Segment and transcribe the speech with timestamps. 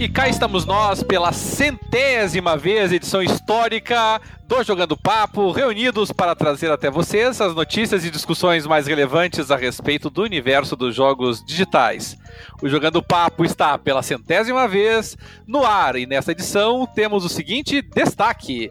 [0.00, 4.18] E cá estamos nós pela centésima vez, edição histórica
[4.48, 9.56] do Jogando Papo, reunidos para trazer até vocês as notícias e discussões mais relevantes a
[9.56, 12.16] respeito do universo dos jogos digitais.
[12.62, 17.82] O Jogando Papo está pela centésima vez no ar e nessa edição temos o seguinte
[17.82, 18.70] destaque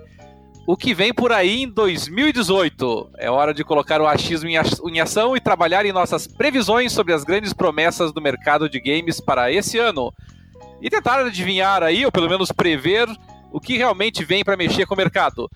[0.65, 3.11] o que vem por aí em 2018.
[3.19, 7.23] É hora de colocar o achismo em ação e trabalhar em nossas previsões sobre as
[7.23, 10.11] grandes promessas do mercado de games para esse ano.
[10.81, 13.07] E tentar adivinhar aí, ou pelo menos prever,
[13.51, 15.49] o que realmente vem para mexer com o mercado.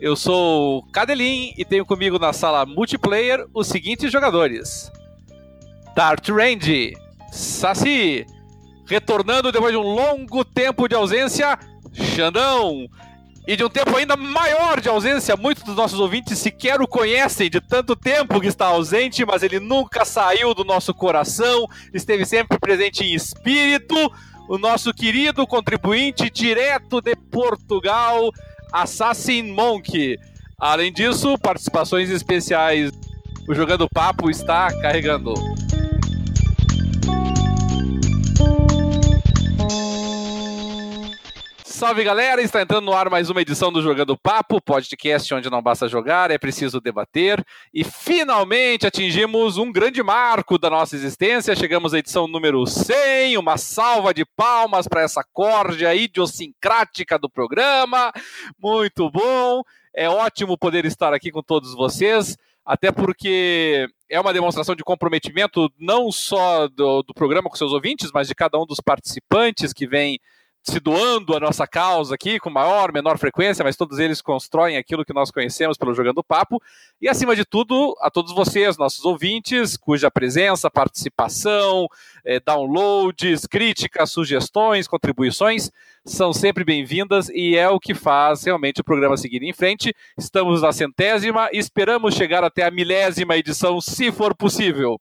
[0.00, 4.90] Eu sou Cadelin e tenho comigo na sala multiplayer os seguintes jogadores:
[5.96, 6.96] Dart Range,
[7.32, 8.24] Saci,
[8.86, 11.58] retornando depois de um longo tempo de ausência,
[11.92, 12.88] Xandão,
[13.48, 15.36] e de um tempo ainda maior de ausência.
[15.36, 19.58] Muitos dos nossos ouvintes sequer o conhecem de tanto tempo que está ausente, mas ele
[19.58, 23.96] nunca saiu do nosso coração, esteve sempre presente em espírito.
[24.48, 28.30] O nosso querido contribuinte direto de Portugal,
[28.72, 30.16] Assassin Monk.
[30.58, 32.90] Além disso, participações especiais.
[33.46, 35.34] O Jogando Papo está carregando.
[41.78, 45.62] Salve galera, está entrando no ar mais uma edição do Jogando Papo, podcast onde não
[45.62, 47.40] basta jogar, é preciso debater.
[47.72, 53.38] E finalmente atingimos um grande marco da nossa existência, chegamos à edição número 100.
[53.38, 58.12] Uma salva de palmas para essa corda idiosincrática do programa.
[58.60, 59.62] Muito bom,
[59.94, 65.72] é ótimo poder estar aqui com todos vocês até porque é uma demonstração de comprometimento
[65.78, 69.86] não só do, do, programa com seus ouvintes, mas de cada um dos participantes que
[69.86, 70.20] vem
[70.62, 75.04] se doando a nossa causa aqui com maior, menor frequência, mas todos eles constroem aquilo
[75.04, 76.60] que nós conhecemos pelo Jogando Papo.
[77.00, 81.86] E acima de tudo, a todos vocês, nossos ouvintes, cuja presença, participação,
[82.24, 85.70] eh, downloads, críticas, sugestões, contribuições
[86.08, 89.94] são sempre bem-vindas e é o que faz realmente o programa seguir em frente.
[90.16, 94.98] Estamos na centésima e esperamos chegar até a milésima edição, se for possível.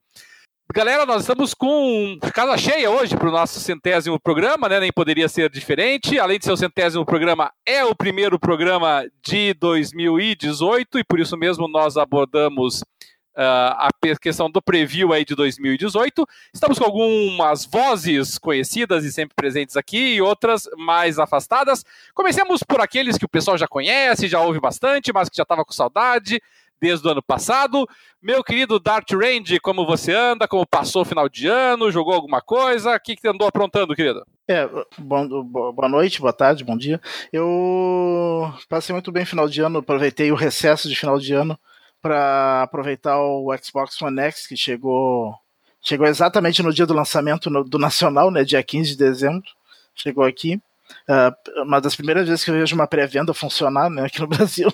[0.73, 4.81] Galera, nós estamos com casa cheia hoje para o nosso centésimo programa, né?
[4.81, 6.19] Nem poderia ser diferente.
[6.19, 11.37] Além de ser o centésimo programa, é o primeiro programa de 2018 e por isso
[11.37, 12.83] mesmo nós abordamos uh,
[13.37, 13.89] a
[14.21, 16.27] questão do preview aí de 2018.
[16.53, 21.83] Estamos com algumas vozes conhecidas e sempre presentes aqui e outras mais afastadas.
[22.13, 25.63] Comecemos por aqueles que o pessoal já conhece, já ouve bastante, mas que já estava
[25.63, 26.41] com saudade
[26.81, 27.87] desde o ano passado.
[28.21, 30.47] Meu querido Dart Range, como você anda?
[30.47, 31.91] Como passou o final de ano?
[31.91, 32.95] Jogou alguma coisa?
[32.95, 34.25] O que, que andou aprontando, querido?
[34.47, 34.67] É,
[34.97, 37.01] bom, boa noite, boa tarde, bom dia.
[37.33, 41.59] Eu passei muito bem final de ano, aproveitei o recesso de final de ano
[42.01, 45.33] para aproveitar o Xbox One X, que chegou,
[45.81, 49.49] chegou exatamente no dia do lançamento do Nacional, né, dia 15 de dezembro.
[49.93, 50.61] Chegou aqui.
[51.09, 54.69] Uh, uma das primeiras vezes que eu vejo uma pré-venda funcionar né, aqui no Brasil.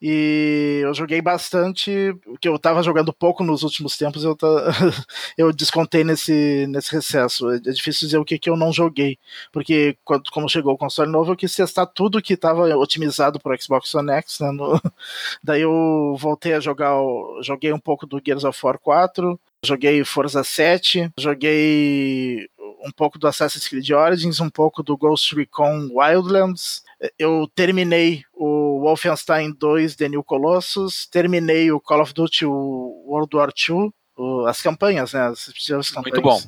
[0.00, 4.46] e eu joguei bastante, que eu estava jogando pouco nos últimos tempos, eu, tá,
[5.36, 7.50] eu descontei nesse, nesse recesso.
[7.50, 9.18] É, é difícil dizer o que, que eu não joguei,
[9.52, 13.58] porque quando, como chegou o console novo, eu quis testar tudo que estava otimizado para
[13.60, 14.40] Xbox One X.
[14.40, 14.80] Né, no,
[15.42, 16.94] daí eu voltei a jogar,
[17.42, 22.48] joguei um pouco do Gears of War 4, Joguei Forza 7, joguei
[22.84, 26.82] um pouco do Assassin's Creed Origins, um pouco do Ghost Recon Wildlands.
[27.18, 33.52] Eu terminei o Wolfenstein 2 The New Colossus, terminei o Call of Duty World War
[33.56, 33.92] II,
[34.46, 35.28] as campanhas, né?
[35.28, 35.94] As, as campanhas.
[35.94, 36.40] Muito bom.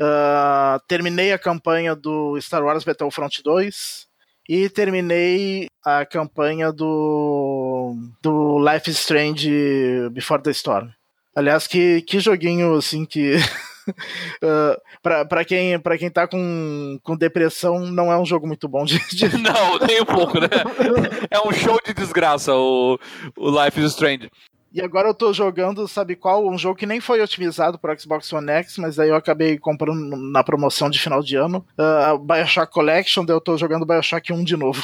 [0.00, 4.06] Uh, terminei a campanha do Star Wars Battlefront 2
[4.48, 10.90] e terminei a campanha do, do Life is Strange Before the Storm.
[11.34, 13.36] Aliás, que, que joguinho assim que
[14.42, 18.84] uh, para quem, pra quem tá com, com depressão, não é um jogo muito bom
[18.84, 19.28] de, de...
[19.38, 20.48] Não, nem um pouco, né?
[21.30, 22.98] É um show de desgraça o,
[23.36, 24.30] o Life is Strange.
[24.74, 26.48] E agora eu tô jogando, sabe qual?
[26.48, 30.16] Um jogo que nem foi otimizado pro Xbox One X, mas aí eu acabei comprando
[30.16, 31.64] na promoção de final de ano.
[31.78, 34.82] Uh, Bioshock Collection, daí eu tô jogando Bioshock 1 de novo.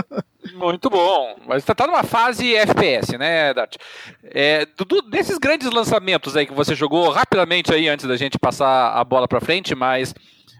[0.54, 1.36] Muito bom.
[1.46, 3.76] Mas você tá numa fase FPS, né, Dart?
[4.22, 8.92] É, do, desses grandes lançamentos aí que você jogou rapidamente aí antes da gente passar
[8.92, 10.14] a bola pra frente, mas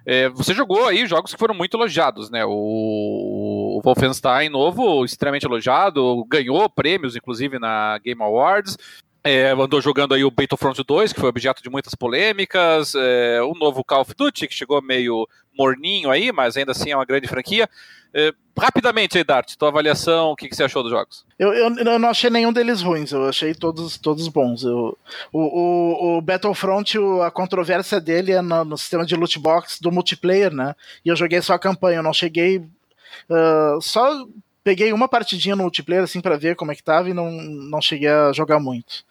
[0.04, 2.44] é, você jogou aí jogos que foram muito elogiados, né?
[2.44, 8.76] O, o Wolfenstein novo, extremamente elogiado, ganhou prêmios, inclusive, na Game Awards.
[9.24, 13.54] É, andou jogando aí o Battlefront 2, que foi objeto de muitas polêmicas, é, o
[13.54, 17.28] novo Call of Duty, que chegou meio morninho aí, mas ainda assim é uma grande
[17.28, 17.68] franquia.
[18.14, 21.24] É, rapidamente aí, Dart, tua avaliação, o que, que você achou dos jogos?
[21.38, 24.64] Eu, eu, eu, não achei nenhum deles ruins, eu achei todos, todos bons.
[24.64, 24.98] Eu,
[25.32, 29.90] o, o, o Battlefront, a controvérsia dele é no, no, sistema de loot box do
[29.92, 30.74] multiplayer, né?
[31.04, 32.58] E eu joguei só a campanha, eu não cheguei.
[32.58, 34.26] Uh, só
[34.64, 37.80] peguei uma partidinha no multiplayer assim para ver como é que tava e não, não
[37.80, 39.04] cheguei a jogar muito.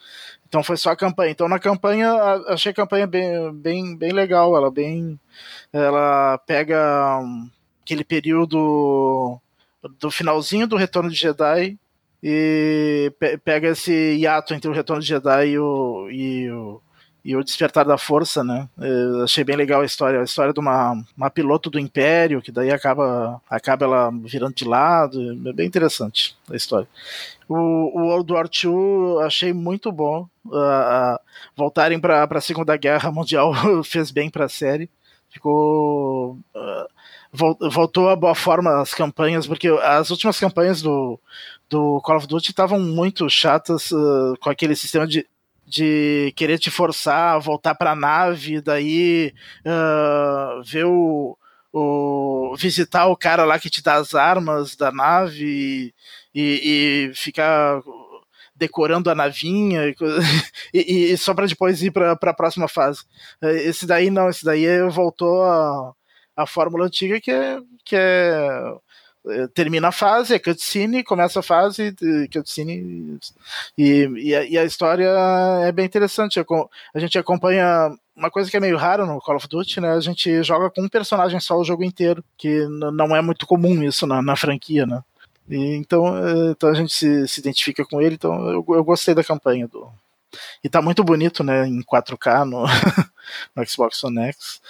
[0.47, 1.31] Então foi só a campanha.
[1.31, 2.13] Então na campanha
[2.47, 5.19] achei a campanha bem, bem, bem legal, ela bem
[5.73, 7.19] ela pega
[7.81, 9.39] aquele período
[9.99, 11.77] do finalzinho do Retorno de Jedi
[12.23, 16.81] e pe pega esse hiato entre o Retorno de Jedi e o, e o
[17.23, 18.67] e o Despertar da Força, né?
[18.79, 22.51] Eu achei bem legal a história, a história de uma, uma piloto do Império, que
[22.51, 26.87] daí acaba, acaba ela virando de lado, é bem interessante a história.
[27.47, 31.19] O, o World War II achei muito bom, uh,
[31.55, 33.53] voltarem para a Segunda Guerra Mundial
[33.85, 34.89] fez bem para a série,
[35.29, 36.37] ficou...
[36.55, 37.01] Uh,
[37.33, 41.17] voltou a boa forma as campanhas, porque as últimas campanhas do,
[41.69, 45.25] do Call of Duty estavam muito chatas uh, com aquele sistema de,
[45.71, 49.33] de querer te forçar a voltar para a nave, daí
[49.65, 51.37] uh, ver o,
[51.71, 55.93] o, visitar o cara lá que te dá as armas da nave
[56.35, 57.81] e, e ficar
[58.53, 59.95] decorando a navinha e,
[60.73, 63.03] e, e só para depois ir para a próxima fase.
[63.41, 65.93] Esse daí não, esse daí voltou a,
[66.35, 68.75] a fórmula antiga que é, que é é,
[69.53, 71.95] termina a fase, é cutscene, começa a fase,
[72.31, 73.19] cutscene,
[73.77, 75.09] e, e, a, e a história
[75.63, 76.39] é bem interessante.
[76.93, 79.91] A gente acompanha uma coisa que é meio rara no Call of Duty, né?
[79.93, 83.83] A gente joga com um personagem só o jogo inteiro, que não é muito comum
[83.83, 85.03] isso na, na franquia, né?
[85.49, 89.13] E, então, é, então a gente se, se identifica com ele, então eu, eu gostei
[89.13, 89.89] da campanha do.
[90.63, 91.67] E tá muito bonito, né?
[91.67, 92.63] Em 4K no,
[93.55, 94.61] no Xbox One X.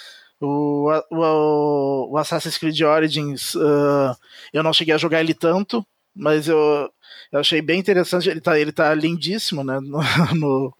[0.41, 4.17] O, o, o Assassin's Creed Origins, uh,
[4.51, 5.85] eu não cheguei a jogar ele tanto,
[6.15, 6.91] mas eu,
[7.31, 8.27] eu achei bem interessante.
[8.27, 9.79] Ele tá, ele tá lindíssimo, né?
[9.79, 9.99] No,
[10.35, 10.73] no,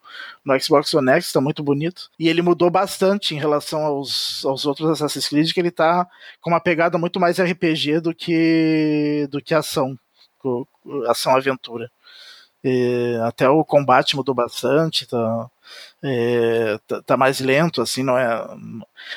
[0.43, 2.09] no Xbox One X, tá muito bonito.
[2.19, 6.07] E ele mudou bastante em relação aos, aos outros Assassin's Creed, que ele tá
[6.41, 9.95] com uma pegada muito mais RPG do que, do que ação.
[11.07, 11.91] Ação-aventura.
[13.27, 15.49] Até o combate mudou bastante, tá
[16.03, 18.47] é, tá, tá, mais lento, assim, não é,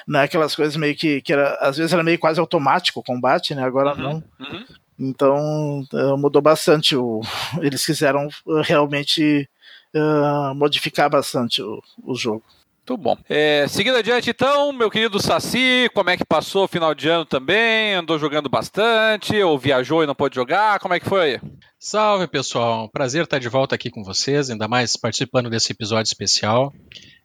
[0.06, 3.04] não é aquelas coisas meio que, que era, às vezes era meio quase automático o
[3.04, 3.62] combate, né?
[3.62, 4.24] Agora uhum, não.
[4.40, 4.64] Uhum.
[4.98, 6.96] Então é, mudou bastante.
[6.96, 7.20] O,
[7.60, 9.48] eles quiseram uh, realmente
[9.94, 12.42] uh, modificar bastante o, o jogo.
[12.86, 13.16] Muito bom.
[13.30, 17.24] É, seguindo adiante, então, meu querido Saci, como é que passou o final de ano
[17.24, 17.94] também?
[17.94, 19.34] Andou jogando bastante?
[19.42, 20.78] Ou viajou e não pôde jogar?
[20.80, 21.40] Como é que foi?
[21.78, 22.86] Salve, pessoal.
[22.90, 26.74] Prazer estar de volta aqui com vocês, ainda mais participando desse episódio especial.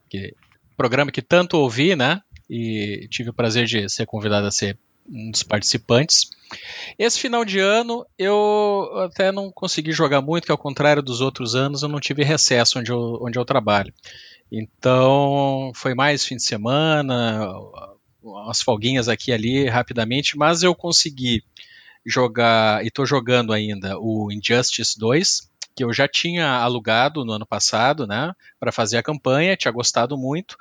[0.10, 0.34] Que,
[0.78, 2.22] programa que tanto ouvi, né?
[2.50, 4.78] E tive o prazer de ser convidado a ser
[5.12, 6.30] um dos participantes.
[6.98, 11.54] Esse final de ano eu até não consegui jogar muito, que ao contrário dos outros
[11.54, 13.94] anos eu não tive recesso onde eu, onde eu trabalho.
[14.52, 17.48] Então foi mais fim de semana,
[18.22, 21.44] umas folguinhas aqui e ali rapidamente, mas eu consegui
[22.06, 27.46] jogar, e estou jogando ainda, o Injustice 2, que eu já tinha alugado no ano
[27.46, 30.58] passado, né, para fazer a campanha, tinha gostado muito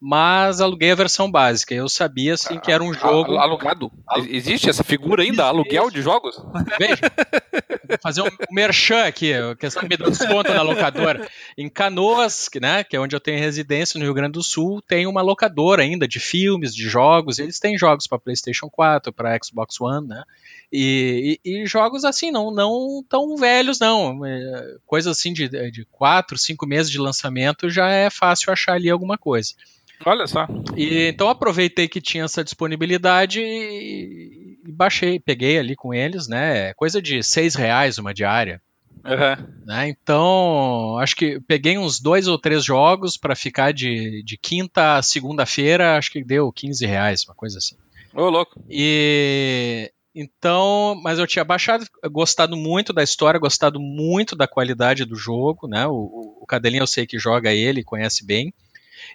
[0.00, 1.74] mas aluguei a versão básica.
[1.74, 3.36] Eu sabia assim que era um jogo.
[3.36, 3.90] Alugado?
[4.28, 5.44] Existe essa figura ainda?
[5.44, 6.40] Aluguel de jogos?
[6.78, 7.10] Veja,
[7.88, 11.28] vou fazer um merchan aqui, questão de me dar desconto na locadora.
[11.56, 15.06] Em Canoas, né, que é onde eu tenho residência no Rio Grande do Sul, tem
[15.06, 17.38] uma locadora ainda de filmes, de jogos.
[17.38, 20.22] Eles têm jogos para PlayStation 4, para Xbox One, né?
[20.70, 24.24] E, e, e, jogos assim, não, não tão velhos, não.
[24.24, 28.90] É, coisa assim de, de quatro, cinco meses de lançamento já é fácil achar ali
[28.90, 29.54] alguma coisa.
[30.04, 30.46] Olha só.
[30.76, 36.72] E, então aproveitei que tinha essa disponibilidade e, e baixei, peguei ali com eles, né?
[36.74, 38.60] Coisa de seis reais uma diária.
[39.04, 39.46] Uhum.
[39.64, 39.88] Né?
[39.88, 45.02] Então, acho que peguei uns dois ou três jogos para ficar de, de quinta a
[45.02, 47.76] segunda-feira, acho que deu 15 reais, uma coisa assim.
[48.14, 48.62] Ô, oh, louco.
[48.68, 55.14] E então, mas eu tinha baixado, gostado muito da história, gostado muito da qualidade do
[55.14, 55.86] jogo, né?
[55.86, 58.52] O, o Cadelinho eu sei que joga ele, conhece bem.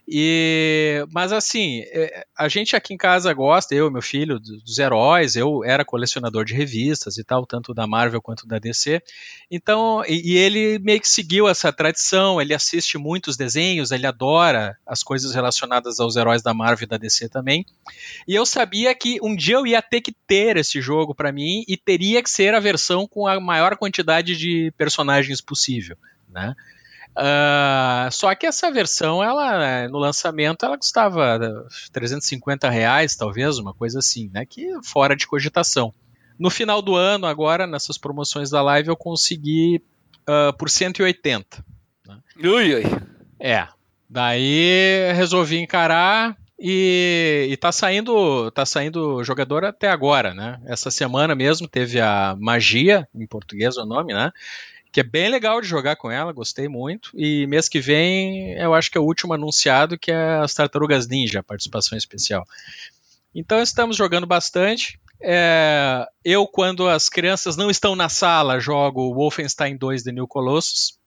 [0.05, 5.35] E, mas assim, é, a gente aqui em casa gosta, eu meu filho, dos heróis.
[5.35, 9.01] Eu era colecionador de revistas e tal, tanto da Marvel quanto da DC.
[9.49, 12.41] Então, e, e ele meio que seguiu essa tradição.
[12.41, 16.97] Ele assiste muitos desenhos, ele adora as coisas relacionadas aos heróis da Marvel e da
[16.97, 17.65] DC também.
[18.27, 21.63] E eu sabia que um dia eu ia ter que ter esse jogo para mim
[21.65, 25.97] e teria que ser a versão com a maior quantidade de personagens possível,
[26.29, 26.53] né?
[27.15, 31.39] Uh, só que essa versão, ela né, no lançamento, ela custava
[31.91, 34.45] 350 reais, talvez, uma coisa assim, né?
[34.45, 35.93] Que fora de cogitação.
[36.39, 39.81] No final do ano, agora, nessas promoções da live, eu consegui
[40.27, 41.63] uh, por 180.
[42.07, 42.17] Né?
[42.43, 42.83] Ui, ui.
[43.39, 43.67] É.
[44.09, 50.61] Daí resolvi encarar e, e tá saindo tá saindo jogador até agora, né?
[50.65, 54.31] Essa semana mesmo teve a Magia, em português é o nome, né?
[54.93, 57.09] Que é bem legal de jogar com ela, gostei muito.
[57.15, 61.07] E mês que vem eu acho que é o último anunciado, que é as Tartarugas
[61.07, 62.45] Ninja, participação especial.
[63.35, 64.99] Então estamos jogando bastante.
[65.19, 70.99] É, eu, quando as crianças não estão na sala, jogo Wolfenstein 2 The New Colossus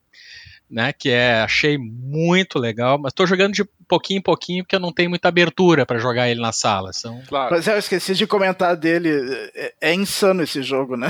[0.70, 0.92] né?
[0.92, 4.92] Que é achei muito legal, mas estou jogando de pouquinho em pouquinho porque eu não
[4.92, 6.92] tenho muita abertura para jogar ele na sala.
[6.92, 7.20] São...
[7.28, 7.54] Claro.
[7.54, 9.10] Mas é, eu esqueci de comentar dele.
[9.54, 11.08] É, é insano esse jogo, né?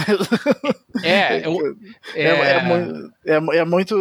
[1.02, 1.76] É, eu,
[2.14, 2.56] é, é,
[3.24, 3.96] é, é, muito.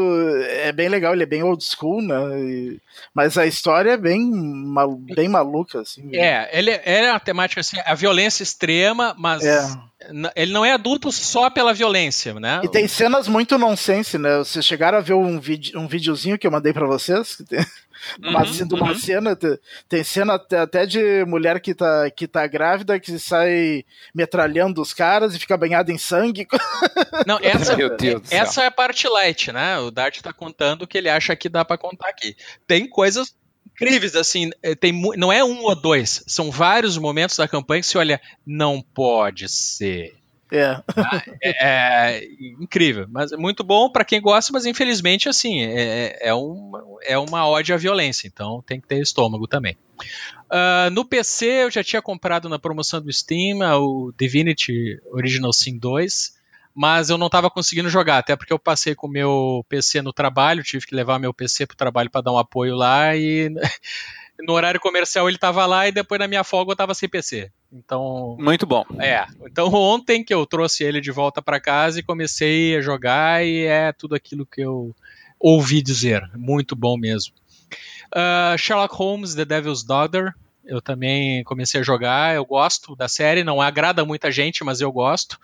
[0.50, 2.40] É bem legal, ele é bem old school, né?
[2.42, 2.82] E,
[3.14, 6.16] mas a história é bem, mal, bem maluca, assim.
[6.16, 9.44] É, ele é a temática assim, a violência extrema, mas
[10.36, 12.62] ele não é adulto só pela violência, né?
[12.64, 14.38] E tem cenas muito nonsense, né?
[14.38, 17.38] Vocês chegaram a ver um, vídeo, um videozinho que eu mandei para vocês?
[18.20, 19.00] Uma, uhum, uma uhum.
[19.00, 19.38] cena,
[19.88, 23.84] tem cena até de mulher que tá, que tá grávida, que sai
[24.14, 26.48] metralhando os caras e fica banhada em sangue.
[27.26, 27.76] Não, essa,
[28.30, 29.80] essa é a parte light, né?
[29.80, 32.36] O Dart tá contando que ele acha que dá para contar aqui.
[32.68, 33.34] Tem coisas
[33.76, 37.88] incríveis, assim, é, tem, não é um ou dois, são vários momentos da campanha que
[37.88, 40.16] você olha, não pode ser.
[40.52, 40.82] É.
[40.96, 42.28] Ah, é, é,
[42.62, 47.18] incrível, mas é muito bom para quem gosta, mas infelizmente, assim, é, é, uma, é
[47.18, 49.76] uma ódio à violência, então tem que ter estômago também.
[50.46, 55.78] Uh, no PC eu já tinha comprado na promoção do Steam o Divinity Original Sin
[55.78, 56.35] 2,
[56.76, 60.12] mas eu não estava conseguindo jogar, até porque eu passei com o meu PC no
[60.12, 63.50] trabalho, tive que levar meu PC para o trabalho para dar um apoio lá e
[64.46, 67.50] no horário comercial ele estava lá e depois na minha folga eu estava sem PC.
[67.72, 68.36] Então.
[68.38, 68.84] Muito bom.
[69.00, 69.26] É.
[69.46, 73.66] Então ontem que eu trouxe ele de volta para casa e comecei a jogar e
[73.66, 74.94] é tudo aquilo que eu
[75.40, 76.30] ouvi dizer.
[76.36, 77.34] Muito bom mesmo.
[78.14, 80.34] Uh, Sherlock Holmes, The Devil's Daughter.
[80.66, 82.36] Eu também comecei a jogar.
[82.36, 85.40] Eu gosto da série, não agrada muita gente, mas eu gosto.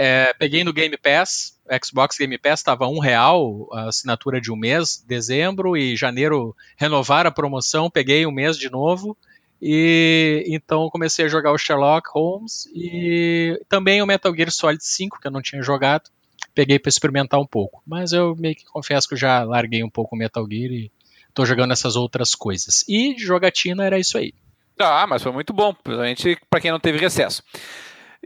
[0.00, 4.54] É, peguei no Game Pass, Xbox Game Pass estava um real a assinatura de um
[4.54, 9.16] mês, dezembro e janeiro renovaram a promoção, peguei um mês de novo
[9.60, 15.18] e então comecei a jogar o Sherlock Holmes e também o Metal Gear Solid 5
[15.20, 16.08] que eu não tinha jogado,
[16.54, 19.90] peguei para experimentar um pouco, mas eu meio que confesso que eu já larguei um
[19.90, 20.92] pouco o Metal Gear e
[21.28, 22.84] estou jogando essas outras coisas.
[22.88, 24.32] E de jogatina era isso aí.
[24.78, 27.42] Ah, mas foi muito bom, principalmente para quem não teve recesso.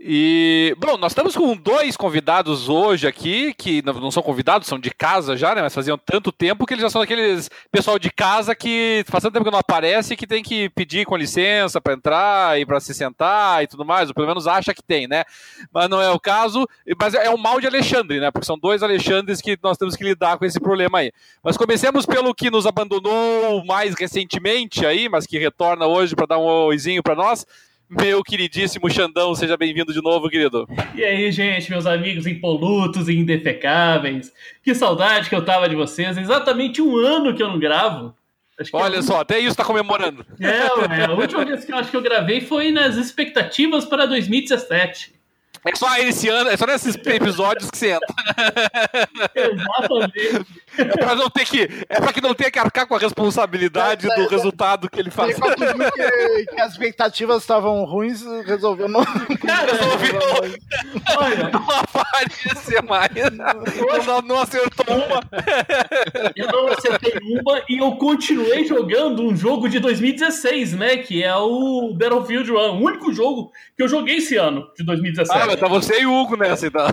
[0.05, 4.91] E, bom, nós estamos com dois convidados hoje aqui, que não são convidados, são de
[4.91, 5.63] casa já, né?
[5.63, 9.35] Mas faziam tanto tempo que eles já são aqueles pessoal de casa que faz tanto
[9.35, 12.93] tempo que não aparece que tem que pedir com licença para entrar e para se
[12.93, 15.23] sentar e tudo mais, ou pelo menos acha que tem, né?
[15.73, 16.67] Mas não é o caso,
[17.01, 18.33] mas é o mal de Alexandre, né?
[18.33, 21.13] Porque são dois Alexandres que nós temos que lidar com esse problema aí.
[21.45, 26.39] Mas comecemos pelo que nos abandonou mais recentemente aí, mas que retorna hoje para dar
[26.39, 27.47] um oizinho para nós
[27.93, 30.67] meu queridíssimo Xandão, seja bem-vindo de novo, querido.
[30.95, 34.33] E aí, gente, meus amigos impolutos e indefecáveis.
[34.65, 36.17] Que saudade que eu tava de vocês.
[36.17, 38.15] Exatamente um ano que eu não gravo.
[38.73, 39.03] Olha é...
[39.03, 40.25] só, até isso tá comemorando.
[40.41, 45.13] É, a última vez que eu acho que eu gravei foi nas expectativas para 2017.
[45.65, 48.15] É só esse ano, é só nesses episódios que você entra.
[49.35, 50.47] Exatamente.
[50.79, 54.11] É pra, não ter que, é pra que não tenha que arcar com a responsabilidade
[54.11, 55.37] é, do é, resultado que ele faz.
[55.37, 59.03] Que, que, as expectativas estavam ruins, resolveu não.
[59.05, 60.21] Resolveu.
[61.17, 63.11] Olha, não aparecer mais.
[64.07, 65.23] Não, não acertou uma.
[66.35, 70.97] Eu não acertei uma e eu continuei jogando um jogo de 2016, né?
[70.99, 72.57] Que é o Battlefield 1.
[72.57, 75.39] O único jogo que eu joguei esse ano, de 2017.
[75.39, 76.87] Ah, mas tá você e o Hugo nessa, então.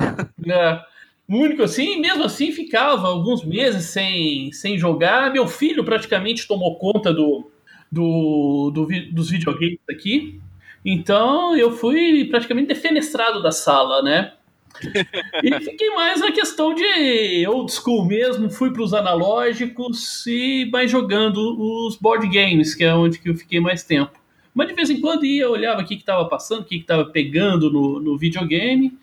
[0.47, 0.98] É
[1.37, 5.31] único assim, mesmo assim ficava alguns meses sem, sem jogar.
[5.31, 7.51] Meu filho praticamente tomou conta do,
[7.91, 10.39] do, do dos videogames aqui.
[10.83, 14.33] Então eu fui praticamente defenestrado da sala, né?
[15.43, 20.89] e fiquei mais na questão de old school mesmo, fui para os analógicos e mais
[20.89, 24.19] jogando os board games, que é onde que eu fiquei mais tempo.
[24.53, 27.71] Mas de vez em quando ia, olhava o que estava passando, o que estava pegando
[27.71, 28.97] no, no videogame.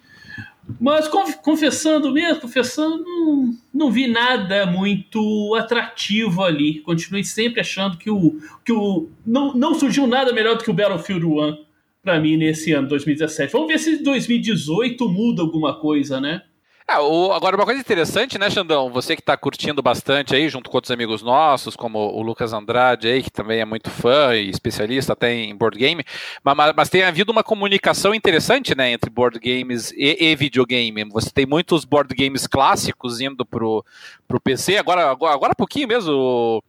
[0.80, 1.08] Mas
[1.42, 6.80] confessando mesmo, confessando, não, não vi nada muito atrativo ali.
[6.80, 8.38] Continuei sempre achando que o.
[8.64, 11.66] que o não, não surgiu nada melhor do que o Battlefield 1
[12.02, 13.52] para mim nesse ano 2017.
[13.52, 16.42] Vamos ver se 2018 muda alguma coisa, né?
[16.88, 18.93] É, o, agora, uma coisa interessante, né, Xandão?
[18.93, 23.09] Você que está curtindo bastante aí, junto com outros amigos nossos, como o Lucas Andrade
[23.09, 26.05] aí, que também é muito fã e especialista até em board game,
[26.45, 31.05] mas, mas tem havido uma comunicação interessante, né, entre board games e, e videogame.
[31.11, 33.85] Você tem muitos board games clássicos indo pro,
[34.28, 36.62] pro PC, agora, agora, agora há pouquinho mesmo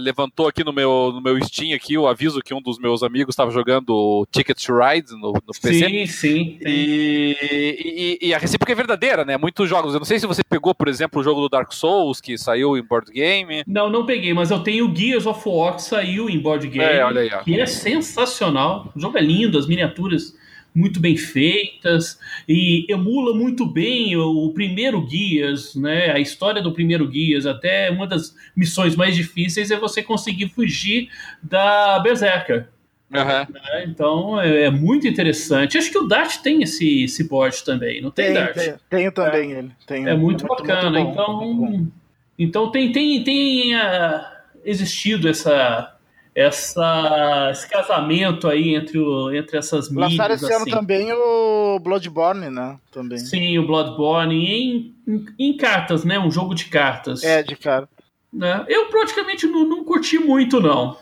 [0.00, 3.32] levantou aqui no meu, no meu Steam aqui o aviso que um dos meus amigos
[3.32, 5.88] estava jogando Ticket to Ride no, no PC.
[5.88, 6.58] Sim, sim.
[6.60, 9.36] E, e, e, a recíproca é verdadeira, né?
[9.38, 9.94] Muitos jogos.
[9.94, 12.76] Eu não sei se você pegou, por exemplo, o jogo do Dark Souls, que saiu
[12.76, 13.64] em board game.
[13.66, 16.84] Não, não peguei, mas eu tenho o Gears of War que saiu em board game.
[16.84, 17.38] É, olha aí, ó.
[17.38, 18.92] Que é sensacional.
[18.94, 20.34] O jogo é lindo, as miniaturas
[20.74, 26.10] muito bem feitas e emula muito bem o primeiro Guias, né?
[26.10, 31.08] A história do primeiro Guias, até uma das missões mais difíceis é você conseguir fugir
[31.42, 32.66] da Berserker.
[33.12, 33.82] Uhum.
[33.84, 35.78] Então é, é, muito interessante.
[35.78, 38.54] Acho que o Dart tem esse, esse board também, não tem, tem Dart?
[38.54, 39.58] Tem, tenho também é.
[39.58, 39.70] ele.
[39.86, 40.98] Tenho, é muito, muito bacana.
[40.98, 41.92] Muito então, muito
[42.36, 44.24] então tem, tem, tem uh,
[44.64, 45.93] existido essa
[46.34, 50.10] essa, esse casamento aí entre, o, entre essas mídias.
[50.10, 50.54] Lançaram esse assim.
[50.54, 52.76] ano também o Bloodborne, né?
[52.90, 53.18] Também.
[53.18, 56.18] Sim, o Bloodborne em, em, em, cartas, né?
[56.18, 57.22] Um jogo de cartas.
[57.22, 57.88] É, de cara.
[58.32, 58.64] Né?
[58.68, 60.96] Eu praticamente não, não curti muito, não.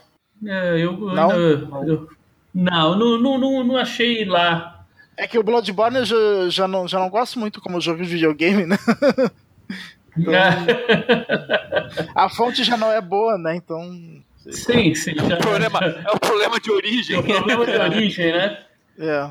[0.46, 1.30] É, eu, não?
[1.32, 2.08] Eu,
[2.54, 4.84] não, não, não, não, não achei lá.
[5.16, 6.16] É que o Bloodborne eu já,
[6.50, 8.76] já, não, já não gosto muito como jogo de videogame, né?
[10.14, 10.34] Então,
[12.14, 13.56] a fonte já não é boa, né?
[13.56, 13.80] Então
[14.50, 15.14] Sim, sim.
[15.14, 15.34] Já...
[15.34, 17.16] É, o problema, é o problema de origem.
[17.16, 18.58] É o problema de origem, né?
[18.98, 19.30] É.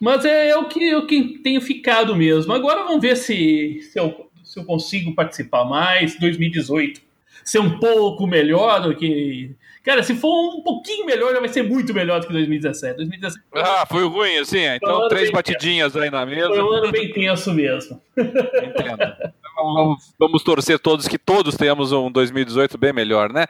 [0.00, 2.52] Mas é, é o que eu que tenho ficado mesmo.
[2.52, 6.18] Agora vamos ver se, se, eu, se eu consigo participar mais.
[6.18, 7.00] 2018
[7.48, 9.54] ser um pouco melhor do que.
[9.82, 12.96] Cara, se for um pouquinho melhor, já vai ser muito melhor do que 2017.
[12.96, 14.64] 2017 ah, foi ruim, assim.
[14.66, 16.04] Então, um três batidinhas tenso.
[16.04, 16.48] aí na mesa.
[16.48, 18.00] Foi um ano bem tenso mesmo.
[18.16, 19.32] Entendo.
[19.58, 23.46] Vamos, vamos, torcer todos que todos tenhamos um 2018 bem melhor, né?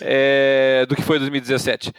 [0.00, 1.92] É, do que foi 2017.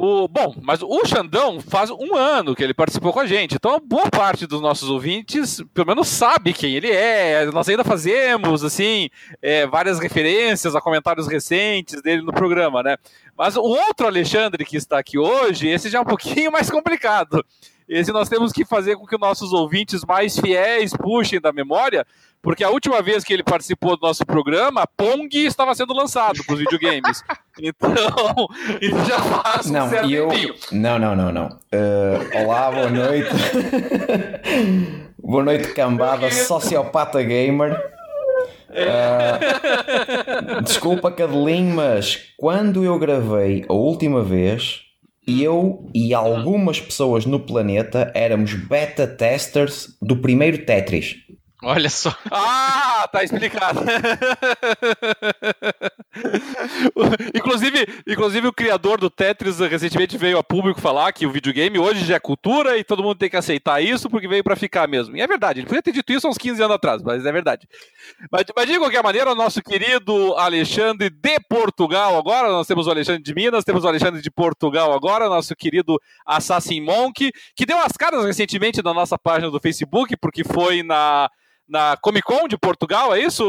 [0.00, 3.80] O, bom, mas o Xandão faz um ano que ele participou com a gente, então
[3.84, 7.44] boa parte dos nossos ouvintes, pelo menos, sabe quem ele é.
[7.46, 9.10] Nós ainda fazemos, assim,
[9.42, 12.96] é, várias referências a comentários recentes dele no programa, né?
[13.36, 17.44] Mas o outro Alexandre que está aqui hoje, esse já é um pouquinho mais complicado.
[17.88, 22.06] Esse nós temos que fazer com que nossos ouvintes mais fiéis puxem da memória,
[22.42, 26.54] porque a última vez que ele participou do nosso programa, Pong estava sendo lançado para
[26.54, 27.22] os videogames.
[27.60, 27.92] então,
[28.80, 30.28] isso já faz um não, certo eu...
[30.72, 31.46] Não, não, não, não.
[31.46, 33.30] Uh, olá, boa noite.
[35.18, 37.76] boa noite, cambada, sociopata gamer.
[38.70, 44.82] Uh, desculpa, Cadelinho, mas quando eu gravei a última vez,
[45.26, 51.16] eu e algumas pessoas no planeta éramos beta testers do primeiro Tetris.
[51.62, 52.16] Olha só.
[52.30, 53.80] Ah, tá explicado.
[57.34, 62.04] inclusive, inclusive, o criador do Tetris recentemente veio a público falar que o videogame hoje
[62.04, 65.16] já é cultura e todo mundo tem que aceitar isso porque veio para ficar mesmo.
[65.16, 67.66] E é verdade, ele podia ter dito isso uns 15 anos atrás, mas é verdade.
[68.30, 72.90] Mas, mas de qualquer maneira, o nosso querido Alexandre de Portugal agora, nós temos o
[72.90, 77.78] Alexandre de Minas, temos o Alexandre de Portugal agora, nosso querido Assassin Monk, que deu
[77.78, 81.28] as caras recentemente na nossa página do Facebook, porque foi na
[81.68, 83.44] na Comic Con de Portugal, é isso,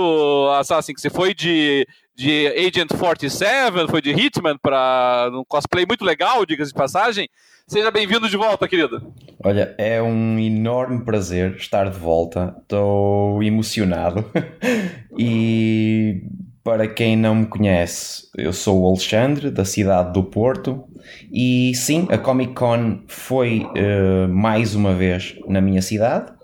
[0.60, 0.94] Assassin?
[0.94, 6.46] Que você foi de, de Agent 47, foi de Hitman para um cosplay muito legal,
[6.46, 7.30] diga-se de passagem.
[7.66, 9.14] Seja bem-vindo de volta, querido.
[9.44, 12.56] Olha, é um enorme prazer estar de volta.
[12.64, 14.26] Estou emocionado.
[15.18, 16.24] e
[16.64, 20.84] para quem não me conhece, eu sou o Alexandre, da cidade do Porto.
[21.32, 26.39] E sim, a Comic Con foi uh, mais uma vez na minha cidade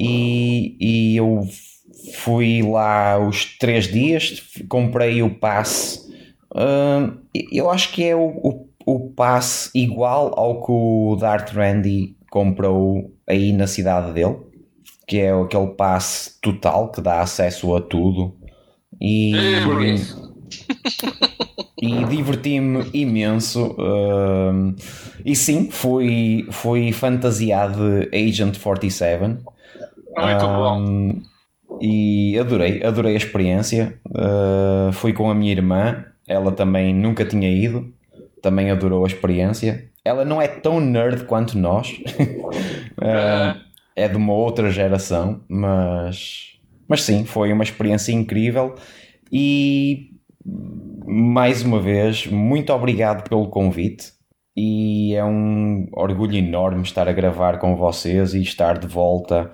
[0.00, 1.46] e, e eu
[2.14, 6.00] fui lá os três dias, comprei o passe.
[6.50, 7.18] Uh,
[7.52, 13.12] eu acho que é o, o, o passe igual ao que o Dart Randy comprou
[13.26, 14.36] aí na cidade dele,
[15.06, 18.34] que é aquele passe total que dá acesso a tudo.
[18.98, 19.34] E,
[21.78, 23.72] e diverti-me imenso.
[23.72, 24.74] Uh,
[25.26, 29.59] e sim, fui, fui fantasiado de Agent 47.
[30.16, 31.20] Muito um, bom.
[31.80, 33.98] E adorei, adorei a experiência.
[34.06, 37.92] Uh, fui com a minha irmã, ela também nunca tinha ido,
[38.42, 39.88] também adorou a experiência.
[40.04, 41.90] Ela não é tão nerd quanto nós,
[42.98, 43.60] uh,
[43.94, 48.74] é de uma outra geração, mas, mas sim, foi uma experiência incrível.
[49.32, 50.10] E
[51.06, 54.12] mais uma vez, muito obrigado pelo convite.
[54.56, 59.50] E é um orgulho enorme estar a gravar com vocês e estar de volta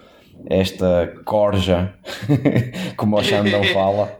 [0.48, 1.94] esta corja,
[2.96, 4.18] como o Xandão fala,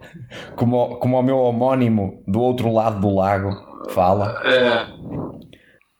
[0.57, 3.51] como, como o meu homónimo do outro lado do lago
[3.91, 4.41] fala.
[4.45, 4.87] É.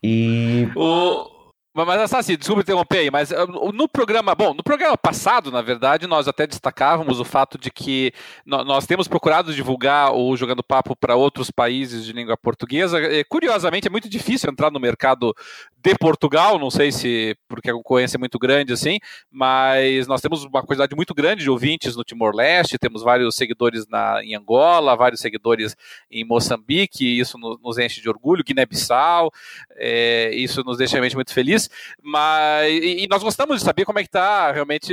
[0.03, 1.36] E O...
[1.85, 6.07] Mas Assassi, desculpa interromper aí, mas uh, no programa, bom, no programa passado, na verdade,
[6.07, 8.13] nós até destacávamos o fato de que
[8.47, 12.99] nós temos procurado divulgar o Jogando Papo para outros países de língua portuguesa.
[13.01, 15.35] Eh, Curiosamente, é muito difícil entrar no mercado
[15.77, 18.99] de Portugal, não sei se porque a concorrência é muito grande assim,
[19.31, 24.21] mas nós temos uma quantidade muito grande de ouvintes no Timor-Leste, temos vários seguidores na,
[24.25, 25.77] em Angola, vários seguidores
[26.11, 29.31] em Moçambique, isso no- nos enche de orgulho, Guiné-Bissau,
[29.77, 31.66] é, isso nos deixa realmente muito feliz,
[32.03, 34.93] mas e, e nós gostamos de saber como é que está realmente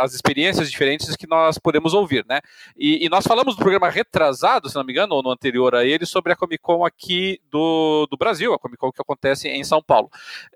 [0.00, 2.40] as experiências diferentes que nós podemos ouvir, né?
[2.76, 5.84] E, e nós falamos do programa retrasado, se não me engano, ou no anterior a
[5.84, 9.64] ele, sobre a Comic Con aqui do, do Brasil, a Comic Con que acontece em
[9.64, 10.10] São Paulo.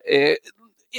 [0.05, 0.39] É,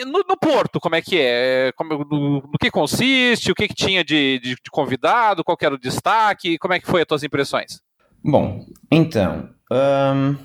[0.05, 1.71] no, no Porto, como é que é?
[1.75, 3.51] Como, no, no que consiste?
[3.51, 5.43] O que, que tinha de, de, de convidado?
[5.43, 6.57] Qual era o destaque?
[6.57, 7.81] Como é que foi as tuas impressões?
[8.23, 10.35] Bom, então, hum,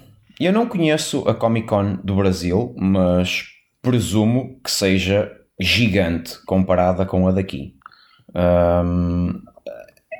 [0.40, 3.44] eu não conheço a Comic Con do Brasil, mas
[3.84, 7.74] presumo que seja gigante comparada com a daqui.
[8.34, 9.40] Hum,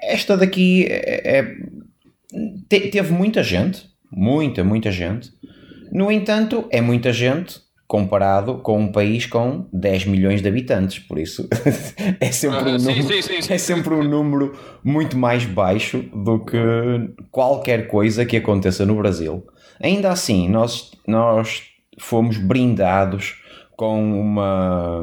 [0.03, 1.57] esta daqui é, é-
[2.69, 5.31] te- teve muita gente, muita, muita gente.
[5.91, 11.19] No entanto, é muita gente comparado com um país com 10 milhões de habitantes, por
[11.19, 11.49] isso
[12.21, 13.53] é sempre um Ah, número sim, sim, sim.
[13.53, 16.57] é sempre um número muito mais baixo do que
[17.31, 19.47] qualquer coisa que aconteça no Brasil.
[19.81, 21.63] Ainda assim, nós, nós
[22.01, 23.41] fomos brindados
[23.77, 25.03] com uma,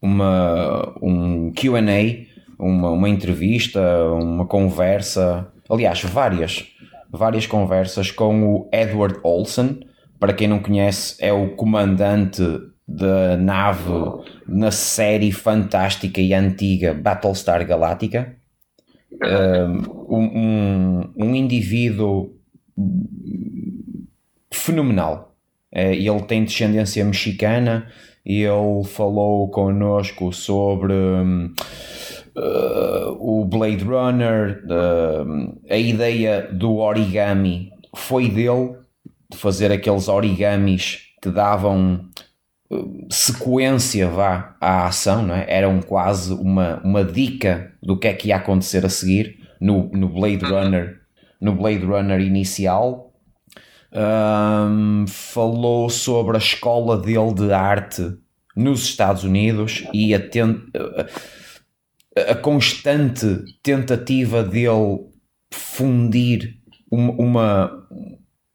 [0.00, 2.26] uma um Q&A,
[2.58, 3.80] uma, uma entrevista,
[4.12, 6.66] uma conversa, aliás, várias,
[7.10, 9.80] várias conversas com o Edward Olsen.
[10.18, 12.42] Para quem não conhece, é o comandante
[12.86, 13.92] da nave
[14.48, 18.36] na série fantástica e antiga Battlestar Galactica.
[19.22, 22.34] Um, um, um indivíduo
[24.50, 25.27] fenomenal.
[25.72, 27.86] Eh, Ele tem descendência mexicana
[28.24, 30.92] e ele falou connosco sobre
[32.36, 34.62] eh, o Blade Runner,
[35.26, 37.70] hum, a ideia do origami.
[37.96, 38.76] Foi dele,
[39.30, 42.08] de fazer aqueles origamis que davam
[43.10, 45.46] sequência vá à ação, não é?
[45.48, 50.08] eram quase uma, uma dica do que é que ia acontecer a seguir no, no
[50.08, 50.98] Blade Runner
[51.40, 53.07] no Blade Runner inicial
[53.92, 58.16] Ahm, falou sobre a escola dele de arte
[58.56, 60.60] nos Estados Unidos e a, ten-
[62.16, 65.06] a- a constante tentativa dele
[65.52, 66.56] fundir
[66.90, 67.88] uma, uma,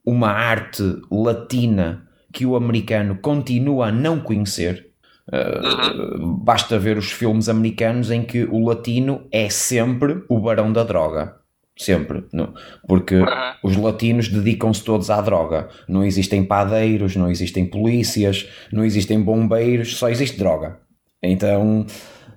[0.05, 4.91] uma arte latina que o americano continua a não conhecer.
[5.31, 10.83] Uh, basta ver os filmes americanos em que o latino é sempre o barão da
[10.83, 11.35] droga.
[11.83, 12.23] Sempre.
[12.31, 12.53] Não?
[12.87, 13.15] Porque
[13.61, 15.67] os latinos dedicam-se todos à droga.
[15.87, 20.79] Não existem padeiros, não existem polícias, não existem bombeiros, só existe droga.
[21.21, 21.85] Então,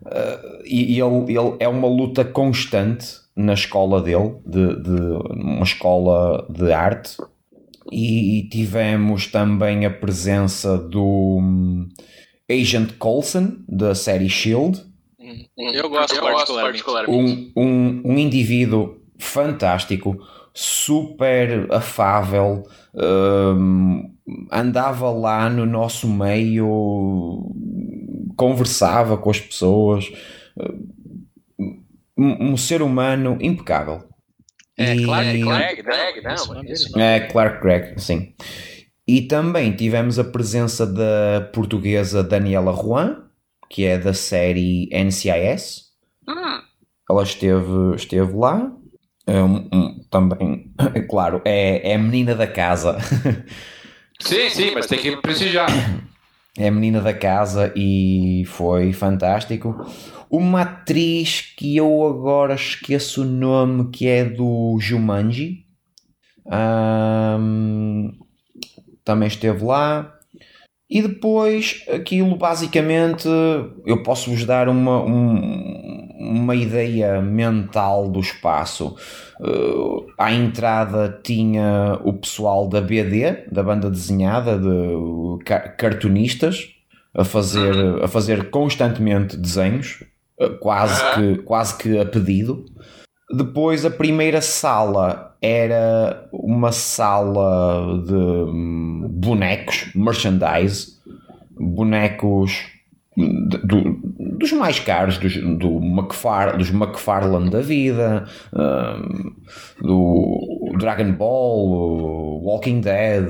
[0.05, 3.07] uh, e, e ele, ele é uma luta constante
[3.37, 7.17] na escola dele, de, de uma escola de arte.
[7.93, 11.89] E tivemos também a presença do hum,
[12.51, 14.83] Agent Coulson, da série Shield,
[15.57, 17.53] Eu gosto particularmente.
[17.57, 20.17] um, um, um indivíduo fantástico,
[20.53, 22.63] super afável,
[22.95, 24.13] hum,
[24.51, 27.53] andava lá no nosso meio,
[28.37, 30.11] conversava com as pessoas,
[32.17, 34.03] um, um ser humano impecável.
[34.79, 38.35] É, E- Clark, Clark, Greg, não, é, Clark Gregg, sim.
[39.09, 43.23] E também tivemos a presença da portuguesa Daniela Juan,
[43.71, 45.87] que é da série NCIS.
[47.09, 48.73] Ela esteve, esteve lá.
[49.29, 50.71] Um, um, também,
[51.11, 52.97] claro, é, é a menina da casa.
[54.21, 55.69] Sim, sim, mas tem que prestigiar.
[56.57, 59.75] é a menina da casa e foi fantástico.
[60.31, 65.67] Uma atriz que eu agora esqueço o nome, que é do Jumanji.
[66.51, 68.13] Ahm,
[69.05, 70.13] também esteve lá.
[70.89, 73.29] E depois, aquilo basicamente,
[73.85, 78.97] eu posso vos dar uma, um- uma ideia mental do espaço.
[79.41, 86.69] Uh, à entrada tinha o pessoal da BD, da banda desenhada, de ca- cartunistas,
[87.15, 90.03] a fazer, a fazer constantemente desenhos,
[90.41, 92.65] uh, quase, que, quase que a pedido.
[93.31, 100.97] Depois a primeira sala era uma sala de hum, bonecos, merchandise,
[101.59, 102.76] bonecos
[103.17, 104.01] do-
[104.39, 109.33] dos mais caros, dos, do McFar, dos McFarlane da vida, um,
[109.81, 113.27] do Dragon Ball, Walking Dead,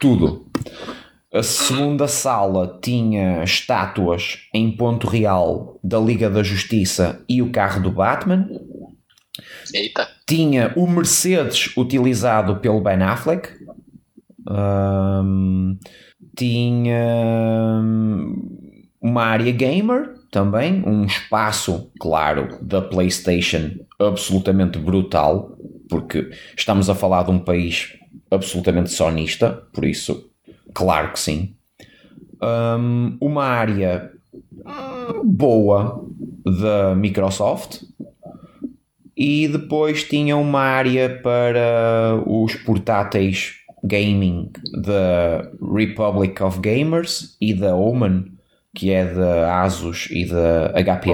[0.00, 0.46] tudo.
[1.32, 7.82] A segunda sala tinha estátuas em ponto real da Liga da Justiça e o carro
[7.82, 8.48] do Batman.
[9.74, 10.06] Eita.
[10.28, 13.48] Tinha o Mercedes utilizado pelo Ben Affleck.
[14.48, 15.76] Um,
[16.36, 17.80] tinha
[19.00, 25.56] uma área gamer também, um espaço, claro, da PlayStation absolutamente brutal,
[25.88, 27.96] porque estamos a falar de um país
[28.30, 30.30] absolutamente sonista, por isso
[30.74, 31.54] Claro que sim.
[32.42, 34.10] Um, uma área
[35.22, 36.04] boa
[36.60, 37.82] da Microsoft
[39.16, 44.50] e depois tinha uma área para os portáteis gaming
[44.82, 48.32] da Republic of Gamers e da Omen,
[48.74, 51.10] que é da Asus e da HP.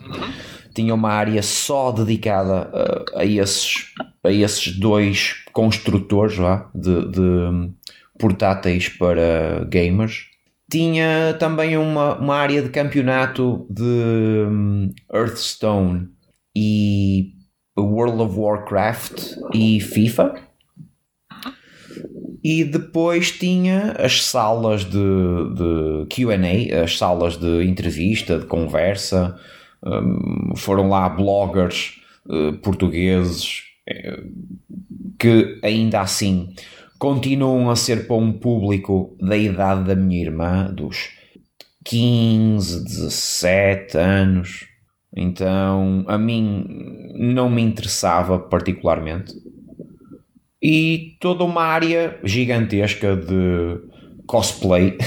[0.00, 0.32] Uhum.
[0.74, 2.70] Tinha uma área só dedicada
[3.14, 3.92] a, a, esses,
[4.24, 7.70] a esses dois construtores lá, de, de
[8.18, 10.26] portáteis para gamers.
[10.70, 16.08] Tinha também uma, uma área de campeonato de Hearthstone
[16.56, 17.32] e
[17.78, 20.47] World of Warcraft e FIFA.
[22.42, 29.38] E depois tinha as salas de, de QA, as salas de entrevista, de conversa.
[29.84, 34.28] Um, foram lá bloggers uh, portugueses uh,
[35.18, 36.52] que ainda assim
[36.98, 41.10] continuam a ser para um público da idade da minha irmã, dos
[41.84, 44.66] 15, 17 anos.
[45.16, 46.66] Então, a mim
[47.14, 49.32] não me interessava particularmente.
[50.62, 53.80] E toda uma área gigantesca de
[54.26, 54.98] cosplay.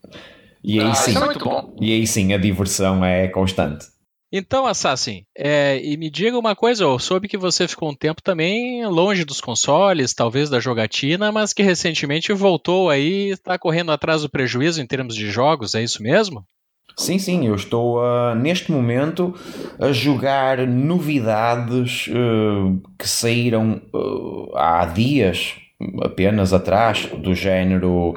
[0.62, 1.74] e, aí Ah, sim, é muito bom.
[1.80, 3.86] e aí sim a diversão é constante.
[4.34, 8.22] Então, Assassin, é, e me diga uma coisa, eu soube que você ficou um tempo
[8.22, 13.92] também longe dos consoles, talvez da jogatina, mas que recentemente voltou aí e está correndo
[13.92, 16.46] atrás do prejuízo em termos de jogos, é isso mesmo?
[16.96, 19.34] Sim, sim, eu estou uh, neste momento
[19.80, 25.54] a jogar novidades uh, que saíram uh, há dias
[26.00, 28.14] apenas atrás, do género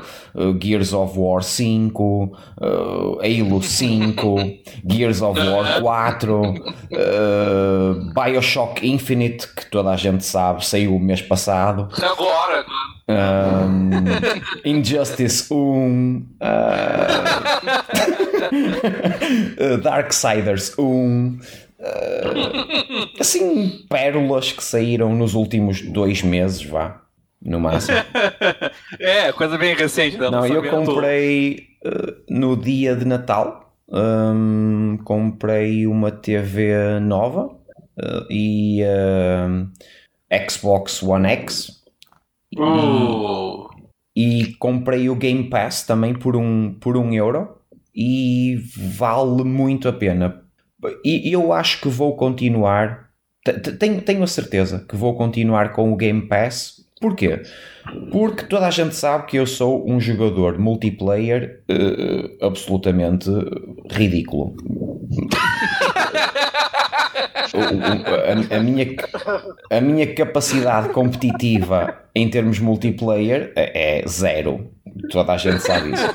[0.62, 4.36] Gears of War 5, uh, Halo 5,
[4.88, 6.54] Gears of War 4, uh,
[8.14, 11.88] Bioshock Infinite, que toda a gente sabe, saiu o mês passado.
[11.98, 12.64] Agora,
[13.08, 13.92] Um,
[14.66, 16.46] Injustice 1, uh,
[19.82, 21.40] Darksiders 1,
[21.80, 27.02] uh, assim, pérolas que saíram nos últimos dois meses, vá,
[27.42, 27.98] no máximo.
[29.00, 30.18] é, coisa bem recente.
[30.18, 30.30] né?
[30.30, 30.86] Não, eu lançamento.
[30.86, 38.82] comprei uh, no dia de Natal, um, comprei uma TV nova uh, e
[39.48, 39.72] um,
[40.50, 41.84] Xbox One X.
[42.58, 43.68] Uh,
[44.16, 47.58] e comprei o Game Pass também por um, por um euro
[47.96, 48.58] e
[48.98, 50.42] vale muito a pena.
[51.04, 53.10] E eu acho que vou continuar,
[53.44, 56.84] te- te- tenho, tenho a certeza que vou continuar com o Game Pass.
[57.02, 57.42] Porquê?
[58.12, 63.30] Porque toda a gente sabe que eu sou um jogador multiplayer eh, absolutamente
[63.92, 64.56] ridículo.
[67.54, 68.86] A, a minha,
[69.72, 74.72] a minha capacidade competitiva em termos multiplayer é é zero.
[75.12, 76.06] Toda a gente sabe isso.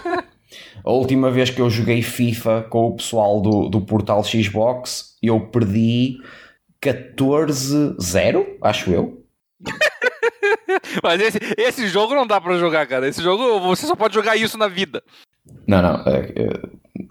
[0.84, 5.40] A última vez que eu joguei FIFA com o pessoal do, do portal Xbox, eu
[5.48, 6.18] perdi
[6.82, 9.24] 14-0, acho eu.
[11.02, 13.08] Mas esse, esse jogo não dá pra jogar, cara.
[13.08, 15.02] Esse jogo, você só pode jogar isso na vida.
[15.66, 16.02] Não, não.
[16.06, 16.60] é, é,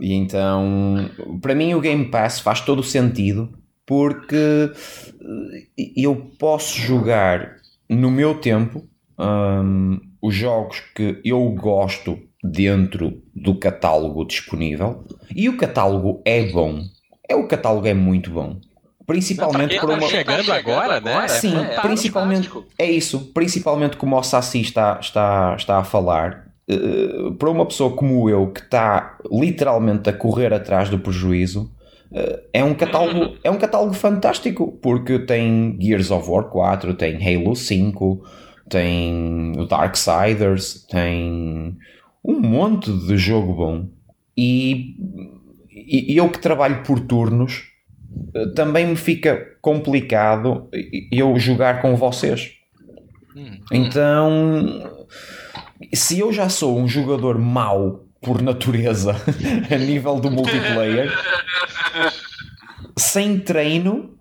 [0.02, 1.10] E então,
[1.42, 3.54] para mim, o Game Pass faz todo o sentido
[3.86, 7.58] porque eh, eu posso jogar
[7.90, 15.58] no meu tempo hum, os jogos que eu gosto dentro do catálogo disponível e o
[15.58, 16.82] catálogo é bom.
[17.28, 18.60] É, o catálogo é muito bom.
[19.06, 20.08] Principalmente Quem por tá uma.
[20.08, 21.28] chegando agora, né?
[21.28, 22.74] Sim, é principalmente fantástico.
[22.78, 26.48] é isso, principalmente como o Sassi está, está, está a falar.
[26.70, 31.72] eh, para uma pessoa como eu que está literalmente a correr atrás do prejuízo,
[32.14, 37.16] eh, é um catálogo, é um catálogo fantástico porque tem Gears of War 4, tem
[37.18, 38.24] Halo 5,
[38.70, 41.76] tem o Darksiders, tem
[42.24, 43.88] um monte de jogo bom.
[44.38, 44.96] E,
[45.70, 47.64] e eu que trabalho por turnos,
[48.34, 50.70] eh, também me fica complicado
[51.12, 52.52] eu jogar com vocês.
[53.36, 53.60] Hum.
[53.72, 54.92] Então,
[55.94, 59.16] se eu já sou um jogador mau por natureza
[59.72, 61.12] a nível do multiplayer.
[62.98, 64.14] Sem treino,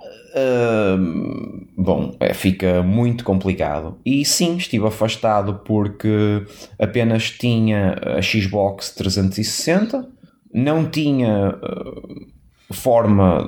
[0.99, 3.99] hum, bom, é, fica muito complicado.
[4.05, 6.45] E sim, estive afastado porque
[6.77, 10.09] apenas tinha a Xbox 360,
[10.53, 13.45] não tinha uh, forma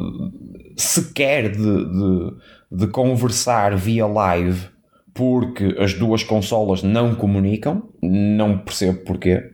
[0.77, 2.33] sequer de, de,
[2.71, 4.69] de conversar via live
[5.13, 9.51] porque as duas consolas não comunicam, não percebo porquê.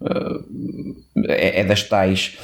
[0.00, 2.36] Uh, é, é das tais.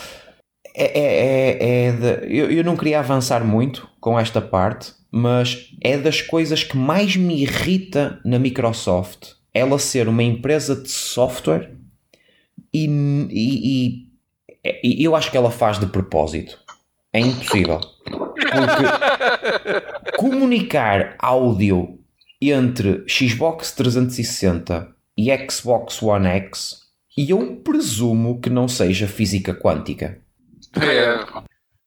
[0.74, 5.68] É, é, é, é de, eu, eu não queria avançar muito com esta parte, mas
[5.80, 11.70] é das coisas que mais me irrita na Microsoft ela ser uma empresa de software
[12.72, 12.88] e,
[13.30, 14.08] e,
[14.64, 16.58] e, e eu acho que ela faz de propósito.
[17.12, 17.78] É impossível.
[18.04, 18.50] Porque
[20.18, 22.00] comunicar áudio
[22.42, 26.80] entre Xbox 360 e Xbox One X
[27.16, 30.18] e eu presumo que não seja física quântica.
[30.76, 31.24] É,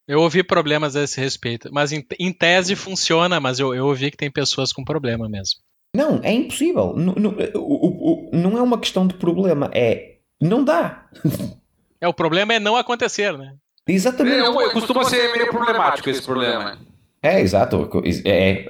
[0.07, 4.09] Eu ouvi problemas a esse respeito, mas em, em tese funciona, mas eu, eu ouvi
[4.09, 5.59] que tem pessoas com problema mesmo.
[5.95, 6.93] Não, é impossível.
[6.95, 10.17] Não, não, o- o- não é uma questão de problema, é.
[10.41, 11.05] Não dá.
[11.99, 13.55] É, o problema é não acontecer, né?
[13.87, 14.37] Exatamente.
[14.37, 16.77] É, costuma ser meio problemático esse problema.
[17.23, 17.89] É, exato.
[18.23, 18.67] É,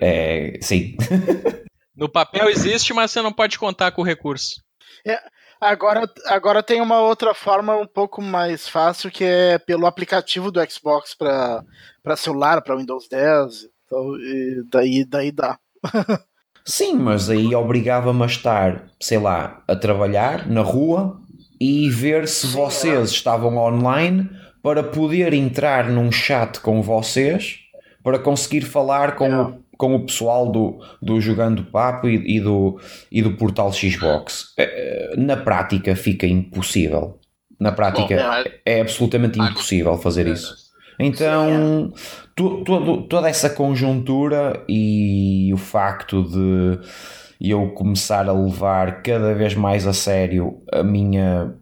[0.55, 0.95] é, sim.
[1.93, 4.61] No papel existe, mas você não pode contar com o recurso.
[5.59, 10.59] Agora, agora tem uma outra forma um pouco mais fácil que é pelo aplicativo do
[10.69, 13.67] Xbox para celular, para Windows 10.
[13.85, 15.57] Então, e daí, daí dá.
[16.65, 21.19] Sim, mas aí obrigava-me a estar, sei lá, a trabalhar na rua
[21.59, 24.29] e ver se vocês estavam online
[24.61, 27.59] para poder entrar num chat com vocês
[28.03, 32.79] para conseguir falar com, o, com o pessoal do, do Jogando Papo e, e do,
[33.11, 34.53] e do portal Xbox.
[34.57, 37.19] Eh, Na prática fica impossível.
[37.59, 40.55] Na prática Bom, mas- é absolutamente impossível fazer isso.
[40.99, 41.93] Então,
[42.35, 46.79] to- todo- toda essa conjuntura e o facto de
[47.39, 51.53] eu começar a levar cada vez mais a sério a minha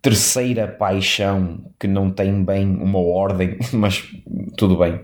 [0.00, 4.02] terceira paixão, que não tem bem uma ordem, mas
[4.56, 5.00] tudo bem.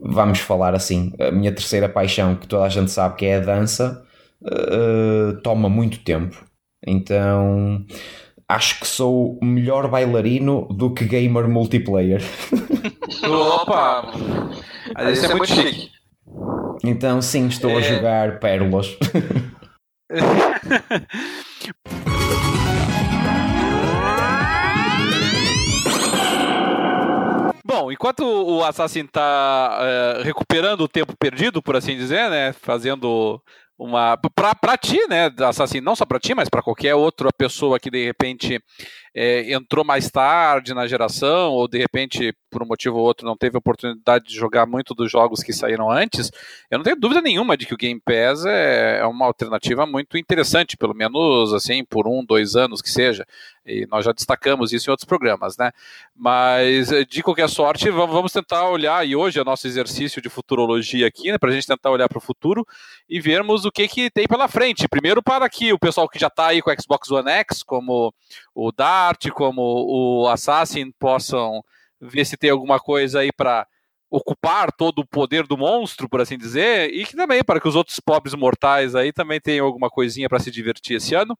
[0.00, 3.40] Vamos falar assim, a minha terceira paixão, que toda a gente sabe que é a
[3.40, 4.04] dança,
[4.42, 6.36] uh, toma muito tempo.
[6.86, 7.84] Então,
[8.48, 12.22] acho que sou melhor bailarino do que gamer multiplayer.
[13.26, 14.12] Opa!
[14.94, 15.90] Mas isso é muito chique.
[16.84, 17.82] Então, sim, estou a É.
[17.82, 18.96] jogar pérolas.
[27.66, 32.52] Bom, enquanto o Assassin tá eh, recuperando o tempo perdido, por assim dizer, né?
[32.52, 33.42] Fazendo
[33.76, 34.16] uma.
[34.60, 35.32] Pra ti, né?
[35.40, 38.60] Assassin, não só pra ti, mas pra qualquer outra pessoa que de repente
[39.18, 43.34] eh, entrou mais tarde na geração, ou de repente, por um motivo ou outro, não
[43.34, 46.30] teve oportunidade de jogar muito dos jogos que saíram antes,
[46.70, 50.18] eu não tenho dúvida nenhuma de que o Game Pass é, é uma alternativa muito
[50.18, 53.24] interessante, pelo menos assim, por um, dois anos que seja.
[53.64, 55.72] E nós já destacamos isso em outros programas, né?
[56.14, 61.32] Mas, de qualquer sorte, vamos tentar olhar, e hoje é nosso exercício de futurologia aqui,
[61.32, 62.64] né, para a gente tentar olhar para o futuro
[63.08, 64.86] e vermos o que, que tem pela frente.
[64.86, 68.14] Primeiro, para que o pessoal que já está aí com o Xbox One X, como
[68.54, 68.70] o
[69.06, 71.62] Dart, como o Assassin, possam
[72.00, 73.66] ver se tem alguma coisa aí para
[74.10, 77.76] ocupar todo o poder do monstro, por assim dizer, e que também para que os
[77.76, 81.36] outros pobres mortais aí também tenham alguma coisinha para se divertir esse ano.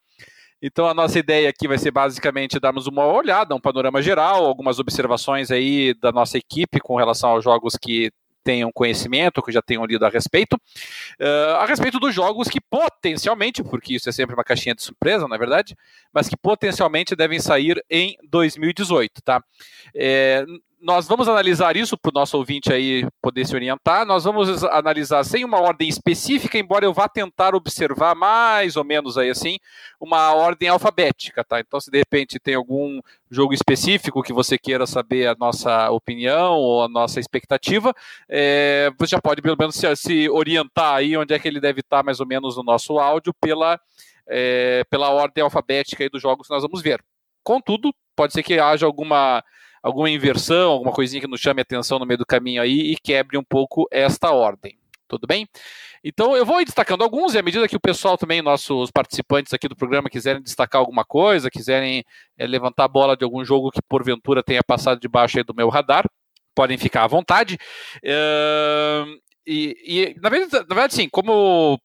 [0.61, 4.79] Então a nossa ideia aqui vai ser basicamente darmos uma olhada, um panorama geral, algumas
[4.79, 8.11] observações aí da nossa equipe com relação aos jogos que
[8.46, 13.61] tenham conhecimento, que já tenham lido a respeito, uh, a respeito dos jogos que potencialmente,
[13.64, 15.76] porque isso é sempre uma caixinha de surpresa, na é verdade,
[16.12, 19.42] mas que potencialmente devem sair em 2018, tá?
[19.92, 20.46] É,
[20.80, 24.04] nós vamos analisar isso para o nosso ouvinte aí poder se orientar.
[24.04, 29.16] Nós vamos analisar sem uma ordem específica, embora eu vá tentar observar mais ou menos
[29.16, 29.58] aí assim
[30.00, 31.60] uma ordem alfabética, tá?
[31.60, 36.54] Então, se de repente tem algum jogo específico que você queira saber a nossa opinião
[36.54, 37.94] ou a nossa expectativa,
[38.28, 41.80] é, você já pode pelo menos se, se, orientar aí onde é que ele deve
[41.80, 43.80] estar mais ou menos no nosso áudio pela,
[44.28, 47.02] é, pela ordem alfabética aí dos jogos que nós vamos ver.
[47.42, 49.42] Contudo, pode ser que haja alguma
[49.87, 53.38] alguma inversão, alguma coisinha que nos chame atenção no meio do caminho aí e quebre
[53.38, 54.77] um pouco esta ordem.
[55.06, 55.48] Tudo bem?
[56.02, 59.69] Então eu vou destacando alguns e à medida que o pessoal também, nossos participantes aqui
[59.69, 62.04] do programa, quiserem destacar alguma coisa, quiserem
[62.37, 66.04] é, levantar a bola de algum jogo que porventura tenha passado debaixo do meu radar,
[66.52, 67.56] podem ficar à vontade.
[67.98, 71.79] Uh, e, e na, verdade, na verdade, sim, como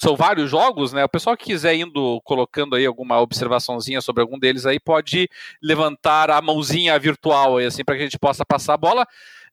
[0.00, 1.04] são vários jogos, né?
[1.04, 5.28] O pessoal que quiser indo colocando aí alguma observaçãozinha sobre algum deles aí pode
[5.62, 9.02] levantar a mãozinha virtual aí, assim, para que a gente possa passar a bola.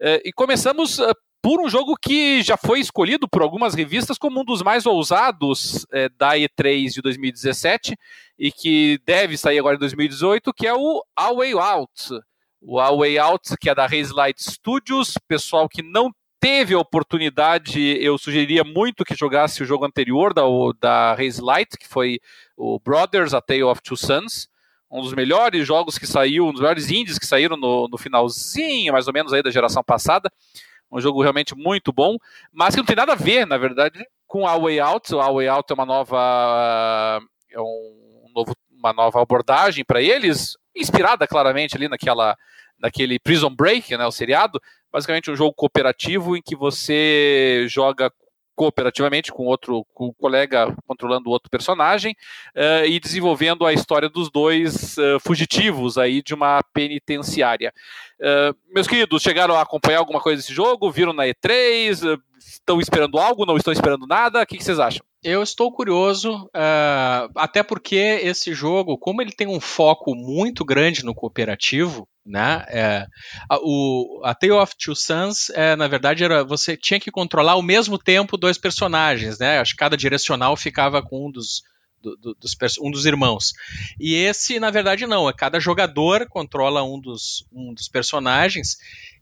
[0.02, 4.40] Uh, e começamos uh, por um jogo que já foi escolhido por algumas revistas como
[4.40, 7.98] um dos mais ousados é, da E3 de 2017
[8.40, 11.92] e que deve sair agora em 2018, que é o A Way Out.
[12.62, 16.12] O A Way Out, que é da Haze Light Studios, pessoal que não
[16.44, 20.42] teve a oportunidade, eu sugeriria muito que jogasse o jogo anterior da,
[20.78, 22.20] da Haze Light, que foi
[22.58, 24.50] o Brothers, A Tale of Two Sons,
[24.92, 28.92] um dos melhores jogos que saiu, um dos melhores indies que saíram no, no finalzinho,
[28.92, 30.30] mais ou menos, aí da geração passada
[30.92, 32.18] um jogo realmente muito bom,
[32.52, 35.16] mas que não tem nada a ver, na verdade, com A Way Out.
[35.16, 37.20] A Way Out é uma nova,
[37.50, 42.38] é um novo, uma nova abordagem para eles, inspirada claramente ali naquela,
[42.78, 44.62] naquele Prison Break, né, o seriado.
[44.94, 48.12] Basicamente um jogo cooperativo em que você joga
[48.56, 52.16] cooperativamente com outro com o colega controlando outro personagem
[52.56, 57.74] uh, e desenvolvendo a história dos dois uh, fugitivos aí de uma penitenciária.
[58.20, 60.92] Uh, meus queridos, chegaram a acompanhar alguma coisa desse jogo?
[60.92, 62.20] Viram na E3?
[62.38, 63.46] estão esperando algo?
[63.46, 64.42] Não estão esperando nada?
[64.42, 65.04] O que, que vocês acham?
[65.24, 66.50] Eu estou curioso,
[67.34, 72.66] até porque esse jogo, como ele tem um foco muito grande no cooperativo, né?
[72.70, 73.08] É,
[73.50, 77.54] a, o, a Tale of Two Sons, é, na verdade, era você tinha que controlar
[77.54, 79.60] ao mesmo tempo dois personagens, né?
[79.60, 81.64] Acho que cada direcional ficava com um dos,
[82.02, 83.54] do, do, dos, um dos irmãos.
[84.00, 85.30] E esse, na verdade, não.
[85.30, 88.78] É cada jogador controla um dos, um dos personagens.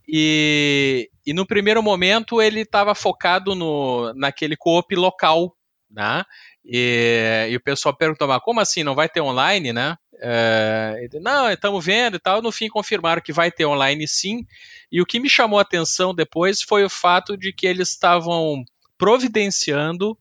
[0.06, 5.56] E, e no primeiro momento ele estava focado no, naquele co-op local,
[5.90, 6.24] né?
[6.64, 8.84] E, e o pessoal perguntou, mas como assim?
[8.84, 9.96] Não vai ter online, né?
[10.24, 12.40] É, não, estamos vendo e tal.
[12.40, 14.46] No fim, confirmaram que vai ter online sim.
[14.90, 18.64] E o que me chamou a atenção depois foi o fato de que eles estavam
[18.96, 20.16] providenciando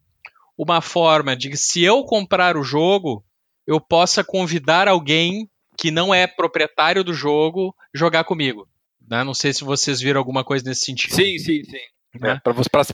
[0.58, 3.24] uma forma de que, se eu comprar o jogo,
[3.68, 8.68] eu possa convidar alguém que não é proprietário do jogo jogar comigo.
[9.08, 9.24] Né?
[9.24, 11.14] Não sei se vocês viram alguma coisa nesse sentido.
[11.14, 11.78] Sim, sim, sim.
[12.20, 12.42] Né?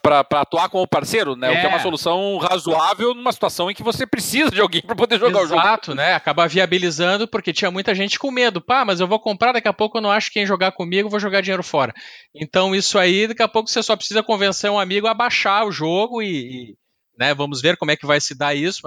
[0.02, 1.48] Para atuar como parceiro, né?
[1.48, 1.58] É.
[1.58, 4.96] O que é uma solução razoável numa situação em que você precisa de alguém para
[4.96, 5.62] poder jogar Exato, o jogo.
[5.62, 6.14] Exato, né?
[6.14, 8.62] Acaba viabilizando porque tinha muita gente com medo.
[8.62, 11.20] Pá, mas eu vou comprar, daqui a pouco eu não acho quem jogar comigo, vou
[11.20, 11.94] jogar dinheiro fora.
[12.36, 15.72] Então isso aí, daqui a pouco você só precisa convencer um amigo a baixar o
[15.72, 16.28] jogo e,
[16.72, 16.76] e
[17.18, 17.34] né?
[17.34, 18.82] Vamos ver como é que vai se dar isso.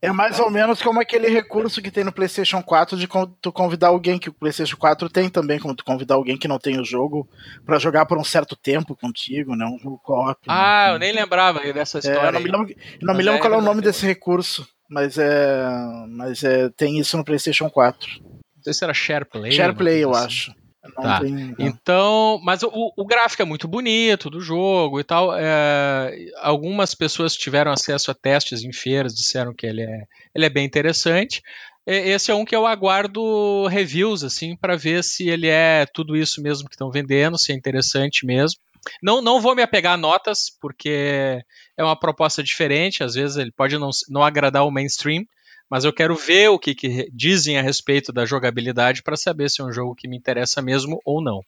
[0.00, 3.08] É mais ou menos como aquele recurso que tem no PlayStation 4 de
[3.40, 6.58] tu convidar alguém que o PlayStation 4 tem também, como tu convidar alguém que não
[6.58, 7.28] tem o jogo
[7.66, 9.66] para jogar por um certo tempo contigo, né?
[9.66, 10.38] Um jogo co-op.
[10.46, 10.94] Ah, né?
[10.94, 12.20] eu nem lembrava dessa história.
[12.20, 14.68] É, eu não me lembro, não me lembro é, qual é o nome desse recurso,
[14.88, 15.66] mas é,
[16.08, 18.08] mas é, tem isso no PlayStation 4.
[18.22, 19.50] Não sei se era SharePlay.
[19.50, 20.26] SharePlay, eu assim.
[20.26, 20.67] acho.
[20.94, 21.20] Tá.
[21.20, 25.32] Tem, então, mas o, o, gráfico é muito bonito do jogo e tal.
[25.36, 30.50] É, algumas pessoas tiveram acesso a testes em feiras, disseram que ele é, ele é
[30.50, 31.42] bem interessante.
[31.86, 36.42] Esse é um que eu aguardo reviews assim para ver se ele é tudo isso
[36.42, 38.60] mesmo que estão vendendo, se é interessante mesmo.
[39.02, 41.42] Não, não vou me apegar a notas, porque
[41.76, 45.24] é uma proposta diferente, às vezes ele pode não, não agradar o mainstream,
[45.70, 49.60] mas eu quero ver o que, que dizem a respeito da jogabilidade para saber se
[49.60, 51.42] é um jogo que me interessa mesmo ou não.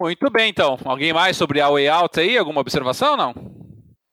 [0.00, 0.78] Muito bem, então.
[0.84, 2.38] Alguém mais sobre a Way Out aí?
[2.38, 3.34] Alguma observação não?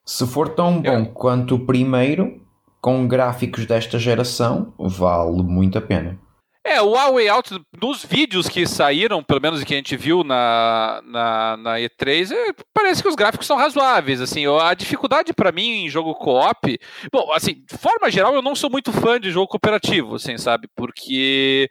[0.05, 1.05] Se for tão bom eu...
[1.07, 2.41] quanto o primeiro,
[2.81, 6.19] com gráficos desta geração, vale muito a pena.
[6.67, 10.23] É, o A Way Out, nos vídeos que saíram, pelo menos que a gente viu
[10.23, 15.51] na, na, na E3, é, parece que os gráficos são razoáveis, assim, a dificuldade para
[15.51, 16.79] mim em jogo co-op,
[17.13, 20.67] bom, assim, de forma geral eu não sou muito fã de jogo cooperativo, assim, sabe,
[20.75, 21.69] porque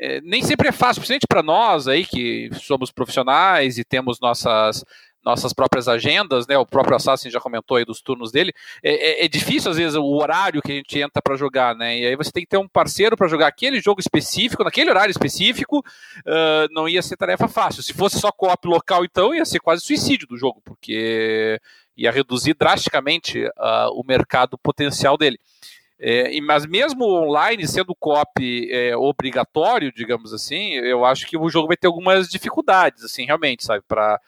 [0.00, 4.82] é, nem sempre é fácil, principalmente para nós aí, que somos profissionais e temos nossas
[5.24, 6.56] nossas próprias agendas, né?
[6.56, 8.52] O próprio Assassin já comentou aí dos turnos dele.
[8.82, 11.98] É, é, é difícil, às vezes, o horário que a gente entra para jogar, né?
[11.98, 15.10] E aí você tem que ter um parceiro para jogar aquele jogo específico, naquele horário
[15.10, 17.82] específico, uh, não ia ser tarefa fácil.
[17.82, 21.60] Se fosse só co-op local, então, ia ser quase suicídio do jogo, porque
[21.96, 25.38] ia reduzir drasticamente uh, o mercado potencial dele.
[26.02, 28.40] É, mas mesmo online, sendo co-op
[28.70, 33.66] é, obrigatório, digamos assim, eu acho que o jogo vai ter algumas dificuldades, assim, realmente,
[33.66, 34.18] sabe, para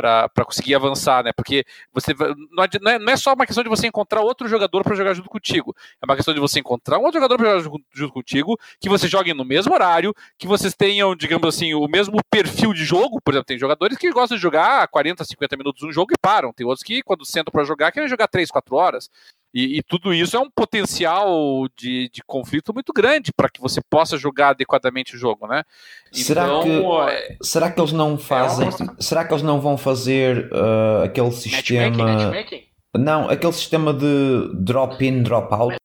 [0.00, 1.32] para conseguir avançar, né?
[1.32, 2.14] Porque você
[2.50, 5.28] não é, não é só uma questão de você encontrar outro jogador para jogar junto
[5.28, 5.74] contigo.
[6.00, 9.06] É uma questão de você encontrar um outro jogador para jogar junto, contigo, que você
[9.06, 13.20] jogue no mesmo horário, que vocês tenham, digamos assim, o mesmo perfil de jogo.
[13.20, 16.52] Por exemplo, tem jogadores que gostam de jogar 40, 50 minutos um jogo e param.
[16.52, 19.10] Tem outros que, quando sentam para jogar, querem jogar 3, 4 horas.
[19.52, 23.80] E, e, tudo isso é um potencial de, de conflito muito grande para que você
[23.80, 25.64] possa jogar adequadamente o jogo, né?
[26.12, 28.68] Será, então, que, é, será que eles não fazem?
[28.68, 28.96] É uma...
[29.00, 31.90] Será que eles não vão fazer uh, aquele sistema?
[31.90, 32.62] Matchmaking, matchmaking?
[32.96, 35.76] Não, aquele sistema de drop-in, drop-out.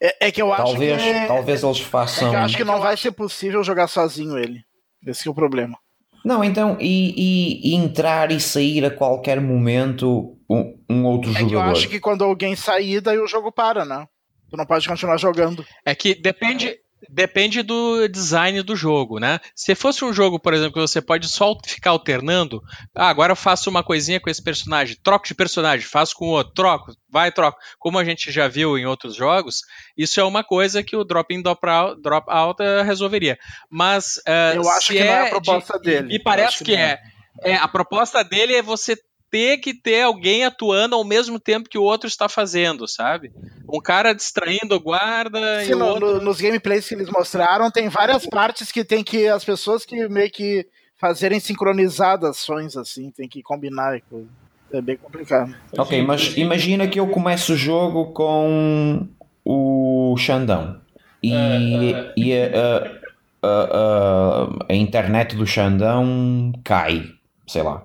[0.00, 1.26] É, é que eu acho Talvez, que.
[1.26, 2.30] talvez eles é façam.
[2.30, 4.64] que eu acho que não vai ser possível jogar sozinho ele.
[5.04, 5.78] Esse que é o problema.
[6.24, 11.34] Não, então, e, e- e entrar e sair a qualquer momento um, um outro É
[11.34, 11.72] que eu jogador.
[11.72, 14.06] acho que quando alguém sair, daí o jogo para, né?
[14.50, 15.64] Tu não pode continuar jogando.
[15.84, 16.74] É que depende,
[17.08, 19.38] depende do design do jogo, né?
[19.54, 22.62] Se fosse um jogo, por exemplo, que você pode só ficar alternando,
[22.94, 26.30] ah, agora eu faço uma coisinha com esse personagem, troco de personagem, faço com o
[26.30, 27.58] outro, troco, vai, troco.
[27.78, 29.62] Como a gente já viu em outros jogos,
[29.96, 33.38] isso é uma coisa que o drop-in, drop-out drop out, eh, resolveria.
[33.70, 36.08] Mas eh, Eu acho que não é a de- proposta dele.
[36.08, 36.98] Me parece que que, é.
[37.42, 37.54] é.
[37.56, 38.96] A proposta dele é você
[39.34, 43.32] ter que ter alguém atuando ao mesmo tempo que o outro está fazendo, sabe?
[43.68, 46.14] Um cara distraindo o guarda Sim, e o no- outro...
[46.14, 50.08] no- nos gameplays que eles mostraram, tem várias partes que tem que as pessoas que
[50.08, 50.64] meio que
[51.00, 53.96] fazerem sincronizadas ações, assim, tem que combinar.
[53.96, 54.28] e coisa.
[54.72, 55.52] É bem complicado.
[55.76, 59.08] Ok, mas imagina que eu começo o jogo com
[59.44, 60.80] o Xandão
[61.22, 63.00] e, Ah, e a,
[63.42, 67.02] a- a- a internet do Xandão cai,
[67.48, 67.84] sei lá.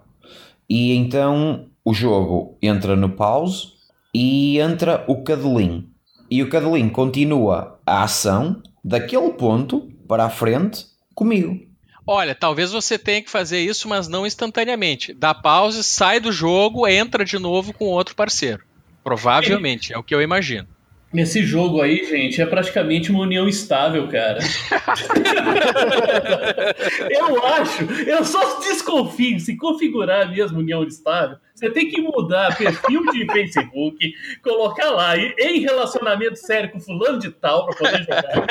[0.70, 3.70] E então o jogo entra no pause
[4.14, 5.90] e entra o Cadelim.
[6.30, 11.60] E o Cadelim continua a ação daquele ponto para a frente comigo.
[12.06, 15.14] Olha, talvez você tenha que fazer isso, mas não instantaneamente.
[15.14, 18.64] Dá pause, sai do jogo, entra de novo com outro parceiro.
[19.04, 20.68] Provavelmente, é o que eu imagino.
[21.12, 24.38] Nesse jogo aí, gente, é praticamente uma união estável, cara.
[27.10, 33.04] eu acho, eu só desconfio, se configurar mesmo união estável, você tem que mudar perfil
[33.12, 38.48] de Facebook, colocar lá e- em relacionamento sério com fulano de tal pra poder jogar.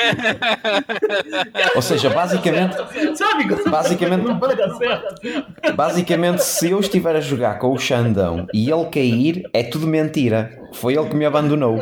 [1.75, 2.75] Ou seja, basicamente,
[3.17, 3.45] Sabe?
[3.69, 5.15] Basicamente- Não vai dar certo.
[5.75, 10.57] basicamente se eu estiver a jogar com o Xandão e ele cair, é tudo mentira.
[10.73, 11.81] Foi ele que me abandonou.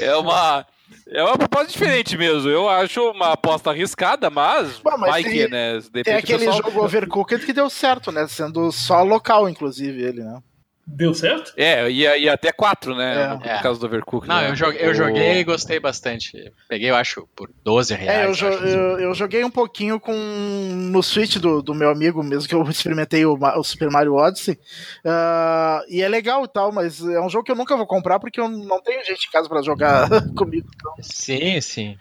[0.00, 0.64] É uma.
[1.12, 2.48] É uma proposta diferente mesmo.
[2.48, 5.78] Eu acho uma aposta arriscada, mas, Bom, mas vai que, né?
[5.78, 8.26] De Tem repente o aquele pessoal- jogo Overcooked que deu certo, né?
[8.28, 10.40] Sendo só local, inclusive, ele, né?
[10.92, 11.52] Deu certo?
[11.56, 13.22] É, ia, ia até quatro, né?
[13.22, 13.28] É.
[13.28, 13.62] No, no É.
[13.62, 14.28] caso do Overcooked.
[14.28, 14.50] Não, né?
[14.50, 16.52] eu joguei, eu joguei e gostei bastante.
[16.68, 18.18] Peguei, eu acho, por 12 reais.
[18.20, 18.64] É, eu, jo- acho.
[18.66, 22.62] eu, eu joguei um pouquinho com no Switch do, do meu amigo, mesmo que eu
[22.68, 24.58] experimentei o, o Super Mario Odyssey.
[25.04, 28.18] Ah, e é legal e tal, mas é um jogo que eu nunca vou comprar
[28.18, 30.68] porque eu não tenho gente em casa pra jogar comigo.
[30.74, 30.92] então.
[31.00, 31.96] Sim, sim.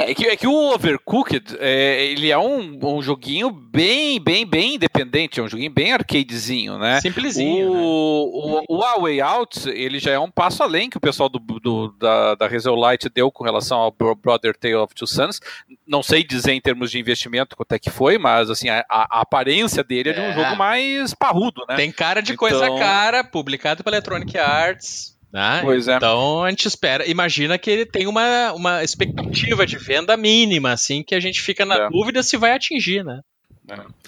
[0.00, 4.76] É que, é que o Overcooked, é, ele é um, um joguinho bem, bem, bem
[4.76, 7.00] independente, é um joguinho bem arcadezinho, né?
[7.00, 7.74] Simplesinho.
[7.74, 7.80] né?
[7.80, 11.28] O, o, o A Way Out, ele já é um passo além que o pessoal
[11.28, 15.40] do, do- da, da Light deu com relação ao Bro- Brother Tale of Two Sons.
[15.84, 19.20] Não sei dizer em termos de investimento quanto é que foi, mas assim, a, a
[19.20, 20.32] aparência dele é de um É.
[20.32, 21.74] jogo mais parrudo, né?
[21.74, 25.17] Tem cara de Então- coisa cara, publicado pela Electronic Arts.
[25.32, 25.60] Né?
[25.62, 25.96] Pois é.
[25.96, 31.02] Então a gente espera, imagina que ele tem uma, uma expectativa de venda mínima, assim,
[31.02, 31.88] que a gente fica na É.
[31.90, 33.20] dúvida se vai atingir, né?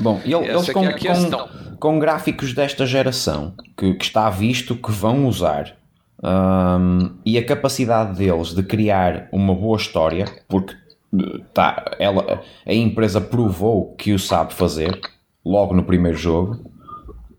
[0.01, 4.75] Bom, ele- Essa eles com, é com, com gráficos desta geração que, que está visto
[4.75, 5.77] que vão usar
[6.23, 10.75] hum, e a capacidade deles de criar uma boa história, porque
[11.14, 14.99] eh, tá, ela, a empresa provou que o sabe fazer
[15.45, 16.71] logo no primeiro jogo.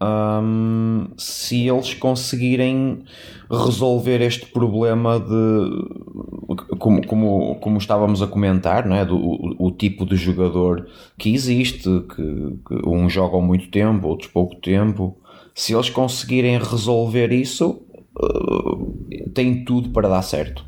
[0.02, 3.04] Hum, se eles conseguirem
[3.50, 9.06] resolver este problema de como, como, como estávamos a comentar, não é?
[9.06, 10.88] Do, o, o tipo de jogador
[11.18, 15.18] que existe, que, que uns jogam muito tempo, outros pouco tempo.
[15.54, 17.82] Se eles conseguirem resolver isso,
[18.22, 20.66] eh, tem tudo para dar certo.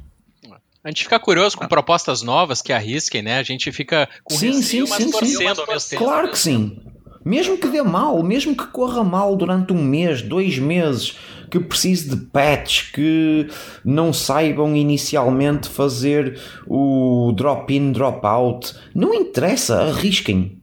[0.84, 3.38] A gente fica curioso com propostas novas que arrisquem, né?
[3.38, 5.62] A gente fica com Sim, receio, sim, mas sim, torcendo sim.
[5.62, 6.04] ao mesmo tempo.
[6.04, 6.78] Claro que sim.
[7.26, 11.18] Mesmo que dê mal, mesmo que corra mal durante um mês, dois meses,
[11.50, 13.48] que precise de patch, que
[13.86, 20.62] não saibam inicialmente fazer o drop-in, drop-out, não interessa, arrisquem.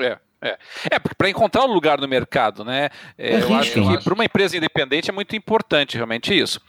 [0.00, 0.58] É, é.
[0.90, 2.90] É, porque para encontrar um lugar no mercado, né?
[3.18, 6.60] é, eu acho que para uma empresa independente é muito importante realmente isso.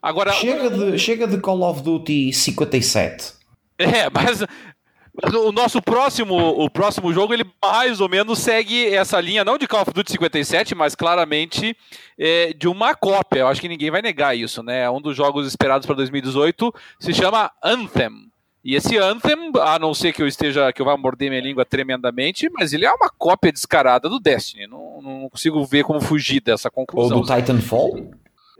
[0.00, 3.34] Agora, Chega de, chega de Call of Duty 57.
[3.78, 4.44] É, mas
[5.46, 9.66] o nosso próximo, o próximo jogo, ele mais ou menos segue essa linha, não de
[9.66, 11.76] Call of Duty 57, mas claramente
[12.18, 13.40] é, de uma cópia.
[13.40, 14.88] Eu acho que ninguém vai negar isso, né?
[14.90, 18.30] Um dos jogos esperados para 2018 se chama Anthem.
[18.62, 21.64] E esse Anthem, a não ser que eu esteja, que eu vá morder minha língua
[21.64, 24.66] tremendamente, mas ele é uma cópia descarada do Destiny.
[24.66, 27.20] Não, não consigo ver como fugir dessa Ou conclusão.
[27.20, 28.10] do Titanfall.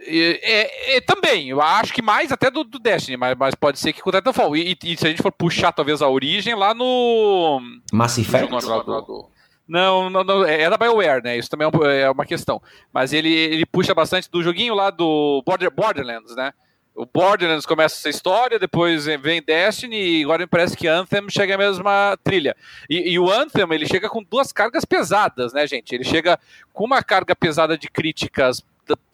[0.02, 3.92] É, é, também, eu acho que mais até do, do Destiny, mas, mas, pode ser
[3.92, 4.56] que com o Titanfall.
[4.56, 7.60] E, e, se a gente for puxar talvez a origem lá no.
[7.92, 8.50] Mass Effect?
[9.68, 11.36] Não, não, não, é da BioWare, né?
[11.36, 11.68] Isso também
[12.00, 12.60] é uma questão.
[12.92, 16.52] Mas ele, ele puxa bastante do joguinho lá do Border, Borderlands, né?
[16.92, 21.54] O Borderlands começa essa história, depois vem Destiny e agora me parece que Anthem chega
[21.54, 22.56] à mesma trilha.
[22.88, 25.94] E, e, o Anthem, ele chega com duas cargas pesadas, né, gente?
[25.94, 26.38] Ele chega
[26.72, 28.62] com uma carga pesada de críticas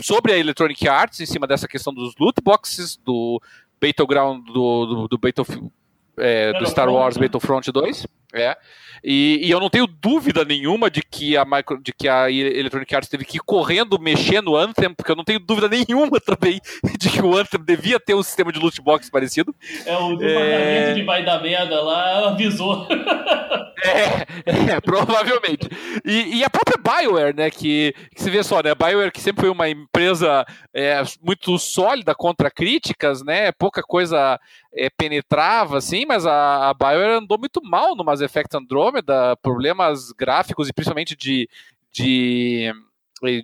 [0.00, 3.40] sobre a Electronic Arts, em cima dessa questão dos loot boxes, do
[3.80, 5.70] Battleground, do, do, do Battlefield,
[6.18, 8.06] é, do Star Wars Battlefront 2.
[8.36, 8.56] É.
[9.04, 12.94] E, e, eu não tenho dúvida nenhuma de que, a micro, de que a Electronic
[12.94, 16.60] Arts teve que ir correndo mexer no Anthem, porque eu não tenho dúvida nenhuma também
[16.98, 19.54] de que o Anthem devia ter um sistema de loot box parecido.
[19.84, 20.94] É, o departamento é...
[20.94, 22.86] de vai dar merda lá avisou.
[23.84, 25.68] É, é provavelmente.
[26.04, 29.20] E, e, a própria BioWare, né, que, que se vê só, né, a BioWare que
[29.20, 34.40] sempre foi uma empresa é, muito sólida contra críticas, né, pouca coisa
[34.74, 40.12] é, penetrava, assim, mas a, a BioWare andou muito mal no Mass Effect Andromeda, problemas
[40.12, 41.48] gráficos e principalmente de,
[41.92, 42.72] de,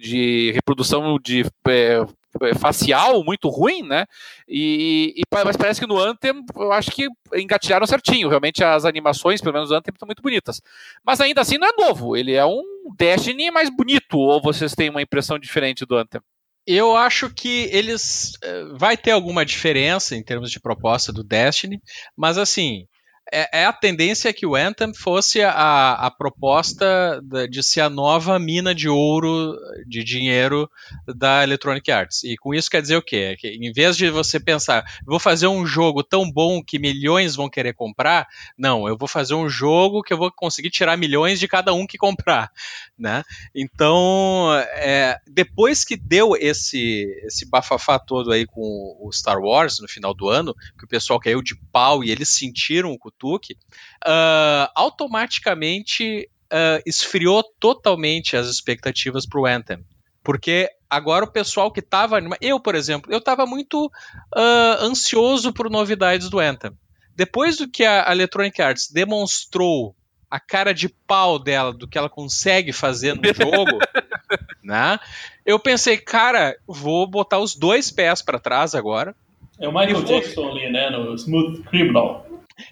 [0.01, 2.05] de reprodução de é,
[2.41, 4.07] é, facial muito ruim, né?
[4.49, 8.28] E, e, mas parece que no Anthem eu acho que engatilharam certinho.
[8.28, 10.61] Realmente as animações, pelo menos no Anthem, estão muito bonitas.
[11.05, 12.16] Mas ainda assim não é novo.
[12.16, 12.62] Ele é um
[12.97, 14.18] Destiny mais bonito.
[14.18, 16.20] Ou vocês têm uma impressão diferente do Anthem?
[16.66, 18.33] Eu acho que eles.
[18.43, 21.83] Eh, vai ter alguma diferença em termos de proposta do Destiny,
[22.16, 22.87] mas assim,
[23.33, 27.18] é, é, a tendência que o Anthem fosse a, a proposta
[27.49, 29.57] de ser a nova mina de ouro,
[29.87, 30.70] de dinheiro
[31.07, 32.24] da Electronic Arts.
[32.24, 33.35] E com isso quer dizer o quê?
[33.39, 37.49] Que em vez de você pensar, vou fazer um jogo tão bom que milhões vão
[37.49, 41.49] querer comprar, não, eu vou fazer um jogo que eu vou conseguir tirar milhões de
[41.49, 42.51] cada um que comprar.
[42.99, 43.22] Né?
[43.55, 49.89] Então, é, depois que deu esse, esse bafafá todo aí com o Star Wars no
[49.89, 53.55] final do ano, que o pessoal caiu de pau e eles sentiram o Tuque,
[54.05, 59.79] uh, automaticamente uh, esfriou totalmente as expectativas para o Anthem.
[60.25, 62.18] Porque agora o pessoal que estava.
[62.41, 66.73] Eu, por exemplo, eu estava muito uh, ansioso por novidades do Anthem.
[67.14, 69.95] Depois do que a Electronic Arts demonstrou
[70.29, 73.79] a cara de pau dela, do que ela consegue fazer no jogo,
[74.64, 74.99] né?
[75.47, 79.14] Eu pensei, cara, vou botar os dois pés para trás agora.
[79.61, 80.91] É o Michael Jackson ali, né?
[80.91, 82.27] No Smooth Criminal.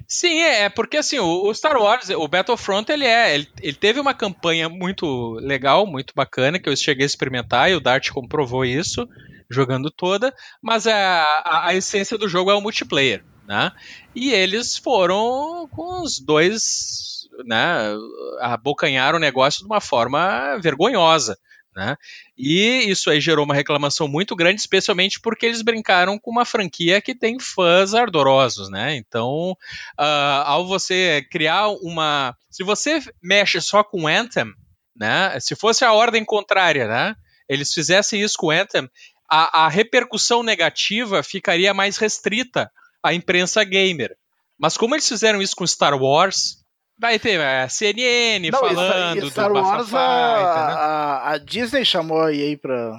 [0.07, 4.01] Sim, é, é, porque assim, o, Star Wars, o Battlefront, ele é, ele, ele, teve
[4.01, 8.65] uma campanha muito legal, muito bacana, que eu cheguei a experimentar e o Dart comprovou
[8.65, 9.09] isso,
[9.51, 13.73] jogando toda, mas a, a, a essência do jogo é o multiplayer, né?
[14.15, 17.95] E eles foram com os dois, né,
[18.41, 21.39] abocanharam o negócio de uma forma vergonhosa.
[21.75, 21.97] Né?
[22.37, 27.01] E isso aí gerou uma reclamação muito grande, especialmente porque eles brincaram com uma franquia
[27.01, 28.97] que tem fãs ardorosos, né?
[28.97, 29.53] Então,
[29.99, 34.53] uh, ao você criar uma, se você mexe só com Anthem,
[34.97, 35.39] né?
[35.39, 37.15] Se fosse a ordem contrária, né?
[37.49, 38.89] Eles fizessem isso com Anthem,
[39.31, 42.71] a, a repercussão negativa ficaria mais restrita
[43.03, 44.17] à imprensa gamer.
[44.59, 46.60] Mas como eles fizeram isso com Star Wars,
[47.01, 52.35] Vai ter a CNN não, falando Star do Wars, a, a, a, Disney chamou a
[52.35, 52.93] EA pra...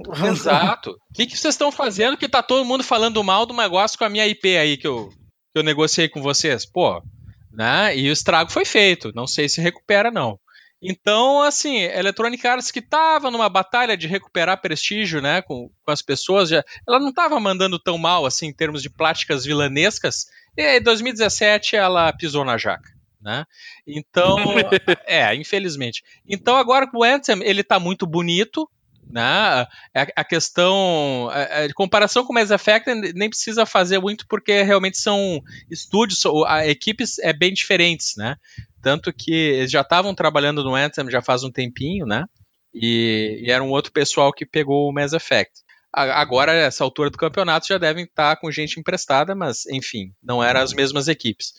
[0.28, 0.90] Exato.
[0.90, 4.04] O que, que vocês estão fazendo que tá todo mundo falando mal do negócio com
[4.04, 6.66] a minha IP aí que eu, que eu negociei com vocês?
[6.66, 7.00] Pô,
[7.52, 7.96] né?
[7.96, 9.12] E o estrago foi feito.
[9.14, 10.36] Não sei se recupera, não.
[10.82, 16.02] Então, assim, Electronic Arts que estava numa batalha de recuperar prestígio, né, com, com as
[16.02, 20.76] pessoas, já, ela não estava mandando tão mal, assim, em termos de práticas vilanescas, e
[20.76, 22.93] em 2017 ela pisou na jaca
[23.24, 23.46] né?
[23.86, 24.36] Então,
[25.08, 26.04] é, infelizmente.
[26.28, 28.68] Então agora com o Anthem ele tá muito bonito,
[29.10, 29.66] né?
[29.94, 35.42] A, questão, a, comparação com o Mass Effect nem precisa fazer muito porque realmente são
[35.70, 36.22] estúdios,
[36.66, 38.36] equipes é bem diferentes, né?
[38.82, 42.26] Tanto que eles já estavam trabalhando no Anthem já faz um tempinho, né?
[42.74, 45.62] E, e, era um outro pessoal que pegou o Mass Effect.
[45.92, 50.60] Agora, essa altura do campeonato, já devem estar com gente emprestada, mas enfim, não eram
[50.60, 51.54] as mesmas equipes.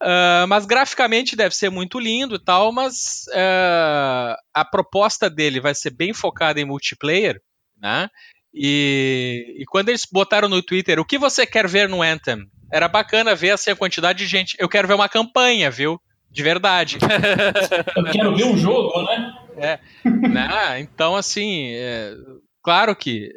[0.00, 5.74] Uh, mas graficamente deve ser muito lindo e tal, mas uh, a proposta dele vai
[5.74, 7.40] ser bem focada em multiplayer,
[7.76, 8.08] né?
[8.54, 12.88] E, e, quando eles botaram no Twitter o que você quer ver no Anthem, era
[12.88, 14.56] bacana ver assim, a quantidade de gente.
[14.58, 16.00] Eu quero ver uma campanha, viu?
[16.30, 16.98] De verdade.
[17.96, 19.34] Eu quero ver um jogo, né?
[19.56, 19.78] É.
[20.04, 20.80] Né?
[20.80, 22.14] Então, assim, é,
[22.62, 23.30] claro que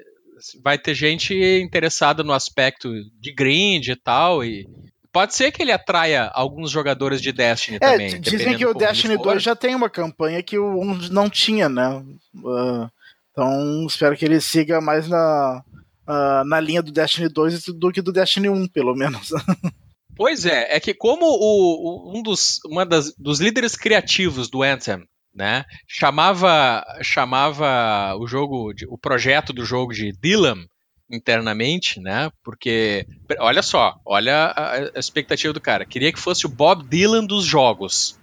[0.64, 2.90] vai ter gente interessada no aspecto
[3.20, 4.68] de grind e tal, e,
[5.12, 8.22] Pode ser que ele atraia alguns jogadores de Destiny é, também.
[8.22, 12.04] Dizem que o Destiny 2 já tem uma campanha que o 1 não tinha, né?
[12.36, 12.90] Uh,
[13.32, 15.64] Então espero que ele siga mais na,
[16.08, 19.30] uh, na linha do Destiny 2 do que do Destiny 1, pelo menos.
[20.14, 24.62] Pois é, é que como o, o um dos, uma das, dos líderes criativos do
[24.62, 25.04] Anthem,
[25.34, 30.68] né, chamava chamava o jogo, de, o projeto do jogo de Dylan
[31.12, 32.32] internamente, né?
[32.44, 33.06] Porque
[33.40, 35.86] olha só, olha a, a expectativa do cara.
[35.86, 38.20] Queria que fosse o Bob Dylan dos jogos.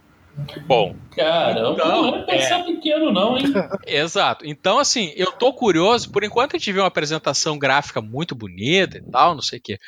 [0.66, 0.95] Bom.
[1.16, 3.47] Caramba, então, não é pensar pequeno, não, hein?
[3.86, 4.47] Exato.
[4.47, 6.11] Então, assim, eu tô curioso.
[6.11, 9.62] Por enquanto, a gente viu uma apresentação gráfica muito bonita e tal, não sei o
[9.62, 9.78] quê.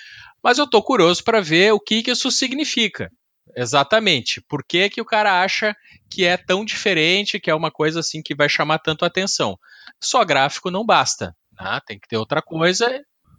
[0.42, 3.10] Mas eu tô curioso para ver o que, que isso significa.
[3.56, 4.40] Exatamente.
[4.40, 5.74] Por que, que o cara acha
[6.08, 9.58] que é tão diferente, que é uma coisa assim que vai chamar tanto atenção?
[10.00, 11.34] Só gráfico não basta.
[11.60, 11.80] Né?
[11.86, 12.86] Tem que ter outra coisa.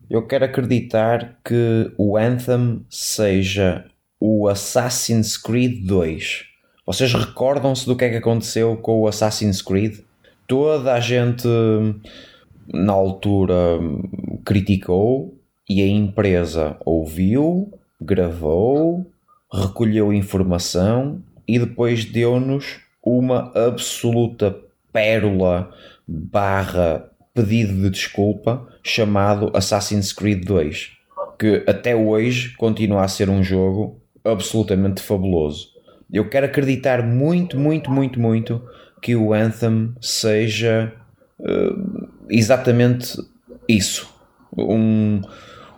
[0.09, 3.86] Eu quero acreditar que o Anthem seja
[4.19, 6.45] o Assassin's Creed 2.
[6.86, 9.99] Vocês recordam-se do que é que aconteceu com o Assassin's Creed?
[10.47, 11.47] Toda a gente
[12.67, 13.80] na altura
[14.45, 15.38] criticou
[15.69, 19.09] e a empresa ouviu, gravou,
[19.51, 24.57] recolheu informação e depois deu-nos uma absoluta
[24.91, 25.72] pérola
[26.07, 31.02] barra pedido de desculpa chamado Assassin's Creed 2
[31.42, 35.70] que até hoje continua a ser um jogo absolutamente fabuloso.
[36.14, 38.62] Eu quero acreditar muito, muito, muito, muito
[39.02, 40.94] que o Anthem seja
[41.40, 43.18] uh, exatamente
[43.68, 44.08] isso.
[44.56, 45.22] Um,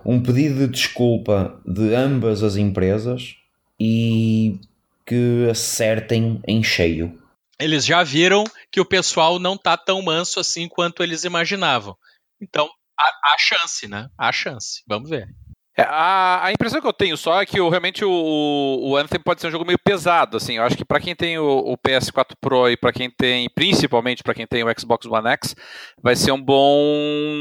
[0.04, 3.38] um pedido de desculpa de ambas as empresas
[3.80, 4.60] e
[5.06, 7.18] que acertem em cheio.
[7.60, 11.96] Eles já viram que o pessoal não tá tão manso assim quanto eles imaginavam.
[12.42, 14.10] Então, há, há chance, né?
[14.18, 14.84] Há chance.
[14.88, 15.28] Vamos ver.
[15.76, 19.20] É, a, a, impressão que eu tenho só é que o, realmente o, o Anthem
[19.20, 20.58] pode ser um jogo meio pesado, assim.
[20.58, 24.22] Eu acho que para quem tem o, o, PS4 Pro e para quem tem, principalmente
[24.22, 25.56] para quem tem o Xbox One X,
[26.00, 26.78] vai ser um bom,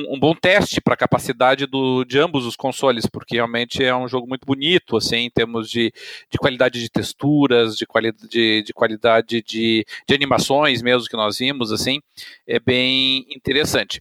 [0.08, 4.08] um bom teste para a capacidade do, de ambos os consoles, porque realmente é um
[4.08, 5.92] jogo muito bonito, assim, em termos de,
[6.30, 11.36] de qualidade de texturas, de, quali, de, de qualidade de, de animações mesmo que nós
[11.36, 12.00] vimos, assim,
[12.46, 14.00] é bem interessante.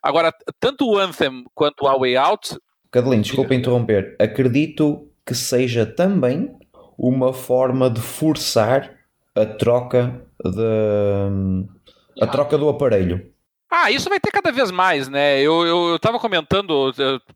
[0.00, 2.56] Agora, tanto o Anthem quanto o A Way Out
[2.94, 4.14] Cadelino, desculpa interromper.
[4.20, 6.54] Acredito que seja também
[6.96, 8.88] uma forma de forçar
[9.34, 13.33] a troca de, a troca do aparelho.
[13.76, 15.40] Ah, isso vai ter cada vez mais, né?
[15.40, 16.92] Eu, eu, eu tava comentando,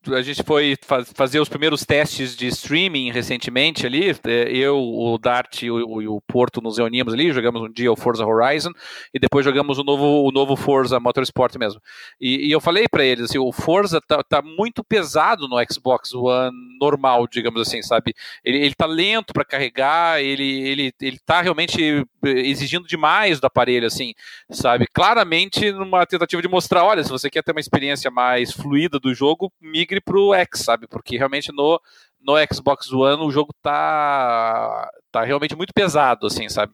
[0.06, 4.10] a gente foi faz, fazer os primeiros testes de streaming recentemente ali.
[4.24, 7.96] É, eu, o Dart e o, o, Porto nos reunimos ali, jogamos um dia o
[7.96, 8.70] Forza Horizon
[9.12, 11.82] e depois jogamos o novo, o novo Forza Motorsport mesmo.
[12.20, 16.14] E, e eu falei para eles assim: o Forza tá, tá, muito pesado no Xbox
[16.14, 18.14] One normal, digamos assim, sabe?
[18.44, 23.88] Ele, ele tá lento para carregar, ele, ele, ele tá realmente exigindo demais do aparelho,
[23.88, 24.14] assim,
[24.48, 24.86] sabe?
[24.92, 29.14] Claramente numa tentativa de mostrar, olha, se você quer ter uma experiência mais fluida do
[29.14, 30.86] jogo, migre pro X, sabe?
[30.86, 31.80] Porque realmente no,
[32.20, 36.72] no Xbox One o jogo tá, tá realmente muito pesado, assim, sabe?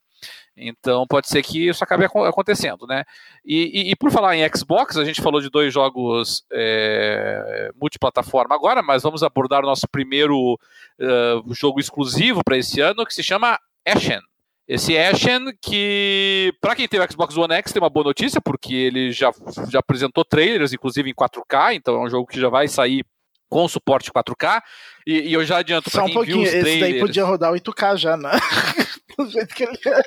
[0.57, 3.05] Então pode ser que isso acabe acontecendo, né?
[3.45, 8.55] E, e, e por falar em Xbox, a gente falou de dois jogos é, multiplataforma
[8.55, 13.23] agora, mas vamos abordar o nosso primeiro uh, jogo exclusivo para esse ano, que se
[13.23, 14.21] chama Ashen.
[14.67, 18.75] Esse Ashen, que para quem tem o Xbox One X tem uma boa notícia, porque
[18.75, 19.31] ele já,
[19.69, 23.05] já apresentou trailers, inclusive em 4K, então é um jogo que já vai sair
[23.49, 24.63] com suporte 4K.
[25.07, 26.69] E, e eu já adianto para quem um viu os trailers...
[26.69, 28.31] Esse daí podia rodar 8K já, né?
[29.19, 30.03] Do jeito que ele é.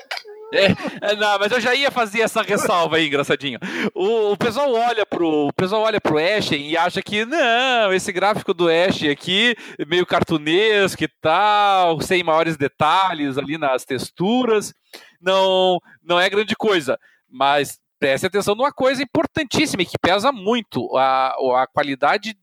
[0.52, 3.58] É, é, não, mas eu já ia fazer essa ressalva aí, engraçadinho.
[3.94, 8.10] O, o, pessoal olha pro, o pessoal olha pro Ashen e acha que não, esse
[8.12, 9.54] gráfico do Ashen aqui,
[9.86, 14.72] meio cartunesco e tal, sem maiores detalhes ali nas texturas,
[15.20, 16.98] não, não é grande coisa.
[17.28, 22.34] Mas preste atenção numa coisa importantíssima e que pesa muito a, a qualidade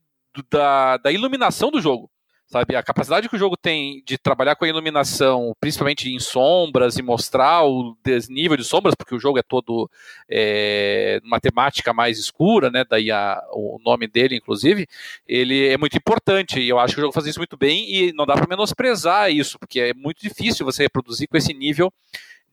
[0.50, 2.08] da, da iluminação do jogo
[2.46, 2.76] sabe?
[2.76, 7.02] A capacidade que o jogo tem de trabalhar com a iluminação, principalmente em sombras e
[7.02, 9.90] mostrar o desnível de sombras, porque o jogo é todo
[10.30, 12.84] é, uma temática mais escura, né?
[12.88, 14.86] Daí a, o nome dele, inclusive,
[15.26, 18.12] ele é muito importante e eu acho que o jogo faz isso muito bem e
[18.12, 21.92] não dá para menosprezar isso, porque é muito difícil você reproduzir com esse nível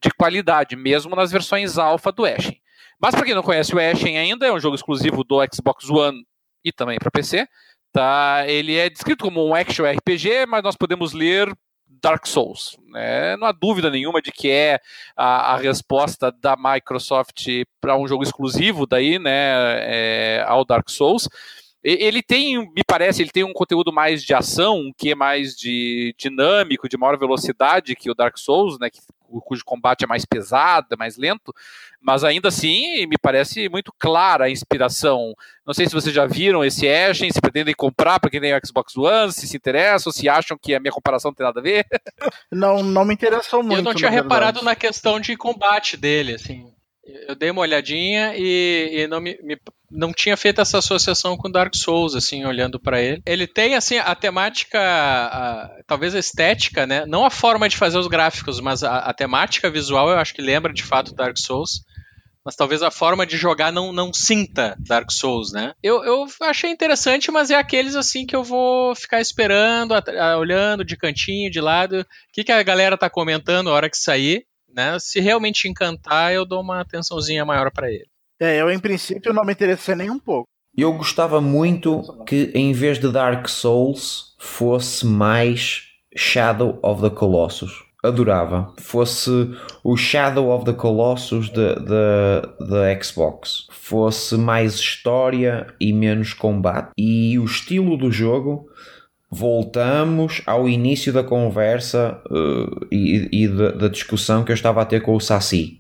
[0.02, 2.60] de qualidade, mesmo nas versões alfa do Ashen.
[3.00, 6.26] Mas para quem não conhece o Ashen ainda, é um jogo exclusivo do Xbox One
[6.64, 7.48] e também para PC.
[7.94, 8.44] Tá?
[8.48, 11.56] Ele é descrito como um action RPG, mas nós podemos ler
[11.88, 12.76] Dark Souls.
[12.90, 13.38] Né?
[13.38, 14.80] Não há dúvida nenhuma de que é
[15.16, 17.46] a, a resposta da Microsoft
[17.80, 19.54] para um jogo exclusivo daí, né,
[19.86, 21.30] é, ao Dark Souls.
[21.84, 25.56] Ele tem, me parece, ele tem um conteúdo mais de ação, um que é mais
[25.56, 28.90] de dinâmico, de maior velocidade que o Dark Souls, né?
[28.90, 29.00] Que,
[29.42, 31.54] cujo combate é mais pesado, é mais lento,
[32.00, 35.34] mas ainda assim me parece muito clara a inspiração.
[35.66, 38.60] Não sei se vocês já viram esse Ashen, se pretendem comprar para quem tem o
[38.66, 41.64] Xbox One, se se interessam, se acham que a minha comparação não tem nada a
[41.64, 41.86] ver.
[42.52, 43.78] Não, não me interessou muito.
[43.78, 46.73] Eu não tinha na reparado na questão de combate dele, assim.
[47.28, 49.58] Eu dei uma olhadinha e, e não, me, me-
[49.92, 53.22] não tinha feito essa associação com Dark Souls, assim, olhando pra ele.
[53.26, 57.06] Ele tem, assim, a temática, a- talvez a estética, né?
[57.06, 60.42] Não a forma de fazer os gráficos, mas a, a temática visual eu acho que
[60.42, 61.82] lembra de fato Dark Souls.
[62.46, 65.74] Mas talvez a forma de jogar não, não sinta Dark Souls, né?
[65.82, 70.84] Eu, eu achei interessante, mas é aqueles assim que eu vou ficar esperando, a- olhando
[70.84, 72.02] de cantinho, de lado.
[72.02, 74.98] O que, que a galera tá comentando a hora que sair, né?
[75.00, 78.06] Se realmente encantar, eu dou uma atençãozinha maior pra ele.
[78.40, 80.48] É, eu em princípio não me interessei nem um pouco.
[80.76, 85.84] Eu gostava muito que em vez de Dark Souls fosse mais
[86.18, 87.72] Shadow of the Colossus.
[88.04, 88.74] Adorava.
[88.82, 89.30] Fosse
[89.82, 93.66] o Shadow of the Colossus da da- da Xbox.
[93.72, 96.90] Fosse mais história e menos combate.
[96.98, 98.68] E o estilo do jogo.
[99.34, 104.86] Voltamos ao início da conversa eh, e, e da, da discussão que eu estava a
[104.86, 105.80] ter com o Saci.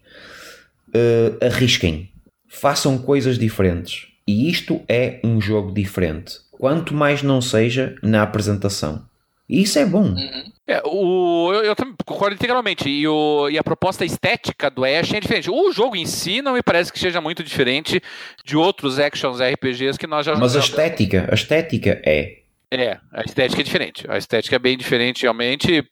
[0.94, 2.10] Eh, arrisquem
[2.48, 4.08] façam coisas diferentes.
[4.28, 6.38] E isto é um jogo diferente.
[6.52, 9.04] Quanto mais não seja na apresentação.
[9.50, 10.16] E isso é bom.
[10.66, 11.76] É, o, eu, eu
[12.06, 12.88] concordo integralmente.
[12.90, 15.50] E, o, e a proposta estética do Ash é diferente.
[15.50, 18.02] O jogo em si não me parece que seja muito diferente
[18.46, 20.70] de outros actions RPGs que nós já Mas a jogamos.
[20.70, 22.43] estética, a estética é.
[22.76, 24.06] É, a estética é diferente.
[24.10, 25.88] A estética é bem diferente, realmente.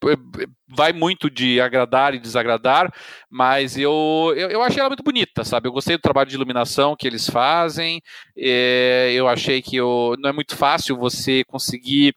[0.67, 2.91] Vai muito de agradar e desagradar,
[3.29, 5.67] mas eu, eu, eu achei ela muito bonita, sabe?
[5.67, 8.01] Eu gostei do trabalho de iluminação que eles fazem.
[8.35, 12.15] É, eu achei que eu, não é muito fácil você conseguir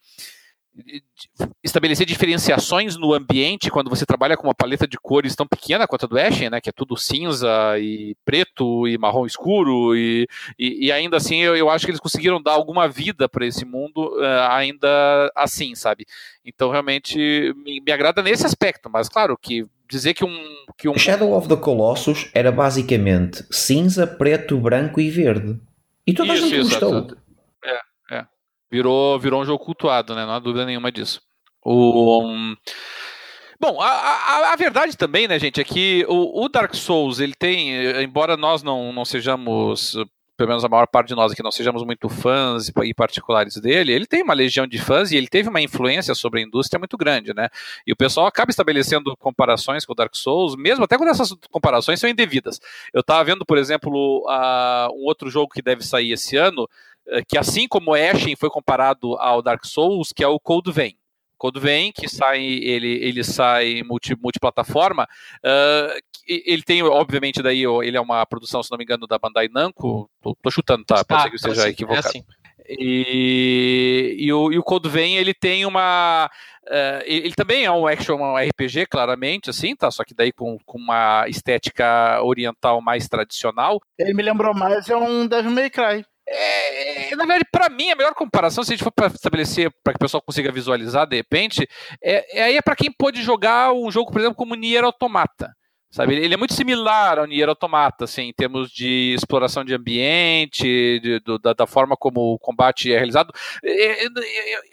[1.63, 6.07] estabelecer diferenciações no ambiente quando você trabalha com uma paleta de cores tão pequena quanto
[6.07, 7.49] a do Ashen, né, que é tudo cinza
[7.79, 10.27] e preto e marrom escuro e,
[10.59, 13.65] e, e ainda assim eu, eu, acho que eles conseguiram dar alguma vida para esse
[13.65, 16.07] mundo uh, ainda assim, sabe?
[16.45, 17.19] Então realmente
[17.65, 20.39] me, me, agrada nesse aspecto, mas claro que dizer que um,
[20.77, 25.59] que um Shadow of the Colossus era basicamente cinza, preto, branco e verde.
[26.07, 26.99] E toda a gente gostou.
[26.99, 27.24] É.
[28.75, 30.27] Virou, virou um jogo cultuado, né?
[30.27, 31.23] Não há dúvida nenhuma disso.
[31.65, 32.57] O, um...
[33.61, 37.35] Bom, a, a, a, verdade também, né, gente, é que o, o, Dark Souls, ele
[37.35, 37.71] tem,
[38.03, 39.97] embora nós não, não sejamos,
[40.37, 43.93] pelo menos a maior parte de nós aqui não sejamos muito fãs e particulares dele,
[43.93, 46.97] ele tem uma legião de fãs e ele teve uma influência sobre a indústria muito
[46.97, 47.49] grande, né?
[47.87, 52.01] E o pessoal acaba estabelecendo comparações com o Dark Souls, mesmo até quando essas comparações
[52.01, 52.61] são indevidas.
[52.93, 56.69] Eu estava vendo, por exemplo, a, um outro jogo que deve sair esse ano,
[57.29, 60.97] que assim como Ashen foi comparado ao Dark Souls, que é o Code Vein.
[61.37, 65.07] Code Vein, que sai, ele, ele sai multi, multiplataforma,
[65.45, 69.49] uh, ele tem, obviamente, daí ele é uma produção, se não me engano, da Bandai
[69.49, 71.05] Namco, tô, tô chutando, tá?
[71.05, 72.07] Pode ah, ser que eu esteja assim, equivocado.
[72.07, 72.25] É assim.
[72.67, 76.31] E, e, o, e o Code Vein, ele tem uma...
[76.67, 79.91] Uh, ele também é um action um RPG, claramente, assim, tá?
[79.91, 83.83] Só que daí com, com uma estética oriental mais tradicional.
[83.99, 86.07] Ele me lembrou mais, é um Devil May Cry.
[86.27, 86.84] É,
[87.17, 89.97] na verdade, para mim, a melhor comparação, se a gente for para estabelecer, para que
[89.97, 91.69] o pessoal consiga visualizar de repente,
[92.03, 95.53] é, é aí é para quem pode jogar um jogo, por exemplo, como Nier Automata.
[95.95, 96.17] Sabe?
[96.17, 101.21] Ele é muito similar ao Nier Automata, assim, em termos de exploração de ambiente, de,
[101.41, 103.33] da, da, forma como o combate é realizado.
[103.63, 104.11] Eu,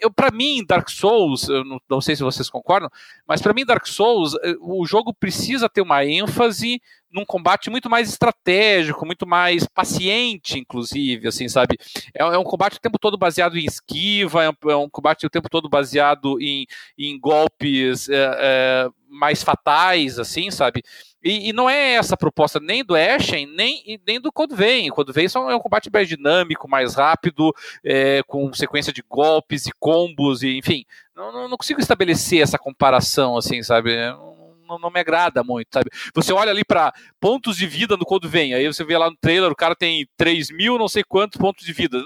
[0.00, 2.90] eu, para mim, Dark Souls, eu não, não sei se vocês concordam,
[3.24, 6.82] mas para mim, Dark Souls, o jogo precisa ter uma ênfase
[7.12, 11.76] num combate muito mais estratégico, muito mais paciente, inclusive, assim, sabe?
[12.14, 15.26] É, é um combate o tempo todo baseado em esquiva, é um, é um combate
[15.26, 16.66] o tempo todo baseado em,
[16.98, 20.82] em golpes é, mais fatais, assim, sabe?
[21.22, 24.90] E, e, não é essa a proposta nem do Ashen, nem, nem do Code Vein.
[24.90, 27.54] O Code Vein é um combate mais dinâmico, mais rápido,
[27.84, 30.84] é, com sequência de golpes e combos, e enfim.
[31.14, 33.94] Não, não, consigo estabelecer essa comparação, assim, sabe?
[33.94, 34.41] Não,
[34.78, 35.90] não, me agrada muito, sabe?
[36.14, 39.16] Você olha ali para pontos de vida no Code Vein, aí você vê lá no
[39.16, 42.02] trailer, o cara tem 3 mil não sei quantos pontos de vida.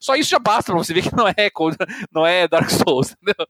[0.00, 1.50] Só isso já basta para você ver que não é,
[2.12, 3.46] não é Dark Souls, entendeu?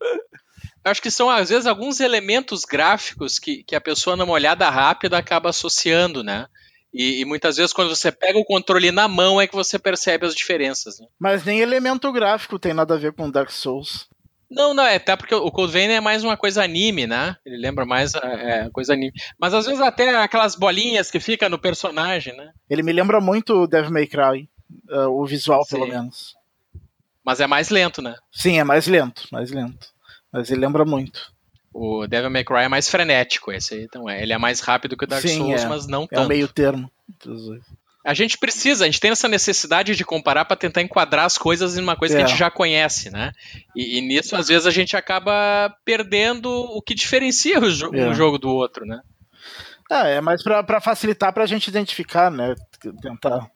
[0.85, 5.19] Acho que são, às vezes, alguns elementos gráficos que, que a pessoa, numa olhada rápida,
[5.19, 6.47] acaba associando, né?
[6.93, 10.27] E, e, muitas vezes, quando você pega o controle na mão, é que você percebe
[10.27, 10.99] as diferenças.
[10.99, 11.07] Né?
[11.19, 14.09] Mas nem elemento gráfico tem nada a ver com Dark Souls.
[14.51, 17.37] Não, não, é até porque o Code Vein é mais uma coisa anime, né?
[17.47, 19.13] Ele lembra mais é, coisa anime.
[19.39, 22.51] Mas às vezes até aquelas bolinhas que fica no personagem, né?
[22.69, 24.49] Ele me lembra muito o Devil May Cry,
[24.91, 25.77] uh, o visual, Sim.
[25.77, 26.35] pelo menos.
[27.25, 28.17] Mas é mais lento, né?
[28.33, 29.89] Sim, é mais lento, mais lento.
[30.33, 31.33] Mas ele lembra muito.
[31.73, 34.21] O Devil May Cry é mais frenético, esse aí, então é.
[34.21, 35.69] Ele é mais rápido que o Dark Sim, Souls, é.
[35.69, 36.25] mas não É tanto.
[36.27, 36.91] o meio termo.
[38.05, 41.77] A gente precisa, a gente tem essa necessidade de comparar para tentar enquadrar as coisas
[41.77, 42.25] em uma coisa que É.
[42.25, 43.31] a gente já conhece, né?
[43.77, 48.09] E, e nisso, às vezes, a gente acaba perdendo o que diferencia o jo- É.
[48.09, 49.01] um jogo do outro, né?
[49.91, 52.55] Ah, é mais pra facilitar pra gente identificar, né?
[53.03, 53.51] Tentar.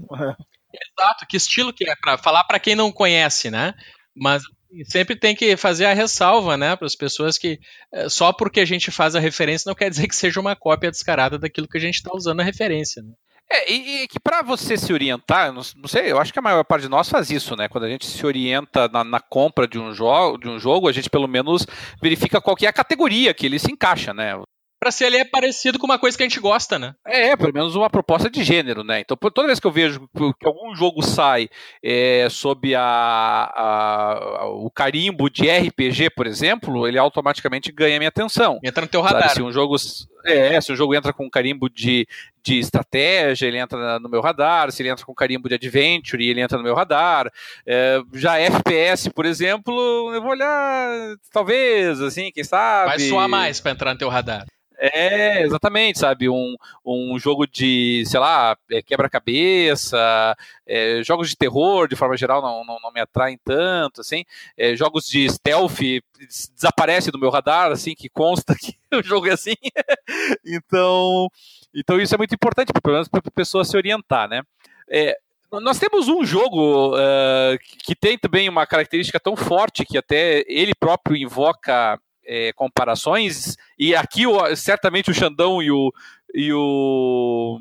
[0.98, 3.72] Exato, que estilo que é, para falar para quem não conhece, né?
[4.14, 4.42] Mas
[4.86, 7.60] sempre tem que fazer a ressalva, né, para as pessoas que
[7.92, 10.90] eh, só porque a gente faz a referência não quer dizer que seja uma cópia
[10.90, 13.00] descarada daquilo que a gente está usando a referência.
[13.02, 13.12] Né?
[13.50, 16.42] É, e, e que para você se orientar, não, não sei, eu acho que a
[16.42, 17.68] maior parte de nós faz isso, né?
[17.68, 20.92] Quando a gente se orienta na, na compra de um, jogo, de um jogo, a
[20.92, 21.66] gente pelo menos
[22.02, 24.34] verifica qual é a categoria que ele se encaixa, né?
[24.84, 26.94] Para se ele é parecido com uma coisa que a gente gosta, né?
[27.06, 29.00] É, pelo menos uma proposta de gênero, né?
[29.00, 30.06] Então, por- toda vez que eu vejo
[30.38, 31.48] que algum jogo sai
[31.82, 38.08] é, sob a, a- a- o carimbo de RPG, por exemplo, ele automaticamente ganha minha
[38.10, 38.58] atenção.
[38.62, 39.30] Entra no teu Sabe, radar.
[39.30, 39.74] se um jogo
[40.26, 42.06] é, se o jogo entra com um carimbo de,
[42.42, 44.70] de estratégia, ele entra no meu radar.
[44.72, 47.30] Se ele entra com carimbo de adventure, ele entra no meu radar.
[47.66, 49.74] É, já FPS, por exemplo,
[50.14, 52.88] eu vou olhar, talvez, assim, quem sabe.
[52.88, 54.46] Vai soar mais para entrar no teu radar.
[54.76, 56.28] É, exatamente, sabe?
[56.28, 62.42] Um, um jogo de, sei lá, é, quebra-cabeça, é, jogos de terror, de forma geral,
[62.42, 64.24] não, não, não me atraem tanto, assim.
[64.56, 65.78] É, jogos de stealth
[66.18, 69.54] des- desaparece do meu radar, assim, que consta que o jogo é assim.
[70.44, 71.28] então,
[71.74, 74.42] então isso é muito importante, pelo menos para a pessoa se orientar, né?
[74.88, 75.16] É,
[75.62, 76.94] nós temos um jogo
[77.60, 83.56] que- que tem também uma característica tão forte que até ele próprio invoca eh, comparações,
[83.78, 85.92] e aqui o- certamente o Xandão e o,
[86.34, 87.60] e o,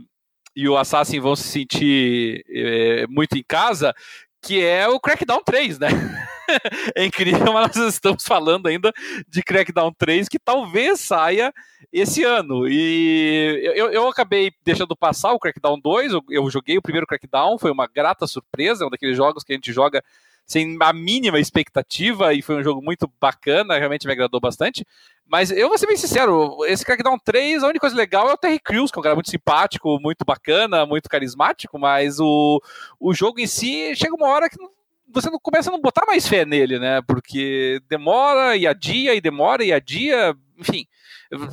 [0.55, 3.93] e o Assassin vão se sentir eh, muito em casa,
[4.41, 5.87] que é o Crackdown 3, né?
[6.95, 8.91] é incrível, mas nós estamos falando ainda
[9.27, 11.53] de Crackdown 3, que talvez saia
[11.91, 12.67] esse ano.
[12.67, 17.57] E eu, eu acabei deixando passar o Crackdown 2, eu, eu joguei o primeiro Crackdown,
[17.57, 20.03] foi uma grata surpresa, um daqueles jogos que a gente joga
[20.45, 24.85] sem a mínima expectativa, e foi um jogo muito bacana, realmente me agradou bastante.
[25.25, 28.37] Mas eu vou ser bem sincero, esse Crackdown 3, a única coisa legal é o
[28.37, 32.61] Terry Crews, que é um cara muito simpático, muito bacana, muito carismático, mas o,
[32.99, 34.69] o jogo em si chega uma hora que não-
[35.07, 37.01] você não começa a não botar mais fé nele, né?
[37.07, 40.85] Porque demora e adia, e demora e adia, enfim.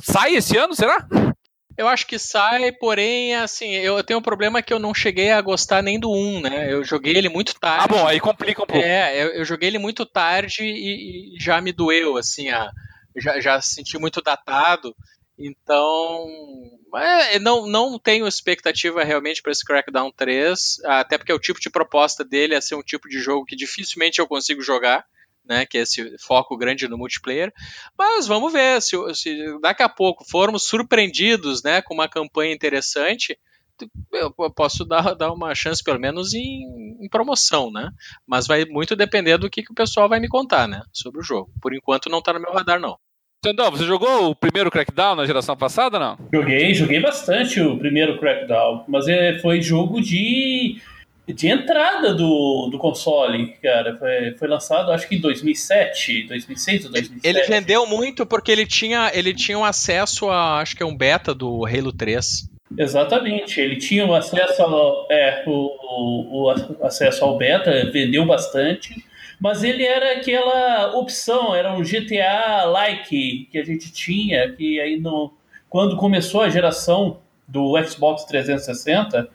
[0.01, 1.07] Sai esse ano, será?
[1.77, 5.41] Eu acho que sai, porém, assim, eu tenho um problema que eu não cheguei a
[5.41, 6.71] gostar nem do 1, né?
[6.71, 7.85] Eu joguei ele muito tarde.
[7.85, 8.83] Ah, bom, aí complica um pouco.
[8.83, 12.71] É, eu, eu joguei ele muito tarde e, e já me doeu, assim, a,
[13.15, 14.95] já, já senti muito datado.
[15.37, 16.27] Então,
[16.95, 21.69] é, não, não tenho expectativa realmente para esse Crackdown 3, até porque o tipo de
[21.69, 25.03] proposta dele é ser um tipo de jogo que dificilmente eu consigo jogar,
[25.45, 25.65] né?
[25.65, 27.51] Que é esse foco grande no multiplayer.
[27.97, 33.37] Mas vamos ver se, se daqui a pouco formos surpreendidos, né, com uma campanha interessante.
[34.13, 37.89] Eu posso dar, dar uma chance, pelo menos, em, em promoção, né?
[38.27, 40.81] Mas vai muito depender do que, que o pessoal vai me contar, né?
[40.93, 41.51] Sobre o jogo.
[41.61, 42.97] Por enquanto não tá no meu radar, não.
[43.43, 46.15] Xandão, você jogou o primeiro Crackdown na geração passada não?
[46.31, 50.79] Joguei, joguei bastante o primeiro Crackdown, mas é, foi jogo de,
[51.27, 53.95] de entrada do, do console, cara.
[53.97, 57.27] Foi, foi lançado acho que em 2007, 2006 ou 2007.
[57.27, 60.95] Ele vendeu muito porque ele tinha, ele tinha um acesso a, acho que é um
[60.95, 62.49] beta do Halo 3.
[62.77, 69.03] Exatamente, ele tinha o acesso ao, é, o, o, o acesso ao beta, vendeu bastante,
[69.39, 75.33] mas ele era aquela opção, era um GTA-like que a gente tinha, que aí no,
[75.67, 79.27] quando começou a geração do Xbox 360,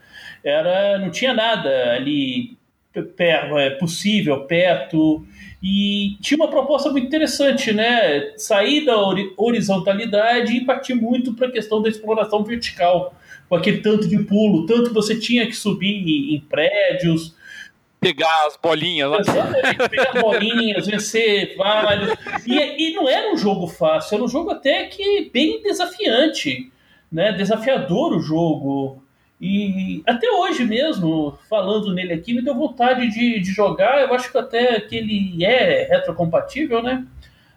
[0.49, 2.57] era, não tinha nada ali
[2.94, 5.26] é, possível, perto,
[5.62, 8.32] e tinha uma proposta muito interessante, né?
[8.36, 13.14] Sair da hori- horizontalidade e partir muito para a questão da exploração vertical
[13.49, 17.34] com aquele tanto de pulo, tanto que você tinha que subir em prédios,
[17.99, 19.20] Pegar as bolinhas lá.
[19.20, 22.12] exatamente, pegar bolinhas, vencer vários.
[22.47, 22.55] E,
[22.90, 26.70] e não era um jogo fácil, era um jogo até que bem desafiante,
[27.11, 27.32] né?
[27.32, 29.03] Desafiador o jogo.
[29.41, 34.01] E até hoje mesmo, falando nele aqui, me deu vontade de, de jogar.
[34.01, 37.05] Eu acho que até que ele é retrocompatível, né?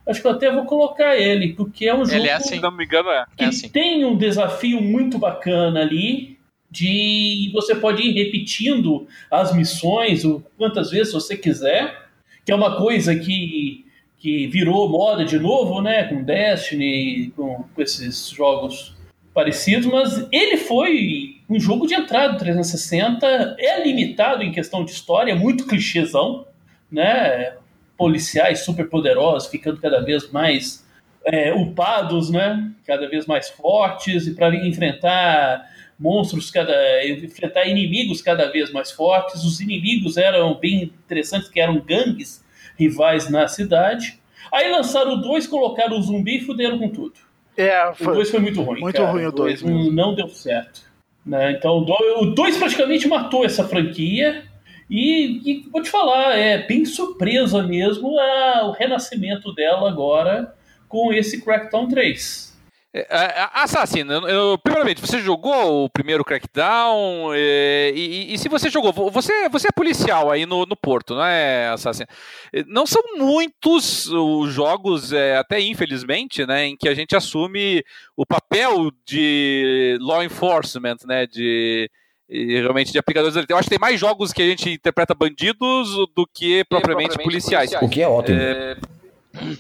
[0.06, 2.60] Acho que eu até vou colocar ele, porque é um jogo Ele é assim.
[2.60, 3.26] Não me engano, é.
[3.38, 3.70] que É assim.
[3.70, 6.38] tem um desafio muito bacana ali
[6.70, 12.10] de você pode ir repetindo as missões o quantas vezes você quiser,
[12.46, 13.86] que é uma coisa que,
[14.18, 18.99] que virou moda de novo, né, com Destiny, com, com esses jogos
[19.40, 24.92] parecidos, mas ele foi um jogo de entrada do 360, é limitado em questão de
[24.92, 26.46] história, é muito clichêzão,
[26.92, 27.54] né?
[27.98, 30.86] Policiais superpoderosos ficando cada vez mais
[31.24, 32.70] é, upados, né?
[32.86, 35.66] Cada vez mais fortes e para enfrentar
[35.98, 39.46] monstros cada enfrentar inimigos cada vez mais fortes.
[39.46, 42.44] Os inimigos eram bem interessantes, que eram gangues
[42.78, 44.20] rivais na cidade.
[44.52, 47.29] Aí lançaram 2, colocaram o zumbi e fuderam com tudo.
[47.58, 48.80] É, O foi 2 foi muito ruim.
[48.80, 49.12] muito cara.
[49.12, 49.92] ruim o dois não- mesmo.
[49.92, 50.82] Não deu certo.
[51.26, 51.52] Né?
[51.52, 51.86] Então
[52.20, 54.44] o 2 praticamente matou essa franquia.
[54.90, 60.56] E, e vou te falar, é bem surpresa mesmo a- o renascimento dela agora
[60.88, 62.49] com esse Crackdown 3.
[62.92, 67.32] É, é, Assassino, eu, eu- primeiramente, você jogou o primeiro Crackdown?
[67.36, 68.00] é, e,
[68.32, 71.24] e- e se você jogou, vo- você, você é policial aí no, no Porto, não
[71.24, 72.08] é, Assassino?
[72.52, 77.84] É, Não são muitos os jogos, é, até infelizmente, né, em que a gente assume
[78.18, 81.90] o papel de law enforcement, né, de
[82.32, 83.36] e realmente de aplicadores.
[83.50, 87.24] Eu acho que tem mais jogos que a gente interpreta bandidos do que propriamente, propriamente
[87.24, 87.70] policiais.
[87.72, 87.88] policiais.
[87.88, 88.40] O que é ótimo.
[88.40, 88.78] É,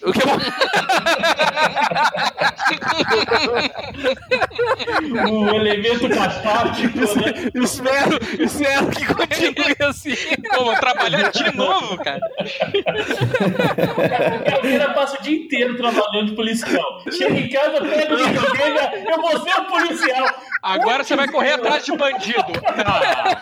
[0.03, 0.39] o que é bom.
[5.31, 7.51] O elemento catártico, né?
[7.55, 10.15] espero, espero que continue assim.
[10.53, 12.19] Pô, vou trabalhar de novo, cara.
[14.57, 17.03] O cara passa o dia inteiro trabalhando de policial.
[17.11, 20.27] Chega em casa, pega o videogame, eu vou ser um policial.
[20.61, 22.43] Agora você vai correr atrás de bandido.
[22.85, 23.41] Ah,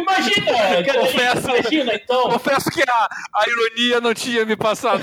[0.00, 0.52] Imagina,
[0.84, 1.50] cara, Confesso.
[1.50, 2.30] imagina então.
[2.30, 5.00] Confesso que a, a ironia não tinha me passado.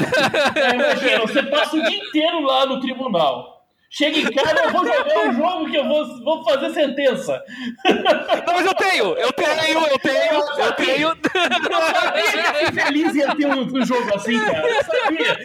[0.70, 3.54] Imagina, você passa o dia inteiro lá no tribunal.
[3.96, 7.40] Chega em casa, eu vou jogar um jogo que eu vou, vou fazer sentença.
[7.86, 11.10] Não, mas eu tenho, eu tenho, eu tenho, eu tenho.
[11.10, 14.68] Eu sabia que feliz ia ter um, um jogo assim, cara.
[14.68, 15.38] Eu sabia.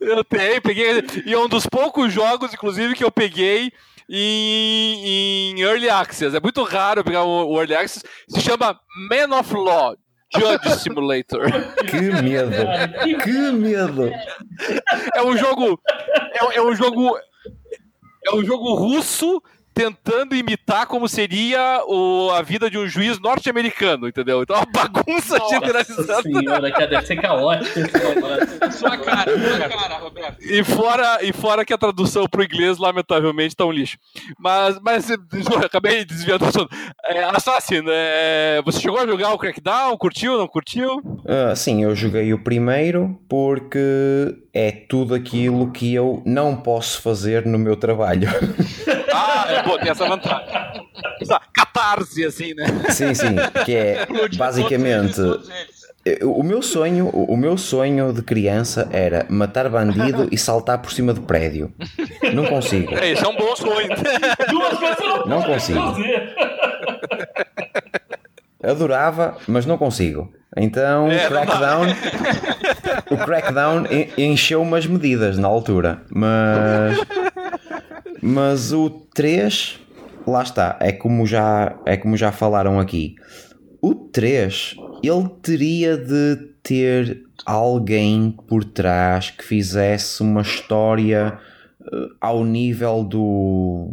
[0.00, 1.04] Eu tenho, peguei.
[1.26, 3.72] E é um dos poucos jogos, inclusive, que eu peguei
[4.08, 6.36] em, em Early Access.
[6.36, 8.04] É muito raro eu pegar o, o Early Access.
[8.28, 8.78] Se chama
[9.10, 9.96] Man of Law.
[10.32, 11.50] Judge Simulator.
[11.88, 13.22] Que medo.
[13.22, 14.10] Que medo.
[15.14, 15.80] É um jogo.
[16.32, 17.18] É, é um jogo.
[18.26, 19.42] É um jogo russo
[19.74, 24.42] tentando imitar como seria o, a vida de um juiz norte-americano, entendeu?
[24.42, 26.22] Então é uma bagunça Nossa generalizada.
[26.22, 28.72] senhora, cara, deve ser caótico negócio.
[28.72, 30.36] sua cara, sua cara, Roberto.
[30.40, 33.98] E fora, e fora que a tradução pro inglês, lamentavelmente, tá um lixo.
[34.38, 35.18] Mas, mas eu
[35.64, 36.74] acabei desviando do assunto.
[37.06, 39.96] É, Assassin, é, você chegou a jogar o Crackdown?
[39.96, 41.02] Curtiu, não curtiu?
[41.26, 43.78] Ah, sim, eu joguei o primeiro porque
[44.52, 48.28] é tudo aquilo que eu não posso fazer no meu trabalho.
[49.12, 50.46] Ah, é, pô, tem essa vantagem.
[51.20, 52.64] Essa catarse, assim, né?
[52.90, 54.06] sim, sim, que é
[54.36, 55.20] basicamente
[56.22, 61.12] o meu sonho, o meu sonho de criança era matar bandido e saltar por cima
[61.12, 61.70] do prédio.
[62.32, 62.96] Não consigo.
[62.96, 63.88] É, isso é um bom sonho.
[64.50, 65.78] Duas coisas não, Não consigo.
[65.94, 66.34] fazer.
[68.62, 70.32] Adorava, mas não consigo.
[70.56, 71.28] Então, o É.
[71.28, 71.86] Crackdown,
[73.10, 76.98] o Crackdown en- encheu umas medidas na altura, mas
[78.22, 79.78] mas o 3,
[80.26, 83.16] lá está, é como já é como já falaram aqui.
[83.80, 91.38] O 3, ele teria de ter alguém por trás que fizesse uma história
[91.80, 93.88] eh, ao nível do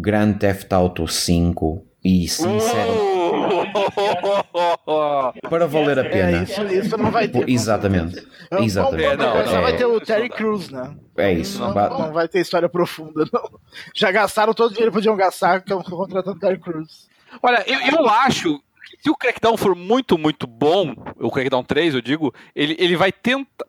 [0.00, 3.15] Grand Theft Auto 5 e sinceramente
[5.48, 6.42] para valer a É, pena.
[6.42, 7.48] isso, isso não vai ter.
[7.48, 8.26] Exatamente.
[8.60, 9.04] Exatamente.
[9.06, 9.62] É, não, Só não.
[9.62, 10.94] vai ter o Terry Crews, né?
[11.16, 11.60] É isso.
[11.60, 13.58] Não, não vai ter história profunda, não.
[13.94, 17.08] Já gastaram todo o dinheiro que podiam gastar que é contratando o Terry Crews.
[17.42, 21.94] Olha, eu, eu acho que se o Crackdown for muito, muito bom, o Crackdown 3,
[21.94, 23.66] eu digo, ele, ele vai tenta,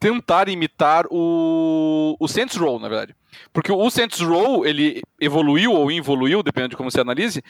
[0.00, 3.14] tentar imitar o, o Saints Row, na verdade.
[3.52, 7.42] Porque o Saints Row, ele evoluiu ou involuiu, dependendo de como você analise,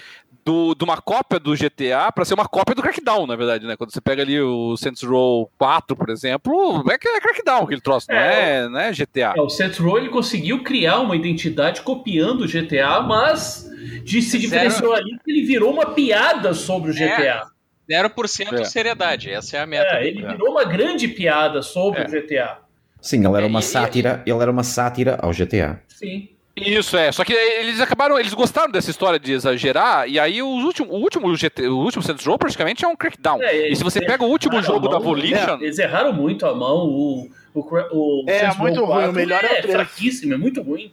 [0.44, 3.76] do, de uma cópia do GTA para ser uma cópia do Crackdown, na verdade, né?
[3.76, 7.80] Quando você pega ali o Saints Row 4, por exemplo, é, que é Crackdown aquele
[7.80, 9.34] troço, não é, não é GTA.
[9.36, 13.68] É, o Seth Rogen ele conseguiu criar uma identidade copiando o GTA, mas
[14.04, 17.46] de se diferenciou ali que ele virou uma piada sobre o GTA.
[17.90, 18.64] 0% É.
[18.64, 19.96] seriedade, essa é a meta.
[19.96, 22.04] É, ele virou uma grande piada sobre É.
[22.04, 22.58] o GTA.
[23.00, 25.82] Sim, ele era uma É, e- sátira, ele era uma sátira ao GTA.
[25.88, 26.28] Sim.
[26.56, 30.64] Isso é, só que eles acabaram, eles gostaram dessa história de exagerar, e aí os
[30.64, 33.40] últimos, o último GT, o último Saints Row praticamente é um crackdown.
[33.40, 35.20] É, e se você eles pega o último jogo da mão, né?
[35.22, 36.88] Volition, Eles erraram muito a mão.
[36.88, 39.70] O, o, o É, Saints muito ruim, 4 o melhor é o três.
[39.72, 40.92] fraquíssimo, é muito ruim.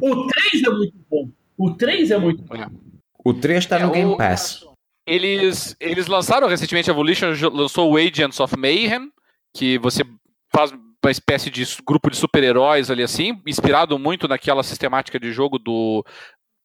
[0.00, 1.28] O 3 é muito bom.
[1.58, 2.70] O 3 é muito bom.
[3.22, 4.64] O 3 está no É, Game o- Pass.
[5.06, 9.10] eles, eles lançaram recentemente a Volition, lançou o Agents of Mayhem,
[9.54, 10.02] que você
[10.50, 10.72] faz
[11.04, 16.04] uma espécie de grupo de super-heróis ali assim, inspirado muito naquela sistemática de jogo do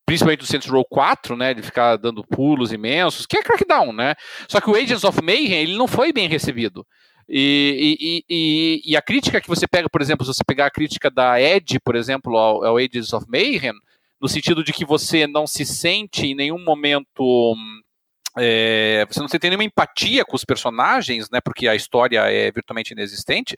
[0.05, 4.15] principalmente do Saints Row 4, né, de ficar dando pulos imensos, que é Crackdown, né?
[4.47, 6.87] Só que o Agents of Mayhem, ele não foi bem recebido.
[7.27, 10.71] E, e, e, e, a crítica que você pega, por exemplo, se você pegar a
[10.71, 13.73] crítica da Edge, por exemplo, ao, ao Agents of Mayhem,
[14.21, 17.53] no sentido de que você não se sente em nenhum momento
[18.37, 21.41] é, você não tem nenhuma empatia com os personagens, né?
[21.41, 23.55] Porque a história é virtualmente inexistente.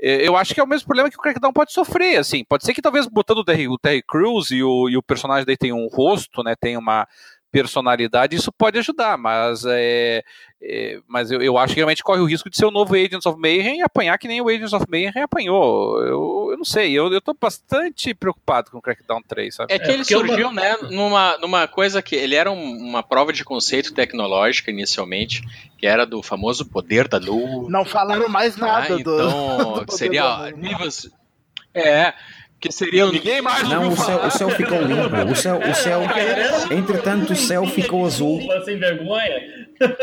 [0.00, 2.18] É, eu acho que é o mesmo problema que o Crackdown pode sofrer.
[2.18, 5.02] Assim, pode ser que talvez botando o Terry, o Terry Crews e o, e o
[5.02, 6.54] personagem daí tem um rosto, né?
[6.54, 7.06] Tem uma
[7.52, 10.24] personalidade, isso pode ajudar, mas, é,
[10.62, 13.26] é, mas eu, eu, acho que realmente corre o risco de ser o novo Agents
[13.26, 16.02] of Mayhem e apanhar que nem o Agents of Mayhem apanhou.
[16.02, 19.74] Eu, eu não sei, eu, eu tô bastante preocupado com o Crackdown 3, sabe?
[19.74, 20.60] É que é, ele surgiu, uma...
[20.62, 25.42] né, numa, numa coisa que ele era um, uma prova de conceito tecnológica inicialmente,
[25.76, 27.68] que era do famoso poder da luz.
[27.68, 31.06] Não falaram mais nada ah, então, do, do seria níveis...
[31.74, 32.12] É,
[32.62, 35.32] que seria Ninguém mais Não, o céu, o céu ficou limpo.
[35.32, 36.02] O céu, o céu.
[36.70, 38.40] Entretanto, o céu ficou azul.
[38.64, 39.62] Sem vergonha.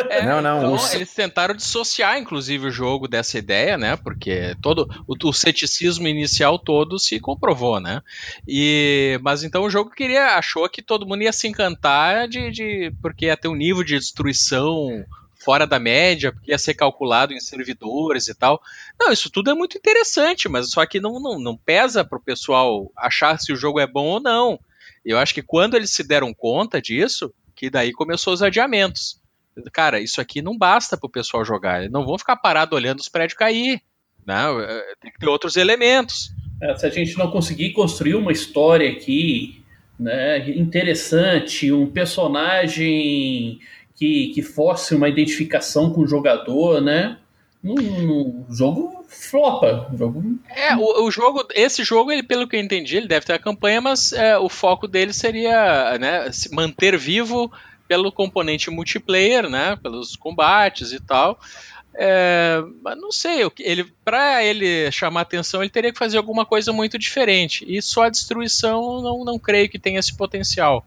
[0.09, 0.57] É, não, não.
[0.57, 0.93] Então, os...
[0.93, 3.95] Eles tentaram dissociar, inclusive, o jogo dessa ideia, né?
[3.95, 8.01] Porque todo o, o, ceticismo inicial todo se comprovou, né?
[8.45, 12.93] E, mas então o jogo queria achou que todo mundo ia se encantar de, de
[13.01, 15.05] porque ia ter um nível de destruição
[15.39, 18.61] fora da média, porque ia ser calculado em servidores e tal.
[18.99, 22.23] Não, isso tudo é muito interessante, mas só que não, não, não pesa para o
[22.23, 24.59] pessoal achar se o jogo é bom ou não.
[25.03, 29.19] Eu acho que quando eles se deram conta disso, que daí começou os adiamentos.
[29.73, 31.79] Cara, isso aqui não basta para o pessoal jogar.
[31.79, 33.81] Eles não vão ficar parado olhando os prédios cair.
[34.25, 34.81] Não, né?
[35.01, 36.31] tem que ter outros elementos.
[36.61, 39.63] É, se a gente não conseguir construir uma história aqui
[39.99, 43.59] né, interessante, um personagem
[43.99, 47.17] que, que force uma identificação com o jogador, né?
[47.61, 49.91] No, jogo flopa.
[49.97, 50.39] jogo...
[50.47, 53.39] É, o, o, jogo, esse jogo, ele, pelo que eu entendi, ele deve ter a
[53.39, 57.51] campanha, mas é, o foco dele seria né, se manter vivo
[57.89, 59.75] pelo componente multiplayer, né?
[59.75, 61.37] Pelos combates e tal.
[61.93, 66.71] É, mas não sei, ele para ele chamar atenção, ele teria que fazer alguma coisa
[66.71, 67.65] muito diferente.
[67.67, 70.85] E só a destruição não, não creio que tenha esse potencial.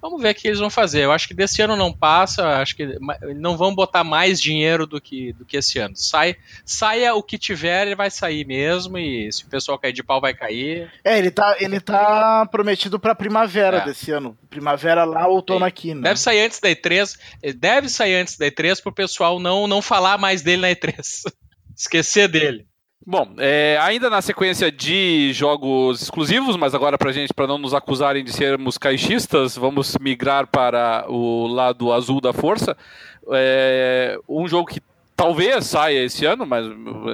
[0.00, 1.04] Vamos ver o que eles vão fazer.
[1.04, 2.96] Eu acho que desse ano não passa, acho que
[3.34, 5.96] não vão botar mais dinheiro do que, do que esse ano.
[5.96, 10.02] Sai, saia o que tiver, ele vai sair mesmo, e se o pessoal cair de
[10.02, 10.90] pau, vai cair.
[11.04, 13.84] É, ele tá, ele tá prometido pra primavera é.
[13.84, 14.36] desse ano.
[14.48, 16.02] Primavera lá, outono aqui, né?
[16.02, 17.18] Deve sair antes da E3.
[17.56, 20.96] Deve sair antes da E3 pro pessoal não, não falar mais dele na E3.
[21.76, 22.66] Esquecer dele.
[23.08, 27.72] Bom, é, ainda na sequência de jogos exclusivos, mas agora para gente, para não nos
[27.72, 32.76] acusarem de sermos caixistas, vamos migrar para o lado azul da força.
[33.32, 34.82] É, um jogo que
[35.14, 36.66] talvez saia esse ano, mas,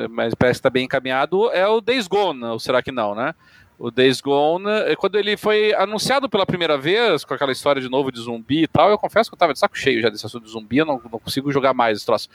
[0.08, 3.34] mas parece que está bem encaminhado, é o Days Gone, ou será que não, né?
[3.82, 7.88] O Days Gone, eh, quando ele foi anunciado pela primeira vez, com aquela história de
[7.88, 10.24] novo de zumbi e tal, eu confesso que eu tava de saco cheio já desse
[10.24, 12.28] assunto de zumbi, eu não, não consigo jogar mais esse troço.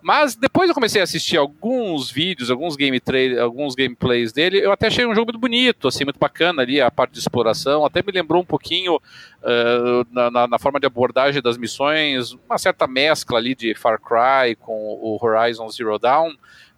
[0.00, 2.98] Mas depois eu comecei a assistir alguns vídeos, alguns, game
[3.38, 6.90] alguns gameplays dele, eu até achei um jogo muito bonito, assim, muito bacana ali, a
[6.90, 11.42] parte de exploração, até me lembrou um pouquinho uh, na, na, na, forma de abordagem
[11.42, 16.32] das missões, uma certa mescla ali de Far Cry com o Horizon Zero Dawn,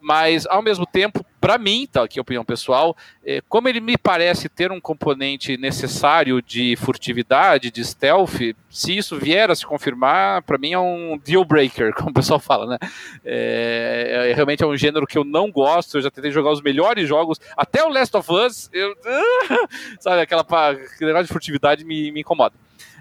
[0.06, 3.98] mas ao mesmo tempo, para mim, tá aqui a opinião pessoal, é, como ele me
[3.98, 10.42] parece ter um componente necessário de furtividade, de stealth, se isso vier a se confirmar,
[10.42, 12.88] para mim é um deal breaker, como o pessoal fala, né?
[13.24, 16.62] É, é, realmente é um gênero que eu não gosto, eu já tentei jogar os
[16.62, 18.94] melhores jogos, até o Last of Us, eu,
[19.98, 22.54] sabe, aquela aquele negócio de furtividade me, me incomoda.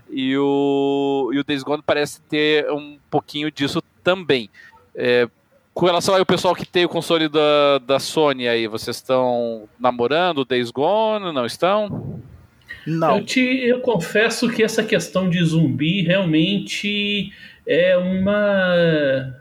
[0.10, 4.50] E o, e o Days Gone parece ter um pouquinho disso também.
[4.96, 5.30] É,
[5.76, 10.46] com relação ao pessoal que tem o console da, da Sony aí, vocês estão namorando
[10.46, 11.34] Days Gone?
[11.34, 12.22] Não estão?
[12.88, 13.18] Não.
[13.18, 17.30] Eu, te, eu confesso que essa questão de zumbi realmente
[17.68, 19.36] é uma.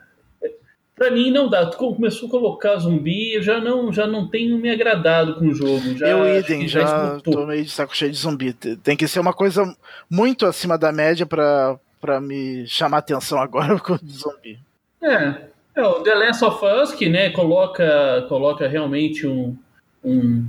[0.97, 1.67] Pra mim não dá.
[1.67, 5.55] Tu começou a colocar zumbi, eu já não, já não tenho me agradado com o
[5.55, 5.97] jogo.
[5.97, 8.53] Já, eu idem, já, já tô meio de saco cheio de zumbi.
[8.53, 9.65] Tem que ser uma coisa
[10.11, 14.59] muito acima da média pra, pra me chamar atenção agora com o zumbi.
[15.01, 19.57] É, é, o The Last of Us, que né, coloca, coloca realmente um,
[20.05, 20.47] um,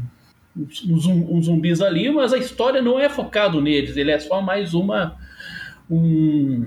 [0.55, 5.17] um, zumbis ali, mas a história não é focado neles, ele é só mais uma
[5.89, 6.65] um,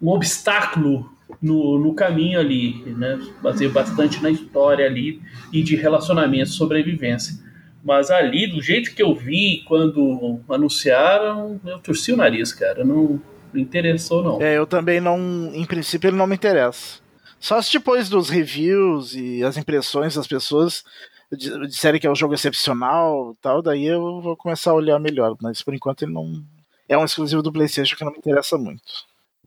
[0.00, 1.10] um obstáculo
[1.40, 3.18] no, no caminho ali, né?
[3.42, 5.20] Baseia bastante na história ali
[5.52, 7.38] e de relacionamento, sobrevivência.
[7.84, 12.84] Mas ali, do jeito que eu vi quando anunciaram, eu torci o nariz, cara.
[12.84, 13.20] Não
[13.52, 14.42] me interessou, não.
[14.42, 15.50] É, eu também não.
[15.54, 17.00] Em princípio, ele não me interessa.
[17.40, 20.82] Só se depois dos reviews e as impressões das pessoas
[21.30, 25.36] disserem que é um jogo excepcional tal, daí eu vou começar a olhar melhor.
[25.40, 26.42] Mas por enquanto ele não,
[26.88, 28.82] é um exclusivo do PlayStation que não me interessa muito.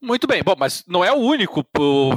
[0.03, 1.63] Muito bem, bom, mas não é o único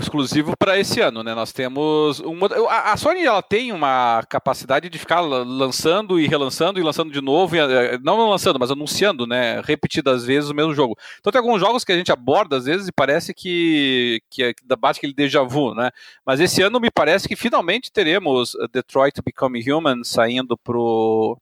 [0.01, 1.35] exclusivo para esse ano, né?
[1.35, 6.81] Nós temos uma, a, a, Sony ela tem uma capacidade de ficar lançando e relançando
[6.81, 9.61] e lançando de novo, e, eh, não lançando, mas anunciando, né?
[9.61, 10.97] Repetidas vezes o mesmo jogo.
[11.21, 14.55] Então tem alguns jogos que a gente aborda às vezes e parece que que, é,
[14.55, 15.91] que bate aquele déjà vu, né?
[16.25, 21.39] Mas esse ano me parece que finalmente teremos Detroit Become Human saindo pro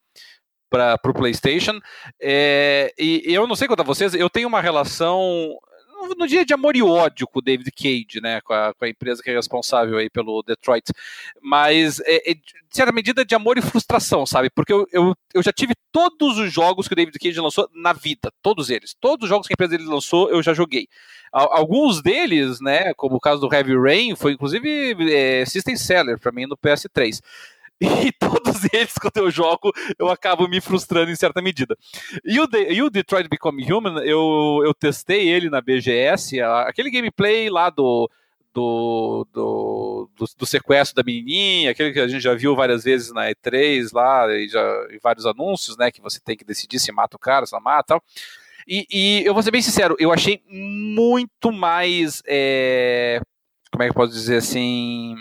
[0.69, 1.78] para o PlayStation.
[2.20, 5.56] É, e eu não sei quanto a vocês, eu tenho uma relação
[6.16, 8.88] no dia de amor e ódio com o David Cage, né, com a, com a
[8.88, 10.92] empresa que é responsável aí pelo Detroit,
[11.40, 14.50] mas é, é, de certa medida de amor e frustração, sabe?
[14.50, 17.92] Porque eu, eu, eu já tive todos os jogos que o David Cage lançou na
[17.92, 20.88] vida, todos eles, todos os jogos que a empresa dele lançou eu já joguei.
[21.32, 26.30] Alguns deles, né, como o caso do Heavy Rain, foi inclusive é, System Seller para
[26.30, 27.20] mim no PS3.
[28.06, 31.76] E todos eles, quando eu jogo, eu acabo me frustrando em certa medida.
[32.24, 36.90] E o, The, e o Detroit Become Human, eu, eu testei ele na BGS, aquele
[36.90, 38.09] gameplay lá do,
[38.54, 43.12] do, do, do, do, sequestro da menininha, aquele que a gente já viu várias vezes
[43.12, 46.92] na E3 lá, e já em vários anúncios, né, que você tem que decidir se
[46.92, 48.02] mata o cara, se não mata tal.
[48.66, 53.20] E, e eu vou ser bem sincero, eu achei muito mais, é,
[53.72, 55.16] como é que eu posso dizer assim,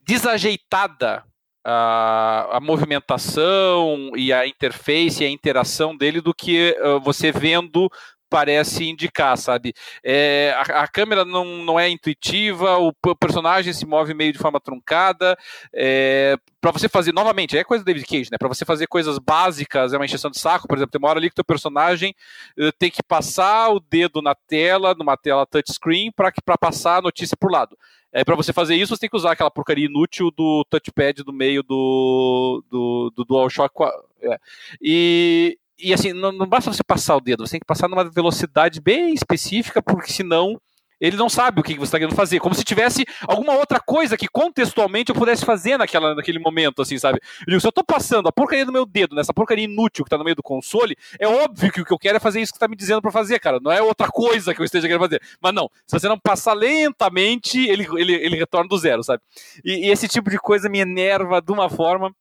[0.00, 1.24] desajeitada
[1.68, 7.90] a, a, movimentação e a interface e a interação dele do que uh, você vendo
[8.30, 9.72] parece indicar, sabe?
[10.04, 14.60] É, a, a, câmera não, não é intuitiva, o, personagem se move meio de forma
[14.60, 15.36] truncada.
[15.74, 18.38] É, para você fazer, novamente, é coisa do David Cage, né?
[18.38, 20.68] Para você fazer coisas básicas, é uma encheção de saco.
[20.68, 22.14] Por exemplo, tem uma hora ali que o personagem
[22.58, 27.36] uh, tem que passar o dedo na tela, numa tela touchscreen, para passar a notícia
[27.36, 27.76] por lado.
[28.16, 31.34] É, para você fazer isso, você tem que usar aquela porcaria inútil do touchpad do
[31.34, 33.74] meio do, do, do DualShock.
[34.22, 34.38] É.
[34.80, 38.08] E, e assim, não, não basta você passar o dedo, você tem que passar numa
[38.08, 40.58] velocidade bem específica, porque senão
[41.00, 44.16] ele não sabe o que você está querendo fazer, como se tivesse alguma outra coisa
[44.16, 47.20] que contextualmente eu pudesse fazer naquela, naquele momento, assim, sabe?
[47.40, 50.08] Eu digo, se eu estou passando a porcaria do meu dedo nessa porcaria inútil que
[50.08, 52.52] está no meio do console, é óbvio que o que eu quero é fazer isso
[52.52, 53.60] que está me dizendo para fazer, cara.
[53.60, 55.20] Não é outra coisa que eu esteja querendo fazer.
[55.40, 59.22] Mas não, se você não passar lentamente, ele, ele, ele retorna do zero, sabe?
[59.64, 62.14] E, e esse tipo de coisa me enerva de uma forma.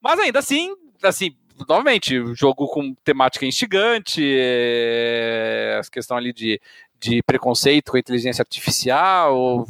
[0.00, 1.36] Mas ainda assim, assim,
[1.68, 6.60] novamente, jogo com temática instigante, é, a questão ali de,
[7.02, 9.66] de preconceito com a inteligência artificial,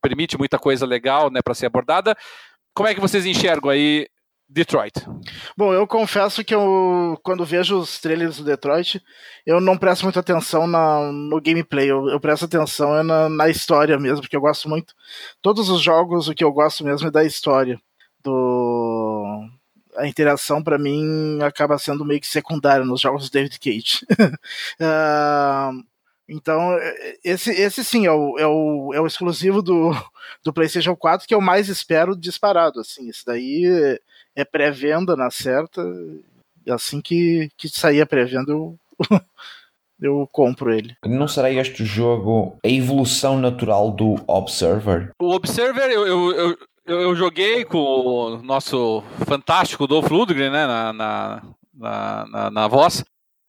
[0.00, 2.16] permite muita coisa legal né, para ser abordada.
[2.72, 4.06] Como é que vocês enxergam aí
[4.48, 4.94] Detroit?
[5.56, 9.02] Bom, eu confesso que eu, quando vejo os trailers do Detroit,
[9.44, 13.48] eu não presto muita atenção na, no gameplay, eu, eu presto atenção é na, na,
[13.48, 14.94] história mesmo, porque eu gosto muito.
[15.42, 17.80] Todos os jogos, o que eu gosto mesmo é da história.
[18.22, 19.48] Do,
[19.96, 24.06] a interação, para mim, acaba sendo meio que secundária nos jogos do David Cage.
[24.80, 25.82] uh,
[26.28, 29.90] Então, é, esse, esse sim é o, é o, é o exclusivo do,
[30.44, 32.80] do PlayStation 4 que eu mais espero disparado.
[32.80, 35.82] Assim, isso daí é, é pré-venda na certa.
[36.64, 38.76] E assim que, que sair a pré-venda, eu,
[40.00, 40.96] eu compro ele.
[41.04, 45.12] Não será este jogo a evolução natural do Observer?
[45.20, 50.92] O Observer, eu, eu, eu, eu joguei com o nosso fantástico Dolph Lundgren né, na,
[50.92, 51.42] na,
[51.72, 53.04] na, na, na voz.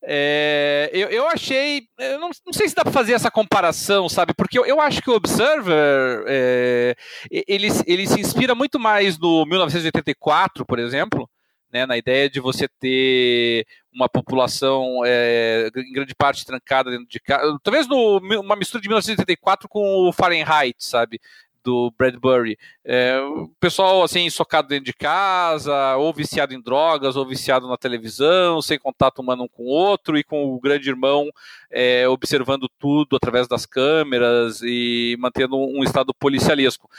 [0.10, 1.86] É, eu, eu achei.
[2.00, 4.34] Eu não, não, sei se dá para fazer essa comparação, sabe?
[4.34, 6.96] Porque eu, eu acho que o Observer é,
[7.30, 11.30] ele, ele se inspira muito mais no 1984, por exemplo,
[11.74, 17.20] né, na ideia de você ter uma população é, em grande parte trancada dentro de
[17.20, 17.58] casa.
[17.62, 21.20] Talvez no, uma mistura de 1984 com o Fahrenheit, sabe?
[21.68, 22.58] Do Bradbury.
[22.86, 27.76] É, o pessoal assim, socado dentro de casa, ou viciado em drogas, ou viciado na
[27.76, 31.30] televisão, sem contato humano um com o outro, e com o grande irmão
[31.70, 36.90] é, observando tudo através das câmeras e mantendo um estado policialesco.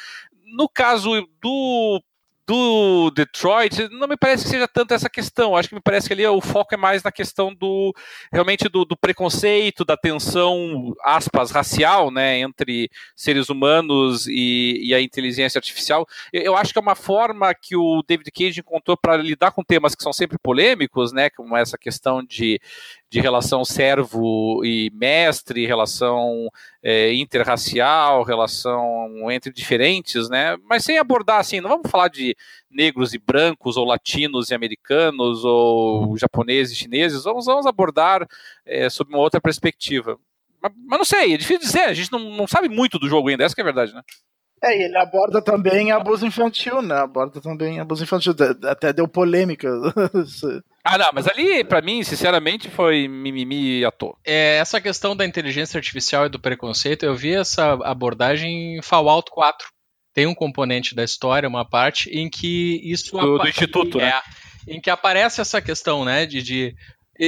[0.45, 2.03] No caso do
[2.49, 5.55] do Detroit, não me parece que seja tanto essa questão.
[5.55, 7.95] Acho que me parece que ali o foco é mais na questão do
[8.33, 15.01] realmente do, do preconceito, da tensão, aspas, racial, né, entre seres humanos e, e a
[15.01, 16.07] inteligência artificial.
[16.33, 19.63] Eu, eu, acho que é uma forma que o David Cage encontrou para lidar com
[19.63, 22.59] temas que são sempre polêmicos, né, como essa questão de,
[23.11, 26.49] de relação servo e mestre, relação
[26.83, 30.57] é, interracial, relação entre diferentes, né?
[30.65, 32.37] Mas sem abordar assim, não vamos falar de
[32.71, 38.27] negros e brancos, ou latinos e americanos, ou japoneses e chineses, vamos, vamos abordar
[38.67, 40.19] é, sob uma outra perspectiva.
[40.61, 43.29] Mas, mas, não sei, é difícil dizer, a gente não, não sabe muito do jogo
[43.29, 44.03] ainda, essa é a verdade, né?
[44.63, 46.97] É, e ele aborda também abuso infantil, né?
[46.97, 48.35] Aborda também abuso infantil.
[48.65, 49.69] Até deu polêmica.
[50.83, 54.17] ah, não, mas ali, para mim, sinceramente, foi mimimi à toa.
[54.25, 59.31] É, essa questão da inteligência artificial e do preconceito, eu vi essa abordagem em Fallout
[59.31, 59.69] 4.
[60.19, 63.17] Tem um componente da história, uma parte, em que isso...
[63.17, 64.21] Do, do Instituto, é, né?
[64.67, 66.75] Em que aparece essa questão, né, de, de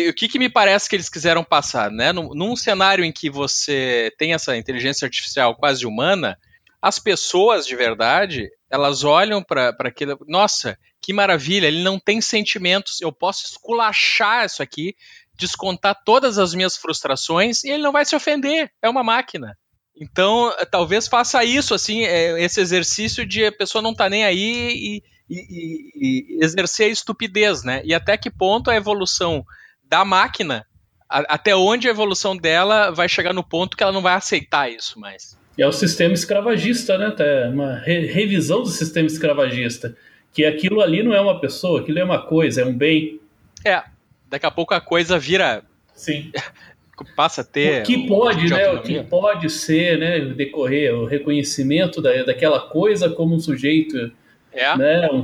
[0.08, 2.12] o que, que, me parece que eles quiseram passar, né?
[2.12, 6.36] Num, num, cenário em que você tem essa inteligência artificial quase humana,
[6.82, 13.00] as pessoas de verdade, elas olham para aquilo, nossa, que maravilha, ele não tem sentimentos,
[13.00, 14.96] eu posso esculachar isso aqui,
[15.34, 19.56] descontar todas as minhas frustrações e ele não vai se ofender, é uma máquina.
[20.00, 24.72] Então, talvez faça isso, assim, é, esse exercício de a pessoa não tá nem aí
[24.72, 27.82] e, e, e, exercer a estupidez, né?
[27.84, 29.44] E até que ponto a evolução
[29.86, 30.64] da máquina,
[31.06, 34.72] a, até onde a evolução dela vai chegar no ponto que ela não vai aceitar
[34.72, 35.38] isso mais.
[35.58, 37.10] E é o sistema escravagista, né?
[37.10, 39.94] Tá uma re revisão do sistema escravagista.
[40.32, 43.20] Que aquilo ali não é uma pessoa, aquilo é uma coisa, é um bem.
[43.62, 43.82] É.
[44.28, 45.62] Daqui a pouco a coisa vira.
[45.94, 46.32] Sim.
[47.04, 47.82] passa a ter.
[47.82, 48.70] O que pode, né?
[48.70, 50.20] O que pode ser, né?
[50.20, 54.10] Decorrer o reconhecimento da, daquela coisa como um sujeito.
[54.52, 54.76] É.
[54.76, 55.22] Né, um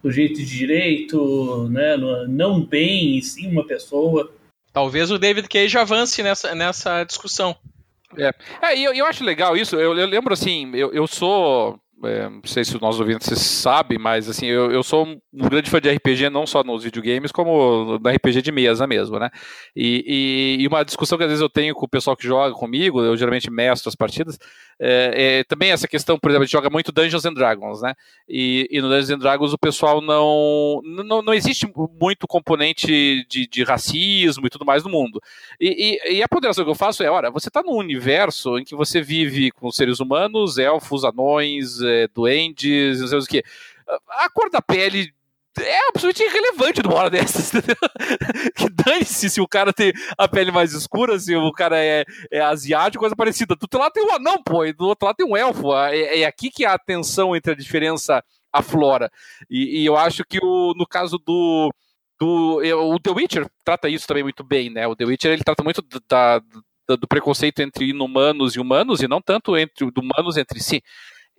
[0.00, 1.96] sujeito de direito, né?
[2.28, 4.32] Não bem, e sim uma pessoa.
[4.72, 7.56] Talvez o David Cage avance nessa, nessa discussão.
[8.16, 8.32] É,
[8.62, 9.76] é eu, eu acho legal isso.
[9.76, 13.98] Eu, eu lembro assim, eu, eu sou é, não sei se os nossos ouvintes sabem,
[13.98, 17.98] mas assim, eu, eu sou um grande fã de RPG, não só nos videogames, como
[17.98, 19.30] no RPG de mesa mesmo, né?
[19.76, 20.04] E,
[20.58, 23.02] e, e, uma discussão que às vezes eu tenho com o pessoal que joga comigo,
[23.02, 24.38] eu geralmente mestro as partidas,
[24.80, 27.94] é, é também essa questão, por exemplo, a gente joga muito Dungeons and Dragons, né?
[28.26, 31.70] E, e no Dungeons and Dragons o pessoal não, não, não existe
[32.00, 35.20] muito componente de, de racismo e tudo mais no mundo.
[35.60, 38.74] E, e, a ponderação que eu faço é, olha, você está num universo em que
[38.74, 43.44] você vive com seres humanos, elfos, anões, é, duendes, não sei o que.
[44.08, 45.12] A cor da pele
[45.58, 47.76] é absolutamente irrelevante numa hora dessas, entendeu?
[48.54, 52.40] que dane-se se o cara tem a pele mais escura, se o cara é, é
[52.40, 53.56] asiático, coisa parecida.
[53.56, 55.74] Do outro lado tem um anão, pô, e do outro lado tem um elfo.
[55.74, 58.22] É, é aqui que a tensão entre a diferença
[58.52, 59.10] aflora.
[59.48, 61.72] E, e eu acho que o, no caso do,
[62.18, 62.60] do.
[62.92, 64.86] O The Witcher trata isso também muito bem, né?
[64.86, 66.40] O The Witcher ele trata muito da
[66.96, 70.82] do preconceito entre inumanos e humanos, e não tanto entre humanos entre si.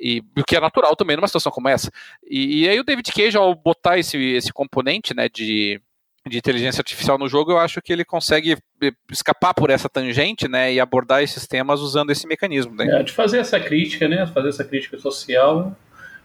[0.02, 1.92] E o que é natural também numa situação como essa.
[2.28, 5.80] E, e, aí o David Cage, ao botar esse, esse componente né, de,
[6.28, 10.48] de inteligência artificial no jogo, eu acho que ele consegue eh, escapar por essa tangente
[10.48, 12.76] né, e abordar esses temas usando esse mecanismo.
[12.76, 13.00] Né?
[13.00, 15.78] É, de fazer essa crítica, né, fazer essa crítica social,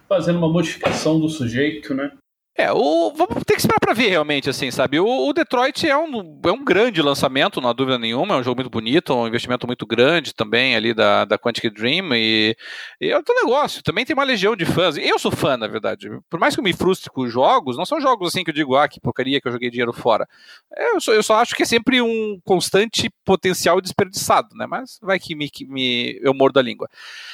[0.09, 2.13] fazendo uma modificação do sujeito, né?
[2.59, 4.99] É, o, vamos ter que esperar para ver realmente, assim, sabe?
[4.99, 8.43] O, o, Detroit é um, é um grande lançamento, não há dúvida nenhuma, é um
[8.43, 12.57] jogo muito bonito, um investimento muito grande também ali da, da Quantic Dream e,
[12.99, 14.97] e é outro negócio, também tem uma legião de fãs.
[14.97, 16.09] Eu sou fã, na verdade.
[16.31, 18.55] Por mais que eu me frustre com os jogos, não são jogos assim que eu
[18.55, 20.27] digo, ah, que porcaria que eu joguei dinheiro fora.
[20.75, 24.67] Eu só, eu só acho que é sempre um constante potencial desperdiçado, né?
[24.67, 26.89] Mas vai que me, que me eu mordo a língua.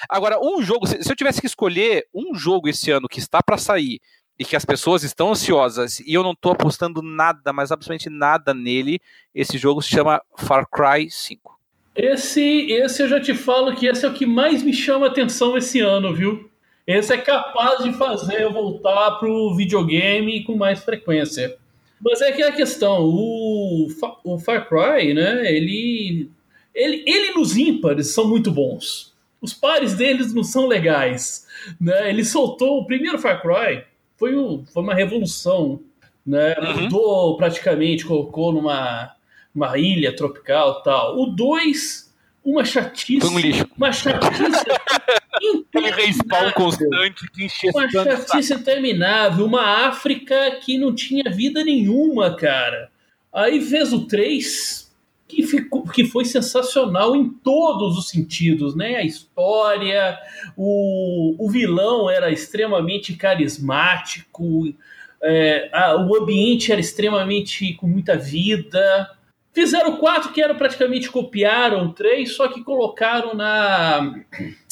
[0.09, 3.41] Agora, um jogo, se, se eu tivesse que escolher um jogo esse ano que está
[3.41, 4.01] para sair
[4.39, 8.53] e que as pessoas estão ansiosas e eu não estou apostando nada, mas absolutamente nada
[8.53, 9.01] nele,
[9.35, 11.53] esse jogo se chama Far Cry 5.
[11.95, 15.57] Esse, esse eu já te falo que esse é o que mais me chama atenção
[15.57, 16.51] esse ano, viu?
[16.87, 21.57] Esse é capaz de fazer eu voltar pro videogame com mais frequência.
[22.01, 23.87] Mas é que é a questão, o,
[24.25, 26.29] o Far Cry, né, ele,
[26.75, 29.15] ele, ele nos ímpares são muito bons.
[29.41, 31.47] Os pares deles não são legais.
[31.81, 32.11] Né?
[32.11, 33.85] Ele soltou o primeiro Far Cry,
[34.23, 35.81] foi, um, foi uma revolução,
[36.25, 36.55] né?
[36.57, 36.83] Uhum.
[36.83, 39.17] Mudou praticamente, colocou numa,
[39.53, 41.19] numa ilha tropical tal.
[41.21, 43.27] O 2, uma chatice.
[43.27, 43.67] Foi um lixo.
[43.77, 44.63] Uma chatice.
[45.75, 49.45] Aquele respawn constante que Uma chatice interminável.
[49.45, 52.93] Uma África que não tinha vida nenhuma, cara.
[53.33, 54.82] Aí fez o 3,
[55.27, 58.97] que, ficou, que foi sensacional em todos os sentidos, né?
[58.97, 60.19] A história,
[60.57, 64.75] o, o vilão era extremamente carismático,
[65.23, 69.11] é, a, o ambiente era extremamente com muita vida.
[69.53, 74.15] Fizeram quatro que eram praticamente copiaram três, só que colocaram na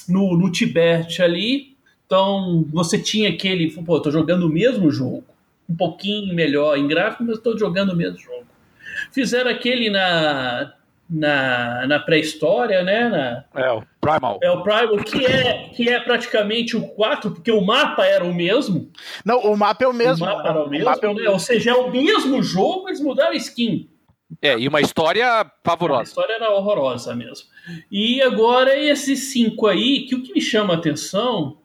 [0.09, 1.77] no, no Tibete ali.
[2.06, 5.24] Então você tinha aquele, pô, tô jogando o mesmo jogo,
[5.68, 8.49] um pouquinho melhor em gráfico, mas estou jogando o mesmo jogo.
[9.12, 10.72] Fizeram aquele na,
[11.09, 13.09] na, na pré-história, né?
[13.09, 14.39] Na, é, o Primal.
[14.43, 18.32] É o Primal, que é, que é praticamente o 4, porque o mapa era o
[18.32, 18.90] mesmo.
[19.24, 20.24] Não, o mapa é o mesmo.
[20.24, 21.28] O mapa era o mesmo, o é o né?
[21.28, 23.89] Ou seja, é o mesmo jogo, eles mudaram a skin.
[24.40, 26.02] É, e uma história pavorosa.
[26.02, 27.48] A história era horrorosa mesmo.
[27.90, 31.59] E agora esses cinco aí, que o que me chama a atenção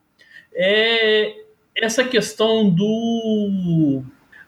[0.52, 1.36] é
[1.76, 4.02] essa questão do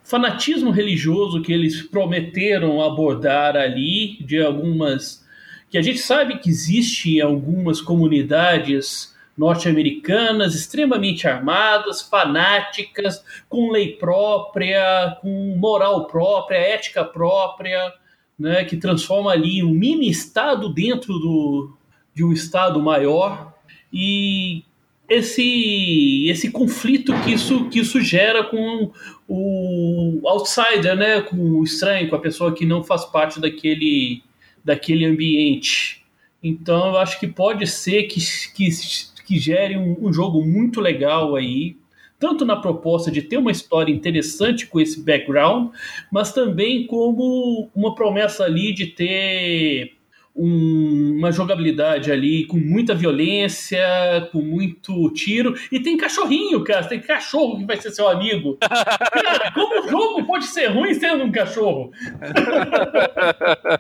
[0.07, 5.25] fanatismo religioso que eles prometeram abordar ali, de algumas.
[5.69, 13.97] que a gente sabe que existe em algumas comunidades norte-americanas extremamente armadas, fanáticas, com lei
[13.97, 17.93] própria, com moral própria, ética própria,
[18.39, 21.77] né, que transforma ali um mini estado dentro do,
[22.15, 23.53] de um estado maior
[23.91, 24.63] e
[25.09, 28.91] esse esse conflito que isso que isso gera com
[29.27, 34.23] o outsider, né, com o estranho, com a pessoa que não faz parte daquele
[34.63, 36.05] daquele ambiente.
[36.43, 38.19] Então eu acho que pode ser que,
[38.53, 38.69] que,
[39.25, 41.77] que gere um, um jogo muito legal aí,
[42.19, 45.71] tanto na proposta de ter uma história interessante com esse background,
[46.11, 49.96] mas também como uma promessa ali de ter
[50.37, 53.79] um, uma jogabilidade ali com muita violência,
[54.31, 55.55] com muito tiro.
[55.71, 56.85] E tem cachorrinho, cara.
[56.85, 58.57] Tem cachorro que vai ser seu amigo.
[58.59, 61.91] cara, como o jogo pode ser ruim sendo um cachorro?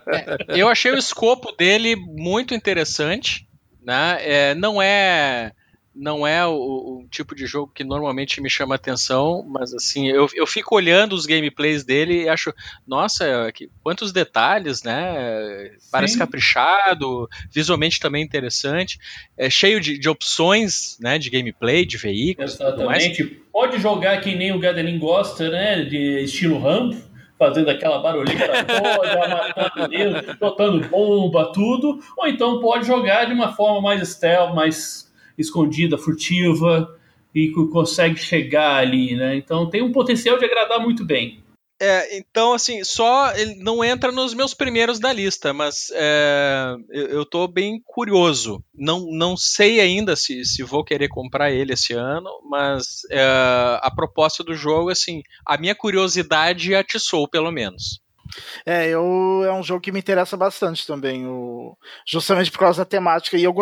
[0.07, 3.47] É, eu achei o escopo dele muito interessante.
[3.83, 4.17] Né?
[4.21, 5.51] É, não é
[5.97, 10.27] não é o, o, tipo de jogo que normalmente me chama atenção, mas assim, eu,
[10.35, 12.53] eu fico olhando os gameplays dele e acho,
[12.87, 15.71] nossa, que, quantos detalhes, né?
[15.91, 16.19] Parece Sim.
[16.19, 18.99] caprichado, visualmente também interessante,
[19.37, 22.53] é cheio de, de opções, né, de gameplay, de veículos.
[22.53, 23.41] Exatamente.
[23.51, 26.95] Pode jogar que nem o Gadelin gosta, né, de estilo Rambo,
[27.39, 33.53] fazendo aquela barulheira toda, matando Deus, botando bomba, tudo, ou então pode jogar de uma
[33.53, 35.06] forma mais stealth, mais
[35.37, 36.95] escondida, furtiva
[37.33, 39.35] e consegue chegar ali, né?
[39.35, 41.43] Então tem um potencial de agradar muito bem.
[41.79, 47.23] É, então, assim, só ele não entra nos meus primeiros da lista, mas é, eu,
[47.23, 48.63] tô bem curioso.
[48.73, 53.21] Não, não sei ainda se, se vou querer comprar ele esse ano, mas é,
[53.79, 58.01] a proposta do jogo, assim, a minha curiosidade atiçou, pelo menos.
[58.65, 62.85] É, eu, é um jogo que me interessa bastante também, o, justamente por causa da
[62.85, 63.37] temática.
[63.37, 63.53] E eu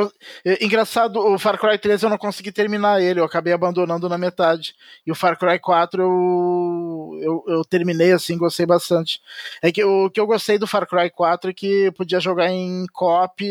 [0.61, 4.75] engraçado, o Far Cry 3 eu não consegui terminar ele, eu acabei abandonando na metade.
[5.05, 9.21] E o Far Cry 4 eu, eu, eu terminei assim, gostei bastante.
[9.61, 12.85] É que o que eu gostei do Far Cry 4 é que podia jogar em
[12.93, 13.43] co-op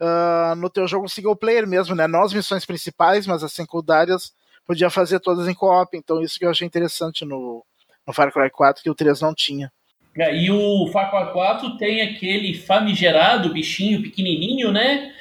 [0.00, 2.06] uh, no teu jogo single player mesmo, né?
[2.06, 4.32] Não as missões principais, mas as secundárias
[4.66, 5.96] podia fazer todas em co-op.
[5.96, 7.64] Então isso que eu achei interessante no,
[8.06, 9.72] no Far Cry 4 que o 3 não tinha.
[10.16, 15.12] É, e o Far Cry 4 tem aquele famigerado bichinho pequenininho, né?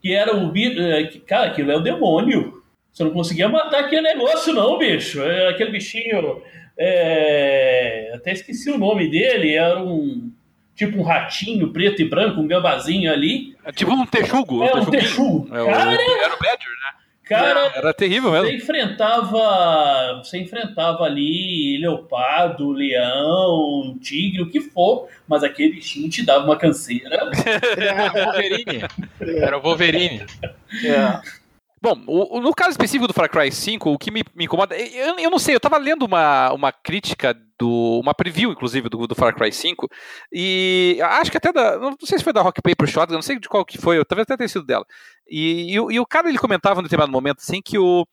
[0.00, 0.52] Que era o.
[0.56, 2.62] É, cara, aquilo é o demônio.
[2.92, 5.20] Você não conseguia matar aquele negócio, não, bicho.
[5.20, 6.42] Era aquele bichinho.
[6.78, 8.12] É...
[8.14, 9.54] Até esqueci o nome dele.
[9.54, 10.30] Era um.
[10.74, 13.56] Tipo um ratinho preto e branco, um gambazinho ali.
[13.64, 14.62] É tipo um texugo.
[14.62, 15.48] É um texugo.
[15.54, 15.66] É o...
[15.66, 16.85] Cara, era o Badger, né?
[17.26, 18.46] Cara, era terrível mesmo.
[18.46, 26.24] Você enfrentava, você enfrentava ali leopardo, leão, tigre, o que for, mas aquele bichinho te
[26.24, 27.28] dava uma canseira.
[27.76, 28.84] Era o Wolverine.
[29.20, 30.26] Era o Wolverine.
[30.84, 31.45] É.
[31.80, 34.74] Bom, o, no caso específico do Far Cry 5, o que me, me incomoda.
[34.76, 38.00] Eu, eu, não sei, eu tava lendo uma, uma crítica do.
[38.00, 39.86] uma preview, inclusive, do, do Far Cry 5,
[40.32, 41.78] e acho que até da.
[41.78, 44.24] Não sei se foi da Rock Paper Shotgun, não sei de qual que foi, talvez
[44.24, 44.86] até tenha sido dela.
[45.28, 48.06] E, e, e, o cara ele comentava no determinado momento assim que o.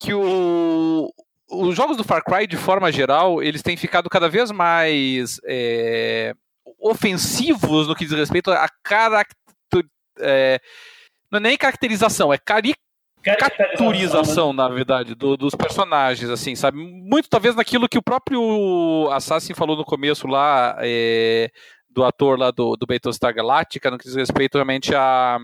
[0.00, 1.08] que o.
[1.48, 6.34] Os jogos do Far Cry, de forma geral, eles têm ficado cada vez mais é,
[6.80, 9.84] ofensivos no que diz respeito a caracter,
[10.18, 10.60] é,
[11.30, 12.74] não é nem caracterização, é cari
[13.34, 14.62] caracterização, né?
[14.62, 16.78] na verdade, do, dos personagens, assim, sabe?
[16.78, 21.50] Muito talvez naquilo que o próprio Assassin falou no começo lá, é,
[21.90, 25.38] do ator lá do, do Battlestar Galactica, no que diz respeito realmente a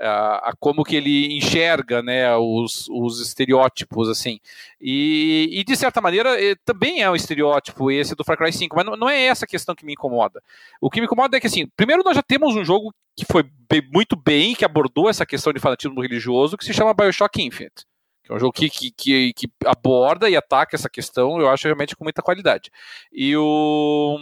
[0.00, 4.40] a, a, como que ele enxerga né, os, os estereótipos, assim.
[4.80, 6.30] E, e de certa maneira,
[6.64, 9.48] também é um estereótipo esse do Far Cry 5, mas não, não, é essa a
[9.48, 10.42] questão que me incomoda.
[10.80, 13.44] O que me incomoda é que, assim, primeiro nós já temos um jogo que foi
[13.68, 17.84] bem, muito bem, que abordou essa questão de fanatismo religioso, que se chama Bioshock Infinite.
[18.24, 21.66] Que é um jogo que, que, que, que aborda e ataca essa questão, eu acho
[21.66, 22.70] realmente com muita qualidade.
[23.12, 24.18] E o,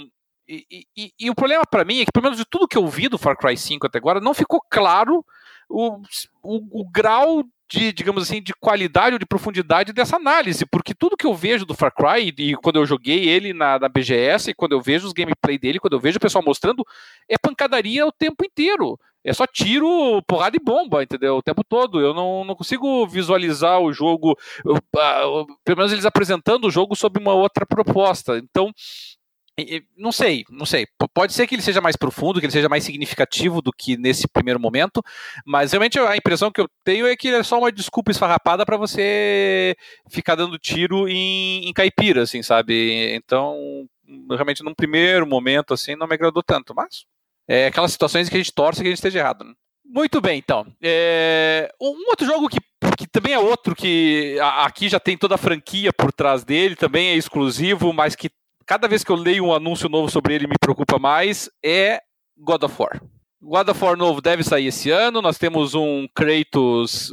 [0.48, 2.86] e, e, e, o problema para mim é que, pelo menos de tudo que eu
[2.86, 5.24] vi do Far Cry 5 até agora, não ficou claro
[5.68, 6.00] o,
[6.42, 11.16] o, o grau de, digamos assim, de qualidade ou de profundidade dessa análise, porque tudo
[11.16, 14.54] que eu vejo do Far Cry, e quando eu joguei ele na, na BGS, e
[14.54, 16.82] quando eu vejo os gameplay dele, quando eu vejo o pessoal mostrando,
[17.28, 18.98] é pancadaria o tempo inteiro.
[19.22, 21.36] É só tiro, porrada e bomba, entendeu?
[21.36, 22.00] O tempo todo.
[22.00, 24.34] Eu não, não consigo visualizar o jogo,
[24.64, 28.38] eu, uh, pelo menos eles apresentando o jogo sob uma outra proposta.
[28.38, 28.72] Então,
[29.96, 30.86] Não sei, não sei.
[31.12, 34.28] Pode ser que ele seja mais profundo, que ele seja mais significativo do que nesse
[34.28, 35.02] primeiro momento,
[35.44, 38.64] mas realmente a impressão que eu tenho é que ele é só uma desculpa esfarrapada
[38.64, 39.76] para você
[40.08, 43.14] ficar dando tiro em, em caipira, assim, sabe?
[43.14, 43.56] Então,
[44.30, 47.04] realmente num primeiro momento, assim, não me agradou tanto, mas
[47.48, 49.44] é aquelas situações que a gente torce que a gente esteja errado.
[49.44, 49.52] Né?
[49.84, 50.66] Muito bem, então.
[50.82, 51.72] É...
[51.80, 52.58] Um outro jogo que,
[52.96, 57.08] que também é outro que aqui já tem toda a franquia por trás dele, também
[57.08, 58.30] é exclusivo, mas que
[58.68, 62.02] cada vez que eu leio um anúncio novo sobre ele me preocupa mais, é
[62.36, 63.00] God of War.
[63.40, 65.22] God of War novo deve sair esse ano.
[65.22, 67.10] Nós temos um Kratos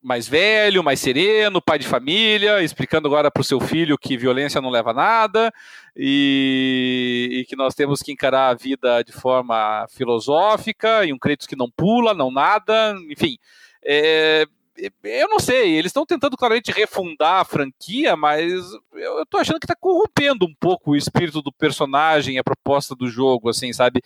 [0.00, 4.60] mais velho, mais sereno, pai de família, explicando agora para o seu filho que violência
[4.60, 5.52] não leva a nada
[5.96, 11.48] e, e, que nós temos que encarar a vida de forma filosófica e um Kratos
[11.48, 13.38] que não pula, não nada, enfim.
[13.84, 14.46] É,
[14.76, 18.52] eu não sei, eles estão tentando claramente refundar a franquia, mas
[18.92, 22.94] eu, eu tô achando que está corrompendo um pouco o espírito do personagem, a proposta
[22.94, 24.00] do jogo, assim, sabe?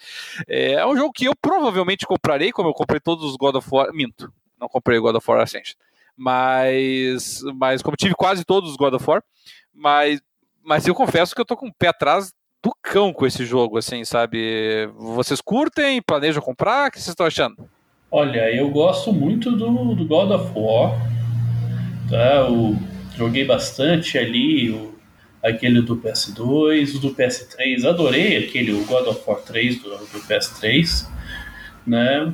[0.48, 3.68] É, é um jogo que eu provavelmente comprarei, como eu comprei todos os God of
[3.70, 3.93] War.
[3.93, 5.76] Minto, não comprei o God of War Ascension.
[6.16, 9.22] Mas, mas como tive quase todos os God of War,
[9.72, 10.20] mas,
[10.64, 12.32] mas eu confesso que eu tô com o pé atrás
[12.62, 14.88] do cão com esse jogo, assim, sabe?
[14.97, 16.88] Vocês curtem, planejam comprar?
[16.88, 17.68] O que vocês estão achando?
[18.10, 20.94] Olha, eu gosto muito do, do God of War.
[22.08, 22.46] Tá?
[22.48, 22.76] Eu
[23.16, 24.94] joguei bastante ali o,
[25.42, 27.84] aquele do PS2, o do PS3.
[27.84, 31.08] Adorei aquele o God of War 3 do, do PS3.
[31.84, 32.32] Né?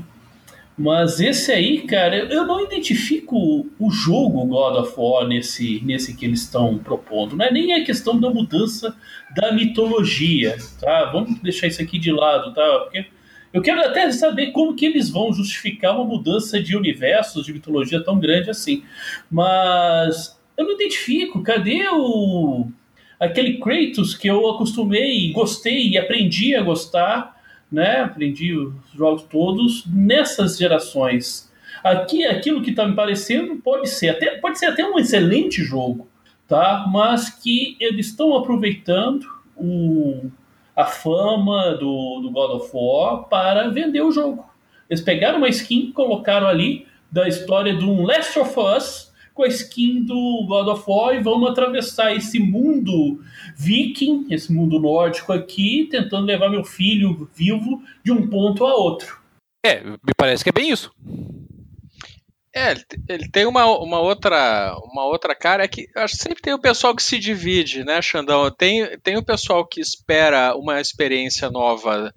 [0.76, 6.26] Mas esse aí, cara, eu não identifico o jogo God of War nesse, nesse que
[6.26, 7.34] eles estão propondo.
[7.34, 8.94] Não é nem a questão da mudança
[9.34, 11.10] da mitologia, tá?
[11.12, 12.80] Vamos deixar isso aqui de lado, tá?
[12.84, 13.06] Porque
[13.52, 18.02] eu quero até saber como que eles vão justificar uma mudança de universos, de mitologia
[18.02, 18.82] tão grande assim.
[19.30, 21.42] Mas eu não identifico.
[21.42, 22.66] Cadê o
[23.20, 27.36] aquele Kratos que eu acostumei, gostei e aprendi a gostar,
[27.70, 28.00] né?
[28.00, 31.50] Aprendi os jogos todos nessas gerações.
[31.84, 36.08] Aqui, aquilo que está me parecendo pode ser até pode ser até um excelente jogo,
[36.48, 36.86] tá?
[36.90, 39.24] Mas que eles estão aproveitando
[39.56, 40.30] o
[40.76, 44.44] a fama do, do God of War para vender o jogo.
[44.88, 49.48] Eles pegaram uma skin, colocaram ali da história de um Last of Us com a
[49.48, 53.20] skin do God of War e vamos atravessar esse mundo
[53.56, 59.20] viking, esse mundo nórdico aqui, tentando levar meu filho vivo de um ponto a outro.
[59.64, 60.90] É, me parece que é bem isso.
[62.54, 62.74] É,
[63.08, 66.60] ele tem uma, uma, outra, uma outra cara, é que acho que sempre tem o
[66.60, 68.50] pessoal que se divide, né, Xandão?
[68.50, 72.12] Tem, tem o pessoal que espera uma experiência nova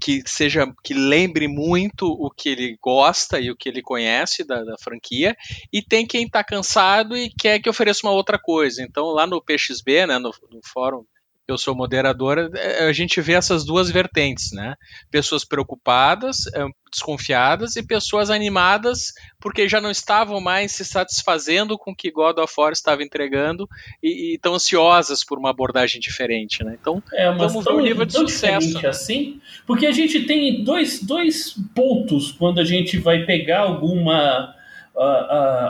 [0.00, 4.62] que seja que lembre muito o que ele gosta e o que ele conhece da,
[4.64, 5.36] da franquia,
[5.72, 8.82] e tem quem está cansado e quer que ofereça uma outra coisa.
[8.82, 11.04] Então, lá no PXB, né, no, no fórum
[11.48, 14.74] eu sou moderadora, é, a gente vê essas duas vertentes, né?
[15.10, 21.92] Pessoas preocupadas, é, desconfiadas e pessoas animadas porque já não estavam mais se satisfazendo com
[21.92, 23.68] o que God of War estava entregando
[24.02, 26.76] e, estão ansiosas por uma abordagem diferente, né?
[26.80, 28.80] Então, é, vamos ver o nível de sucesso.
[28.80, 28.88] Né?
[28.88, 34.55] assim, porque a gente tem dois, dois pontos quando a gente vai pegar alguma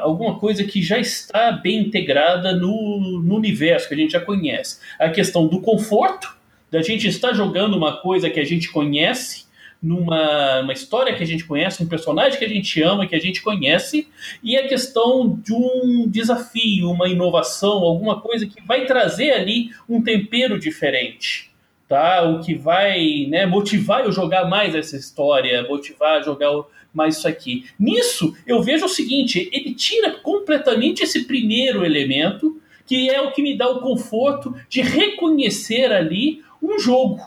[0.03, 4.79] alguma coisa que já está bem integrada no, no universo que a gente já conhece.
[4.99, 6.37] A questão do conforto,
[6.71, 9.47] da gente estar jogando uma coisa que a gente conhece,
[9.83, 13.21] numa uma história que a gente conhece, um personagem que a gente ama, que a
[13.21, 14.09] gente conhece,
[14.43, 20.03] e a questão de um desafio, uma inovação, alguma coisa que vai trazer ali um
[20.03, 21.51] tempero diferente.
[21.89, 22.23] Tá?
[22.23, 26.51] O que vai né, motivar eu jogar mais essa história, motivar a jogar
[26.97, 27.67] mais isso aqui.
[27.79, 33.43] Nisso, eu vejo o seguinte: ele tira completamente esse primeiro elemento, que é o que
[33.43, 37.21] me dá o conforto de reconhecer ali um jogo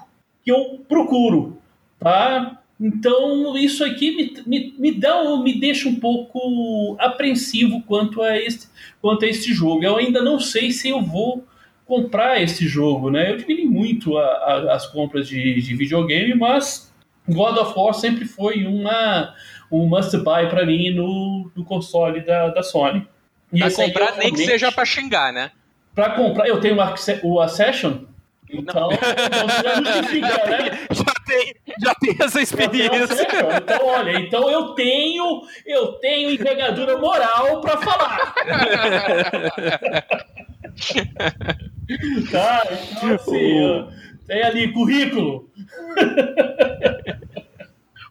[0.44, 1.58] que eu procuro,
[2.00, 2.60] tá?
[2.80, 8.68] Então, isso aqui me, me, me, dá, me deixa um pouco apreensivo quanto a, este,
[9.02, 9.84] quanto a este jogo.
[9.84, 11.44] Eu ainda não sei se eu vou
[11.86, 13.32] comprar esse jogo, né?
[13.32, 16.90] Eu dividi muito a, a, as compras de, de videogame, mas
[17.28, 19.34] God of War sempre foi uma,
[19.72, 23.08] um must buy para mim no, no console da, da Sony.
[23.52, 25.52] E pra comprar nem que seja para xingar, né?
[25.96, 26.78] Para comprar, eu tenho
[27.24, 28.06] o Accession,
[28.52, 29.00] então, então
[29.64, 30.88] já justifica, né?
[30.92, 33.28] Já tem, já tem essa experiência.
[33.58, 38.34] Então, olha, então eu tenho, eu tenho envergadura moral para falar.
[42.32, 43.88] tá, então assim,
[44.28, 45.50] tem ali currículo.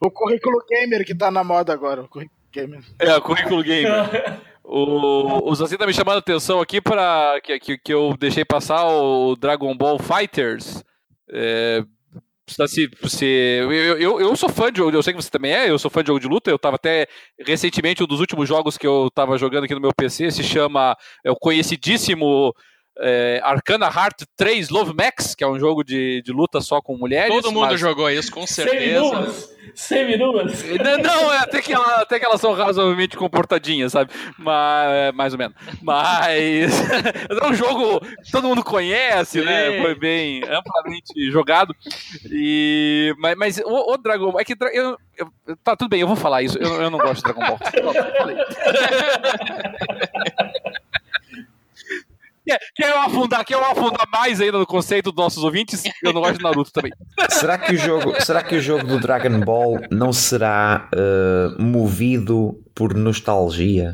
[0.00, 2.02] O currículo gamer que tá na moda agora.
[2.02, 2.80] O currículo gamer.
[2.98, 4.40] É, o currículo gamer.
[4.70, 8.44] O, o Zazi tá me chamando a atenção aqui para que, que, que, eu deixei
[8.44, 10.84] passar o Dragon Ball Fighters.
[11.30, 11.82] É,
[12.46, 15.70] se, se, eu, eu, eu sou fã de jogo, eu sei que você também é,
[15.70, 17.06] eu sou fã de jogo de luta, eu tava até
[17.38, 20.96] recentemente, um dos últimos jogos que eu tava jogando aqui no meu PC se chama,
[21.24, 22.54] é o conhecidíssimo
[23.00, 26.96] é, Arcana Heart 3 Love Max, que é um jogo de, de luta só com
[26.96, 27.34] mulheres.
[27.34, 27.80] Todo mundo mas...
[27.80, 29.58] jogou isso, com certeza.
[29.74, 30.64] Seminuas.
[30.64, 34.10] Não, não é, até, que ela, até que elas são razoavelmente comportadinhas, sabe?
[34.36, 35.54] Mas, é, mais ou menos.
[35.82, 36.72] Mas
[37.30, 39.66] é um jogo que todo mundo conhece, né?
[39.66, 39.76] Sim.
[39.76, 39.82] né?
[39.82, 41.74] Foi bem amplamente jogado.
[42.30, 44.40] E, mas, mas o, o Dragon Ball.
[44.40, 45.30] É que eu, eu,
[45.62, 46.58] tá tudo bem, eu vou falar isso.
[46.58, 47.58] Eu, eu não gosto de Dragon Ball.
[52.48, 55.82] Quer, quer, eu afundar, quer eu afundar mais ainda no conceito dos nossos ouvintes?
[56.02, 56.90] Eu não gosto de Naruto também.
[57.28, 62.58] Será que o jogo, será que o jogo do Dragon Ball não será uh, movido
[62.74, 63.92] por nostalgia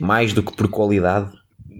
[0.00, 1.30] mais do que por qualidade?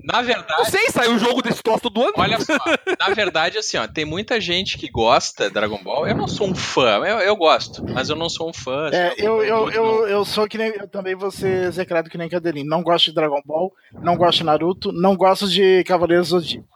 [0.04, 0.58] Na verdade.
[0.58, 2.12] Não sei, sai um jogo desse troço do ano.
[2.18, 2.58] Olha só,
[2.98, 6.06] na verdade, assim, ó, tem muita gente que gosta de Dragon Ball.
[6.06, 8.90] Eu não sou um fã, eu, eu gosto, mas eu não sou um fã.
[8.92, 10.68] É, eu, eu, eu, eu sou que nem.
[10.76, 12.68] Eu também vou ser zecrado que nem Cadeirinho.
[12.68, 13.72] Não gosto de Dragon Ball,
[14.02, 16.68] não gosto de Naruto, não gosto de Cavaleiros Zodíaco.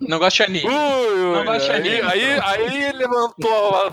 [0.00, 0.68] Não gosto de anime.
[0.68, 2.00] Ui, não gosto de anime.
[2.00, 3.90] Aí, aí, aí levantou.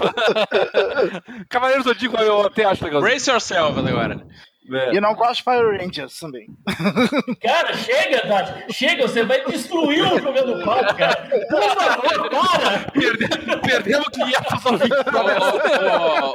[1.49, 3.01] Cavaleiros Zodíaco eu até acho legal.
[3.01, 4.23] Brace yourself agora.
[4.71, 4.93] É.
[4.93, 6.47] E não gosto de Fire Rangers também.
[7.41, 8.71] Cara, chega, Dart.
[8.71, 11.27] Chega, você vai destruir o jogando pau, cara.
[11.49, 13.59] Por favor, para!
[13.61, 14.97] Perdemos 500 ouvintes.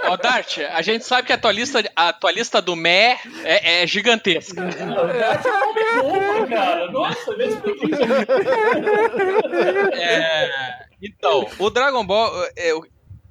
[0.06, 3.18] Ô, ô, Dart, a gente sabe que a tua lista, a tua lista do Mé
[3.44, 4.62] é, é gigantesca.
[4.62, 6.90] Dart é nome cara.
[6.90, 7.48] Nossa, vê
[9.94, 12.72] é, Então, o Dragon Ball, é,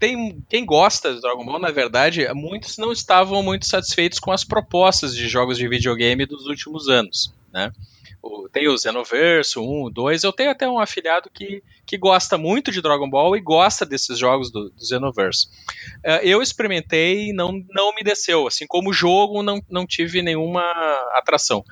[0.04, 4.44] tem quem gosta de Dragon Ball, na verdade, muitos não estavam muito satisfeitos com as
[4.44, 7.72] propostas de jogos de videogame dos últimos anos, né?
[8.52, 12.82] Tem o Xenoverse 1, 2, eu tenho até um afiliado que, que gosta muito de
[12.82, 15.48] Dragon Ball e gosta desses jogos do, do Xenoverse.
[16.00, 20.64] Uh, eu experimentei e não, não me desceu, assim como jogo não, não tive nenhuma
[21.14, 21.64] atração.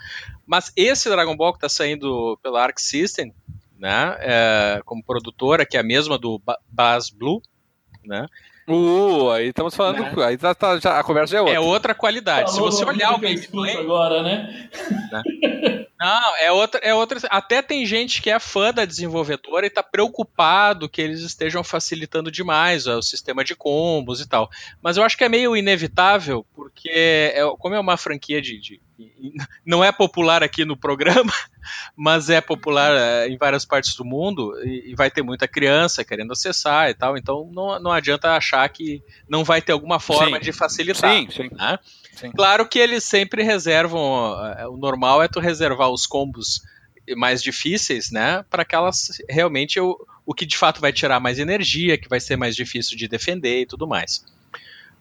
[0.45, 3.33] Mas esse Dragon Ball que está saindo pela Arc System,
[3.77, 7.41] né, é, como produtora, que é a mesma do Baz Blue,
[8.05, 8.27] né?
[8.67, 9.99] Uh, aí estamos falando.
[9.99, 10.25] Né?
[10.25, 11.55] Aí tá, tá, já, a conversa é outra.
[11.55, 12.51] É outra qualidade.
[12.51, 13.77] Falou Se você olhar o gameplay.
[13.77, 14.69] agora, né?
[15.11, 15.23] né?
[15.99, 17.19] Não, é outra, é outra.
[17.29, 22.31] Até tem gente que é fã da desenvolvedora e está preocupado que eles estejam facilitando
[22.31, 24.49] demais ó, o sistema de combos e tal.
[24.81, 28.81] Mas eu acho que é meio inevitável, porque é, como é uma franquia de, de
[29.65, 31.31] não é popular aqui no programa,
[31.95, 36.33] mas é popular é, em várias partes do mundo e, vai ter muita criança querendo
[36.33, 37.17] acessar e tal.
[37.17, 40.43] Então não, não adianta achar que não vai ter alguma forma sim.
[40.43, 41.11] de facilitar.
[41.11, 41.49] Sim, sim.
[41.51, 41.79] Né?
[42.13, 42.31] sim.
[42.31, 44.33] Claro que eles sempre reservam.
[44.57, 46.61] É, o normal é tu reservar os combos
[47.15, 48.43] mais difíceis, né?
[48.49, 52.19] Para que elas realmente o, o que de fato vai tirar mais energia, que vai
[52.19, 54.23] ser mais difícil de defender e tudo mais.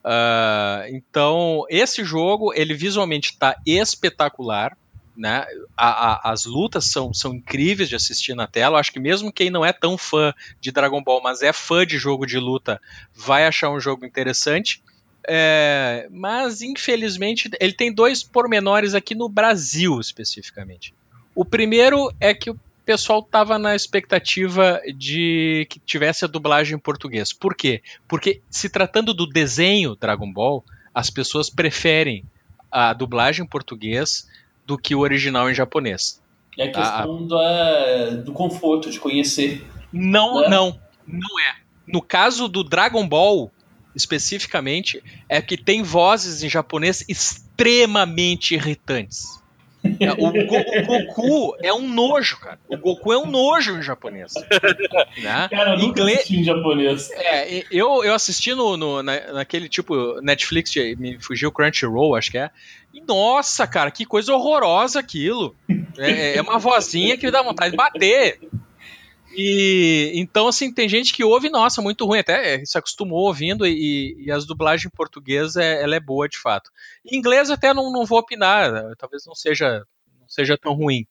[0.04, 4.76] Uh, então, esse jogo, ele visualmente está espetacular.
[5.16, 5.44] Né?
[5.76, 8.78] A, a, as lutas são, são incríveis de assistir na tela.
[8.78, 11.98] Acho que mesmo quem não é tão fã de Dragon Ball, mas é fã de
[11.98, 12.80] jogo de luta,
[13.14, 14.82] vai achar um jogo interessante.
[15.28, 20.94] É, mas infelizmente ele tem dois pormenores aqui no Brasil especificamente.
[21.34, 22.58] O primeiro é que o
[22.90, 27.32] pessoal tava na expectativa de que tivesse a dublagem em português.
[27.32, 27.82] Por quê?
[28.08, 32.24] Porque se tratando do desenho Dragon Ball, as pessoas preferem
[32.68, 34.28] a dublagem em português
[34.66, 36.20] do que o original em japonês.
[36.58, 38.10] É a questão a...
[38.24, 39.64] do conforto, de conhecer.
[39.92, 40.48] Não, né?
[40.48, 41.60] não, não é.
[41.86, 43.52] No caso do Dragon Ball,
[43.94, 49.39] especificamente, é que tem vozes em japonês extremamente irritantes.
[49.98, 52.58] É, o, Go, o, Goku é um nojo, cara.
[52.68, 54.32] O Goku é um nojo em japonês.
[55.20, 55.48] Né?
[55.50, 57.10] Cara, eu nunca assisti em japonês.
[57.12, 62.38] É, eu, eu assisti no, no na, naquele tipo Netflix, me fugiu Crunchyroll, acho que
[62.38, 62.50] é.
[62.92, 65.54] E nossa, cara, que coisa horrorosa aquilo.
[65.98, 68.38] É, é uma vozinha que dá vontade de bater.
[69.32, 74.16] E então, assim, tem gente que ouve, nossa, muito ruim, até se acostumou ouvindo, e,
[74.18, 76.70] e as dublagens em português é, ela é boa de fato.
[77.04, 79.84] Em inglês até não, não vou opinar, talvez não seja,
[80.18, 81.06] não seja tão ruim.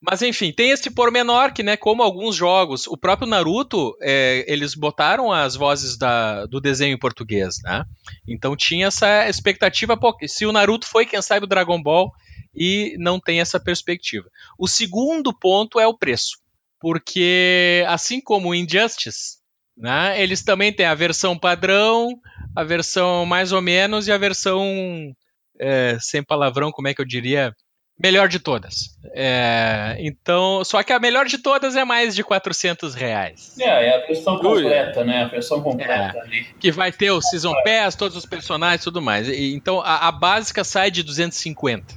[0.00, 4.74] Mas enfim, tem esse pormenor que, né, como alguns jogos, o próprio Naruto, é, eles
[4.74, 7.84] botaram as vozes da, do desenho em português, né?
[8.28, 12.12] Então tinha essa expectativa, pô, se o Naruto foi, quem sabe, o Dragon Ball,
[12.54, 14.28] e não tem essa perspectiva.
[14.58, 16.36] O segundo ponto é o preço
[16.80, 19.36] porque assim como o Injustice,
[19.76, 22.08] né, eles também têm a versão padrão,
[22.54, 25.12] a versão mais ou menos e a versão
[25.60, 27.52] é, sem palavrão, como é que eu diria,
[27.98, 28.90] Melhor de todas.
[29.14, 33.58] É, então, só que a melhor de todas é mais de 400 reais.
[33.58, 35.22] É, é a versão completa, né?
[35.22, 36.20] A versão completa É.
[36.20, 36.46] ali.
[36.60, 39.26] Que vai ter o Season Pass, todos os personagens e tudo mais.
[39.28, 41.94] E- então, a, a básica sai de 250.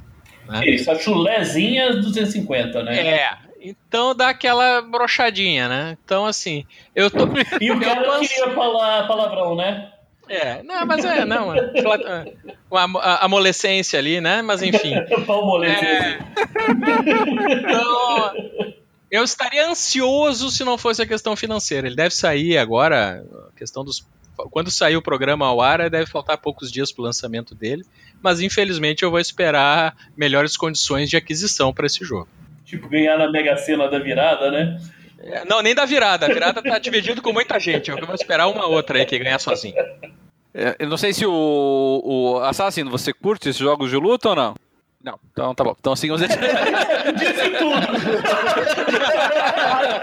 [0.48, 0.64] né?
[0.64, 2.98] Isso, a chulezinha 250, né?
[2.98, 5.98] É, então dá aquela brochadinha, né?
[6.04, 6.64] Então, assim,
[6.94, 7.24] eu tô.
[7.60, 9.92] E o cara ansi- queria falar palavrão, né?
[10.28, 11.52] É, não, mas é, não.
[11.54, 11.72] é,
[12.70, 14.42] Uma amo- a- amolescência ali, né?
[14.42, 14.94] Mas enfim.
[15.66, 16.18] É.
[17.52, 18.32] Então,
[19.10, 21.86] eu estaria ansioso se não fosse a questão financeira.
[21.88, 24.06] Ele deve sair agora, a questão dos.
[24.50, 27.84] Quando sair o programa ao ar, deve faltar poucos dias para o lançamento dele.
[28.22, 32.28] Mas infelizmente eu vou esperar melhores condições de aquisição para esse jogo.
[32.70, 34.78] Tipo, ganhar na Mega Sena da virada, né?
[35.18, 36.26] É, Não, nem da virada.
[36.26, 37.90] A virada tá dividido com muita gente.
[37.90, 39.74] Eu vou esperar uma outra aí que ganhar sozinho.
[40.54, 44.36] É, eu não sei se o, o Assassino, você curte esses jogos de luta ou
[44.36, 44.54] não?
[45.02, 45.74] Não, então tá bom.
[45.80, 46.20] Então seguimos
[47.18, 47.74] Disse tudo!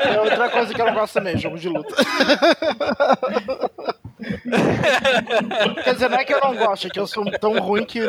[0.10, 1.96] É outra coisa que eu não gosto também, jogo de luta.
[5.84, 8.00] Quer dizer, não é que eu não gosto, é que eu sou tão ruim que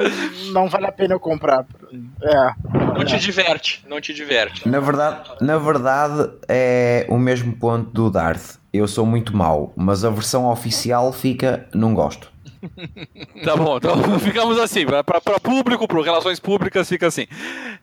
[0.52, 1.66] não vale a pena eu comprar.
[2.22, 2.50] É.
[2.96, 4.68] Não te diverte, não te diverte.
[4.68, 8.56] Na verdade, na verdade, é o mesmo ponto do Darth.
[8.72, 12.30] Eu sou muito mau, mas a versão oficial fica não gosto.
[13.44, 14.84] Tá bom, então ficamos assim.
[14.84, 17.26] Para público, para relações públicas, fica assim.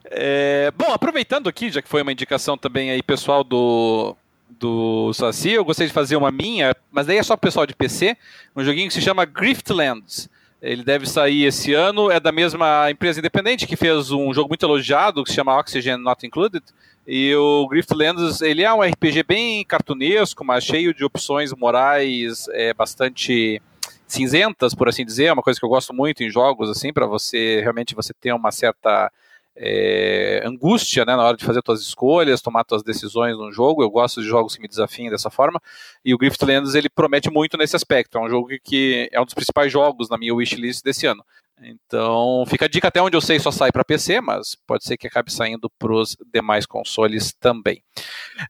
[0.05, 4.15] É, bom, aproveitando aqui, já que foi uma indicação também aí pessoal do,
[4.49, 7.75] do Saci, eu gostaria de fazer uma minha, mas daí é só pro pessoal de
[7.75, 8.15] PC,
[8.55, 10.29] um joguinho que se chama Griftlands.
[10.61, 14.65] Ele deve sair esse ano, é da mesma empresa independente que fez um jogo muito
[14.65, 16.63] elogiado que se chama Oxygen Not Included.
[17.05, 22.73] E o Griftlands, ele é um RPG bem cartunesco, mas cheio de opções morais é,
[22.73, 23.61] bastante
[24.07, 27.05] cinzentas, por assim dizer, é uma coisa que eu gosto muito em jogos, assim, para
[27.05, 29.11] você realmente você ter uma certa
[29.57, 33.81] é, angústia né, na hora de fazer suas escolhas, tomar suas decisões num jogo.
[33.81, 35.61] Eu gosto de jogos que me desafiem dessa forma.
[36.03, 38.17] E o Griftlands ele promete muito nesse aspecto.
[38.17, 41.23] É um jogo que é um dos principais jogos na minha wishlist desse ano.
[41.61, 44.97] Então, fica a dica até onde eu sei só sai para PC, mas pode ser
[44.97, 47.81] que acabe saindo para os demais consoles também.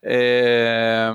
[0.04, 1.14] É...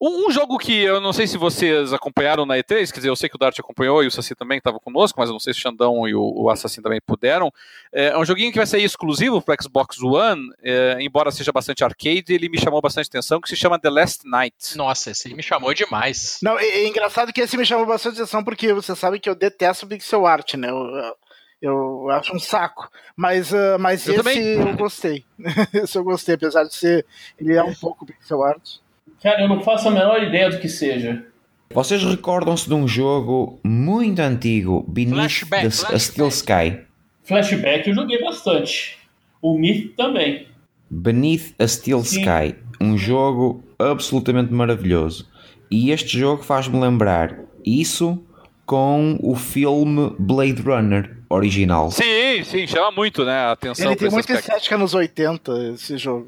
[0.00, 3.16] Um, um jogo que eu não sei se vocês acompanharam na E3, quer dizer, eu
[3.16, 5.52] sei que o Dart acompanhou e o Saci também estava conosco, mas eu não sei
[5.52, 7.52] se o Xandão e o, o Assassin também puderam.
[7.92, 11.84] É, é um joguinho que vai sair exclusivo para Xbox One, é, embora seja bastante
[11.84, 14.76] arcade, ele me chamou bastante atenção, que se chama The Last Night.
[14.76, 16.38] Nossa, esse aí me chamou demais.
[16.42, 19.34] Não, é, é engraçado que esse me chamou bastante atenção porque você sabe que eu
[19.34, 20.68] detesto pixel art, né?
[20.70, 21.14] Eu,
[21.62, 22.90] eu acho um saco.
[23.16, 24.38] Mas, uh, mas Eu esse também.
[24.42, 25.24] eu gostei.
[25.72, 27.06] esse eu gostei, apesar de ser.
[27.38, 28.78] Ele é um pouco pixel art.
[29.22, 31.24] Cara, eu não faço a menor ideia do que seja.
[31.72, 35.94] Vocês recordam-se de um jogo muito antigo, Beneath Flashback, the, flashback.
[35.94, 36.80] a Steel Sky?
[37.24, 38.98] Flashback eu joguei bastante.
[39.40, 40.46] O Myth também.
[40.90, 42.20] Beneath a Steel Sim.
[42.20, 45.26] Sky, um jogo absolutamente maravilhoso.
[45.70, 48.22] E este jogo faz-me lembrar isso
[48.66, 51.90] com o filme Blade Runner original.
[51.90, 54.50] Sim, sim, chama muito né, a atenção Ele tem muita aspecto.
[54.50, 56.26] estética nos 80, esse jogo.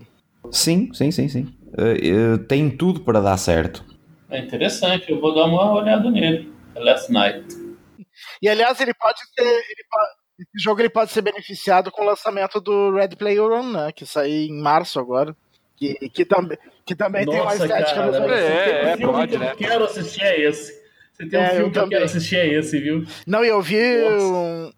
[0.51, 1.55] Sim, sim, sim, sim.
[1.77, 3.85] Eh, tem tudo para dar certo.
[4.31, 6.53] É interessante, eu vou dar uma olhada nele.
[6.77, 7.45] Last Night.
[8.43, 9.43] E aliás, ele pode ser.
[9.45, 9.85] ele
[10.37, 13.93] esse jogo ele pode ser beneficiado com o lançamento do Red Player One, né?
[13.93, 15.37] Que saiu em março agora.
[15.77, 18.35] Que, que, também que também tem uma Nossa, estética cara, 80.
[18.35, 19.53] É, um é, filme pode, que né?
[19.53, 20.73] eu quero assistir é esse.
[21.13, 21.91] Se tem um É, eu filme que eu também.
[21.91, 23.05] quero assistir é esse, viu?
[23.27, 24.25] Não, e eu vi Nossa.
[24.25, 24.73] um-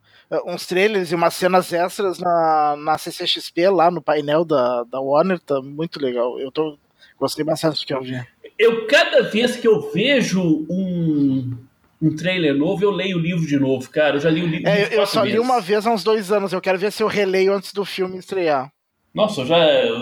[0.47, 5.39] uns trailers e umas cenas extras na, na CCXP lá no painel da, da Warner,
[5.41, 6.39] tá muito legal.
[6.39, 6.79] Eu tô,
[7.19, 8.21] gostei bastante do que eu vi.
[8.59, 11.57] Eu, cada vez que eu vejo um,
[12.01, 14.17] um trailer novo, eu leio o livro de novo, cara.
[14.17, 16.53] Eu já li o livro É, eu só li uma vez há uns dois anos,
[16.53, 18.71] eu quero ver se eu releio antes do filme estrear,
[19.15, 19.57] Nossa, já,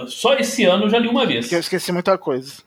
[0.07, 1.47] só esse ano eu já li uma vez.
[1.47, 2.62] porque eu esqueci muita coisa.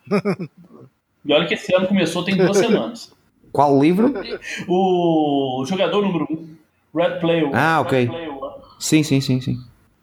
[1.26, 3.14] E olha que esse ano começou tem duas semanas.
[3.52, 4.14] Qual livro?
[4.68, 6.56] O jogador número 1, um,
[6.96, 7.50] Red Player.
[7.54, 8.00] Ah, ok.
[8.00, 8.32] Red Player.
[8.80, 9.58] Sim, sim, sim, sim.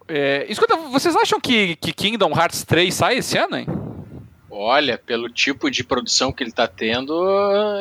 [0.07, 3.66] É, escuta, vocês acham que, que Kingdom Hearts 3 sai esse ano, hein?
[4.56, 7.12] Olha, pelo tipo de produção que ele tá tendo,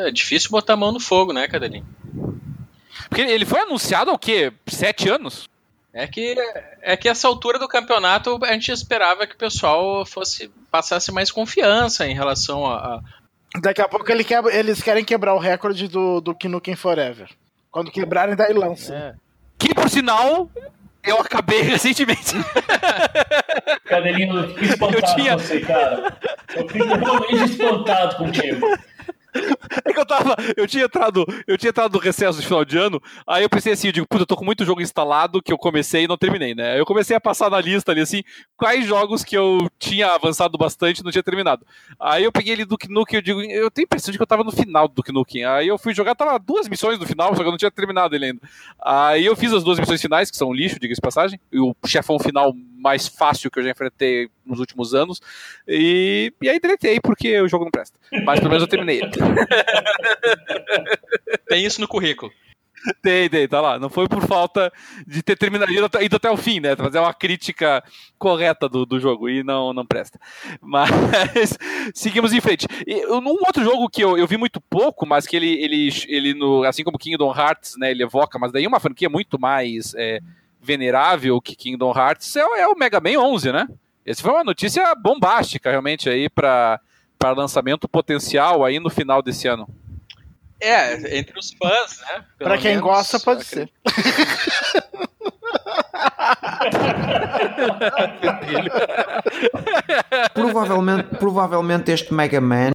[0.07, 1.85] é difícil botar a mão no fogo, né, Cadelinho?
[3.09, 4.51] Porque ele foi anunciado há o quê?
[4.67, 5.47] Sete anos?
[5.93, 6.35] É que
[6.81, 11.29] é que essa altura do campeonato a gente esperava que o pessoal fosse passasse mais
[11.29, 13.01] confiança em relação a, a-
[13.61, 17.29] Daqui a pouco ele quebra- eles querem quebrar o recorde do, do Kinuken Forever.
[17.69, 18.95] Quando quebrarem, daí lança.
[18.95, 19.13] é.
[19.59, 20.49] Que, por sinal,
[21.05, 22.35] eu acabei recentemente.
[23.85, 26.17] Cadelinho, eu fiquei espantado Eu tinha- com você, cara.
[26.55, 28.67] Eu fico realmente espantado contigo.
[29.85, 30.35] É que eu tava.
[30.55, 31.25] Eu tinha entrado.
[31.47, 33.01] Eu tinha entrado no recesso de final de ano.
[33.27, 35.57] Aí eu pensei assim, eu digo, puta, eu tô com muito jogo instalado que eu
[35.57, 36.73] comecei e não terminei, né?
[36.73, 38.23] Aí eu comecei a passar na lista ali assim,
[38.57, 41.65] quais jogos que eu tinha avançado bastante e não tinha terminado.
[41.99, 44.27] Aí eu peguei ele do Nukem, eu digo, eu tenho a impressão de que eu
[44.27, 45.45] tava no final do Nukem.
[45.45, 48.15] Aí eu fui jogar, tava duas missões no final, só que eu não tinha terminado
[48.15, 48.41] ele ainda.
[48.81, 52.19] Aí eu fiz as duas missões finais, que são lixo, diga-se passagem, e o chefão
[52.19, 52.53] final
[52.83, 55.21] mais fácil que eu já enfrentei nos últimos anos.
[55.67, 57.97] E, e aí deletei, porque o jogo não presta.
[58.25, 59.11] Mas pelo menos eu terminei ele.
[61.47, 62.31] Tem isso no currículo.
[63.01, 63.79] Tem, tem, tá lá.
[63.79, 64.69] Não foi por falta
[65.07, 66.75] de ter terminado ido até, ido até o fim, né?
[66.75, 67.81] Fazer uma crítica
[68.19, 70.19] correta do, do jogo e não, não presta.
[70.61, 70.89] Mas
[71.95, 72.67] seguimos em frente.
[72.85, 76.33] E, um outro jogo que eu, eu vi muito pouco, mas que ele, ele, ele
[76.33, 77.91] no, assim como Kingdom Hearts, né?
[77.91, 80.19] Ele evoca, mas daí uma franquia muito mais é,
[80.63, 83.67] venerável que Kingdom Hearts é, é o Mega Man 11, né?
[84.05, 86.79] Essa foi uma notícia bombástica, realmente, aí para
[87.35, 89.67] lançamento potencial aí no final desse ano.
[90.59, 92.25] É, entre os fãs, né?
[92.37, 93.69] Pra quem menos, gosta, pode ser.
[100.33, 102.71] provavelmente, provavelmente este Mega Man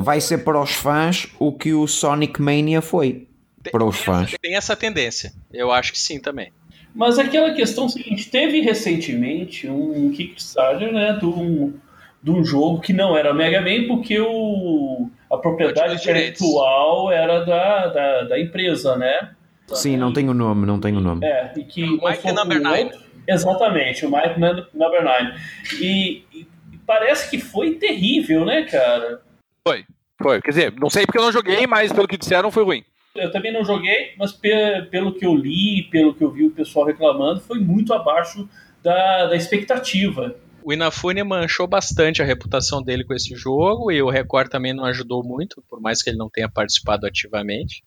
[0.00, 3.28] vai ser para os fãs o que o Sonic Mania foi
[3.70, 4.34] para os fãs.
[4.40, 5.32] Tem essa tendência.
[5.52, 6.52] Eu acho que sim também.
[6.94, 11.74] Mas aquela questão seguinte, teve recentemente um Kickstarter, né, de um,
[12.22, 17.86] de um jogo que não era Mega Man, porque o, a propriedade intelectual era da,
[17.88, 19.30] da, da, empresa, né?
[19.68, 21.24] Sim, não tem o nome, não tem o nome.
[21.24, 22.90] É, e que o Mike Number 9.
[23.26, 25.34] Exatamente, o Mike Number 9.
[25.80, 26.46] E, e,
[26.86, 29.20] parece que foi terrível, né, cara?
[29.66, 29.84] Foi,
[30.20, 30.40] foi.
[30.40, 32.84] Quer dizer, não sei porque eu não joguei, mas pelo que disseram foi ruim.
[33.14, 36.50] Eu também não joguei, mas pe pelo que eu li, pelo que eu vi o
[36.50, 38.48] pessoal reclamando, foi muito abaixo
[38.82, 40.36] da, da expectativa.
[40.62, 44.84] O Inafune manchou bastante a reputação dele com esse jogo e o Record também não
[44.84, 47.82] ajudou muito, por mais que ele não tenha participado ativamente.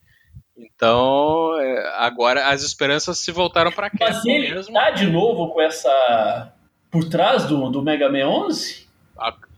[0.58, 3.98] Então, é, agora as esperanças se voltaram para cá.
[4.10, 4.74] Mas ele mesmo.
[4.74, 6.54] tá de novo com essa
[6.90, 8.88] por trás do, do Mega Man 11?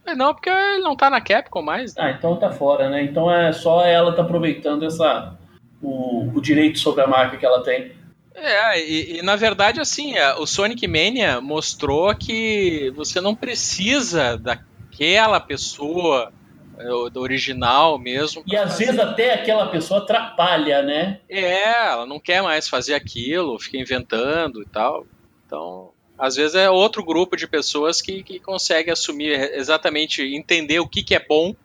[0.06, 1.96] É, não, porque ele não tá na Capcom mais.
[1.96, 2.04] Né?
[2.04, 3.04] Ah, então tá fora, né?
[3.04, 5.38] Então é só ela tá aproveitando essa
[5.84, 7.92] o, o direito sobre a marca que ela tem.
[8.34, 14.38] É, e, e, na verdade, assim, é, o Sonic Mania mostrou que você não precisa
[14.38, 16.32] daquela pessoa
[16.78, 18.44] é, do original mesmo.
[18.48, 21.20] E às vezes até aquela pessoa atrapalha, né?
[21.30, 25.06] É, ela não quer mais fazer aquilo, fica inventando e tal.
[25.46, 30.88] Então, às vezes é outro grupo de pessoas que, que consegue assumir exatamente, entender o
[30.88, 31.56] que, que é bom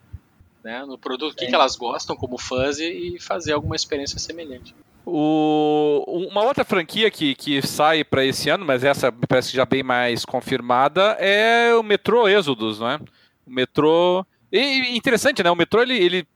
[0.69, 4.19] né, no produto, o que, que elas gostam como fãs e, e fazer alguma experiência
[4.19, 4.75] semelhante.
[5.03, 9.65] O, uma outra franquia que, que sai para esse ano, mas essa me parece já
[9.65, 12.99] bem mais confirmada, é o Metro Exodus, né?
[13.47, 14.23] O Metro.
[14.51, 15.49] E interessante, né?
[15.49, 16.27] O Metro, ele, ele,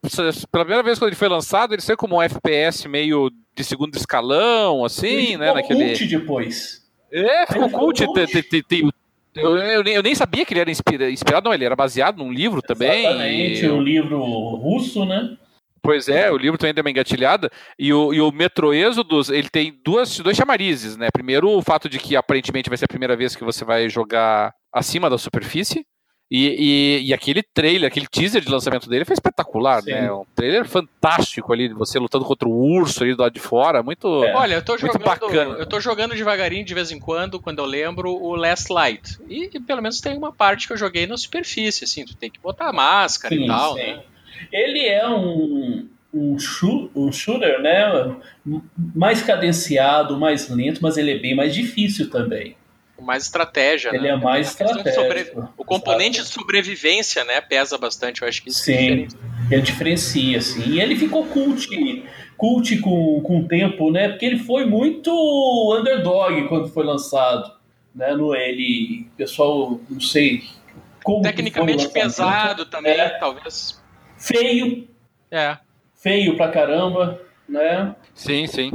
[0.52, 3.96] pela primeira vez quando ele foi lançado, ele saiu como um FPS meio de segundo
[3.96, 5.54] escalão, assim, ele né?
[5.54, 5.90] Naquele...
[5.90, 6.82] cult depois.
[7.12, 8.04] É, ficou cult.
[8.14, 8.92] Tem, tem, tem,
[9.36, 10.72] eu, eu, eu, nem sabia que ele era
[11.12, 13.06] inspirado, não, ele era baseado num livro também.
[13.06, 13.70] Exatamente, e...
[13.70, 14.20] um livro
[14.56, 15.38] russo, né?
[15.86, 17.52] Pois é, o livro também deu uma engatilhada.
[17.78, 21.10] E o, e o Metro Exodus, ele tem duas, dois chamarizes, né?
[21.12, 24.54] Primeiro, o fato de que aparentemente vai ser a primeira vez que você vai jogar
[24.72, 25.86] acima da superfície.
[26.36, 29.92] E, e, e, aquele trailer, aquele teaser de lançamento dele foi espetacular, Sim.
[29.92, 30.12] né?
[30.12, 34.24] Um trailer fantástico ali, você lutando contra o urso ali do lado de fora, muito,
[34.24, 34.34] é.
[34.34, 35.58] Olha, eu tô jogando, bacana.
[35.60, 39.20] Eu tô jogando devagarinho de vez em quando, quando eu lembro, o Last Light.
[39.30, 42.32] E, e pelo menos tem uma parte que eu joguei na superfície, assim, tu tem
[42.32, 43.80] que botar a máscara sim, e tal, sim.
[43.82, 44.00] né?
[44.52, 46.38] Ele é um, um,
[46.96, 48.16] um shooter, né?
[48.96, 52.56] Mais cadenciado, mais lento, mas ele é bem mais difícil também
[53.04, 53.90] mais estratégia.
[53.90, 54.10] Ele né?
[54.10, 55.34] é mais estratégia.
[55.58, 58.22] O componente de sobrevivência, né, pesa bastante.
[58.22, 59.08] Eu acho que isso Sim,
[59.52, 60.70] ele diferencia, assim.
[60.70, 61.68] E ele ficou cult,
[62.38, 64.10] cult com, com o tempo, né?
[64.10, 65.12] Porque ele foi muito
[65.80, 67.52] underdog quando foi lançado.
[67.94, 68.14] Né?
[68.14, 70.44] No, ele, pessoal, não sei.
[71.22, 73.10] Tecnicamente pesado também, é.
[73.20, 73.82] talvez.
[74.18, 74.88] Feio.
[75.30, 75.58] É.
[75.96, 77.96] Feio pra caramba, né?
[78.14, 78.72] Sim, sim.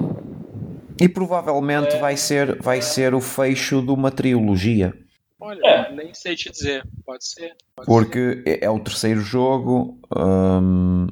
[1.01, 1.99] E provavelmente é.
[1.99, 4.93] vai, ser, vai ser o fecho de uma trilogia.
[5.41, 5.93] Olha, é.
[5.93, 6.85] nem sei te dizer.
[7.07, 7.55] Pode ser.
[7.77, 8.63] Pode Porque ser.
[8.63, 11.07] é o terceiro jogo hum,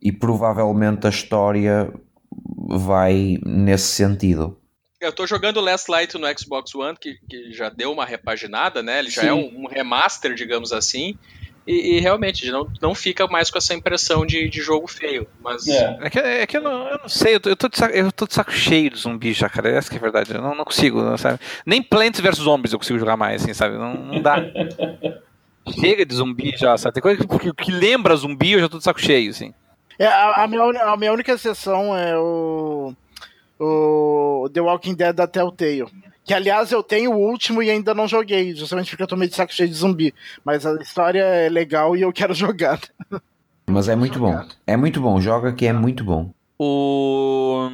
[0.00, 1.92] e provavelmente a história
[2.68, 4.58] vai nesse sentido.
[4.98, 8.98] Eu estou jogando Last Light no Xbox One, que, que já deu uma repaginada, né?
[8.98, 9.28] Ele já Sim.
[9.28, 11.18] é um, um, remaster, digamos assim.
[11.66, 15.26] E, e, realmente não, não fica mais com essa impressão de, de jogo feio.
[15.42, 15.66] Mas...
[15.66, 15.98] É.
[16.00, 17.94] é que, é que eu, não, eu não sei, eu tô, eu tô, de saco,
[17.94, 19.68] eu tô de saco cheio de zumbi já, cara.
[19.68, 20.32] Essa que é a verdade.
[20.32, 21.40] Eu não, não consigo, não, sabe?
[21.64, 23.76] Nem Plants vs Zombies eu consigo jogar mais, assim, sabe?
[23.76, 24.36] Não, não dá.
[25.80, 26.94] Chega de zumbi já, sabe?
[26.94, 29.52] Tem coisa que, que, lembra zumbi, eu já tô de saco cheio, assim.
[29.98, 32.94] É, a, a minha, a minha única exceção é o,
[33.58, 35.86] o The Walking Dead da Telltale.
[36.26, 39.30] Que, aliás, eu tenho o último e ainda não joguei, justamente porque eu tô meio
[39.30, 40.12] de saco cheio de zumbi.
[40.44, 42.80] Mas a história é legal e eu quero jogar.
[43.64, 44.44] Mas é muito bom.
[44.66, 45.20] É muito bom.
[45.20, 46.30] Joga que é muito bom.
[46.58, 47.68] O...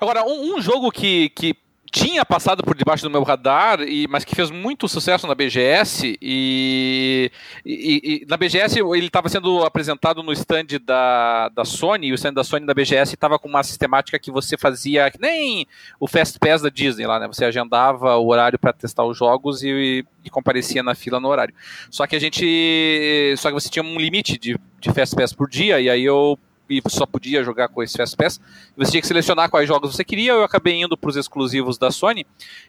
[0.00, 1.54] Agora, um, um jogo que, que
[1.94, 6.18] tinha passado por debaixo do meu radar, e, mas que fez muito sucesso na BGS,
[6.20, 7.30] e,
[7.64, 12.16] e- e na BGS ele estava sendo apresentado no stand da, da Sony, e o
[12.16, 15.68] stand da Sony da BGS estava com uma sistemática que você fazia, que nem
[16.00, 17.28] o Fast Pass da Disney lá, né?
[17.28, 21.54] Você agendava o horário para testar os jogos e, e comparecia na fila no horário.
[21.90, 23.34] Só que a gente.
[23.38, 26.36] Só que você tinha um limite de, de Fast Pass por dia, e aí eu
[26.68, 28.40] e só podia jogar com esse Fast Pass.
[28.76, 30.32] Você tinha que selecionar quais jogos você queria.
[30.32, 32.26] Eu acabei indo para os exclusivos da Sony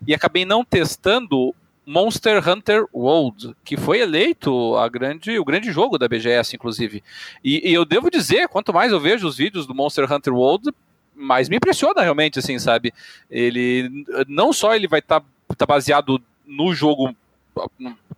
[0.07, 1.53] e acabei não testando
[1.85, 7.03] Monster Hunter World, que foi eleito a grande, o grande jogo da BGS, inclusive.
[7.43, 10.71] E, e eu devo dizer, quanto mais eu vejo os vídeos do Monster Hunter World,
[11.15, 12.93] mais me impressiona realmente, assim, sabe?
[13.29, 15.23] Ele não só ele vai estar
[15.67, 17.15] baseado no jogo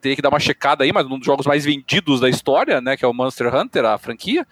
[0.01, 2.97] teria que dar uma checada aí, mas um dos jogos mais vendidos da história, né,
[2.97, 4.47] que é o Monster Hunter, a franquia.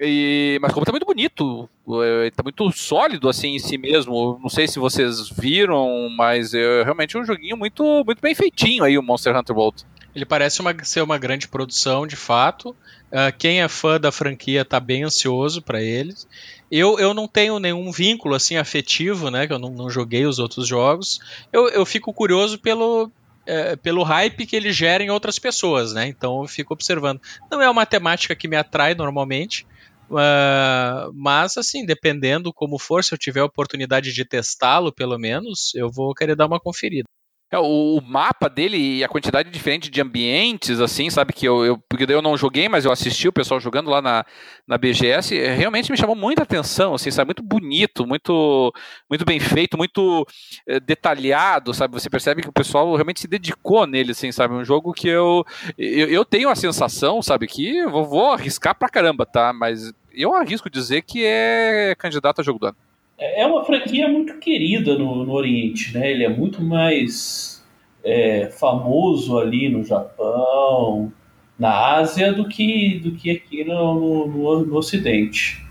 [0.00, 1.68] E, mas como tá muito bonito,
[2.04, 4.38] é, tá muito sólido assim em si mesmo.
[4.40, 8.96] Não sei se vocês viram, mas é realmente um joguinho muito, muito bem feitinho aí
[8.96, 9.84] o Monster Hunter World.
[10.14, 12.70] Ele parece uma, ser uma grande produção, de fato.
[13.10, 16.26] Uh, quem é fã da franquia tá bem ansioso para eles.
[16.70, 19.46] Eu, eu não tenho nenhum vínculo assim afetivo, né?
[19.46, 21.20] Que eu não, não joguei os outros jogos.
[21.52, 23.10] Eu, eu fico curioso pelo,
[23.46, 26.06] é, pelo hype que ele gera em outras pessoas, né?
[26.06, 27.20] Então eu fico observando.
[27.50, 29.66] Não é uma temática que me atrai normalmente,
[30.10, 35.74] uh, mas assim, dependendo como for, se eu tiver a oportunidade de testá-lo, pelo menos,
[35.74, 37.08] eu vou querer dar uma conferida.
[37.50, 41.64] É, o, o, mapa dele e a quantidade diferente de ambientes, assim, sabe, que eu,
[41.64, 44.22] eu, porque eu não joguei, mas eu assisti o pessoal jogando lá na,
[44.66, 48.70] na BGS, realmente me chamou muita atenção, assim, sabe, muito bonito, muito,
[49.08, 50.26] muito bem feito, muito
[50.66, 54.64] é, detalhado, sabe, você percebe que o pessoal realmente se dedicou nele, assim, sabe, um
[54.64, 55.42] jogo que eu,
[55.78, 59.90] eu, eu tenho a sensação, sabe, que eu vou, vou arriscar pra caramba, tá, mas
[60.12, 62.87] eu arrisco dizer que é candidato a jogo do ano.
[63.18, 66.10] É uma franquia muito querida no, no Oriente, né?
[66.10, 67.64] Ele é muito mais
[68.04, 71.12] é, famoso ali no Japão,
[71.58, 75.66] na Ásia, do que, do que aqui no, no, no Ocidente.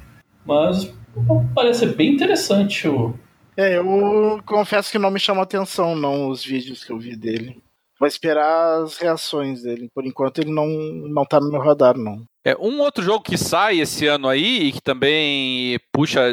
[0.45, 0.93] Mas
[1.55, 3.13] parece bem interessante o.
[3.55, 7.59] É, eu confesso que não me chamou atenção, não, os vídeos que eu vi dele.
[7.99, 9.89] Vou esperar as reações dele.
[9.93, 12.23] Por enquanto ele não, não tá no meu radar, não.
[12.45, 16.31] É, um outro jogo que sai esse ano aí e que também puxa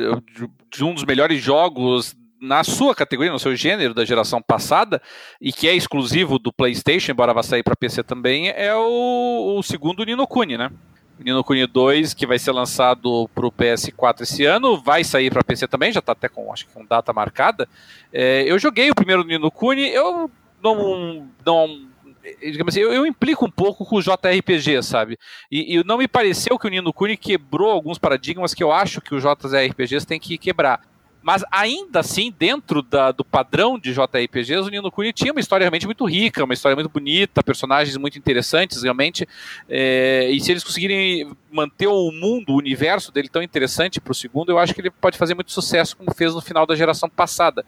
[0.70, 5.00] de um dos melhores jogos na sua categoria, no seu gênero da geração passada
[5.40, 9.62] e que é exclusivo do PlayStation, embora vá sair para PC também, é o, o
[9.62, 10.70] segundo Nino Kuni, né?
[11.18, 15.44] Nino Kuni 2, que vai ser lançado para o PS4 esse ano, vai sair para
[15.44, 17.68] PC também, já está até com, acho que com data marcada.
[18.12, 20.30] É, eu joguei o primeiro Nino Kuni, eu
[20.72, 21.94] não, não
[22.40, 25.18] digamos assim, eu, eu, implico um pouco com o JRPG, sabe?
[25.50, 29.00] E, e, não me pareceu que o Nino Kuni quebrou alguns paradigmas que eu acho
[29.00, 30.80] que os JRPGs têm que quebrar.
[31.24, 35.64] Mas ainda assim, dentro da, do padrão de JRPGs, o Nino Kuni tinha uma história
[35.64, 39.26] realmente muito rica, uma história muito bonita, personagens muito interessantes, realmente.
[39.66, 44.14] É, e se eles conseguirem manter o mundo, o universo dele tão interessante para o
[44.14, 47.08] segundo, eu acho que ele pode fazer muito sucesso, como fez no final da geração
[47.08, 47.64] passada.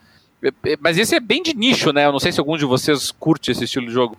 [0.81, 2.07] Mas esse é bem de nicho, né?
[2.07, 4.17] Eu não sei se algum de vocês curte esse estilo de jogo.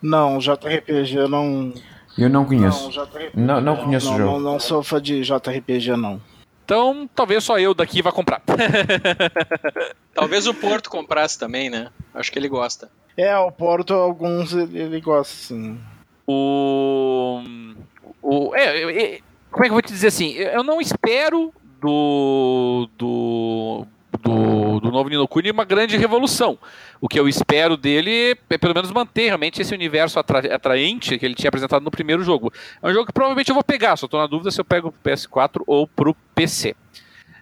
[0.00, 1.72] Não, JRPG eu não.
[2.16, 2.84] Eu não conheço.
[2.84, 4.32] Não, JRPG, não, não conheço não, o jogo.
[4.32, 6.20] Não, não sou fã de JRPG, não.
[6.64, 8.40] Então, talvez só eu daqui vá comprar.
[10.14, 11.88] talvez o Porto comprasse também, né?
[12.14, 12.90] Acho que ele gosta.
[13.16, 15.78] É, o Porto, alguns ele, ele gosta, sim.
[16.26, 17.42] O.
[18.22, 19.20] o é, é,
[19.50, 20.32] como é que eu vou te dizer assim?
[20.32, 22.88] Eu não espero do.
[22.96, 23.86] do
[24.24, 26.58] do, do novo Nino Kuni uma grande revolução.
[27.00, 31.26] O que eu espero dele é pelo menos manter realmente esse universo atra atraente que
[31.26, 32.52] ele tinha apresentado no primeiro jogo.
[32.82, 34.90] É um jogo que provavelmente eu vou pegar, só estou na dúvida se eu pego
[34.90, 36.74] pro PS4 ou pro PC.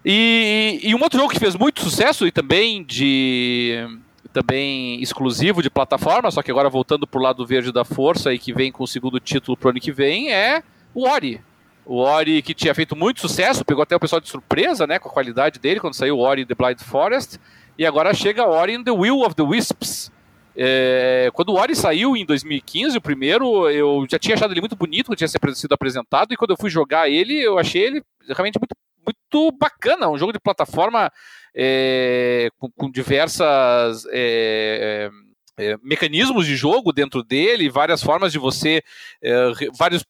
[0.04, 3.86] E, e, um outro jogo que fez muito sucesso e também de
[4.32, 8.52] também exclusivo de plataforma, só que agora voltando pro lado verde da força e que
[8.52, 10.62] vem com o segundo título pro ano que vem, é
[10.94, 11.40] o Ori,
[11.84, 15.08] o Ori que tinha feito muito sucesso, pegou até o pessoal de surpresa, né, com
[15.08, 17.38] a qualidade dele quando saiu o Ori The Blind Forest,
[17.78, 20.12] e agora chega Ori in the Will of the Wisps.
[20.54, 24.76] É, quando o Ori saiu em 2015, o primeiro, eu já tinha achado ele muito
[24.76, 28.58] bonito, quando tinha sido apresentado, e quando eu fui jogar ele, eu achei ele realmente
[28.58, 31.10] muito, muito bacana, um jogo de plataforma
[31.54, 35.10] é, com, com, diversas é,
[35.58, 38.82] é, mecanismos de jogo dentro dele, várias formas de você,
[39.22, 40.04] é, vários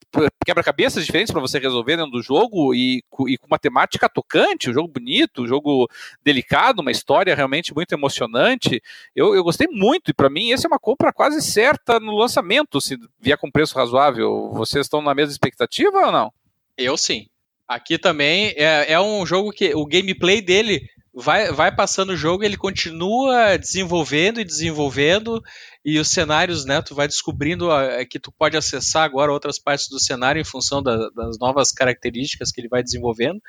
[0.45, 4.73] quebra-cabeças diferentes para você resolver dentro do jogo e, e com uma temática tocante, um
[4.73, 5.89] jogo bonito, um jogo
[6.23, 8.83] delicado, uma história realmente muito emocionante.
[9.15, 12.81] Eu, eu gostei muito e para mim esse é uma compra quase certa no lançamento,
[12.81, 14.51] se vier com preço razoável.
[14.53, 16.33] Vocês estão na mesma expectativa ou não?
[16.77, 17.27] Eu sim.
[17.67, 22.45] Aqui também é, é um jogo que o gameplay dele vai, vai passando o jogo,
[22.45, 25.43] ele continua desenvolvendo e desenvolvendo,
[25.85, 29.89] e os cenários, né, tu vai descobrindo ah, que tu pode acessar agora outras partes
[29.89, 33.41] do cenário em função da- das novas características que ele vai desenvolvendo.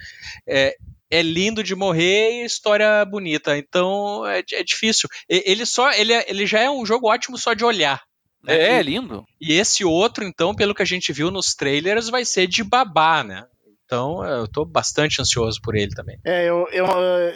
[0.47, 0.75] É,
[1.11, 5.07] é lindo de morrer e história bonita, então é, é difícil.
[5.29, 8.01] Ele só, ele, é- ele já é um jogo ótimo só de olhar.
[8.43, 8.55] né?
[8.55, 9.23] É, E- lindo.
[9.39, 13.23] e esse outro, então, pelo que a gente viu nos trailers, vai ser de babá,
[13.23, 13.45] né?
[13.93, 16.17] Então, eu tô bastante ansioso por ele também.
[16.25, 16.85] É, eu, eu,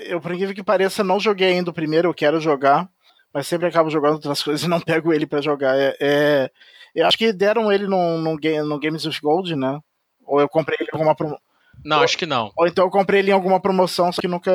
[0.07, 2.89] eu, por incrível que pareça, não joguei ainda o primeiro, eu quero jogar,
[3.31, 5.77] mas sempre acabo jogando outras coisas e não pego ele pra jogar.
[5.77, 6.51] É, é-
[6.95, 9.79] eu acho que deram ele no, no, no Games with Gold, né?
[10.25, 11.37] Ou eu comprei ele em alguma promo...
[11.85, 12.51] Não, acho que não.
[12.57, 14.51] Ou então eu comprei ele em alguma promoção, só que nunca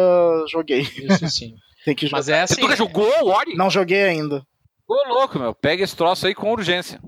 [0.51, 0.81] joguei.
[0.81, 1.55] Isso sim.
[1.85, 2.19] Tem que jogar.
[2.19, 2.63] Mas é Você assim.
[2.63, 3.55] nunca jogou o Ori?
[3.55, 4.45] Não joguei ainda.
[4.89, 5.55] Ô, louco, meu.
[5.55, 7.01] Pega esse troço aí com urgência.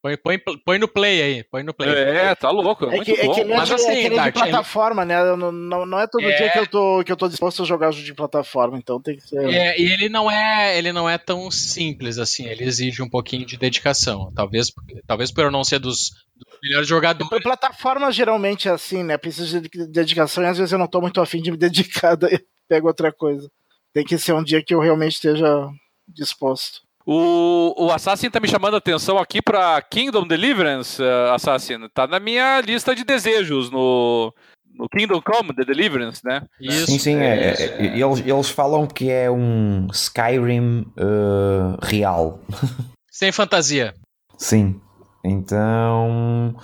[0.00, 1.44] Põe, põe, põe no play aí.
[1.44, 1.90] Põe no play.
[1.90, 2.84] É, tá louco.
[2.84, 3.34] É, É muito que, é bom.
[3.34, 5.24] que ele é, Mas de, assim, é, que é de Dart, ele- plataforma, né?
[5.36, 6.36] Não, não, não é todo É.
[6.36, 9.16] dia que eu, tô, que eu tô disposto a jogar jogo de plataforma, então tem
[9.16, 9.44] que ser.
[9.52, 12.46] É, e ele não é, ele não é tão simples assim.
[12.46, 14.32] Ele exige um pouquinho de dedicação.
[14.36, 14.72] Talvez,
[15.06, 17.42] talvez por eu não ser dos, dos melhores jogadores.
[17.42, 19.18] Plataforma geralmente é assim, né?
[19.18, 22.34] Precisa de dedicação e às vezes eu não tô muito afim de me dedicar, daí
[22.34, 23.50] eu pego outra coisa.
[23.92, 25.68] Tem que ser um dia que eu realmente esteja
[26.06, 26.82] disposto.
[27.10, 31.88] O, o Assassin tá me chamando a atenção aqui pra Kingdom Deliverance, eh, Assassin.
[31.94, 34.30] Tá na minha lista de desejos no,
[34.74, 36.42] no Kingdom Come, The Deliverance, né?
[36.60, 36.84] Isso.
[36.84, 42.40] Sim, sim, é, é- é- eles, eles falam que é um Skyrim eh, real.
[43.10, 43.94] Sem fantasia.
[44.36, 44.78] Sim.
[45.24, 46.54] Então.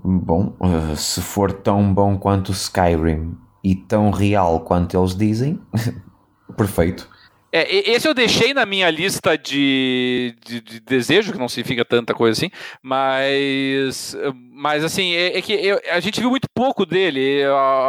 [0.00, 5.60] Bom, eh, se for tão bom quanto o Skyrim e tão real quanto eles dizem,
[6.56, 7.10] perfeito.
[7.50, 12.12] É, esse eu deixei na minha lista de, de, de desejo, que não significa tanta
[12.12, 12.50] coisa assim,
[12.82, 14.14] mas,
[14.52, 17.42] mas assim, é, é que eu- a gente viu muito pouco dele.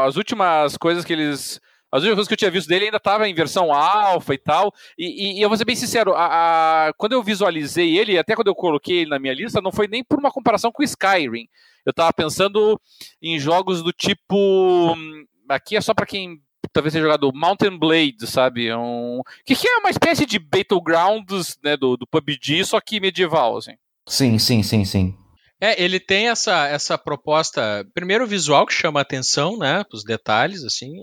[0.06, 1.60] As últimas coisas que eles.
[1.91, 4.72] As últimas coisas que eu tinha visto dele ainda estava em versão alfa e tal.
[4.98, 8.36] E, e- e eu vou ser bem sincero, a- a- quando eu visualizei ele, até
[8.36, 11.48] quando eu coloquei ele na minha lista, não foi nem por uma comparação com Skyrim.
[11.86, 12.80] Eu estava pensando
[13.22, 14.94] em jogos do tipo.
[14.95, 16.40] hum, Aqui é só para quem
[16.72, 18.68] talvez tenha jogado Mountain Blade, sabe?
[18.68, 19.22] É Um...
[19.46, 23.74] Que, que é uma espécie de Battlegrounds né, do, do PUBG, só que medieval, assim.
[24.08, 25.16] Sim, sim, sim, sim.
[25.62, 30.06] É, ele tem essa, essa proposta, primeiro o visual que chama a atenção, né, os
[30.06, 30.94] detalhes, assim,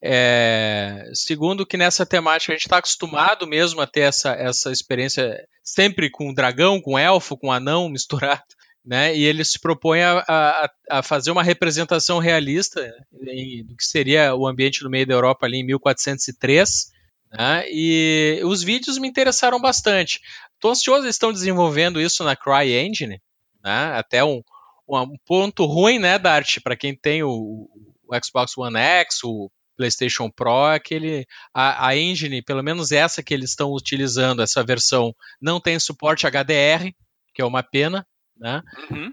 [0.00, 5.44] é, segundo que nessa temática a gente está acostumado mesmo a ter essa, essa experiência
[5.62, 8.42] sempre com dragão, com elfo, com anão misturado,
[8.88, 12.90] né, e ele se propõe a, a, a fazer uma representação realista
[13.22, 16.90] em- do que seria o ambiente no meio da Europa ali em 1403,
[17.30, 20.20] né, e os vídeos me interessaram bastante.
[20.58, 23.20] Tô ansioso, eles estão desenvolvendo isso na CryEngine,
[23.62, 23.92] né?
[23.94, 24.40] Até um,
[24.88, 27.68] um ponto ruim, né, Dart, para quem tem o,
[28.08, 32.90] o Xbox One X, o PlayStation Pro, é que ele, a, a engine, pelo menos
[32.90, 36.90] essa que eles estão utilizando, essa versão, não tem suporte HDR,
[37.34, 38.04] que é uma pena,
[38.38, 38.62] né?
[38.90, 39.12] Uhum.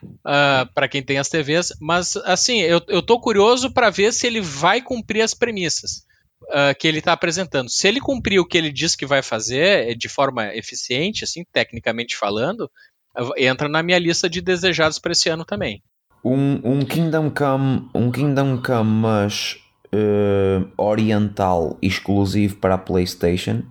[0.74, 4.42] para quem tem as TVs, mas assim, eu, eu tô curioso para ver se ele
[4.42, 6.06] vai cumprir as premissas
[6.52, 7.70] ah, que ele está apresentando.
[7.70, 11.44] Se ele cumprir o que ele diz que vai fazer eh, de forma eficiente, assim,
[11.52, 12.70] tecnicamente falando,
[13.16, 15.82] ah, entra na minha lista de desejados para esse ano também.
[16.24, 19.58] Um, um Kingdom Come, um Kingdom Come, mas
[19.92, 23.64] eh, oriental, exclusivo para a PlayStation,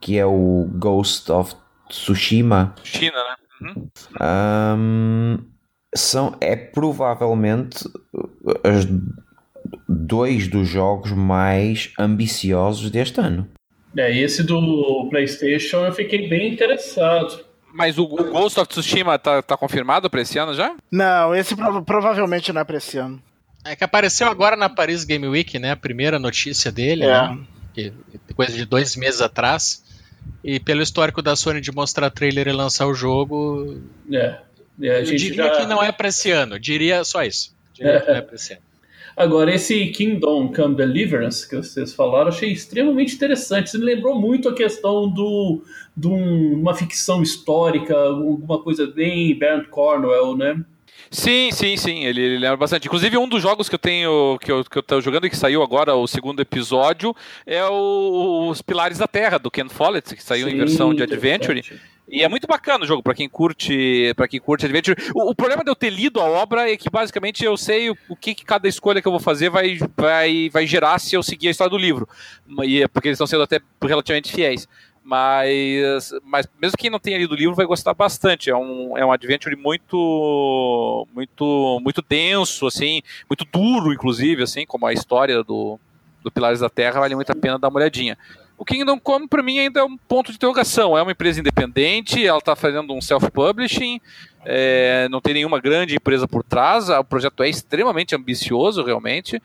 [0.00, 1.54] que é o Ghost of
[1.88, 2.74] Tsushima.
[2.84, 3.39] China, né?
[3.60, 3.88] Uhum.
[4.18, 5.38] Ahm,
[5.94, 8.86] são, é provavelmente uh, as
[9.88, 13.48] dois dos jogos mais ambiciosos deste ano.
[13.96, 17.44] É, esse do PlayStation eu fiquei bem interessado.
[17.72, 20.74] Mas o, o Ghost of Tsushima tá, tá confirmado pra esse ano já?
[20.90, 23.20] Não, esse prova- provavelmente não é pra esse ano.
[23.64, 25.72] É que apareceu agora na Paris Game Week, né?
[25.72, 27.08] A primeira notícia dele, É.
[27.08, 27.38] né?
[27.74, 27.92] Que,
[28.34, 29.84] coisa de dois meses atrás.
[30.42, 33.78] E pelo histórico da Sony de mostrar trailer e lançar o jogo,
[34.10, 34.38] É.
[34.82, 35.50] É, eu diria já...
[35.56, 36.58] que não é pra esse ano.
[36.58, 37.54] Diria só isso.
[37.74, 38.62] Diria que não é pra esse ano.
[39.14, 43.66] Agora, esse Kingdom Come Deliverance que vocês falaram, achei extremamente interessante.
[43.66, 45.62] Isso me lembrou muito a questão do
[45.94, 50.64] de um- uma ficção histórica, alguma coisa bem Bernd Cornwell, né?
[51.10, 52.86] Sim, sim, sim, ele, ele lembra bastante.
[52.86, 55.36] Inclusive, um dos jogos que eu tenho, que eu, que eu tô jogando e que
[55.36, 57.14] saiu agora, o segundo episódio,
[57.44, 61.02] é o- Os Pilares da Terra, do Ken Follett, que saiu em Sim, versão de
[61.02, 61.64] Adventure.
[62.08, 64.96] E é muito bacana o jogo para quem curte, para quem curte Adventure.
[65.14, 67.96] O, o, problema de eu ter lido a obra é que basicamente eu sei o,
[68.08, 71.22] o que, que, cada escolha que eu vou fazer vai, vai, vai gerar se eu
[71.22, 72.08] seguir a história do livro.
[72.64, 74.68] E, é porque eles estão sendo até relativamente fiéis.
[75.10, 78.48] Mas, mas mesmo quem não tenha lido o livro vai gostar bastante.
[78.48, 84.86] É um, é um adventure muito, muito, muito denso, assim, muito duro, inclusive, assim, como
[84.86, 85.80] a história do,
[86.22, 88.16] do Pilares da Terra, vale muito a pena dar uma olhadinha.
[88.56, 90.96] O Kingdom Come, para mim, ainda é um ponto de interrogação.
[90.96, 94.00] É uma empresa independente, ela está fazendo um self-publishing,
[94.44, 99.42] é, não tem nenhuma grande empresa por trás, o projeto é extremamente ambicioso, realmente.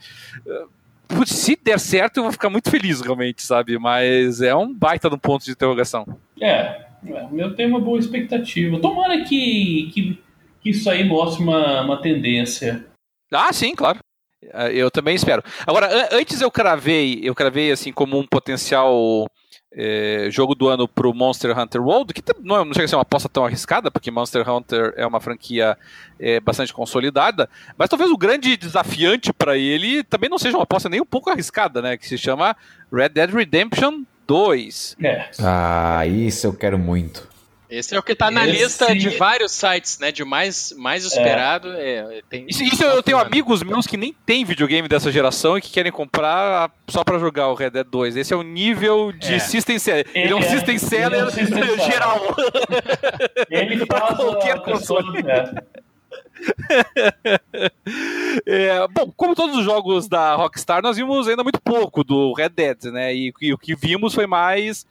[1.26, 3.78] Se der certo, eu vou ficar muito feliz, realmente, sabe?
[3.78, 6.06] Mas é um baita de um ponto de interrogação.
[6.40, 6.50] É,
[7.08, 8.80] é eu tenho uma boa expectativa.
[8.80, 10.20] Tomara que, que,
[10.62, 12.86] que isso aí mostre uma, uma tendência.
[13.32, 14.00] Ah, sim, claro.
[14.54, 15.44] É, eu também espero.
[15.66, 19.28] Agora, antes eu cravei, eu cravei assim como um potencial
[19.76, 22.96] é, jogo do ano para o Monster Hunter World, que não, não, chega a ser
[22.96, 25.78] uma aposta tão arriscada, porque Monster Hunter é uma franquia
[26.18, 30.88] é, bastante consolidada, mas talvez o grande desafiante para ele também não seja uma aposta
[30.88, 31.98] nem um pouco arriscada, né?
[31.98, 32.56] Que se chama
[32.92, 34.96] Red Dead Redemption 2.
[35.04, 35.30] É.
[35.40, 37.35] Ah, isso eu quero muito.
[37.70, 38.64] Esse é o que está na Esse...
[38.64, 40.12] lista de vários sites, né?
[40.12, 41.08] De mais, mais é.
[41.08, 41.72] esperado.
[41.74, 42.18] É.
[42.18, 42.46] É, tem...
[42.48, 45.92] Isso, isso eu tenho amigos meus que nem têm videogame dessa geração e que querem
[45.92, 48.18] comprar só para jogar o Red Dead 2.
[48.18, 49.40] Esse é o nível de é.
[49.40, 50.06] System Seller.
[50.14, 52.36] Ele, ele é um System Seller é um geral.
[53.50, 55.24] Ele faz qualquer console.
[58.46, 62.50] É, bom, como todos os jogos da Rockstar, nós vimos ainda muito pouco do Red
[62.50, 63.16] Dead, né?
[63.16, 64.86] E, e o que vimos foi mais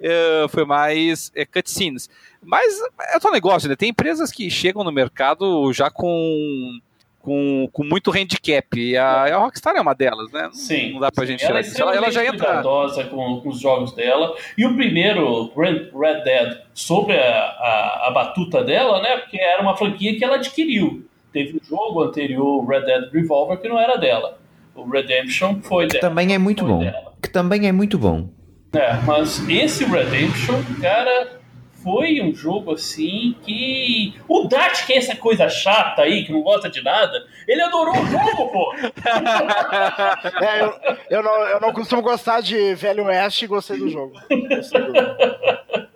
[0.00, 2.08] uh, foi mais uh, cutscenes.
[2.42, 2.78] Mas
[3.14, 3.76] é o negócio, né?
[3.76, 6.80] Tem empresas que chegam no mercado já com
[7.20, 8.66] com, com muito handicap.
[8.78, 10.48] E a, a, Rockstar é uma delas, né?
[10.52, 10.94] Sim.
[10.94, 11.78] Não dá pra gente ela tirar.
[11.78, 12.62] É ela, ela já entra.
[13.10, 14.34] Com, com os jogos dela.
[14.56, 19.18] E o primeiro, Red, Red Dead, sobre a, a, a, batuta dela, né?
[19.18, 21.04] Porque era uma franquia que ela adquiriu.
[21.32, 24.38] Teve um jogo anterior, Red Dead Revolver, que não era dela.
[24.74, 26.08] O Redemption foi que dela.
[26.08, 26.78] Também é muito bom.
[26.78, 27.12] Dela.
[27.22, 28.28] Que também é muito bom.
[28.72, 31.40] É, mas esse Redemption, cara,
[31.82, 34.14] foi um jogo assim que.
[34.28, 37.94] O Dart, que é essa coisa chata aí, que não gosta de nada, ele adorou
[37.94, 38.72] o jogo, pô!
[40.44, 40.74] é, eu,
[41.10, 44.12] eu, não, eu não costumo gostar de Velho Oeste e gostei do jogo.
[44.48, 45.89] Gostei do jogo.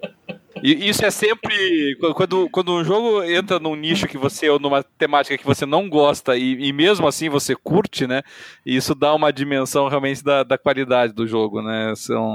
[0.65, 1.95] E isso é sempre.
[2.15, 5.91] Quando, quando um jogo entra num nicho que você, ou numa temática que você não
[5.91, 8.23] gosta, e, e mesmo assim você curte, né?
[8.65, 11.93] Isso dá uma dimensão realmente da, da qualidade do jogo, né?
[11.95, 12.35] São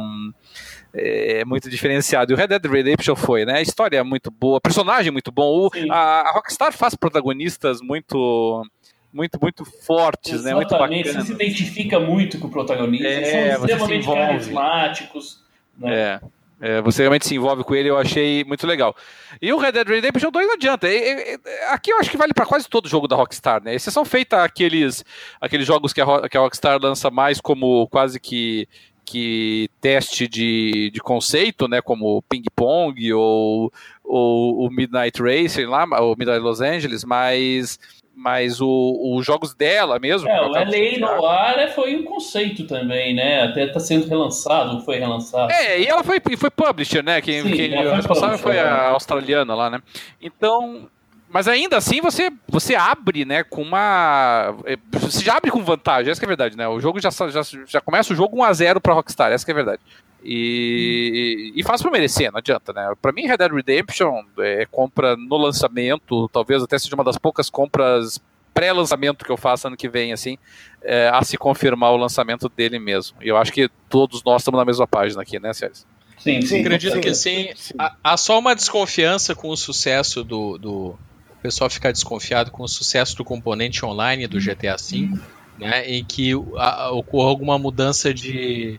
[0.94, 2.32] é, é muito diferenciado.
[2.32, 3.58] E o Red Dead Redemption foi, né?
[3.58, 5.66] A história é muito boa, personagem muito bom.
[5.66, 8.64] O, a, a, Rockstar faz protagonistas muito
[9.12, 10.72] muito muito fortes, Exatamente.
[10.72, 10.78] né?
[10.78, 11.16] Muito bacanas.
[11.16, 15.44] Você se identifica muito com o protagonista, é, são extremamente carismáticos.
[15.80, 15.96] Né?
[15.96, 16.22] É.
[16.62, 18.94] É, você realmente se envolve com ele, eu achei muito legal.
[19.42, 20.88] E o Red Dead Redemption 2 não adianta.
[20.88, 23.74] É, é, aqui eu acho que vale para quase todo jogo da Rockstar, né?
[23.74, 25.06] Exceção feita aqueles,
[25.40, 28.68] aqueles jogos que a, que a Rockstar lança mais como quase que,
[29.06, 31.82] que teste de, de conceito, né?
[31.82, 33.72] Como Ping Pong ou,
[34.04, 37.80] ou o Midnight Racing lá, o Midnight Los Angeles, mas
[38.20, 40.28] mas o, os jogos dela mesmo.
[40.28, 43.44] É, o LA Noir foi um conceito também, né?
[43.44, 45.52] Até está sendo relançado, foi relançado.
[45.54, 47.22] É, e ela foi, foi publisher, né?
[47.22, 48.88] Quem, Sim, quem a responsável foi a é.
[48.90, 49.82] australiana lá, né?
[50.22, 50.90] Então.
[51.32, 54.56] Mas ainda assim você, você abre, né, com uma.
[54.66, 56.68] É, você já abre com vantagem, essa é a verdade, né?
[56.68, 59.80] O jogo já, já, já começa o jogo 1x0 pra Rockstar, essa é a verdade.
[60.24, 62.94] E, e faz para merecer, não adianta, né?
[63.02, 67.50] Para mim, Red Dead Redemption é compra no lançamento, talvez até seja uma das poucas
[67.50, 68.22] compras
[68.54, 70.38] pré-lançamento que eu faço ano que vem, assim,
[70.84, 73.16] é, a se confirmar o lançamento dele mesmo.
[73.22, 75.86] E eu acho que todos nós estamos na mesma página aqui, né, Sérgio?
[76.18, 76.60] Sim, sim.
[76.60, 77.50] Acredito sim, que sim.
[77.56, 77.74] sim.
[77.80, 81.00] Há, há, só uma desconfiança com o sucesso do, do.
[81.30, 85.10] O pessoal ficar desconfiado com o sucesso do componente online do GTA V,
[85.58, 85.90] né?
[85.90, 88.78] Em que ocorra alguma mudança de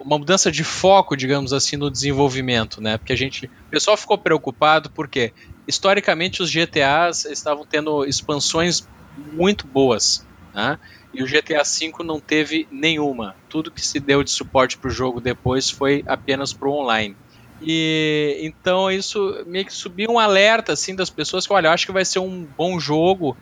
[0.00, 2.98] uma mudança de foco, digamos assim, no desenvolvimento, né?
[2.98, 5.32] Porque a gente, o pessoal ficou preocupado porque
[5.66, 8.82] historicamente os GTAs estavam tendo expansões
[9.16, 10.78] muito boas, né?
[11.12, 13.36] E o GTA V não teve nenhuma.
[13.48, 17.16] Tudo que se deu de suporte para o jogo depois foi apenas para o online.
[17.60, 21.92] E então isso meio que subiu um alerta assim das pessoas que, olha, acho que
[21.92, 23.36] vai ser um bom jogo,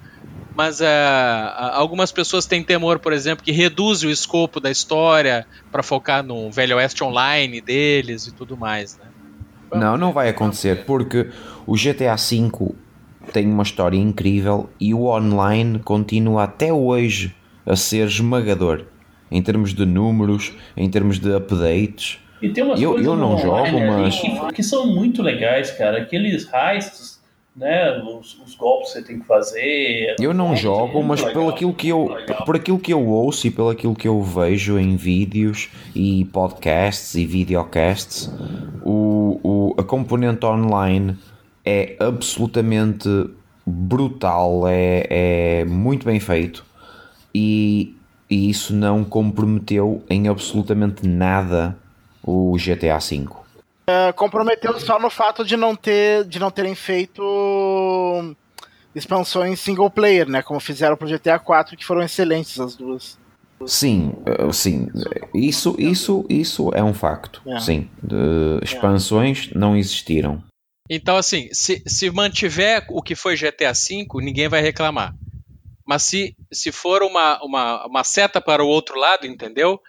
[0.57, 0.85] mas uh,
[1.75, 6.51] algumas pessoas têm temor, por exemplo, que reduz o escopo da história para focar no
[6.51, 9.05] Velho Oeste Online deles e tudo mais, né?
[9.75, 11.29] Não, não vai acontecer, porque
[11.67, 12.75] o GTA V
[13.33, 17.35] tem uma história incrível e o online continua até hoje
[17.67, 18.85] a ser esmagador
[19.31, 22.19] em termos de números, em termos de updates.
[22.41, 25.73] E tem umas Eu- coisas eu não jogo, ali mas- que, que são muito legais,
[25.73, 25.99] cara.
[26.03, 27.16] Aqueles heists,
[27.57, 27.99] né?
[28.03, 30.15] Os, os golpes que você tem que fazer.
[30.21, 32.45] Eu não É jogo, muito mas legal, pelo aquilo que eu, legal.
[32.45, 37.15] por aquilo que eu ouço e pelo aquilo que eu vejo em vídeos e podcasts
[37.15, 38.31] e videocasts,
[38.85, 41.17] o, o, a componente online
[41.65, 43.09] é absolutamente
[43.67, 46.65] brutal, é, é muito bem feito
[47.35, 47.97] e,
[48.31, 51.77] e isso não comprometeu em absolutamente nada
[52.23, 53.46] o GTA V.
[53.89, 57.23] É, comprometeu só no fato de não ter de não terem feito
[58.95, 60.43] expansões single player, né?
[60.43, 63.19] Como fizeram pro GTA 4, que foram excelentes as duas.
[63.65, 64.13] Sim,
[64.53, 64.89] sim,
[65.35, 67.41] isso, isso, isso é um facto.
[67.47, 67.59] É.
[67.61, 70.43] Sim, De expansões não existiram.
[70.91, 75.15] Então, assim, se, se mantiver o que foi GTA V, ninguém vai reclamar.
[75.87, 79.81] Mas se, se for uma, uma, uma seta para o outro lado, entendeu?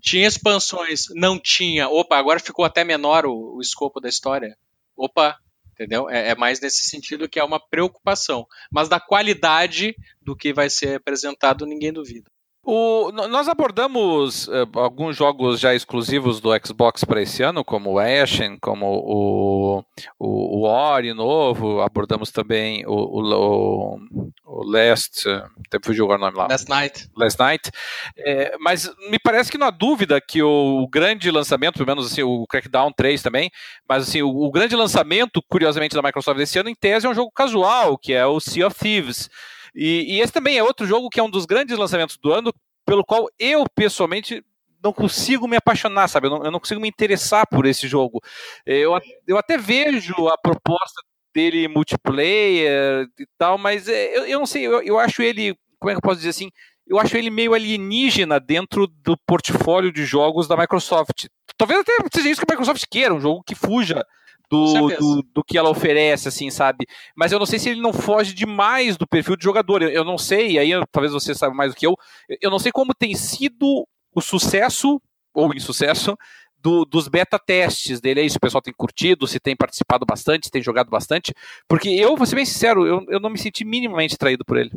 [0.00, 1.88] Tinha expansões, não tinha.
[1.88, 4.56] Opa, agora ficou até menor o, o escopo da história.
[4.96, 5.38] Opa,
[5.72, 6.08] entendeu?
[6.08, 8.46] É, é mais nesse sentido que é uma preocupação.
[8.70, 12.30] Mas da qualidade do que vai ser apresentado, ninguém duvida.
[12.68, 17.98] O- nós abordamos eh, alguns jogos já exclusivos do Xbox para esse ano, como o
[18.00, 19.84] Ashen, como o,
[20.18, 23.98] o, o Ori novo, abordamos também o, o,
[24.44, 26.48] o, Last, até fugiu agora o nome lá.
[26.48, 27.08] Last Night.
[27.16, 27.70] Last Night.
[28.18, 32.24] É, mas me parece que não há dúvida que o grande lançamento, pelo menos assim,
[32.24, 33.48] o Crackdown 3 também,
[33.88, 37.14] mas assim, o, o grande lançamento, curiosamente, da Microsoft desse ano, em tese, é um
[37.14, 39.30] jogo casual, que é o Sea of Thieves.
[39.76, 42.50] E, e esse também é outro jogo que é um dos grandes lançamentos do ano,
[42.86, 44.42] pelo qual eu, pessoalmente,
[44.82, 46.28] não consigo me apaixonar, sabe?
[46.28, 48.20] Eu não, eu não consigo me interessar por esse jogo.
[48.64, 51.02] Eu, eu até vejo a proposta
[51.34, 55.90] dele multiplayer e tal, mas é, eu, eu não sei, eu, eu acho ele, como
[55.90, 56.50] é que eu posso dizer assim?
[56.86, 61.26] Eu acho ele meio alienígena dentro do portfólio de jogos da Microsoft.
[61.58, 64.02] Talvez até seja isso que a Microsoft queira, um jogo que fuja
[64.50, 66.86] do, do, do que ela oferece, assim, sabe?
[67.16, 69.82] Mas eu não sei se ele não foge demais do perfil de jogador.
[69.82, 71.96] Eu, eu não sei, e aí talvez você saiba mais do que eu.
[72.40, 75.00] Eu não sei como tem sido o sucesso
[75.34, 76.16] ou insucesso
[76.58, 80.46] do- dos beta testes dele aí, se o pessoal tem curtido, se tem participado bastante,
[80.46, 81.32] se tem jogado bastante.
[81.68, 84.70] Porque eu, vou ser bem sincero, eu, eu não me senti minimamente traído por ele.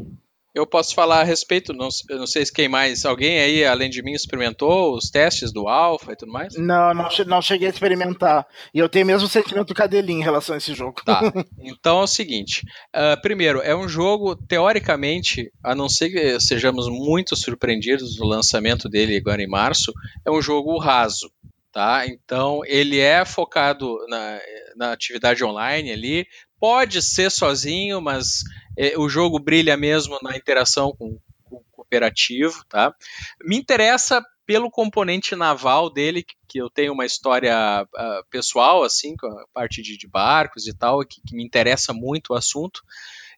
[0.54, 4.02] Eu posso falar a respeito, não, não sei se quem mais, alguém aí, além de
[4.02, 6.56] mim, experimentou os testes do Alpha e tudo mais?
[6.58, 8.48] Não, não, não cheguei a experimentar.
[8.74, 11.02] E eu tenho o mesmo sentimento do Cadelinho em relação a esse jogo.
[11.06, 11.22] Tá.
[11.62, 16.88] Então é o seguinte: ah, primeiro, é um jogo, teoricamente, a não ser que sejamos
[16.88, 19.94] muito surpreendidos no lançamento dele agora em março,
[20.26, 21.32] é um jogo raso.
[21.72, 22.08] Tá?
[22.08, 24.40] Então ele é focado na,
[24.76, 26.28] na atividade online ali.
[26.60, 28.44] Pode ser sozinho, mas
[28.78, 32.64] eh, o jogo brilha mesmo na interação com, com o cooperativo.
[32.68, 32.94] Tá?
[33.42, 39.28] Me interessa pelo componente naval dele, que, eu tenho uma história ah, pessoal, assim, com
[39.28, 42.82] a parte de, de barcos e tal, que, que me interessa muito o assunto.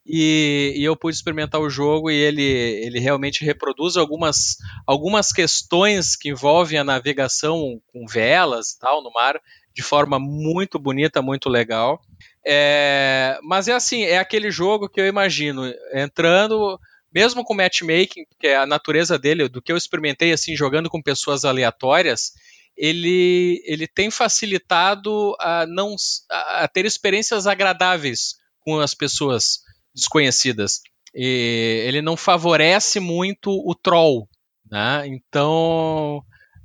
[0.06, 4.56] E, e eu pude experimentar o jogo e ele, ele realmente reproduz algumas,
[4.88, 9.40] algumas questões que envolvem a navegação com velas e tal no mar
[9.74, 12.02] de forma muito bonita, muito legal.
[12.46, 15.64] É, mas é assim, é aquele jogo que eu imagino
[15.94, 16.80] entrando,
[17.14, 21.46] mesmo com matchmaking, porque a natureza dele, do que eu experimentei assim jogando com pessoas
[21.46, 22.32] aleatórias,
[22.76, 25.96] ele, ele tem facilitado a não
[26.32, 29.60] a, a ter experiências agradáveis com as pessoas
[29.94, 30.82] desconhecidas.
[31.14, 34.28] E ele não favorece muito o troll,
[34.70, 35.06] né?
[35.06, 36.24] Então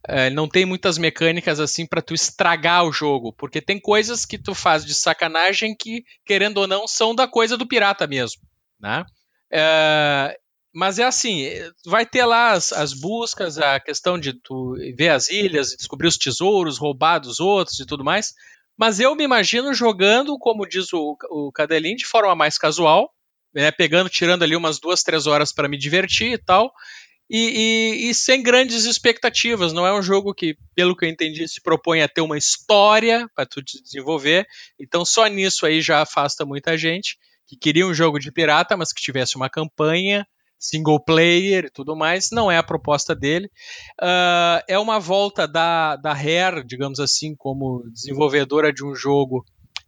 [0.08, 4.38] é, não tem muitas mecânicas assim para tu estragar o jogo, porque tem coisas que
[4.38, 8.40] tu faz de sacanagem que, querendo ou não, são da coisa do pirata mesmo,
[8.80, 9.04] né?
[9.50, 10.38] É,
[10.72, 11.48] mas é assim,
[11.84, 16.18] vai ter lá as, as, buscas, a questão de tu ver as ilhas, descobrir os
[16.18, 18.32] tesouros, roubar dos outros e tudo mais.
[18.76, 23.10] Mas eu me imagino jogando, como diz o, o Cadelinho, de forma mais casual,
[23.54, 26.70] né, pegando, tirando ali umas duas, três horas para me divertir e tal.
[27.28, 29.72] E, e, e, sem grandes expectativas.
[29.72, 33.28] Não é um jogo que, pelo que eu entendi, se propõe a ter uma história
[33.34, 34.46] para tu desenvolver.
[34.78, 38.92] Então, só nisso aí já afasta muita gente que queria um jogo de pirata, mas
[38.92, 40.26] que tivesse uma campanha
[40.58, 42.30] single player e tudo mais.
[42.30, 43.46] Não é a proposta dele.
[44.00, 49.44] Uh, é uma volta da, da Rare, digamos assim, como desenvolvedora de um jogo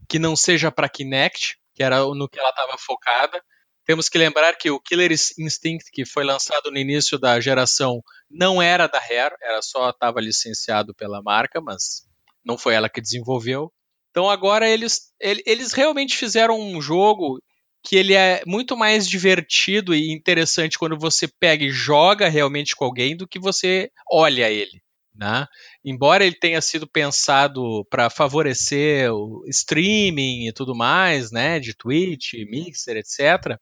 [0.08, 3.42] que não seja para Kinect, que era no que ela estava focada.
[3.88, 8.60] Temos que lembrar que o Killer Instinct, que foi lançado no início da geração, não
[8.60, 12.06] era da Rare, era só estava licenciado pela marca, mas
[12.44, 13.72] não foi ela que desenvolveu.
[14.10, 17.42] Então agora eles, eles realmente fizeram um jogo
[17.82, 22.84] que ele é muito mais divertido e interessante quando você pega e joga realmente com
[22.84, 24.82] alguém do que você olha ele.
[25.18, 25.46] Né?
[25.84, 32.34] Embora ele tenha sido pensado para favorecer o streaming e tudo mais, né, de Twitch,
[32.48, 33.58] Mixer, etc.,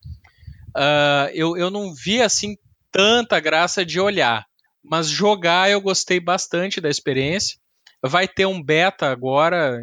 [0.77, 2.57] uh, eu, eu não vi assim
[2.93, 4.45] tanta graça de olhar.
[4.85, 7.59] Mas jogar eu gostei bastante da experiência.
[8.05, 9.81] Vai ter um beta agora,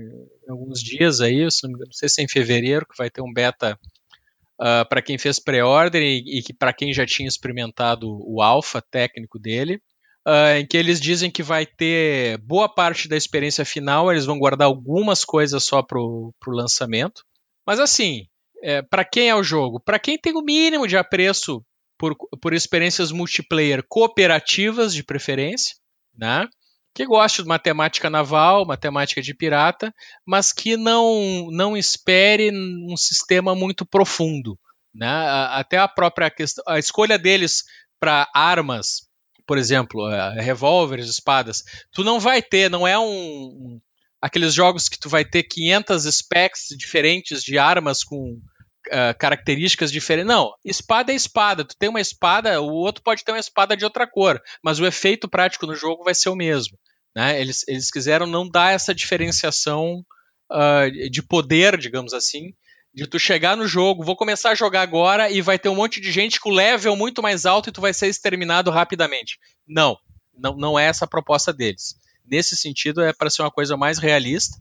[0.47, 3.77] alguns dias aí, não sei se é em fevereiro, que vai ter um beta
[4.61, 9.39] uh, para quem fez pré-order e, e para quem já tinha experimentado o alpha técnico
[9.39, 9.81] dele.
[10.25, 14.39] Uh, em que eles dizem que vai ter boa parte da experiência final, eles vão
[14.39, 17.23] guardar algumas coisas só para o lançamento.
[17.67, 18.25] Mas assim,
[18.61, 19.81] é, para quem é o jogo?
[19.81, 21.61] Para quem tem o mínimo de apreço
[21.97, 25.75] por, por experiências multiplayer cooperativas, de preferência,
[26.17, 26.47] né?
[26.93, 29.93] que gosta de matemática naval, matemática de pirata,
[30.25, 34.57] mas que não, não espere um sistema muito profundo.
[34.93, 35.09] Né?
[35.49, 37.63] Até a própria questão, a escolha deles
[37.99, 39.07] para armas,
[39.45, 43.81] por exemplo, uh, revólveres, espadas, tu não vai ter, não é um, um,
[44.21, 48.39] aqueles jogos que tu vai ter 500 specs diferentes de armas com
[48.87, 50.27] uh, características diferentes.
[50.27, 51.65] Não, espada é espada.
[51.65, 54.85] Tu tem uma espada, o outro pode ter uma espada de outra cor, mas o
[54.85, 56.77] efeito prático no jogo vai ser o mesmo.
[57.15, 57.39] Né?
[57.39, 60.03] Eles, eles quiseram não dar essa diferenciação
[60.51, 62.53] uh, de poder, digamos assim,
[62.93, 65.99] de tu chegar no jogo, vou começar a jogar agora e vai ter um monte
[65.99, 69.39] de gente com level muito mais alto e tu vai ser exterminado rapidamente.
[69.67, 69.97] Não,
[70.37, 71.95] não, não é essa a proposta deles.
[72.25, 74.57] Nesse sentido, é para ser uma coisa mais realista,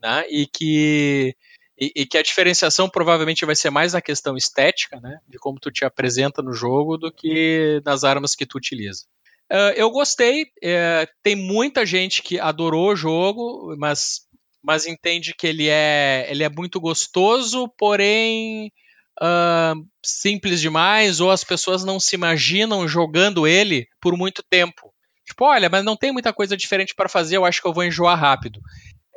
[0.00, 0.24] né?
[0.28, 1.34] E que
[1.78, 5.58] e, e, que a diferenciação provavelmente vai ser mais na questão estética, né, de como
[5.58, 9.04] tu te apresenta no jogo, do que nas armas que tu utiliza.
[9.50, 14.20] Uh, eu gostei, uh, tem muita gente que adorou o jogo, mas,
[14.64, 18.72] mas entende que ele é, ele é muito gostoso, porém
[19.20, 24.90] uh, simples demais, ou as pessoas não se imaginam jogando ele por muito tempo.
[25.26, 27.84] Tipo, olha, mas não tem muita coisa diferente para fazer, eu acho que eu vou
[27.84, 28.58] enjoar rápido.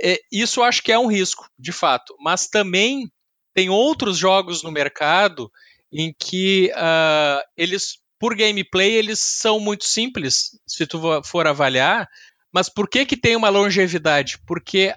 [0.03, 2.13] É, isso acho que é um risco, de fato.
[2.19, 3.09] Mas também
[3.53, 5.49] tem outros jogos no mercado
[5.91, 12.09] em que uh, eles, por gameplay, eles são muito simples, se tu for avaliar.
[12.51, 14.37] Mas por que, que tem uma longevidade?
[14.45, 14.93] Porque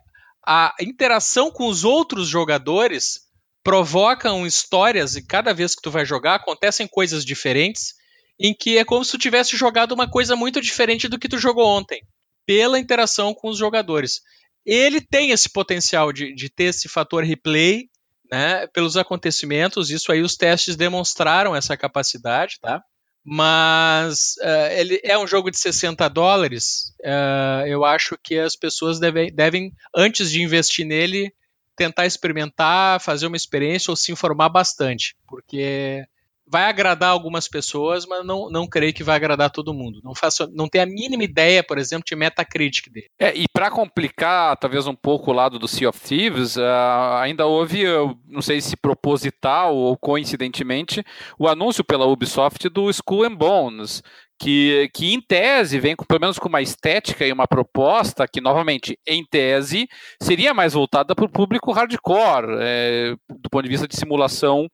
[0.52, 3.20] a interação com os outros jogadores
[3.62, 7.94] provocam histórias e cada vez que tu vai jogar acontecem coisas diferentes
[8.38, 11.38] em que é como se tu tivesse jogado uma coisa muito diferente do que tu
[11.38, 12.02] jogou ontem
[12.44, 14.22] pela interação com os jogadores
[14.64, 17.88] ele tem esse potencial de, de ter esse fator replay,
[18.30, 22.82] né, pelos acontecimentos, isso aí os testes demonstraram essa capacidade, tá?
[23.24, 28.98] Mas uh, ele é um jogo de 60 dólares, uh, eu acho que as pessoas
[28.98, 31.32] devem, devem, antes de investir nele,
[31.76, 36.04] tentar experimentar, fazer uma experiência ou se informar bastante, porque
[36.50, 40.00] vai agradar algumas pessoas, mas não, não creio que vai agradar todo mundo.
[40.02, 43.06] Não faço, não tenho a mínima ideia, por exemplo, de Metacritic dele.
[43.18, 47.46] É, e para complicar talvez um pouco o lado do Sea of Thieves, uh, ainda
[47.46, 47.84] houve,
[48.26, 51.04] não sei se proposital ou coincidentemente,
[51.38, 54.02] o anúncio pela Ubisoft do Skull and Bones,
[54.40, 58.40] que, que em tese vem com, pelo menos com uma estética e uma proposta que,
[58.40, 59.86] novamente, em tese,
[60.20, 64.66] seria mais voltada para o público hardcore, é, do ponto de vista de simulação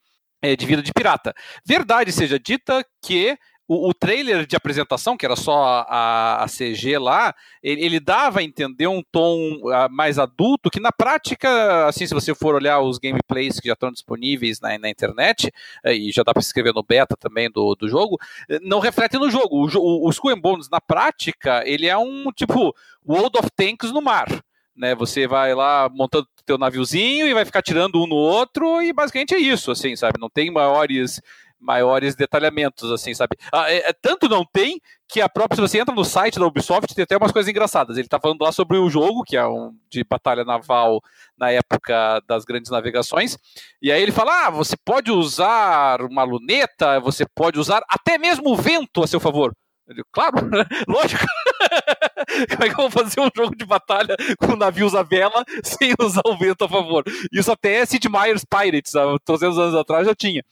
[0.43, 1.35] é, de vida de pirata.
[1.65, 3.39] Verdade seja dita que
[3.69, 8.39] o, o, trailer de apresentação, que era só a, a CG lá, ele, ele, dava
[8.39, 12.81] a entender um tom uh, mais adulto, que na prática, assim, se você for olhar
[12.81, 15.49] os gameplays que já estão disponíveis na, na internet,
[15.85, 18.79] uh, e já dá para se inscrever no beta também do, do jogo, uh, não
[18.79, 19.57] reflete no jogo.
[19.57, 22.73] O, o, o Skull Bones, na prática, ele é um tipo
[23.05, 24.29] World of Tanks no mar
[24.77, 24.95] né?
[24.95, 29.35] Você vai lá montando teu naviozinho e vai ficar tirando um no outro e basicamente
[29.35, 30.21] é isso, assim, sabe?
[30.21, 31.21] Não tem maiores
[31.59, 33.37] maiores detalhamentos, assim, sabe?
[33.53, 36.47] Ah, é, é, tanto não tem que a própria, se você entra no site da
[36.47, 37.97] Ubisoft, tem até umas coisas engraçadas.
[37.97, 41.01] Ele tá falando lá sobre o jogo, que é um de batalha naval
[41.37, 43.39] na época das grandes navegações,
[43.81, 48.51] e aí ele fala: ah, você pode usar uma luneta, você pode usar até mesmo
[48.51, 49.55] o vento a seu favor.
[49.89, 50.37] Digo, claro,
[50.89, 51.25] lógico.
[52.51, 55.95] Como é que eu vou fazer um jogo de batalha com navios à vela sem
[55.99, 57.05] usar o vento a favor?
[57.33, 60.43] Isso até Sid Meier's Pirates, há 300 anos atrás já tinha.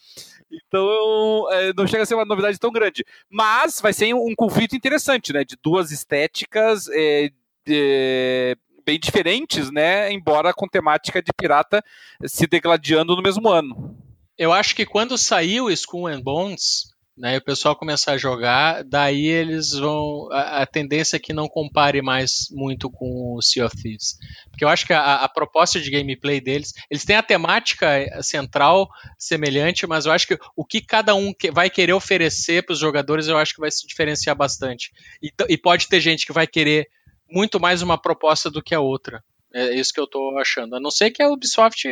[0.50, 3.04] Então, é, não chega a ser uma novidade tão grande.
[3.28, 5.44] Mas vai ser um, conflito interessante, né?
[5.44, 7.30] De duas estéticas é,
[7.66, 10.12] de, bem diferentes, né?
[10.12, 11.82] Embora com temática de pirata
[12.24, 13.98] se degladiando no mesmo ano.
[14.38, 18.82] Eu acho que quando saiu Skull and Bones, né, e o pessoal começar a jogar,
[18.82, 20.28] daí eles vão.
[20.32, 24.16] A, a, tendência é que não compare mais muito com o Sea of Thieves.
[24.50, 26.72] Porque eu acho que a, a, proposta de gameplay deles.
[26.90, 27.88] Eles têm a temática
[28.20, 32.72] central semelhante, mas eu acho que o que cada um que, vai querer oferecer para
[32.72, 34.90] os jogadores, eu acho que vai se diferenciar bastante.
[35.22, 36.88] E, e pode ter gente que vai querer
[37.30, 39.22] muito mais uma proposta do que a outra.
[39.54, 40.74] É isso que eu estou achando.
[40.74, 41.86] A não ser que a Ubisoft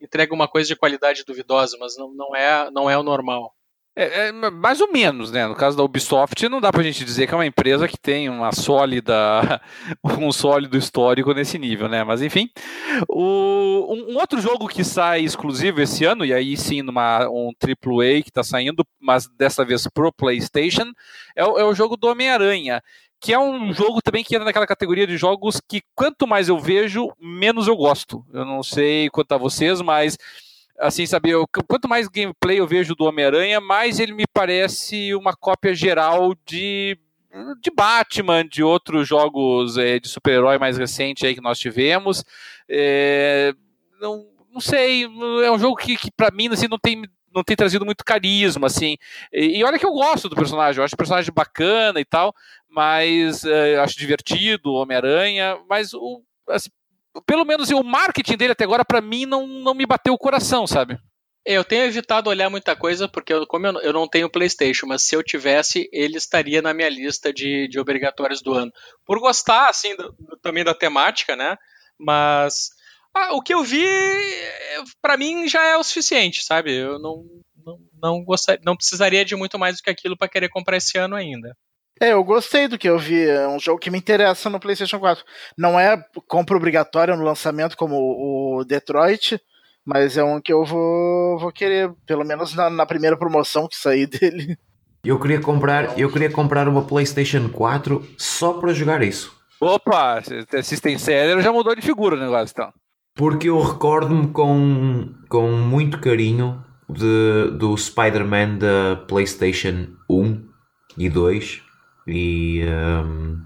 [0.00, 3.52] entregue uma coisa de qualidade duvidosa, mas não, não, é, não é o normal.
[3.94, 5.46] É, é, mais ou menos, né?
[5.46, 8.26] No caso da Ubisoft, não dá pra gente dizer que é uma empresa que tem
[8.30, 9.60] uma sólida,
[10.18, 12.02] um sólido histórico nesse nível, né?
[12.02, 12.48] Mas enfim.
[13.06, 17.50] O, um, um, outro jogo que sai exclusivo esse ano, e aí sim numa, um
[17.62, 20.90] AAA que está saindo, mas dessa vez pro PlayStation,
[21.36, 22.82] é é o jogo do Homem-Aranha.
[23.20, 26.58] Que é um jogo também que entra naquela categoria de jogos que quanto mais eu
[26.58, 28.24] vejo, menos eu gosto.
[28.32, 30.18] Eu não sei quanto a vocês, mas
[30.82, 35.34] assim, sabe, eu, quanto mais gameplay eu vejo do Homem-Aranha, mais ele me parece uma
[35.34, 36.98] cópia geral de
[37.62, 42.22] de Batman, de outros jogos é, de super-herói mais recentes aí que nós tivemos.
[42.68, 43.54] É,
[43.98, 47.02] não, não sei, é um jogo que, que para mim assim, não tem
[47.34, 48.98] não tem trazido muito carisma, assim.
[49.32, 52.34] E, e, olha que eu gosto do personagem, eu acho o personagem bacana e tal,
[52.68, 56.68] mas é, acho divertido, Homem-Aranha, mas o, assim,
[57.26, 60.66] pelo menos o marketing dele até agora, para mim, não, não me bateu o coração,
[60.66, 60.98] sabe?
[61.44, 65.02] Eu tenho evitado olhar muita coisa, porque eu, como eu, eu, não tenho PlayStation, mas
[65.02, 68.72] se eu tivesse, ele estaria na minha lista de, de obrigatórios do ano.
[69.04, 71.56] Por gostar, assim, do, do, também da temática, né?
[71.98, 72.70] Mas
[73.14, 73.84] ah, o que eu vi,
[75.00, 76.72] para mim, já é o suficiente, sabe?
[76.74, 77.24] Eu não,
[77.64, 80.96] não, não, gostaria, não precisaria de muito mais do que aquilo para querer comprar esse
[80.96, 81.56] ano ainda.
[82.00, 83.28] É, eu gostei do que eu vi.
[83.28, 85.24] É um jogo que me interessa no PlayStation 4.
[85.56, 85.96] Não é
[86.26, 89.40] compra obrigatória no lançamento como o Detroit,
[89.84, 93.76] mas é um que eu vou, vou querer, pelo menos na, na primeira promoção que
[93.76, 94.56] sair dele.
[95.04, 99.36] Eu queria comprar, eu queria comprar uma PlayStation 4 só para jogar isso.
[99.60, 100.20] Opa,
[100.62, 102.72] System Seller já mudou de figura o negócio então.
[103.14, 110.48] Porque eu recordo-me com, com muito carinho de, do Spider-Man da PlayStation 1
[110.98, 111.71] e 2
[112.06, 113.38] e, um,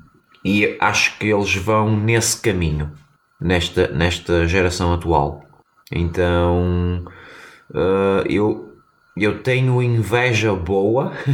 [0.45, 2.93] e acho que eles vão nesse caminho
[3.41, 5.45] nesta, nesta geração atual.
[5.93, 7.05] Então
[7.71, 8.77] uh, eu,
[9.17, 11.13] eu tenho inveja boa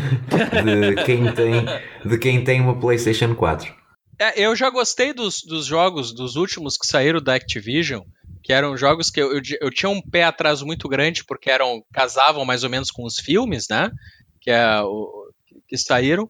[0.65, 1.65] de quem tem,
[2.05, 3.83] de quem tem uma PlayStation 4.
[4.19, 8.03] É, eu já gostei dos, dos jogos, dos últimos que saíram da Activision,
[8.43, 11.83] que eram jogos que eu, eu, eu, tinha um pé atrás muito grande, porque eram
[11.93, 13.91] casavam mais ou menos com os filmes, né?
[14.41, 15.31] Que, é o,
[15.67, 16.29] que saíram.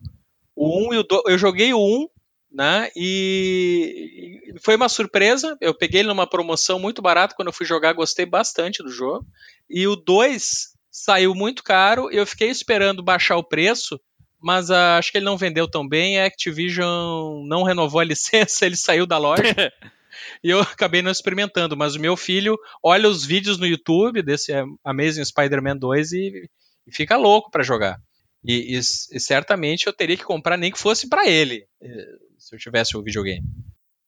[0.62, 2.06] O 1 e o 2, eu joguei o 1,
[2.52, 2.89] né?
[2.94, 5.59] E foi uma surpresa.
[5.60, 9.26] Eu peguei ele numa promoção muito barata quando eu fui jogar, gostei bastante do jogo.
[9.68, 14.01] E o 2 saiu muito caro, eu fiquei esperando baixar o preço,
[14.40, 16.20] mas uh, acho que ele não vendeu tão bem.
[16.20, 19.43] A Activision não renovou a licença, ele saiu da loja.
[20.44, 24.52] e eu acabei não experimentando, mas o meu filho olha os vídeos no YouTube desse
[24.84, 26.48] Amazing Spider-Man 2 e,
[26.86, 27.98] e fica louco para jogar.
[28.44, 32.06] E, e, e, certamente eu teria que comprar nem que fosse para ele, eh,
[32.39, 33.47] se eu tivesse o videogame.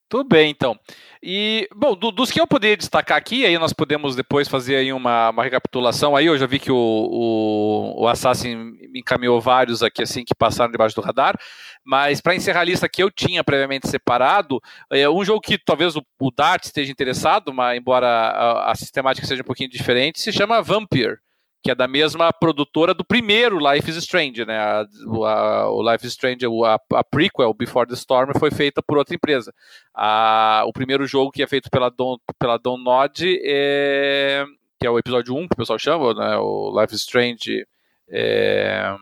[0.09, 0.78] Tudo bem, então.
[1.23, 4.93] E, bom, do, dos que eu poderia destacar aqui, aí nós podemos depois fazer aí
[4.93, 6.15] uma, uma recapitulação.
[6.15, 10.70] Aí eu já vi que o, o, o Assassin encaminhou vários aqui, assim, que passaram
[10.70, 11.36] debaixo do radar.
[11.85, 14.61] Mas para encerrar a lista que eu tinha previamente separado,
[14.93, 19.27] é um jogo que talvez o, o Dart esteja interessado, mas embora a, a sistemática
[19.27, 21.16] seja um pouquinho diferente, se chama Vampire
[21.65, 24.59] que é da mesma produtora do primeiro Life is Strange, né?
[24.59, 28.99] A, a, o Life is Strange, a, a prequel, Before the Storm, foi feita por
[28.99, 29.51] outra empresa.
[29.94, 34.44] A, o primeiro jogo que é feito pela Don, pela Don Nod, é,
[34.78, 36.36] que é o episódio 1, que o pessoal chama, né?
[36.36, 37.67] O Life is Strange.
[38.10, 38.94] É,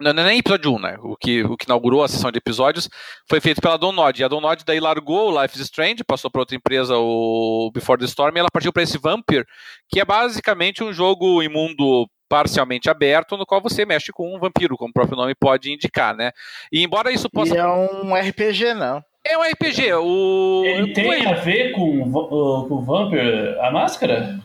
[0.00, 0.96] não, não é nem episódio 1, né?
[1.00, 2.88] O que, o que inaugurou a sessão de episódios
[3.28, 4.20] foi feito pela Donod.
[4.20, 7.98] E a Donod daí largou o Life is Strange, passou para outra empresa, o Before
[7.98, 9.44] the Storm, e ela partiu para esse Vampire,
[9.88, 14.38] que é basicamente um jogo em mundo parcialmente aberto, no qual você mexe com um
[14.38, 16.30] vampiro, como o próprio nome pode indicar, né?
[16.70, 17.54] E embora isso possa.
[17.54, 19.02] E é um RPG, não.
[19.26, 19.94] É um RPG.
[19.94, 20.62] O...
[20.64, 24.38] Ele tem a ver com, uh, com o Vampire, a máscara?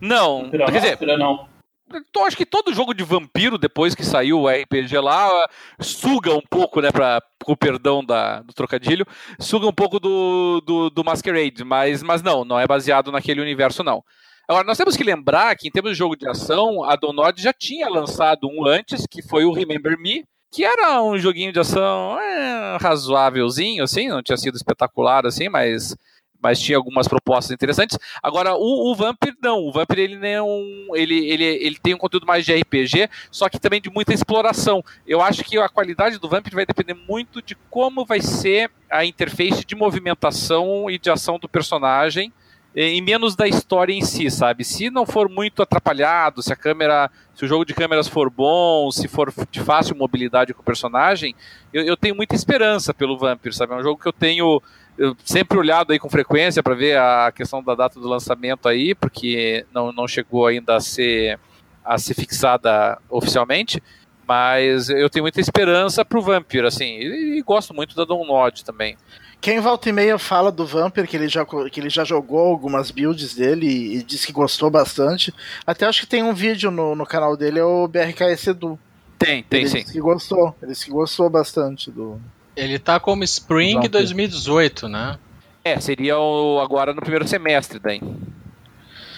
[0.00, 0.50] Não.
[0.50, 1.53] Quer dizer, não
[1.92, 5.48] então, acho que todo jogo de vampiro, depois que saiu o RPG lá,
[5.78, 9.06] suga um pouco, né, pra, com o perdão da, do trocadilho,
[9.38, 13.84] suga um pouco do, do, do Masquerade, mas, mas não, não é baseado naquele universo,
[13.84, 14.02] não.
[14.48, 17.52] Agora, nós temos que lembrar que, em termos de jogo de ação, a Donod já
[17.52, 22.18] tinha lançado um antes, que foi o Remember Me, que era um joguinho de ação
[22.20, 25.96] é, razoávelzinho, assim, não tinha sido espetacular, assim, mas
[26.44, 27.98] mas tinha algumas propostas interessantes.
[28.22, 30.46] Agora, o, o Vampir não, o Vampir ele não,
[30.94, 34.84] ele, ele, ele tem um conteúdo mais de RPG, só que também de muita exploração.
[35.06, 39.06] Eu acho que a qualidade do Vampir vai depender muito de como vai ser a
[39.06, 42.30] interface de movimentação e de ação do personagem
[42.74, 44.64] e menos da história em si, sabe?
[44.64, 48.90] Se não for muito atrapalhado, se a câmera, se o jogo de câmeras for bom,
[48.90, 51.36] se for de fácil mobilidade com o personagem,
[51.72, 53.72] eu, eu tenho muita esperança pelo Vampire, sabe?
[53.72, 54.60] É um jogo que eu tenho
[54.96, 58.94] eu sempre olhado aí com frequência para ver a questão da data do lançamento aí,
[58.94, 61.38] porque não, não chegou ainda a ser
[61.84, 63.82] a ser fixada oficialmente,
[64.26, 68.96] mas eu tenho muita esperança pro Vampire, assim, e, e gosto muito da Download também.
[69.38, 72.90] Quem volta e meia fala do Vampir, que ele já, que ele já jogou algumas
[72.90, 75.34] builds dele e, e disse que gostou bastante.
[75.66, 78.78] Até acho que tem um vídeo no, no canal dele, é o BRKS Edu.
[79.18, 79.80] Tem, tem ele sim.
[79.80, 82.18] Disse que gostou, ele disse que gostou bastante do.
[82.56, 83.90] Ele tá como Spring Vampir.
[83.90, 85.18] 2018, né?
[85.64, 88.00] É, seria o, agora no primeiro semestre daí.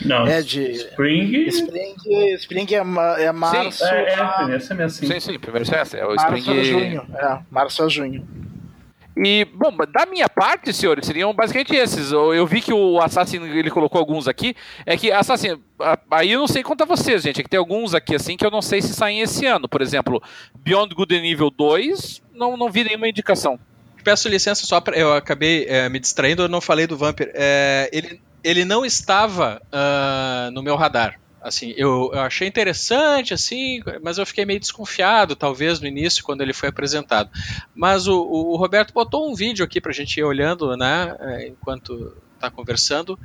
[0.05, 0.63] Não, É de.
[0.73, 1.47] Spring.
[1.49, 1.95] Spring,
[2.35, 3.85] Spring é, ma- é março.
[3.85, 5.07] É, é, a- primeiro semestre.
[5.07, 6.01] Sim, sim, primeiro semestre.
[6.01, 6.61] É o março Spring.
[6.61, 7.07] a junho.
[7.15, 8.29] É, março a junho.
[9.17, 12.13] E, bom, da minha parte, senhores, seriam basicamente esses.
[12.13, 14.55] Eu, eu vi que o Assassin, ele colocou alguns aqui.
[14.85, 15.59] É que, Assassin,
[16.11, 17.41] aí eu não sei a vocês, gente.
[17.41, 19.69] É que tem alguns aqui, assim, que eu não sei se saem esse ano.
[19.69, 20.23] Por exemplo,
[20.55, 23.59] Beyond Good Evil 2, não, não vi nenhuma indicação.
[24.05, 27.31] Peço licença só para eu acabei é, me distraindo, eu não falei do Vampir.
[27.35, 31.19] É, ele, ele não estava ah, no meu radar.
[31.47, 36.41] Assim, eu, eu achei interessante, assim, mas eu fiquei meio desconfiado, talvez, no início, quando
[36.41, 37.31] ele foi apresentado.
[37.75, 41.49] Mas o, o- o Roberto botou um vídeo aqui pra gente ir olhando, né, é,
[41.49, 41.95] enquanto
[42.41, 43.17] tá conversando.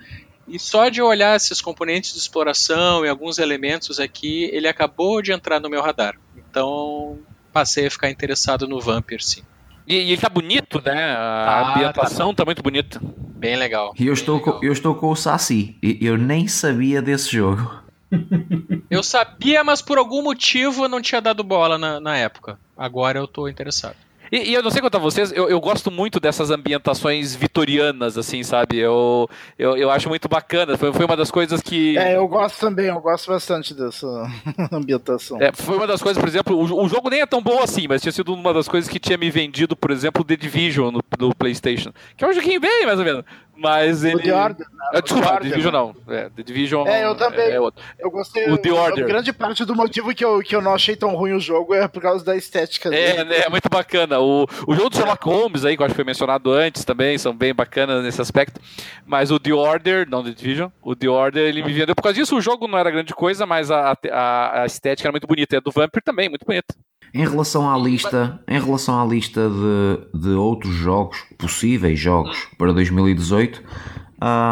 [0.48, 5.32] E só de olhar esses componentes de exploração e alguns elementos aqui, ele acabou de
[5.32, 6.14] entrar no meu radar.
[6.36, 7.20] Então,
[7.52, 9.42] passei a ficar interessado no Vampir, sim.
[9.88, 10.94] E, e ele tá bonito, né?
[11.16, 12.46] A Ah, ambientação tá.
[12.46, 13.00] muito bonita.
[13.40, 13.94] Bem legal.
[14.00, 14.60] E eu estou, legal.
[14.60, 15.76] com, eu estou com o Saci.
[15.82, 17.81] E Eu nem sabia desse jogo.
[18.90, 22.60] Eu sabia, mas por algum motivo eu não tinha dado bola na, na época.
[22.78, 23.96] Agora eu tô interessado.
[24.32, 28.18] E, e eu não sei quanto a vocês, eu, eu gosto muito dessas ambientações vitorianas,
[28.18, 28.78] assim, sabe?
[28.78, 30.78] Eu, eu, eu acho muito bacana.
[30.78, 31.98] Foi, foi uma das coisas que.
[31.98, 34.08] É, eu gosto também, eu gosto bastante dessa
[34.72, 35.42] ambientação.
[35.42, 37.88] É, foi uma das coisas, por exemplo, o, o jogo nem é tão bom assim,
[37.90, 41.04] mas tinha sido uma das coisas que tinha me vendido, por exemplo, The Division no,
[41.20, 41.92] no PlayStation.
[42.16, 43.26] Que é um joguinho bem, mais ou menos.
[43.62, 44.16] Mas ele.
[44.16, 44.90] O The Order, né?
[44.94, 45.96] Ah, desculpa, The The Division não.
[46.08, 46.88] É, The Division.
[46.88, 47.52] É, eu também.
[47.52, 47.84] É outro.
[48.00, 48.50] Eu gostei.
[48.50, 49.06] O The Order.
[49.06, 51.88] Grande parte do motivo que eu, que eu não achei tão ruim o jogo é
[51.88, 53.24] por causa da estética É, dele.
[53.30, 54.20] né, é muito bacana.
[54.20, 57.18] O, o jogo do Sherlock Holmes aí, que eu acho que foi mencionado antes também,
[57.18, 58.60] são bem bacanas nesse aspecto.
[59.06, 62.16] Mas o The Order, não The Division, o The Order ele me vendeu por causa
[62.18, 62.36] disso.
[62.36, 65.56] O jogo não era grande coisa, mas a, a, a estética era muito bonita.
[65.56, 66.74] E a do Vampire também, muito bonita.
[67.14, 72.72] Em relação à lista, em relação à lista de, de outros jogos, possíveis jogos para
[72.72, 73.62] 2018,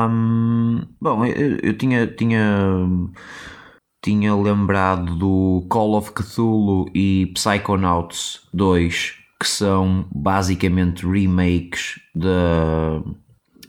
[0.09, 2.49] hum, bom, eu, eu tinha, tinha,
[4.03, 13.01] tinha lembrado do Call of Cthulhu e Psychonauts 2, que são basicamente remakes da,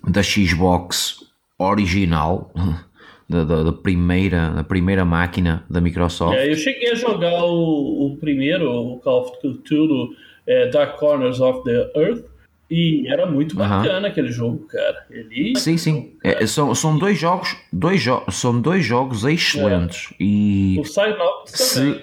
[0.09, 2.52] da Xbox original,
[3.31, 6.36] da, da, da primeira, da primeira máquina da Microsoft.
[6.36, 10.09] É, eu cheguei a jogar o, o primeiro, o Call of Cthulhu,
[10.44, 12.25] é, Dark Corners of the Earth,
[12.68, 15.07] e era muito bacana aquele jogo, cara.
[15.10, 16.12] Ele Sim, sim.
[16.25, 21.94] É, são, são dois jogos, dois jo são dois jogos excelentes e o Psychonauts também.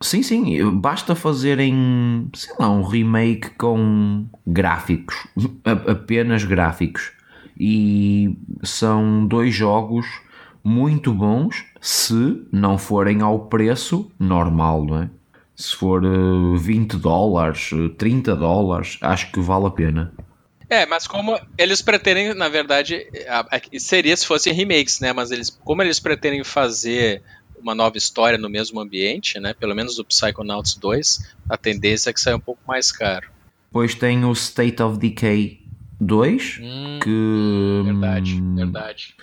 [0.00, 5.16] se, sim, sim, basta fazerem, sei lá, um remake com gráficos,
[5.64, 7.12] apenas gráficos.
[7.58, 10.06] E são dois jogos
[10.64, 15.10] muito bons se não forem ao preço normal, não é?
[15.54, 20.12] Se for eh, 20 dólares, eh, 30 dólares, acho que vale a pena.
[20.68, 23.06] É, mas como eles pretendem, na verdade,
[23.78, 25.12] seria se fossem remakes, né?
[25.12, 27.22] Mas eles, como eles pretendem fazer
[27.60, 29.54] uma nova história no mesmo ambiente, né?
[29.54, 33.28] Pelo menos o Psychonauts 2, a tendência é que saia um pouco mais caro.
[33.68, 35.60] Depois tem o State of Decay
[36.00, 39.14] 2, Hum, que, verdade, hum, verdade.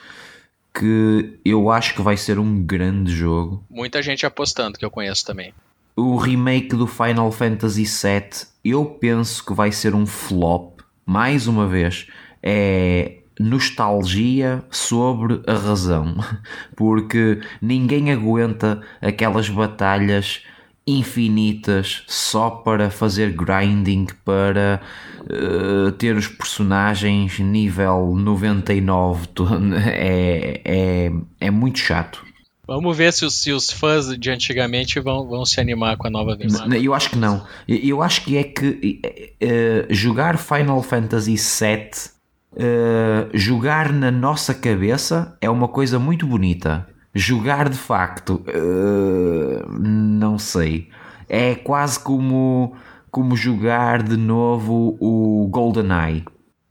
[0.74, 3.64] Que eu acho que vai ser um grande jogo.
[3.70, 5.54] Muita gente apostando, que eu conheço também.
[5.96, 10.80] O remake do Final Fantasy VII, eu penso que vai ser um flop.
[11.06, 12.08] Mais uma vez,
[12.42, 16.16] é nostalgia sobre a razão,
[16.76, 20.44] porque ninguém aguenta aquelas batalhas
[20.88, 24.82] infinitas só para fazer grinding para
[25.30, 29.48] eh, ter os personagens nível 99 to-
[29.86, 32.26] é, é, é muito chato
[32.68, 36.10] Vamos ver se os, se os fãs de antigamente vão, vão se animar com a
[36.10, 36.72] nova versão.
[36.74, 37.46] Eu acho que não.
[37.68, 39.02] Eu acho que é que
[39.42, 42.22] eh, jogar Final Fantasy VII
[42.54, 46.86] Uh, jogar na nossa cabeça é uma coisa muito bonita.
[47.14, 50.90] Jogar de facto, uh, não sei.
[51.28, 52.74] É quase como,
[53.10, 56.24] como jogar de novo o GoldenEye.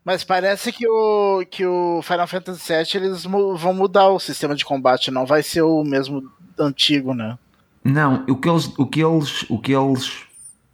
[0.05, 4.65] Mas parece que o, que o Final Fantasy VII eles vão mudar o sistema de
[4.65, 6.23] combate, não vai ser o mesmo
[6.59, 7.39] antigo, né?
[7.85, 10.25] Não, o que eles, o que eles, o que eles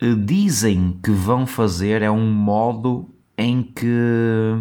[0.01, 4.57] eh, dizem que vão fazer é um modo em que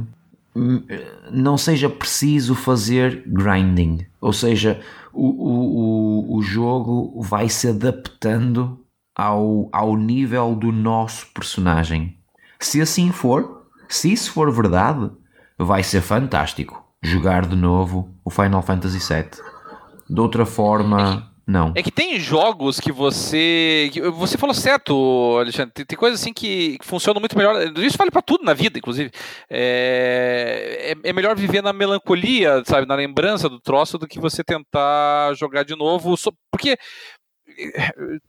[1.32, 4.06] não seja preciso fazer grinding.
[4.22, 4.80] Ou seja,
[5.14, 8.80] o, o, o, o jogo vai se adaptando
[9.14, 12.18] ao, ao nível do nosso personagem.
[12.60, 15.12] Se assim for, se isso for verdade,
[15.58, 19.30] vai ser fantástico jogar de novo o Final Fantasy VII.
[20.10, 21.74] De outra forma, não.
[21.76, 23.92] É que tem jogos que você.
[24.16, 25.72] você falou certo, Alexandre.
[25.74, 27.56] Tem, tem coisas assim que, que funcionam muito melhor.
[27.78, 29.12] Isso vale pra tudo na vida, inclusive.
[29.48, 32.88] É, é, é melhor viver na melancolia, sabe?
[32.88, 36.16] Na lembrança do troço do que você tentar jogar de novo.
[36.52, 36.78] Porque.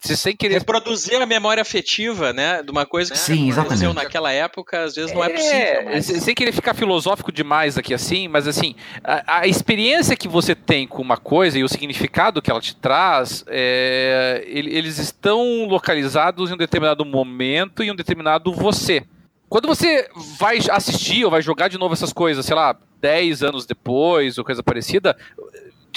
[0.00, 0.54] Se sem querer.
[0.58, 2.62] Reproduzir a memória afetiva, né?
[2.62, 3.94] De uma coisa que Sim, aconteceu exatamente.
[4.04, 5.84] naquela época, às vezes não é possível.
[5.84, 10.54] mas- sem querer ficar filosófico demais aqui assim, mas assim, a, a experiência que você
[10.54, 15.64] tem com uma coisa e o significado que ela te traz, é, ele- eles estão
[15.66, 19.02] localizados em um determinado momento e um determinado você.
[19.48, 23.64] Quando você vai assistir ou vai jogar de novo essas coisas, sei lá, 10 anos
[23.64, 25.16] depois ou coisa parecida,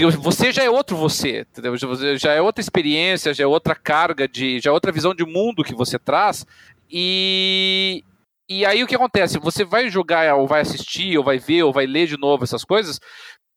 [0.06, 1.76] você já é outro você, entendeu?
[2.18, 5.64] Já é outra experiência, já é outra carga de, já é outra visão de mundo
[5.64, 6.46] que você traz
[6.90, 8.04] e
[8.50, 9.38] e aí o que acontece?
[9.38, 12.64] Você vai jogar ou vai assistir ou vai ver ou vai ler de novo essas
[12.64, 13.00] coisas,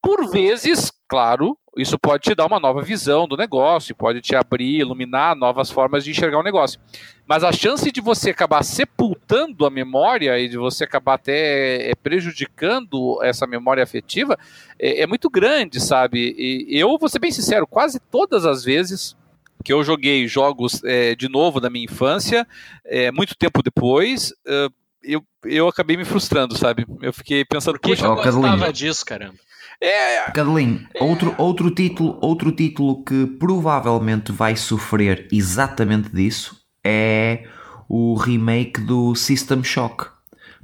[0.02, 4.80] por vezes, claro, isso pode te dar uma nova visão do negócio, pode te abrir,
[4.80, 6.78] iluminar novas formas de enxergar o negócio.
[7.26, 11.94] Mas a chance de você acabar sepultando a memória e de você acabar até é,
[11.94, 14.38] prejudicando essa memória afetiva
[14.78, 16.34] é, é muito grande, sabe?
[16.36, 19.16] E eu vou ser bem sincero, quase todas as vezes
[19.64, 22.46] que eu joguei jogos é, de novo da minha infância,
[22.84, 24.68] é, muito tempo depois, é,
[25.02, 26.86] eu, eu acabei me frustrando, sabe?
[27.00, 29.38] Eu fiquei pensando, que, eu gostava disso, caramba?
[29.84, 37.44] É, Cadelin, outro, outro, título, outro título que provavelmente vai sofrer exatamente disso é
[37.88, 40.06] o remake do System Shock.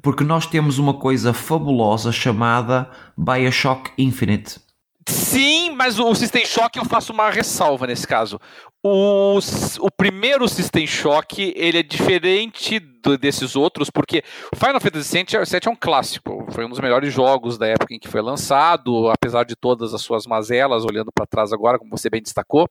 [0.01, 4.61] Porque nós temos uma coisa fabulosa chamada Bioshock Infinite.
[5.09, 8.39] Sim, mas o System Shock eu faço uma ressalva nesse caso.
[8.85, 9.39] O,
[9.81, 14.23] o primeiro System Shock ele é diferente do- desses outros, porque
[14.55, 16.47] Final Fantasy VII é- é um clássico.
[16.53, 20.03] Foi um dos melhores jogos da época em que foi lançado, apesar de todas as
[20.03, 22.69] suas mazelas, olhando para trás agora, como você bem destacou.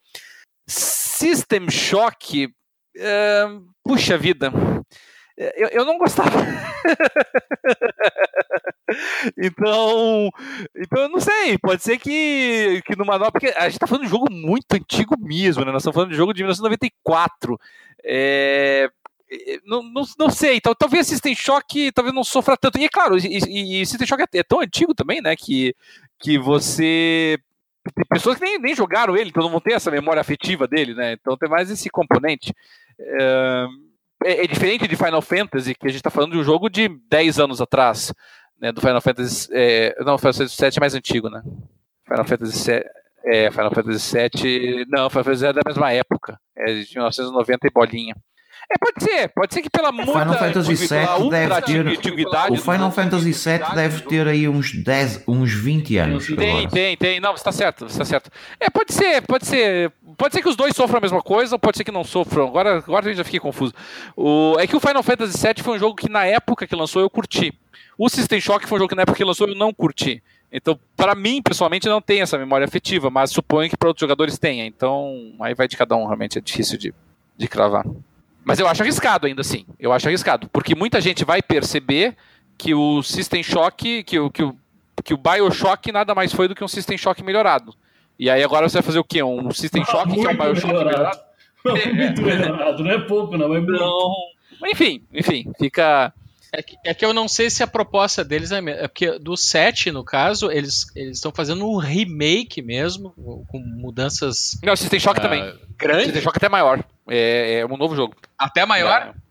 [0.70, 2.50] System Shock,
[2.98, 3.46] é,
[3.84, 4.52] puxa vida,
[5.36, 6.30] eu, eu não gostava.
[9.38, 10.32] Então,
[10.76, 13.32] então eu não sei, pode ser que, que numa nova.
[13.32, 15.72] Porque a gente tá falando de um jogo muito antigo mesmo, né?
[15.72, 17.60] Nós estamos falando de um jogo de 1994.
[18.04, 18.90] É,
[19.66, 22.80] não, não, não sei, tal, talvez System Shock talvez não sofra tanto.
[22.80, 25.36] E é claro, e, e, System Shock é, é tão antigo também, né?
[25.36, 25.76] Que,
[26.20, 27.38] que você.
[27.96, 30.94] Tem pessoas que nem, nem jogaram ele, então não vão ter essa memória afetiva dele,
[30.94, 31.14] né?
[31.14, 32.54] Então tem mais esse componente.
[33.00, 33.68] É,
[34.26, 36.90] é, é diferente de Final Fantasy, que a gente tá falando de um jogo de
[37.10, 38.14] 10 anos atrás
[38.62, 39.48] né, do Final Fantasy.
[39.52, 41.42] É, não, Final Fantasy VII é mais antigo, né?
[42.08, 42.84] Final Fantasy VII.
[43.26, 44.86] É, Final Fantasy VII.
[44.90, 46.40] Não, Final Fantasy VII é da mesma época.
[46.58, 48.16] É de 1990 e bolinha.
[48.70, 52.58] É, pode ser, pode ser que pela muita Final Fantasy VII deve ter- antiguidade O
[52.62, 52.92] Final.
[52.92, 56.28] Fantasy VII deve ter aí uns 10, uns 20 anos.
[56.28, 56.70] Tem, agora.
[56.70, 57.20] tem, tem.
[57.22, 58.30] Não, você tá certo, você tá certo.
[58.60, 59.90] É, pode ser, pode ser.
[60.18, 62.46] Pode ser que os dois sofram a mesma coisa, ou pode ser que não sofram.
[62.46, 63.74] Agora, agora eu já fiquei confuso.
[64.18, 67.02] O, é que o Final Fantasy VII foi um jogo que na época que lançou
[67.02, 67.54] eu curti.
[67.98, 70.22] O System Shock foi um jogo que na época que lançou eu não curti.
[70.52, 74.38] Então, para mim, pessoalmente, não tem essa memória afetiva, mas suponho que para outros jogadores
[74.38, 74.66] tenha.
[74.66, 76.94] Então, aí vai de cada um, realmente é difícil de,
[77.36, 77.86] de cravar.
[78.46, 79.66] Mas eu acho arriscado ainda assim.
[79.78, 80.48] Eu acho arriscado.
[80.50, 82.16] Porque muita gente vai perceber
[82.58, 84.58] que o System Shock, que o, que o,
[85.04, 87.76] que o Bioshock nada mais foi do que um System Shock melhorado.
[88.18, 89.22] E aí agora você vai fazer o quê?
[89.22, 91.20] Um System Shock que é um Bioshock melhorado?
[91.66, 93.74] Muito melhorado, não é pouco, não, é muito.
[93.74, 94.14] Não.
[94.72, 96.14] Enfim, enfim, fica.
[96.54, 98.60] É que, é que eu não sei se a proposta deles é.
[98.60, 103.12] É porque do 7, no caso, eles eles estão fazendo um remake mesmo,
[103.48, 105.44] com mudanças Não, o System Shock ah, também.
[105.44, 106.84] O grandes, System Shock é até maior.
[107.10, 108.16] É, é um novo jogo.
[108.38, 109.14] até maior.
[109.14, 109.28] É.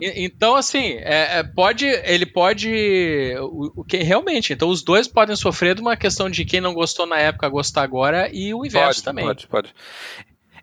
[0.00, 3.34] E- Então, assim, é- é, pode, ele pode.
[3.40, 6.72] O, o que realmente, então os dois podem sofrer de uma questão de quem não
[6.72, 9.26] gostou na época gostar agora e o inverso pode, também.
[9.26, 9.74] Pode, pode.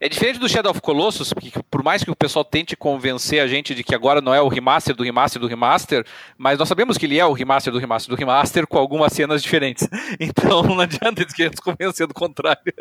[0.04, 3.48] É diferente do Shadow of Colossus, porque por mais que o pessoal tente convencer a
[3.48, 6.06] gente de que agora não é o remaster do remaster do remaster,
[6.38, 9.42] mas nós sabemos que ele é o remaster do remaster do remaster com algumas cenas
[9.42, 9.88] diferentes.
[10.20, 12.74] Então não adianta eles quererem nos convencer do contrário.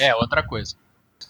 [0.00, 0.74] É, outra coisa.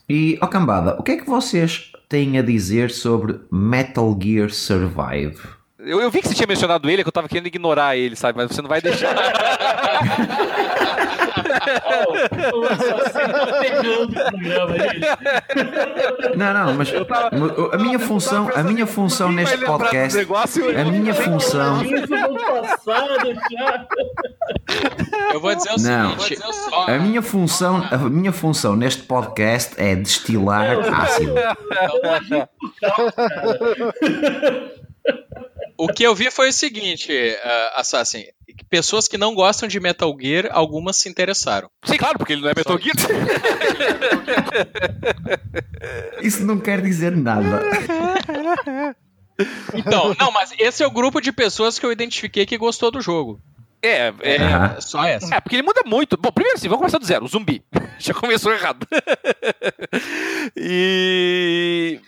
[0.08, 5.40] E, ó cambada, o que é que vocês têm a dizer sobre Metal Gear Survive?
[5.88, 8.14] Eu, eu vi que você tinha mencionado ele, é que eu tava querendo ignorar ele,
[8.14, 8.36] sabe?
[8.36, 9.14] Mas você não vai deixar.
[16.36, 16.92] Não, não, mas
[17.72, 21.80] a minha função, a minha função neste podcast, negócio, a minha função.
[25.32, 26.18] Eu vou dizer o Não.
[26.18, 26.42] seguinte.
[26.86, 31.34] a minha função, a minha função neste podcast é destilar ácido.
[35.78, 38.24] O que eu vi foi o seguinte, uh, Assassin.
[38.68, 41.70] Pessoas que não gostam de Metal Gear, algumas se interessaram.
[41.84, 42.96] Sim, claro, porque ele não é Metal Gear.
[46.20, 47.62] Isso não quer dizer nada.
[49.72, 53.00] Então, não, mas esse é o grupo de pessoas que eu identifiquei que gostou do
[53.00, 53.40] jogo.
[53.82, 54.80] É, é.
[54.80, 55.34] Só essa.
[55.34, 56.16] É, porque ele muda muito.
[56.16, 57.26] Bom, primeiro assim, vamos começar do zero.
[57.26, 57.62] Zumbi.
[57.98, 58.86] Já começou errado.
[60.56, 62.00] e.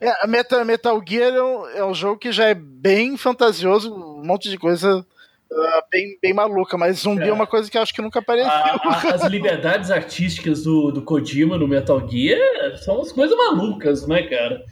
[0.00, 3.92] É, a Metal, Metal Gear é um, é um jogo que já é bem fantasioso,
[3.92, 5.04] um monte de coisa
[5.52, 7.28] ah, bem, bem maluca, mas zumbi é.
[7.28, 7.32] É.
[7.32, 8.50] uma coisa que eu acho que nunca apareceu.
[8.50, 14.06] A- a- as liberdades artísticas do, do Kojima no Metal Gear são as coisas malucas,
[14.06, 14.64] né, cara?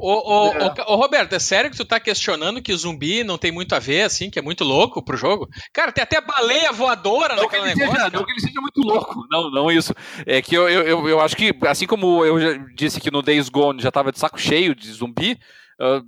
[0.00, 0.74] Ô, ô, É.
[0.86, 3.80] ô, ô, Roberto, é sério que tu tá questionando que zumbi não tem muito a
[3.80, 5.48] ver, assim, que é muito louco pro jogo?
[5.72, 8.00] Cara, tem até baleia voadora Não que, naquele ele negócio.
[8.02, 9.26] seja, não que ele seja muito louco.
[9.28, 9.92] Não, não isso.
[10.24, 13.48] É que eu, eu, eu, acho que, assim como eu já disse que no Days
[13.48, 15.36] Gone já tava de saco cheio de zumbi,
[15.80, 16.00] ah,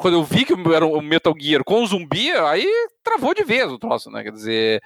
[0.00, 2.66] quando eu vi que era um Metal Gear com zumbi, aí
[3.02, 4.22] travou de vez o troço, né?
[4.22, 4.82] Quer dizer,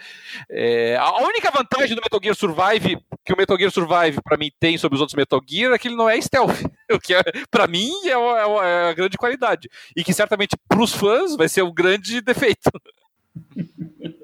[0.51, 4.51] é, a única vantagem do Metal Gear Survive, que o Metal Gear Survive pra mim
[4.61, 6.51] tem sobre os outros Metal Gear, é que ele não é stealth.
[6.93, 7.23] O que é,
[7.53, 9.69] pra mim é, o- é é a grande qualidade.
[9.97, 12.69] E que certamente pros fãs vai ser o grande defeito.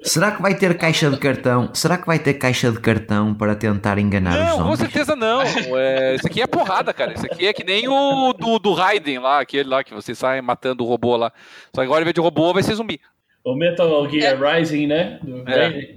[0.03, 1.69] Será que vai ter caixa de cartão?
[1.73, 4.79] Será que vai ter caixa de cartão para tentar enganar os Não, com zombies?
[4.79, 5.41] certeza não.
[5.77, 7.13] É, isso aqui é porrada, cara.
[7.13, 10.41] Isso aqui é que nem o do, do Raiden lá, aquele lá que você sai
[10.41, 11.31] matando o robô lá.
[11.75, 12.99] Só que agora, ao invés de robô, vai ser zumbi.
[13.43, 15.19] O Metal Gear Rising, né?
[15.21, 15.95] Do É.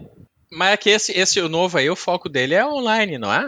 [0.53, 3.47] Mas é que esse, esse novo aí, o foco dele é online, não é?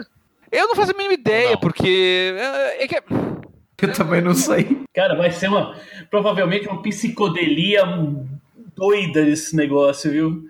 [0.51, 1.57] Eu não faço a mínima ideia, Não.
[1.57, 2.33] porque.
[2.37, 3.03] É, é que-
[3.81, 4.77] Eu também não sei.
[4.93, 5.75] Cara, vai ser uma.
[6.09, 7.83] Provavelmente uma psicodelia
[8.75, 10.43] doida esse negócio, viu?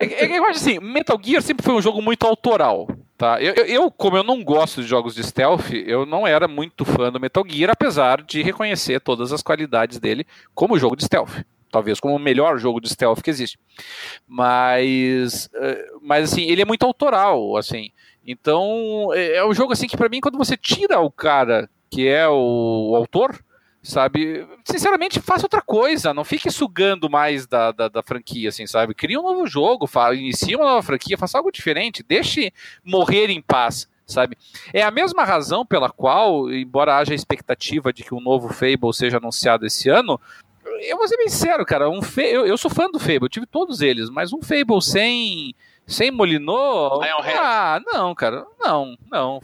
[0.00, 2.88] é é eu acho assim, Metal Gear sempre foi um jogo muito autoral.
[3.16, 3.42] Tá?
[3.42, 7.10] Eu, eu- como eu não gosto de jogos de stealth, eu não era muito fã
[7.10, 11.42] do Metal Gear, apesar de reconhecer todas as qualidades dele como jogo de stealth.
[11.70, 13.58] Talvez como o melhor jogo de stealth que existe.
[14.26, 17.90] Mas, eh, mas assim, ele é muito autoral, assim.
[18.24, 22.06] Então, é é um jogo assim que pra mim, quando você tira o cara que
[22.06, 23.38] é o, o autor,
[23.90, 28.94] sabe, sinceramente, faça outra coisa, não fique sugando mais da, da, da franquia, assim, sabe?
[28.94, 32.52] Cria um novo jogo, fa inicie uma nova franquia, faça algo diferente, deixe
[32.84, 33.88] morrer em paz.
[34.06, 34.38] Sabe?
[34.72, 38.94] É a mesma razão pela qual, embora haja a expectativa de que um novo Fable
[38.94, 40.18] seja anunciado esse ano,
[40.80, 41.90] eu vou ser bem sincero, cara.
[41.90, 44.80] Um Fa- eu, eu sou fã do Fable, eu tive todos eles, mas um Fable
[44.80, 45.54] sem,
[45.86, 47.00] sem Molinô.
[47.38, 48.46] Ah, não, cara.
[48.58, 49.40] Não, não.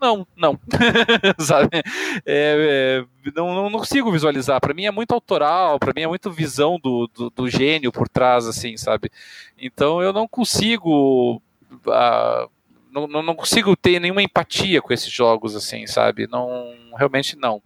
[0.00, 0.58] Não, não.
[1.38, 1.82] Sabe?
[2.24, 4.60] É, é, não, não, consigo visualizar.
[4.60, 8.08] Pra mim é muito autoral, pra mim é muito visão do, do, do gênio por
[8.08, 9.10] trás, assim, sabe?
[9.58, 11.42] Então eu não consigo.
[11.88, 12.48] ah,
[12.92, 16.26] não, não consigo ter nenhuma empatia com esses jogos, assim, sabe?
[16.26, 17.62] Não, realmente não.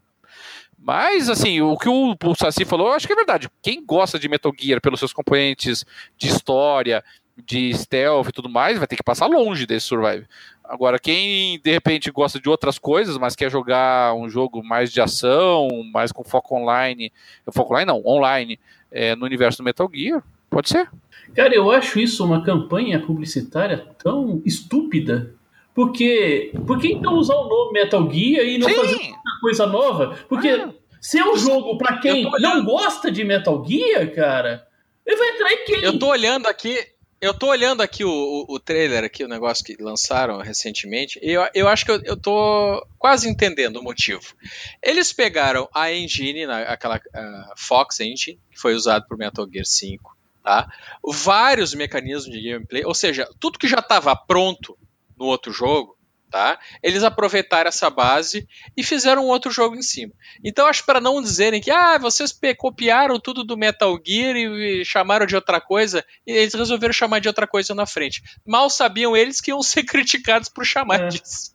[0.79, 3.49] Mas, assim, o que o, o Saci falou, eu acho que é verdade.
[3.63, 5.85] Quem gosta de Metal Gear pelos seus componentes
[6.19, 7.05] de história,
[7.37, 10.27] de stealth e tudo mais, vai ter que passar longe desse Survive.
[10.65, 15.01] Agora, quem de repente gosta de outras coisas, mas quer jogar um jogo mais de
[15.01, 17.13] ação, mais com foco online,
[17.53, 18.59] foco online não, online,
[18.91, 20.89] é, no universo do Metal Gear, pode ser.
[21.35, 25.35] Cara, eu acho isso uma campanha publicitária tão estúpida.
[25.75, 26.53] Porque.
[26.67, 30.19] Por que então usar o nome Metal Gear e não fazer Sim, outra coisa nova?
[30.29, 30.71] Porque Ah.
[31.01, 34.67] se é um jogo pra quem não gosta de Metal Gear, cara,
[35.07, 35.83] ele vai atrair quem?
[35.83, 36.79] Eu tô olhando aqui.
[37.23, 41.31] Eu tô olhando aqui o, o, o trailer, aqui, o negócio que lançaram recentemente, e
[41.31, 44.35] eu, eu acho que eu, eu tô quase entendendo o motivo.
[44.83, 50.17] Eles pegaram a engine, aquela ah, Fox Engine, que foi usado por Metal Gear 5,
[50.43, 50.69] tá?
[51.13, 54.77] Vários mecanismos de gameplay, ou seja, tudo que já estava pronto
[55.17, 55.97] no outro jogo,
[56.33, 56.59] tá?
[56.83, 60.15] Eles aproveitaram essa base e fizeram um outro jogo em cima.
[60.43, 64.85] Então acho para não dizerem que ah, vocês copiaram tudo do Metal Gear e, e
[64.85, 68.23] chamaram de outra coisa, e eles resolveram chamar de outra coisa na frente.
[68.47, 71.09] Mal sabiam eles que iam ser criticados por chamar É.
[71.09, 71.53] disso.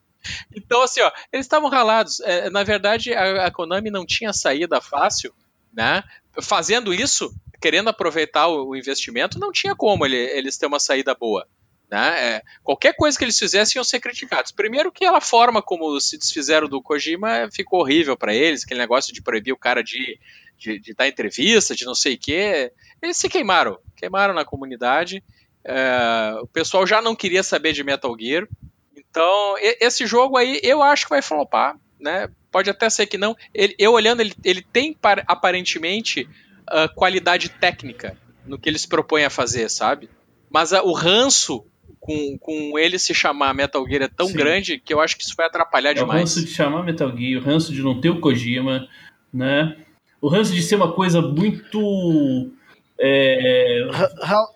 [0.56, 2.20] Então, assim, ó, eles estavam ralados.
[2.20, 5.34] É, na verdade, a, a, Konami não tinha saída fácil,
[5.74, 6.04] né?
[6.42, 11.16] Fazendo isso, querendo aproveitar o, o investimento, não tinha como ele, eles terem uma saída
[11.16, 11.48] boa.
[11.90, 12.36] Né?
[12.36, 14.52] É, qualquer coisa que eles fizessem iam ser criticados.
[14.52, 19.14] Primeiro que a forma como se desfizeram do Kojima ficou horrível para eles, aquele negócio
[19.14, 20.20] de proibir o cara de,
[20.58, 22.74] de, de dar entrevista, de não sei o quê.
[23.02, 25.24] Eles se queimaram, queimaram na comunidade.
[25.64, 28.48] É, o pessoal já não queria saber de Metal Gear.
[28.96, 32.30] Então, esse jogo aí eu acho que vai flopar, né?
[32.52, 33.36] Pode até ser que não.
[33.54, 36.28] Ele, eu olhando, ele, ele tem aparentemente
[36.70, 40.10] uh, qualidade técnica no que ele se propõe a fazer, sabe?
[40.50, 41.66] Mas uh, o ranço
[42.08, 44.34] com, com ele se chamar Metal Gear é tão Sim.
[44.34, 46.16] grande que eu acho que isso vai atrapalhar demais.
[46.16, 48.88] O ranço de chamar Metal Gear, o ranço de não ter o Kojima,
[49.34, 49.76] né?
[50.22, 52.50] O ranço de ser uma coisa muito
[52.98, 53.88] é...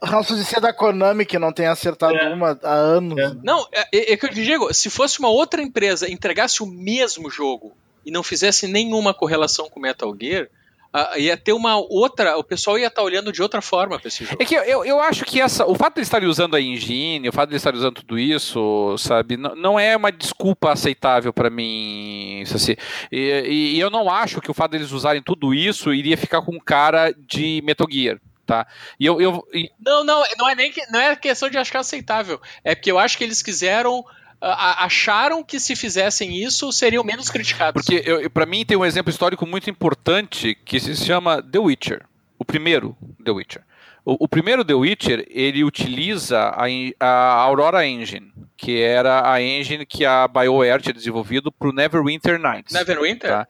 [0.02, 2.34] Ranço de ser da Konami, que não tem acertado é.
[2.34, 3.20] uma há anos.
[3.20, 3.34] É.
[3.44, 6.66] Não, é, é, é que eu te digo, se fosse uma outra empresa entregasse o
[6.66, 7.74] mesmo jogo
[8.06, 10.48] e não fizesse nenhuma correlação com Metal Gear,
[10.96, 12.38] uh, ia ter uma outra.
[12.38, 14.38] O pessoal ia estar tá olhando de outra forma para esse jogo.
[14.42, 17.30] É que eu, eu acho que essa, o fato de eles estarem usando a engine,
[17.30, 21.34] o fato de eles estarem usando tudo isso, sabe, não, não é uma desculpa aceitável
[21.34, 22.44] para mim.
[22.44, 22.76] Assim,
[23.12, 26.42] e, e, eu não acho que o fato de eles usarem tudo isso iria ficar
[26.42, 28.68] com cara de Metal Gear tá?
[29.00, 29.72] E eu, eu e...
[29.80, 33.00] não, não, não é nem que, não é questão de achar aceitável, é porque eu
[33.00, 34.04] acho que eles quiseram
[34.42, 37.84] acharam que se fizessem isso seriam menos criticados.
[37.84, 42.06] Porque para mim tem um exemplo histórico muito importante que se chama The Witcher,
[42.40, 43.62] o primeiro The Witcher.
[44.04, 46.66] O, o primeiro The Witcher ele utiliza a,
[47.00, 52.40] a, Aurora Engine, que era a engine que a BioWare tinha desenvolvido para o Neverwinter
[52.40, 52.74] Nights.
[52.74, 53.30] Neverwinter.
[53.30, 53.48] Tá?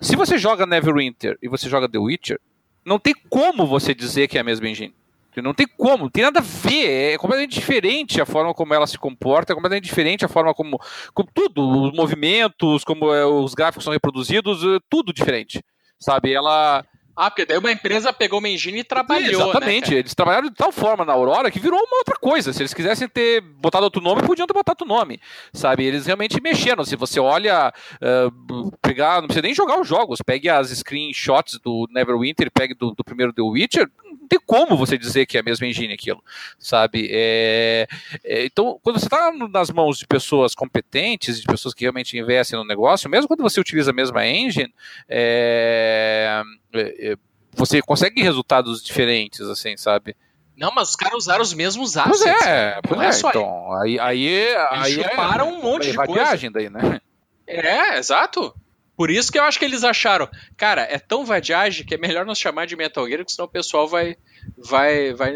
[0.00, 2.40] Se você joga Neverwinter e você joga The Witcher,
[2.84, 4.94] não tem como você dizer que é a mesma engine.
[5.36, 7.14] Não tem como, não tem nada a ver.
[7.14, 10.80] É completamente diferente a forma como ela se comporta, é completamente diferente a forma como,
[11.14, 15.64] como tudo, os movimentos, como é, os gráficos são reproduzidos, é tudo diferente.
[15.98, 16.32] Sabe?
[16.32, 16.84] Ela
[17.20, 19.38] ah, porque daí uma empresa pegou uma engine e trabalhou.
[19.38, 19.90] Né, exatamente.
[19.90, 22.50] Né, eles trabalharam de tal forma na Aurora que virou uma outra coisa.
[22.50, 25.20] Se eles quisessem ter botado outro nome, podiam ter botado outro nome.
[25.52, 25.84] Sabe?
[25.84, 26.82] Eles realmente mexeram.
[26.82, 31.86] Se você olha, uh, pegar, não precisa nem jogar os jogos, pegue as screenshots do
[31.90, 35.42] Neverwinter, pegue do, do primeiro The Witcher, não tem como você dizer que é a
[35.42, 36.22] mesma engine aquilo.
[36.58, 37.08] Sabe?
[37.10, 37.86] É,
[38.24, 42.58] é, então, quando você está nas mãos de pessoas competentes, de pessoas que realmente investem
[42.58, 44.72] no negócio, mesmo quando você utiliza a mesma engine,
[45.08, 46.42] é,
[46.74, 47.16] é, é,
[47.52, 50.16] você consegue resultados diferentes, assim, sabe?
[50.56, 52.22] Não, mas os caras usaram os mesmos assets.
[52.22, 53.72] Pois é, pois é, é só então.
[53.80, 56.50] Aí, aí, aí chuparam é, um monte de coisa.
[56.50, 57.00] daí, né?
[57.46, 58.54] É, exato.
[59.00, 62.26] Por isso que eu acho que eles acharam, cara, é tão vadiagem que é melhor
[62.26, 64.14] nos chamar de Metal Gear, porque senão o pessoal vai,
[64.58, 65.32] vai, vai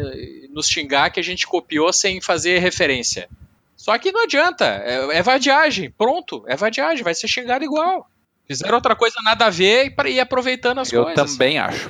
[0.51, 3.27] nos xingar que a gente copiou sem fazer referência.
[3.75, 8.07] Só que não adianta, é, é vadiagem, pronto, é vadiagem, vai ser xingado igual.
[8.47, 11.17] Fizeram outra coisa nada a ver e ir aproveitando as Eu coisas.
[11.17, 11.89] Eu também acho.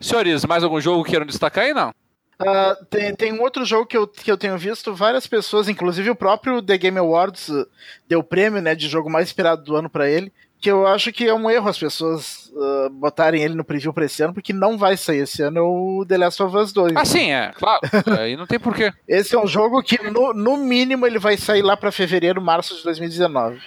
[0.00, 1.92] Senhores, mais algum jogo que queiram destacar aí, não?
[2.38, 6.10] Uh, tem, tem um outro jogo que eu, que eu tenho visto várias pessoas, inclusive
[6.10, 7.66] o próprio The Game Awards uh,
[8.06, 11.26] deu prêmio né, de jogo mais esperado do ano para ele, que eu acho que
[11.26, 14.78] é um erro as pessoas uh, botarem ele no preview pra esse ano, porque não
[14.78, 16.94] vai sair esse ano é o The Last of Us 2.
[16.96, 17.80] Ah, sim, é, claro.
[18.18, 18.92] Aí não tem porquê.
[19.06, 22.76] Esse é um jogo que, no, no mínimo, ele vai sair lá para fevereiro, março
[22.76, 23.60] de 2019.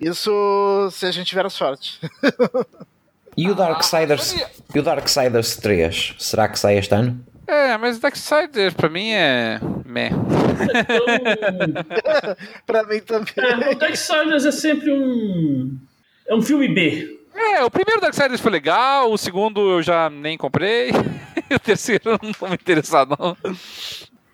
[0.00, 2.00] Isso se a gente tiver sorte.
[3.34, 4.36] E o Darksiders,
[4.74, 7.18] e o Darksiders 3, será que sai este ano?
[7.46, 9.58] É, mas Darksiders pra mim é.
[9.86, 10.10] meh.
[12.66, 13.32] pra mim também.
[13.36, 15.76] É, o Darksiders é sempre um.
[16.26, 17.18] É um filme B.
[17.34, 20.90] É, o primeiro Darksiders foi legal, o segundo eu já nem comprei,
[21.54, 23.36] o terceiro eu não tô me interessado, não.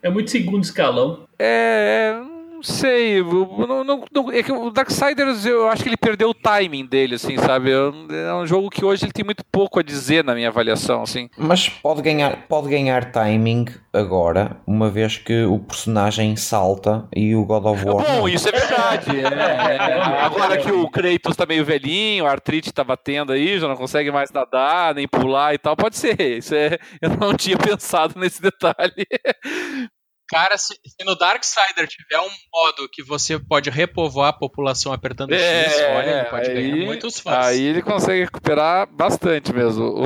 [0.03, 1.27] É muito segundo escalão.
[1.39, 3.23] É, é não sei.
[3.23, 7.15] Não, não, não, é que o Darksiders, eu acho que ele perdeu o timing dele,
[7.15, 7.71] assim, sabe?
[7.71, 11.29] É um jogo que hoje ele tem muito pouco a dizer na minha avaliação, assim.
[11.39, 17.45] Mas pode ganhar, pode ganhar timing agora, uma vez que o personagem salta e o
[17.45, 18.05] God of War.
[18.05, 19.09] Bom, isso é verdade.
[19.39, 23.69] É, é, agora que o Kratos tá meio velhinho, a artrite tá batendo aí, já
[23.69, 26.19] não consegue mais nadar, nem pular e tal, pode ser.
[26.21, 29.07] Isso é, eu não tinha pensado nesse detalhe.
[30.29, 35.33] Cara, se, se, no Darksider tiver um modo que você pode repovoar a população apertando
[35.33, 37.47] é, X, olha, ele pode aí, ganhar muitos fãs.
[37.47, 40.03] Aí ele consegue recuperar bastante mesmo.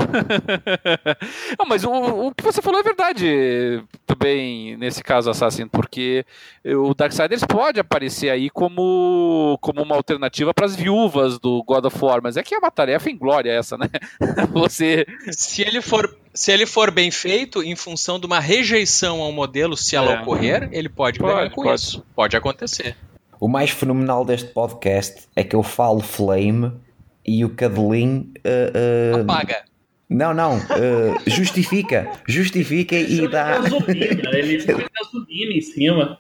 [1.59, 6.25] Não, mas o, o, que você falou é verdade também nesse caso Assassin, porque
[6.65, 12.05] o Darksiders pode aparecer aí como, como uma alternativa para as viúvas do God of
[12.05, 13.89] War, mas é que é uma tarefa em glória essa, né?
[14.53, 15.05] você...
[15.33, 19.77] Se ele for se ele for bem feito, em função de uma rejeição ao modelo,
[19.77, 20.21] se ela é.
[20.21, 21.81] ocorrer, ele pode, pode ganhar com pode.
[21.81, 22.05] isso.
[22.15, 22.97] Pode acontecer.
[23.41, 26.73] O mais fenomenal deste podcast é que eu falo flame
[27.27, 28.33] e o Cadelin.
[28.39, 29.63] uh, uh, Apaga.
[30.09, 30.57] não, não.
[30.59, 30.63] uh,
[31.27, 32.11] justifica.
[32.27, 33.59] Justifica e dá.
[33.59, 36.19] gasolina, ele põe gasolina em cima.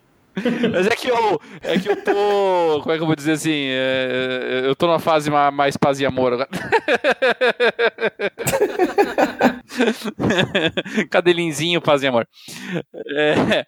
[0.72, 2.80] Mas é que eu, é que eu tô.
[2.80, 3.66] Como é que eu vou dizer assim?
[3.68, 6.48] é, eu tô numa fase ma- mais paz e amor agora.
[11.10, 12.28] Cadelinzinho, paz e amor.
[13.16, 13.66] É,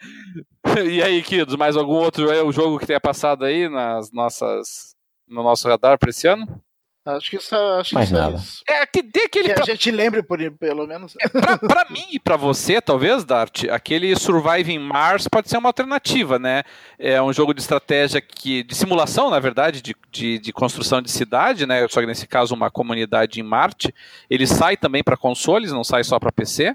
[0.84, 4.94] e aí, Kidos, mais algum outro é, jogo que tenha passado aí nas nossas,
[5.28, 6.63] no nosso radar pra esse ano?
[7.06, 8.36] Acho que isso acho que Mais isso é nada.
[8.36, 8.62] isso.
[8.66, 11.14] É, que dê aquele Que a pra, gente lembre, por, pelo menos.
[11.30, 16.38] pra, pra mim e pra você, talvez, Dart, aquele Surviving Mars pode ser uma alternativa,
[16.38, 16.62] né?
[16.98, 18.62] É um jogo de estratégia que.
[18.62, 21.86] de simulação, na verdade, de, de, de construção de cidade, né?
[21.88, 23.94] Só que nesse caso, uma comunidade em Marte.
[24.30, 26.74] Ele sai também para consoles, não sai só para PC.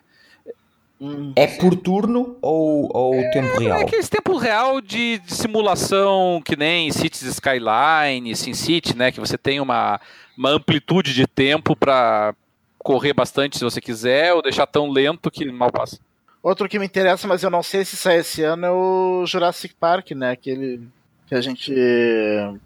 [1.02, 1.32] Hum.
[1.36, 3.80] É por turno ou, ou tempo É real?
[3.82, 9.12] aquele tempo real de, de simulação que nem Cities Skyline, SimCity, né?
[9.12, 10.00] Que você tem uma,
[10.38, 12.34] uma amplitude de tempo para
[12.80, 15.98] correr bastante se você quiser, ou deixar tão lento que mal passa.
[16.44, 19.74] Outro que me interessa, mas eu não sei se sai esse ano, é o Jurassic
[19.80, 20.32] Park, né?
[20.32, 20.82] Aquele
[21.28, 21.72] que a gente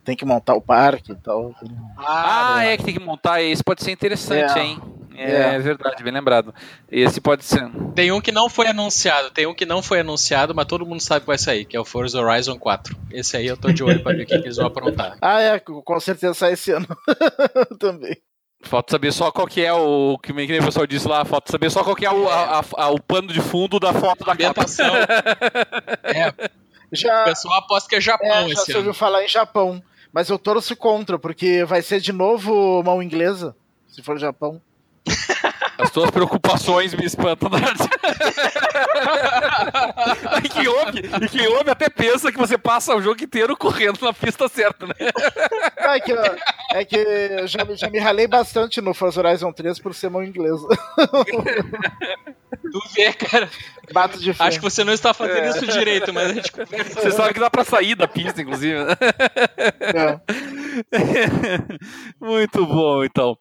[0.06, 1.54] tem que montar o parque e tal.
[1.98, 3.42] Ah, é que tem que montar.
[3.42, 4.64] Esse pode ser interessante, É.
[4.64, 4.80] hein?
[5.16, 5.60] É, É.
[5.60, 6.54] verdade, bem lembrado.
[6.92, 7.70] Esse pode ser.
[7.96, 11.02] Tem um que não foi anunciado, tem um que não foi anunciado, mas todo mundo
[11.02, 12.96] sabe que vai sair, que é o Forza Horizon 4.
[13.12, 15.18] Esse aí eu tô de olho pra ver o que que eles vão aprontar.
[15.22, 16.88] Ah, é, com certeza sai esse ano
[17.80, 18.18] também.
[18.66, 20.18] Falta saber só qual que é o.
[20.24, 22.84] Que nem o pessoal disse lá, falta saber só qual que é o, a- a-
[22.86, 24.62] a- o pano de fundo da foto da capa.
[24.62, 24.86] Ambientação.
[26.04, 28.80] É, o Já, pessoal aposta que é Japão é, já esse se ano.
[28.80, 29.82] ouviu falar em Japão,
[30.14, 33.56] mas eu torço contra, porque vai ser de novo mão inglesa,
[33.88, 34.62] se for Japão.
[35.78, 37.50] As tuas preocupações me espantam,
[40.44, 44.00] e, quem ouve, e quem ouve até pensa que você passa o jogo inteiro correndo
[44.02, 44.94] na pista certa, né?
[45.78, 46.36] É que, eu-
[46.74, 50.24] é que eu já, já me ralei bastante no Forza Horizon 3 por ser mão
[50.24, 50.68] inglesa.
[52.72, 53.50] Tu vê, cara.
[53.92, 54.34] Bato de.
[54.40, 57.02] Acho que você não está fazendo isso direito, mas a gente conversa.
[57.02, 58.84] Você sabe que dá pra sair da pista, inclusive.
[58.84, 58.96] né?
[59.82, 60.20] É.
[62.26, 63.38] Muito bom, então.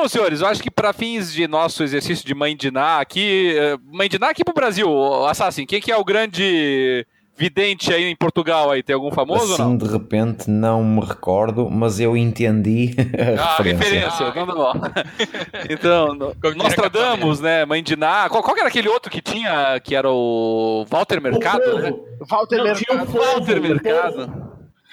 [0.00, 3.52] Bom, senhores, eu acho que para fins de nosso exercício de mãe de Ná aqui,
[3.58, 4.88] eh, mãe de Ná aqui pro Brasil,
[5.26, 7.04] Assassin, quem que é o grande
[7.36, 8.80] vidente aí em Portugal aí?
[8.80, 9.76] Tem algum famoso ou Assim não?
[9.76, 12.94] de repente não me recordo, mas eu entendi
[13.36, 13.74] a Ah, referência.
[13.74, 14.72] referência, então tá bom.
[15.68, 17.64] Então, no- Como diria Nostradamus, né?
[17.64, 18.28] Mãe de Ná.
[18.28, 21.92] Qual, qual era aquele outro que tinha, que era o Walter Mercado, o né?
[22.30, 23.12] Walter Não, tinha o Mercado.
[23.12, 24.47] povo, Walter Mercado.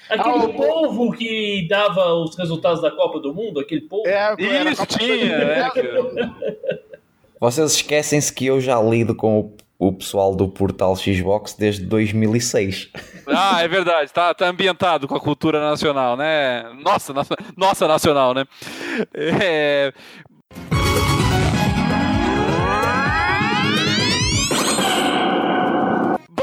[0.10, 4.08] Aquele Ah, o- povo que dava os resultados da Copa do Mundo, aquele povo.
[4.08, 4.36] É,
[4.72, 5.70] Isso, tinha, né?
[7.40, 12.90] Vocês esquecem-se que eu já lido com o, o pessoal do portal Xbox desde 2006.
[13.28, 16.64] Ah, é verdade, tá, tá ambientado com a cultura nacional, né?
[16.84, 18.46] Nossa, nossa, nossa nacional, né?
[19.14, 19.92] É,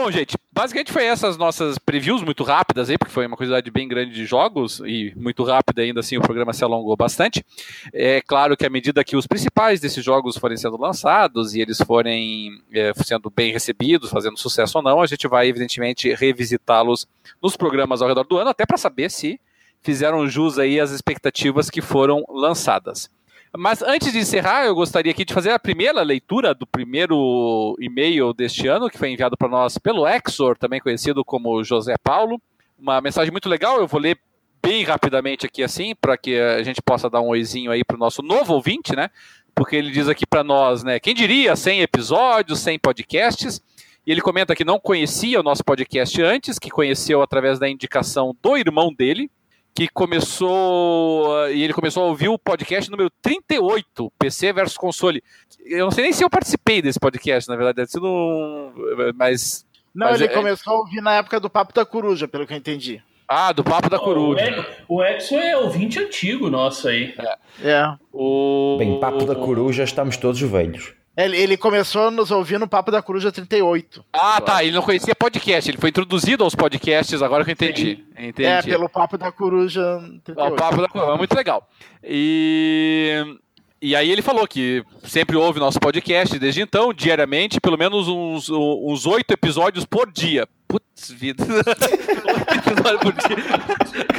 [0.02, 3.86] Bom, gente, basicamente foi essas nossas previews muito rápidas aí, porque foi uma quantidade bem
[3.86, 7.46] grande de jogos e muito rápida ainda assim o programa se alongou bastante.
[7.94, 11.78] É claro que à medida que os principais desses jogos forem sendo lançados e eles
[11.78, 17.06] forem é, sendo bem recebidos, fazendo sucesso ou não, a gente vai evidentemente revisitá-los
[17.40, 19.40] nos programas ao redor do ano, até para saber se
[19.82, 23.08] fizeram jus aí às expectativas que foram lançadas.
[23.56, 28.32] Mas antes de encerrar, eu gostaria aqui de fazer a primeira leitura do primeiro e-mail
[28.32, 32.40] deste ano, que foi enviado para nós pelo Exor, também conhecido como José Paulo.
[32.78, 34.18] Uma mensagem muito legal, eu vou ler
[34.62, 38.00] bem rapidamente aqui assim, para que a gente possa dar um oizinho aí para o
[38.00, 39.10] nosso novo ouvinte, né?
[39.54, 40.98] Porque ele diz aqui para nós, né?
[40.98, 43.60] Quem diria 100 episódios, 100 podcasts?
[44.06, 48.34] E ele comenta que não conhecia o nosso podcast antes, que conheceu através da indicação
[48.42, 49.30] do irmão dele,
[49.74, 55.22] que começou e ele começou a ouvir o podcast número 38, PC versus console.
[55.64, 58.72] Eu não sei nem se eu participei desse podcast, na verdade, deve sido um,
[59.16, 62.46] mas Não, Mas ele é- começou a ouvir na época do Papo da Coruja, pelo
[62.46, 63.02] que eu entendi.
[63.28, 64.66] ah, do papo da O, coruja.
[64.88, 67.14] O Exo é ouvinte antigo nosso aí.
[67.62, 67.94] É.
[68.12, 70.92] O Bem, papo da coruja, estamos todos velhos.
[71.16, 74.02] Ele, ele começou a nos ouvir no Papo da Coruja 38.
[74.12, 78.04] Ah, tá, ele não conhecia podcast, ele foi introduzido aos podcasts, agora que eu entendi.
[78.18, 78.46] Entendi.
[78.48, 80.52] É, pelo Papo da Coruja Ah, 38.
[80.52, 81.68] O papo da coruja, muito legal.
[82.02, 83.22] E
[83.80, 88.48] e aí ele falou que sempre ouve nosso podcast desde então, diariamente, pelo menos uns
[88.48, 90.46] uns oito episódios por dia.
[90.72, 91.44] Putz, vida.
[91.52, 93.36] Oito episódios por dia.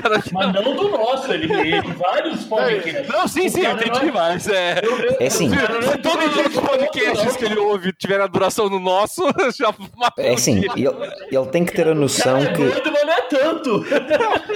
[0.02, 3.08] Cara, Mas não do nosso, ele, ele vários vários podcasts.
[3.08, 4.82] Não, sim, sim, eu entendi, não- mas é.
[5.20, 9.24] É cara não Se todos os podcasts que ele ouve tiverem a duração no nosso,
[9.58, 10.58] já matou É dia.
[10.76, 10.88] ele,
[11.32, 12.62] ele tem que ter a noção Cara, é que.
[12.92, 13.86] mas não é tanto.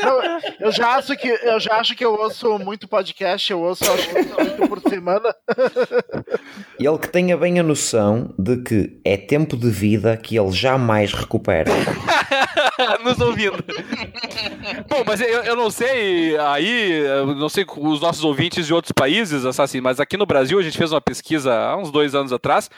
[0.03, 3.83] Não, eu já acho que eu já acho que eu ouço muito podcast, eu ouço
[3.91, 5.33] acho que oito por semana.
[6.79, 11.11] Ele que tenha bem a noção de que é tempo de vida que ele jamais
[11.13, 11.71] recupera.
[13.03, 13.63] nos ouvindo.
[14.89, 17.01] Bom, mas eu, eu não sei aí,
[17.37, 20.77] não sei os nossos ouvintes de outros países, assim, mas aqui no Brasil a gente
[20.77, 22.69] fez uma pesquisa há uns dois anos atrás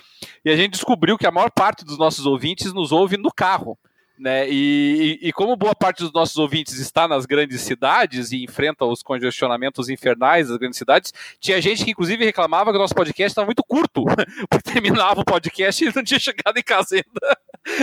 [0.44, 3.78] e a gente descobriu que a maior parte dos nossos ouvintes nos ouve no carro.
[4.20, 4.50] Né?
[4.50, 8.84] E, e- e como boa parte dos nossos ouvintes está nas grandes cidades e enfrenta
[8.84, 13.32] os congestionamentos infernais das grandes cidades, tinha gente que inclusive reclamava que o nosso podcast
[13.32, 14.04] estava muito curto,
[14.52, 17.38] porque terminava o podcast e não tinha chegado em casa ainda.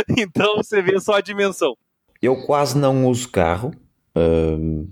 [0.19, 1.77] Então você vê só a dimensão.
[2.21, 3.73] Eu quase não uso carro,
[4.17, 4.89] hum,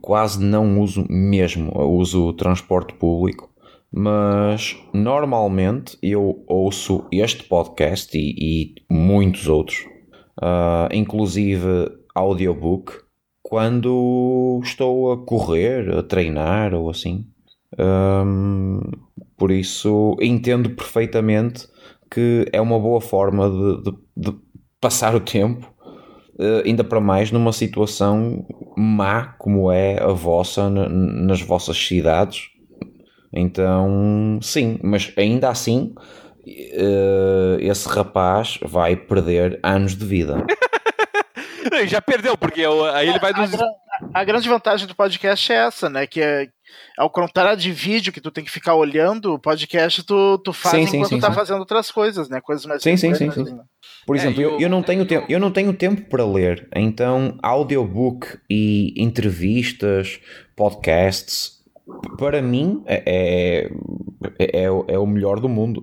[0.00, 3.50] quase não uso mesmo, eu uso transporte público,
[3.90, 9.86] mas normalmente eu ouço este podcast e, e muitos outros,
[10.40, 11.66] ah, inclusive
[12.14, 12.92] audiobook,
[13.42, 17.26] quando estou a correr, a treinar ou assim.
[17.78, 18.80] Hum,
[19.36, 21.66] por isso entendo perfeitamente
[22.10, 23.98] que é uma boa forma de- de-
[24.32, 24.38] de
[24.80, 25.72] passar o tempo
[26.38, 28.46] eh, ainda para mais numa situação
[28.76, 32.48] má como é a vossa na- nas vossas cidades.
[33.32, 35.94] Então, sim, mas ainda assim,
[36.46, 40.44] eh, esse rapaz vai perder anos de vida.
[41.86, 43.50] Já perdeu, porque o- aí ele vai A, nos.
[43.50, 43.66] gra-
[44.12, 46.06] a grande vantagem do podcast é essa, né?
[46.06, 46.48] Que é
[46.98, 50.74] ao contrário de vídeo que tu tem que ficar olhando, o podcast tu, tu faz
[50.74, 51.34] Sim, sim, enquanto sim, tá sim.
[51.34, 52.40] fazendo outras coisas, né?
[52.40, 53.44] Coisas mais Sim, sim, sim, sim.
[53.44, 53.62] né?
[54.06, 56.68] Por É, exemplo, e eu, eu não tenho tempo, eu não tenho tempo para ler,
[56.74, 60.20] então audiobook e entrevistas,
[60.56, 61.62] podcasts,
[62.18, 63.68] para mim é,
[64.38, 65.82] é, é, o- é o melhor do mundo.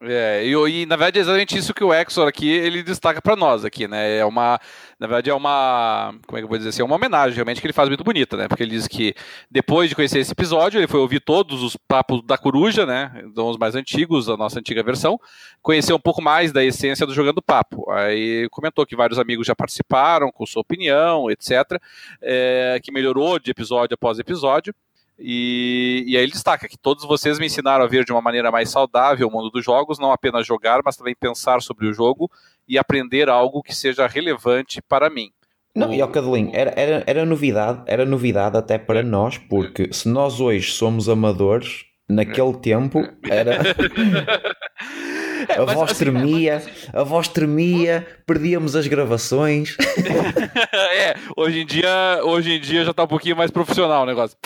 [0.00, 3.34] É, e, e, na verdade é exatamente isso que o Exor aqui ele destaca pra
[3.34, 4.18] nós aqui, né?
[4.18, 4.60] É uma,
[4.96, 7.60] na verdade é uma, como é que eu vou dizer assim, é uma homenagem realmente
[7.60, 8.46] que ele faz muito bonita, né?
[8.46, 9.12] Porque ele diz que
[9.50, 13.24] depois de conhecer esse episódio, ele foi ouvir todos os papos da coruja, né?
[13.24, 15.18] Então, os mais antigos, da nossa antiga versão,
[15.60, 17.90] conhecer um pouco mais da essência do jogando papo.
[17.90, 21.80] Aí comentou que vários amigos já participaram com sua opinião, etc,
[22.22, 24.72] é, que melhorou de episódio após episódio.
[25.18, 28.50] E, e aí ele destaca que todos vocês me ensinaram a ver de uma maneira
[28.50, 32.30] mais saudável o mundo dos jogos, não apenas jogar, mas também pensar sobre o jogo
[32.68, 35.30] e aprender algo que seja relevante para mim.
[35.74, 40.08] Não, e ao Cadelinho, era, era, era novidade, era novidade até para nós, porque se
[40.08, 43.58] nós hoje somos amadores, naquele tempo era.
[45.56, 49.76] A mas, voz assim, tremia, a voz tremia, perdíamos as gravações.
[50.72, 54.36] é, hoje em dia, hoje em dia já está um pouquinho mais profissional o negócio.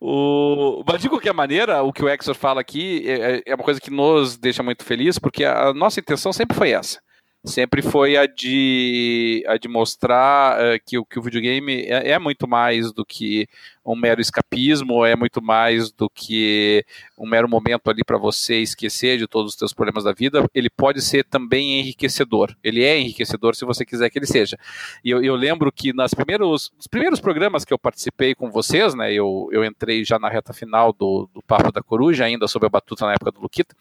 [0.00, 3.80] O, mas de qualquer maneira, o que o Exor fala aqui é, é uma coisa
[3.80, 6.98] que nos deixa muito feliz, porque a nossa intenção sempre foi essa.
[7.44, 12.18] Sempre foi a de, a de mostrar eh, que, o- que o videogame é, é
[12.18, 13.48] muito mais do que
[13.84, 16.84] um mero escapismo, é muito mais do que
[17.18, 20.44] um mero momento ali para você esquecer de todos os seus problemas da vida.
[20.54, 22.54] Ele pode ser também enriquecedor.
[22.62, 24.56] Ele é enriquecedor se você quiser que ele seja.
[25.04, 28.94] E eu, eu lembro que nas primeiros, nos primeiros programas que eu participei com vocês,
[28.94, 32.66] né, eu, eu entrei já na reta final do, do Papo da Coruja, ainda sob
[32.66, 33.74] a batuta na época do Luquita,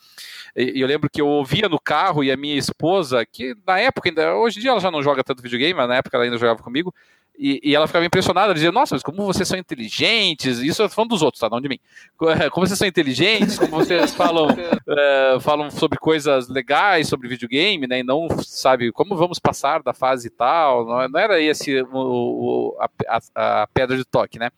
[0.56, 4.10] e eu lembro que eu ouvia no carro e a minha esposa, que na época
[4.10, 6.38] ainda, hoje em dia ela já não joga tanto videogame, mas na época ela ainda
[6.38, 6.94] jogava comigo,
[7.38, 10.90] e, e ela ficava impressionada, ela dizia, nossa, mas como vocês são inteligentes, isso eu
[10.90, 11.80] falando dos outros, tá, não de mim,
[12.52, 18.00] como vocês são inteligentes, como vocês falam, eh, falam sobre coisas legais, sobre videogame, né,
[18.00, 22.78] e não, sabe, como vamos passar da fase tal, não, não era esse o, o-
[22.80, 22.90] a,
[23.36, 24.50] a- a pedra de toque, né,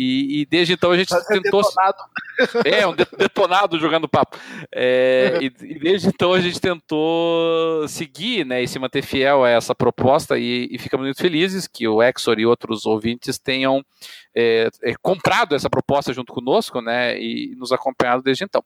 [0.00, 1.60] e, e desde então a gente tentou...
[1.60, 1.98] detonado.
[2.64, 4.38] É, um de- detonado jogando papo.
[4.72, 9.48] É, e, e desde então a gente tentou seguir né, e se manter fiel a
[9.48, 13.84] essa proposta e, e ficamos muito felizes que o Exor e outros ouvintes tenham
[14.32, 18.62] é, é, comprado essa proposta junto conosco né, e nos acompanhado desde então.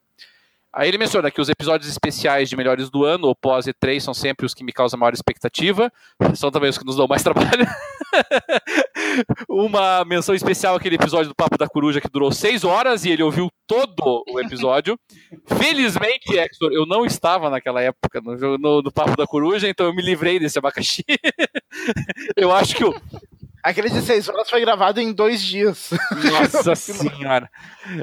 [0.75, 4.15] Aí ele menciona que os episódios especiais de melhores do ano, ou pós E3, são
[4.15, 5.93] sempre os que me causam maior expectativa,
[6.35, 7.67] são também os que nos dão mais trabalho.
[9.49, 13.23] Uma menção especial aquele episódio do Papo da Coruja que durou seis horas e ele
[13.23, 14.99] ouviu todo o episódio.
[15.59, 19.95] Felizmente, Hector, eu não estava naquela época no, no, no Papo da Coruja, então eu
[19.95, 21.05] me livrei desse abacaxi.
[22.37, 22.95] eu acho que o.
[23.63, 25.91] Aquele de seis horas foi gravado em dois dias.
[26.33, 27.49] Nossa senhora.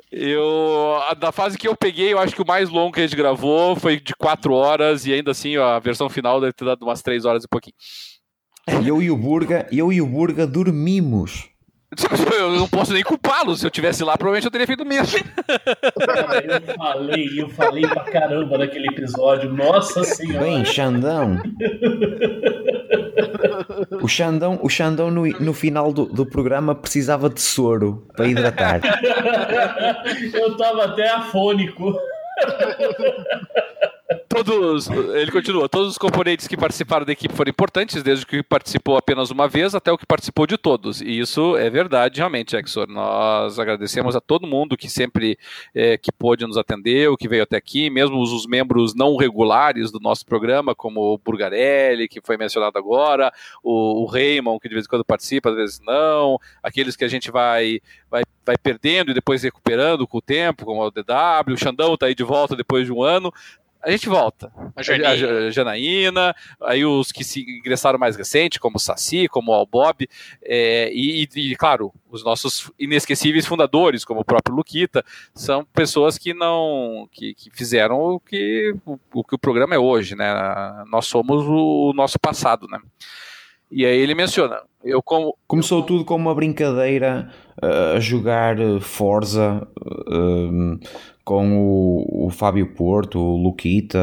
[0.09, 3.15] Eu, da fase que eu peguei, eu acho que o mais longo que a gente
[3.15, 6.83] gravou foi de quatro horas e ainda assim ó, a versão final deve ter dado
[6.83, 7.75] umas três horas e pouquinho.
[8.85, 11.48] Eu e o Burga, eu e o Burga dormimos.
[12.38, 13.56] Eu não posso nem culpá-lo.
[13.56, 15.19] Se eu tivesse lá, provavelmente eu teria feito o mesmo.
[16.43, 19.51] Eu falei, eu falei pra caramba naquele episódio.
[19.51, 20.45] Nossa senhora.
[20.45, 21.42] Bem, Xandão.
[24.01, 28.82] O Xandão, o Xandão no, no final do, do programa precisava de soro para hidratar.
[30.34, 31.95] eu tava até afônico.
[34.27, 38.97] Todos, ele continua, todos os componentes que participaram da equipe foram importantes, desde que participou
[38.97, 40.99] apenas uma vez até o que participou de todos.
[40.99, 42.88] E isso é verdade, realmente, Exor.
[42.88, 45.38] Nós agradecemos a todo mundo que sempre
[45.75, 49.15] é, que pôde nos atender, o que veio até aqui, mesmo os, os membros não
[49.15, 53.31] regulares do nosso programa, como o Burgarelli, que foi mencionado agora,
[53.63, 57.07] o, o Raymond, que de vez em quando participa, às vezes não, aqueles que a
[57.07, 57.79] gente vai,
[58.09, 62.07] vai, vai perdendo e depois recuperando com o tempo, como o DW, o Xandão está
[62.07, 63.31] aí de volta depois de um ano
[63.82, 64.51] a gente volta.
[64.75, 65.09] A Janaína.
[65.09, 70.08] A Janaína, aí os que se ingressaram mais recente, como o Saci, como o Albob,
[70.43, 76.33] é, e, e, claro, os nossos inesquecíveis fundadores, como o próprio Luquita, são pessoas que
[76.33, 80.27] não que, que fizeram o que o, o, que o programa é hoje, né?
[80.91, 82.80] Nós somos o, o nosso passado, né?
[83.72, 89.67] E aí ele menciona, eu como começou tudo com uma brincadeira uh, a jogar Forza
[89.77, 90.80] uh,
[91.30, 93.99] com o, o Fábio Porto, o Luquita.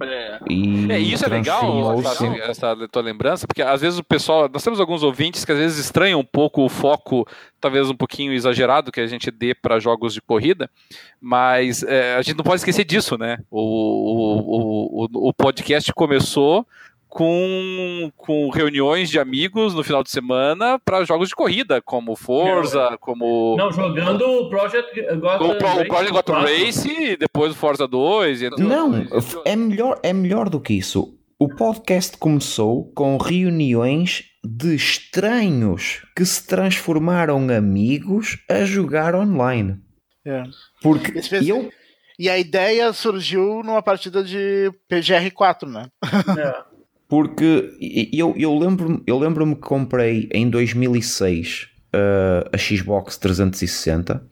[0.00, 4.48] É, e é, isso é legal, essa, essa tua lembrança, porque às vezes o pessoal,
[4.50, 7.28] nós temos alguns ouvintes que às vezes estranham um pouco o foco,
[7.60, 10.70] talvez um pouquinho exagerado que a gente dê para jogos de corrida,
[11.20, 13.36] mas é, a gente não pode esquecer disso, né?
[13.50, 16.66] O, o, o, o podcast começou
[17.14, 22.96] com, com reuniões de amigos no final de semana para jogos de corrida, como Forza,
[22.98, 23.54] como.
[23.54, 25.82] Não, jogando o Project Gotham o, Race.
[25.82, 28.40] O Project Gotham Race e depois o Forza 2.
[28.58, 28.94] Não,
[29.44, 31.14] é melhor, é melhor do que isso.
[31.38, 39.76] O podcast começou com reuniões de estranhos que se transformaram amigos a jogar online.
[40.26, 40.44] É.
[40.80, 41.12] Porque
[41.46, 41.70] eu.
[42.18, 45.88] E a ideia surgiu numa partida de PGR4, né?
[46.38, 46.71] É.
[47.12, 54.26] Porque eu, eu lembro-me eu lembro que comprei em 2006 uh, a Xbox 360,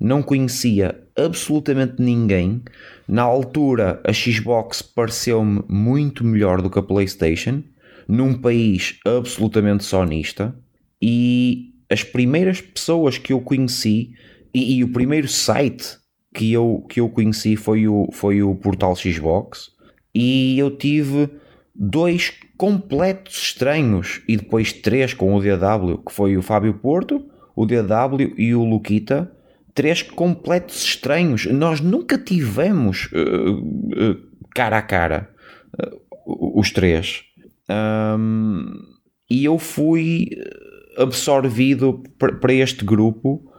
[0.00, 2.60] não conhecia absolutamente ninguém.
[3.06, 7.62] Na altura, a Xbox pareceu-me muito melhor do que a PlayStation,
[8.08, 10.52] num país absolutamente sonista.
[11.00, 14.10] E as primeiras pessoas que eu conheci,
[14.52, 15.98] e, e o primeiro site
[16.34, 19.70] que eu, que eu conheci foi o, foi o portal Xbox,
[20.12, 21.30] e eu tive
[21.74, 27.66] dois completos estranhos e depois três com o DW, que foi o Fábio Porto, o
[27.66, 29.30] DW e o Luquita.
[29.74, 31.46] Três completos estranhos.
[31.46, 34.16] Nós nunca tivemos uh, uh,
[34.54, 35.30] cara a cara
[36.26, 37.24] uh, os três.
[37.68, 38.70] Um,
[39.28, 40.30] e eu fui
[40.96, 43.50] absorvido para este grupo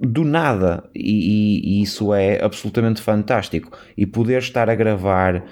[0.00, 5.44] do nada e, e, isso é absolutamente fantástico e poder estar a gravar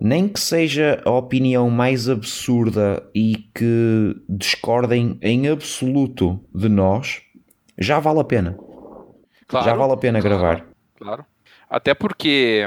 [0.00, 7.20] nem que seja a opinião mais absurda e que discordem em absoluto de nós,
[7.78, 8.56] já vale a pena.
[9.46, 10.66] Claro, já vale a pena claro, gravar.
[10.96, 11.26] Claro.
[11.68, 12.66] Até porque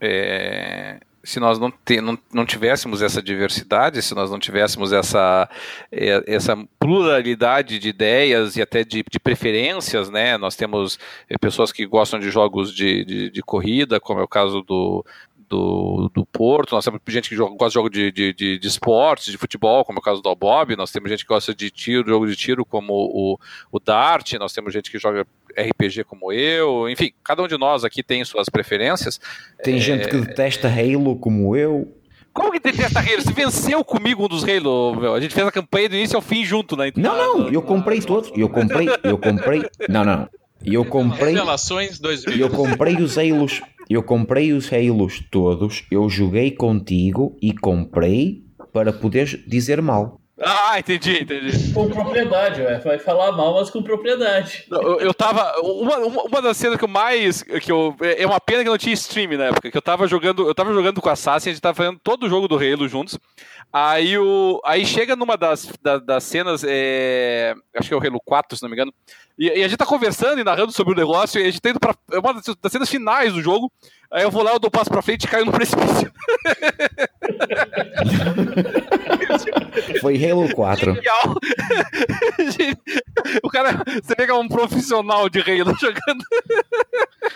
[0.00, 5.46] é, se nós não, te, não, não, tivéssemos essa diversidade, se nós não tivéssemos essa,
[5.92, 10.38] é, essa pluralidade de ideias e até de, de preferências, né?
[10.38, 10.98] Nós temos
[11.28, 15.04] é, pessoas que gostam de jogos de, de, de, corrida, como é o caso do,
[15.48, 18.68] do, do Porto, nós temos gente que joga, gosta de jogo de, de, de, de
[18.68, 21.70] esportes, de futebol, como é o caso do Bob, nós temos gente que gosta de
[21.70, 23.38] tiro, jogo de tiro como o,
[23.72, 27.84] o Dart, nós temos gente que joga RPG como eu, enfim, cada um de nós
[27.84, 29.20] aqui tem suas preferências.
[29.62, 29.80] Tem é...
[29.80, 31.94] gente que detesta Halo como eu.
[32.32, 33.22] Como que detesta Halo?
[33.22, 35.14] Você venceu comigo um dos Halo, meu.
[35.14, 36.88] A gente fez a campanha do início ao fim junto, né?
[36.88, 38.30] Então, não, não, eu comprei todos.
[38.36, 39.64] Eu comprei, eu comprei.
[39.88, 40.28] Não, não.
[40.64, 41.32] Eu comprei.
[41.32, 42.36] Revelações 2000.
[42.36, 43.60] Eu comprei os Halos
[43.94, 50.20] eu comprei os Halos todos, eu joguei contigo e comprei para poderes dizer mal.
[50.40, 51.72] Ah, entendi, entendi.
[51.72, 52.78] Com propriedade, ué.
[52.78, 54.66] vai falar mal, mas com propriedade.
[54.70, 55.60] Eu, eu tava.
[55.62, 57.42] Uma, uma das cenas que eu mais.
[57.42, 59.68] Que eu, é uma pena que não tinha stream na época.
[59.68, 60.46] Que eu tava jogando.
[60.46, 62.88] Eu tava jogando com a Assassin, a gente tava fazendo todo o jogo do Halo
[62.88, 63.18] juntos.
[63.70, 66.64] Aí, o, aí chega numa das, da, das cenas.
[66.66, 68.92] É, acho que é o Halo 4, se não me engano.
[69.38, 71.68] E, e, a gente tá conversando e narrando sobre o negócio, e a gente tá
[71.70, 71.94] indo pra.
[72.10, 73.70] É uma das cenas finais do jogo.
[74.10, 76.10] Aí eu vou lá, eu dou um passo pra frente e caio no precipício.
[80.00, 80.96] Foi Halo 4.
[83.44, 86.24] o cara, você pega um profissional de Halo jogando.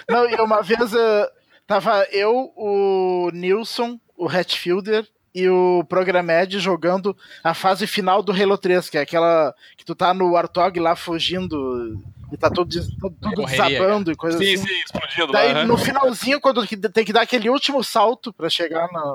[0.08, 1.28] Não, e uma vez uh,
[1.66, 8.58] tava eu, o Nilson, o Hatfielder e o Programed jogando a fase final do Halo
[8.58, 11.98] 3, que é aquela que tu tá no Artog lá fugindo
[12.32, 14.66] e tá tudo, tudo, tudo Correria, desabando e coisa Sim, assim.
[14.66, 15.64] sim, explodindo Daí lá.
[15.64, 19.14] no finalzinho, quando que tem que dar aquele último salto pra chegar na,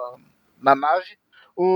[0.61, 1.17] na nave,
[1.55, 1.67] o.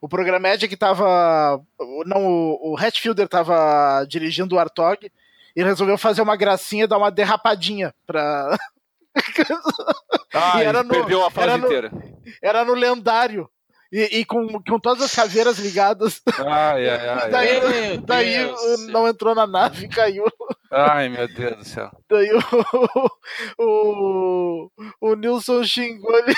[0.00, 1.62] O Programed que tava.
[2.06, 5.12] Não, o, o Hatfielder tava dirigindo o Artog
[5.54, 8.58] e resolveu fazer uma gracinha e dar uma derrapadinha pra.
[10.34, 11.90] Ah, e era no- perdeu a fase era no- inteira.
[12.42, 13.48] Era no lendário.
[13.92, 16.22] E, e com, com todas as caveiras ligadas.
[16.38, 17.30] Ai, ai, ai.
[17.30, 18.54] Daí, Meu daí
[18.90, 20.24] não entrou na nave, caiu.
[20.70, 21.90] Ai, meu Deus do céu.
[22.08, 22.40] Daí o,
[23.58, 24.70] o,
[25.00, 26.34] o Nilson xingou ele.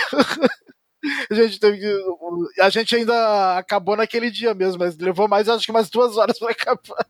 [1.31, 2.63] A gente teve que.
[2.63, 6.39] A gente ainda acabou naquele dia mesmo, mas levou mais, acho que umas duas horas
[6.39, 7.07] pra acabar.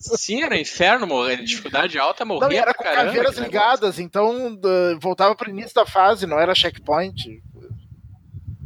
[0.00, 1.36] Sim, era inferno, morrer.
[1.44, 5.74] Dificuldade alta, morria Não, e era com caramba, caveiras ligadas, então da- voltava pro início
[5.74, 7.42] da fase, não era checkpoint.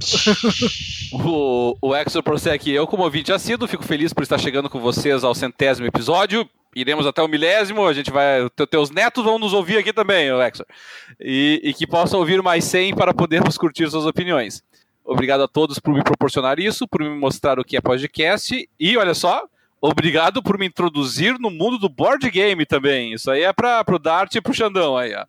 [1.12, 5.22] O, o Exo prossegue eu, como ouvinte assíduo, fico feliz por estar chegando com vocês
[5.22, 6.48] ao centésimo episódio.
[6.74, 8.48] Iremos até o milésimo, a gente vai.
[8.50, 10.64] te- Teus netos vão nos ouvir aqui também, o Exo.
[11.20, 14.62] E, e que possam ouvir mais 100 para podermos curtir suas opiniões.
[15.04, 18.68] Obrigado a todos por me proporcionar isso, por me mostrar o que é podcast.
[18.80, 19.44] E olha só,
[19.88, 23.12] obrigado por me introduzir no mundo do board game também.
[23.12, 25.24] Isso aí é para o Dart e pro Xandão aí, ó.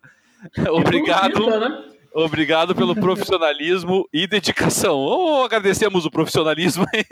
[0.72, 1.60] Obrigado.
[1.60, 1.84] Né?
[2.14, 4.96] Obrigado pelo profissionalismo e dedicação.
[4.96, 7.04] Oh, agradecemos o profissionalismo aí.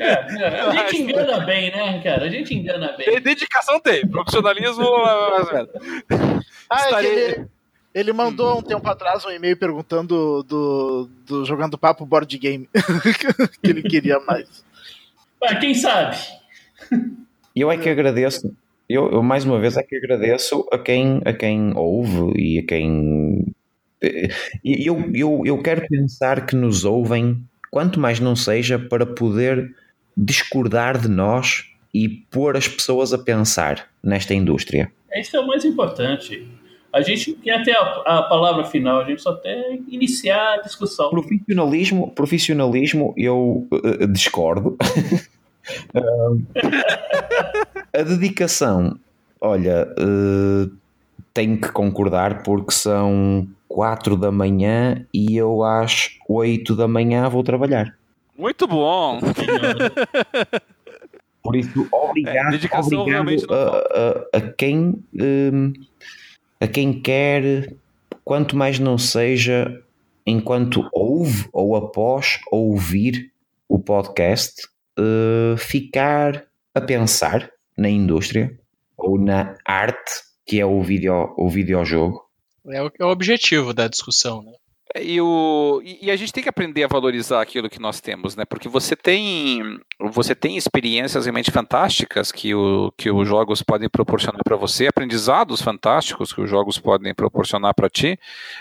[0.00, 2.24] É, é, a gente engana bem, né, cara?
[2.24, 3.20] A gente engana bem.
[3.20, 4.82] Dedicação tem, profissionalismo.
[4.82, 5.70] mais ou menos.
[6.68, 7.46] Ah, é que Estarei- ele,
[7.94, 12.68] ele mandou um tempo atrás um e-mail perguntando do, do Jogando Papo Board Game.
[13.62, 14.64] que ele queria mais.
[15.40, 16.16] Mas quem sabe?
[17.54, 18.50] E eu é que agradeço,
[18.88, 22.66] eu, eu mais uma vez é que agradeço a quem, a quem ouve e a
[22.66, 23.54] quem.
[24.64, 29.74] e Eu, eu, eu quero pensar que nos ouvem, quanto mais não seja, para poder
[30.16, 34.90] discordar de nós e pôr as pessoas a pensar nesta indústria.
[35.12, 36.46] Esse é o mais importante.
[36.92, 41.10] A gente quer até a, a palavra final, a gente só quer iniciar a discussão.
[41.10, 44.76] Profissionalismo, profissionalismo eu eh, discordo.
[47.92, 48.98] A dedicação,
[49.40, 50.68] olha, eh,
[51.34, 57.42] tenho que concordar porque são 4 da manhã e eu às 8 da manhã vou
[57.42, 57.96] trabalhar.
[58.36, 59.20] Muito bom.
[61.42, 65.72] Por isso, obrigado, É, dedicação obrigado a, a- a quem hum,
[66.60, 67.74] a quem quer,
[68.24, 69.82] quanto mais não seja,
[70.24, 73.32] enquanto ouve ou após ouvir
[73.68, 78.58] o podcast, eh, ficar a pensar na indústria
[78.96, 80.12] ou na arte
[80.46, 82.22] que é o, video, o videojogo.
[82.68, 84.52] É o, é o objetivo da discussão, né?
[85.00, 88.44] E, o, e a gente tem que aprender a valorizar aquilo que nós temos, né?
[88.44, 89.80] Porque você tem,
[90.10, 95.60] você tem experiências realmente fantásticas que, o, que os jogos podem proporcionar para você, aprendizados
[95.60, 98.18] fantásticos que os jogos podem proporcionar para ti.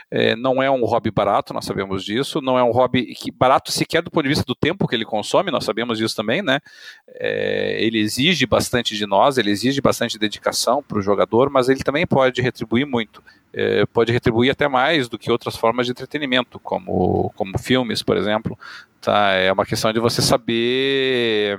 [0.09, 2.41] É, não é um hobby barato, nós sabemos disso.
[2.41, 5.05] Não é um hobby que, barato sequer do ponto de vista do tempo que ele
[5.05, 6.59] consome, nós sabemos disso também, né?
[7.15, 11.83] É, ele exige bastante de nós, ele exige bastante dedicação para o jogador, mas ele
[11.83, 16.59] também pode retribuir muito é, pode retribuir até mais do que outras formas de entretenimento,
[16.59, 18.57] como, como filmes, por exemplo.
[19.01, 19.31] Tá?
[19.31, 21.57] É uma questão de você saber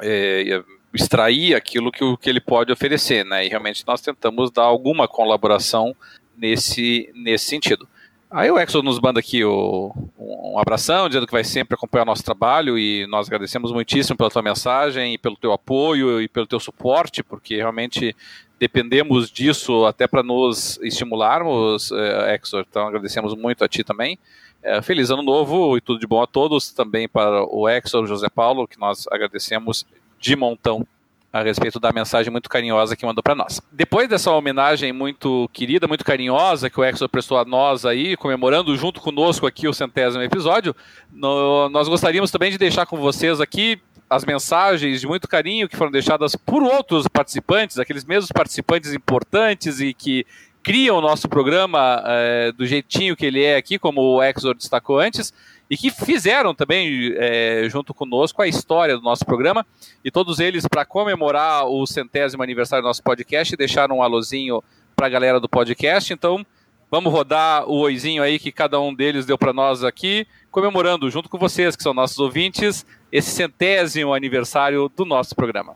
[0.00, 0.62] é,
[0.92, 3.46] extrair aquilo que, que ele pode oferecer, né?
[3.46, 5.94] E realmente nós tentamos dar alguma colaboração
[6.36, 7.88] nesse, nesse sentido.
[8.30, 12.24] Aí o Exo nos manda aqui o, um, abração, dizendo que vai sempre acompanhar nosso
[12.24, 16.58] trabalho e nós agradecemos muitíssimo pela tua mensagem e pelo teu apoio e pelo teu
[16.58, 18.16] suporte, porque realmente
[18.58, 22.64] dependemos disso até para nos estimularmos, eh, Exor.
[22.68, 24.18] Então agradecemos muito a ti também.
[24.62, 28.28] Eh, feliz ano novo e tudo de bom a todos, também para o Exor José
[28.28, 29.84] Paulo, que nós agradecemos
[30.20, 30.86] de montão
[31.32, 33.60] a respeito da mensagem muito carinhosa que mandou para nós.
[33.72, 38.76] Depois dessa homenagem muito querida, muito carinhosa que o Exor prestou a nós aí, comemorando
[38.76, 40.76] junto conosco aqui o centésimo episódio,
[41.10, 45.76] no- nós gostaríamos também de deixar com vocês aqui as mensagens de muito carinho que
[45.76, 50.26] foram deixadas por outros participantes, aqueles mesmos participantes importantes e que
[50.62, 54.98] criam o nosso programa eh, do jeitinho que ele é aqui, como o Exor destacou
[54.98, 55.32] antes,
[55.68, 59.66] e que fizeram também, eh, junto conosco, a história do nosso programa.
[60.04, 64.62] E todos eles, para comemorar o centésimo aniversário do nosso podcast, deixaram um alôzinho
[64.94, 66.12] para a galera do podcast.
[66.12, 66.46] Então,
[66.90, 71.28] vamos rodar o oizinho aí que cada um deles deu para nós aqui, comemorando junto
[71.28, 75.74] com vocês, que são nossos ouvintes, esse centésimo aniversário do nosso programa.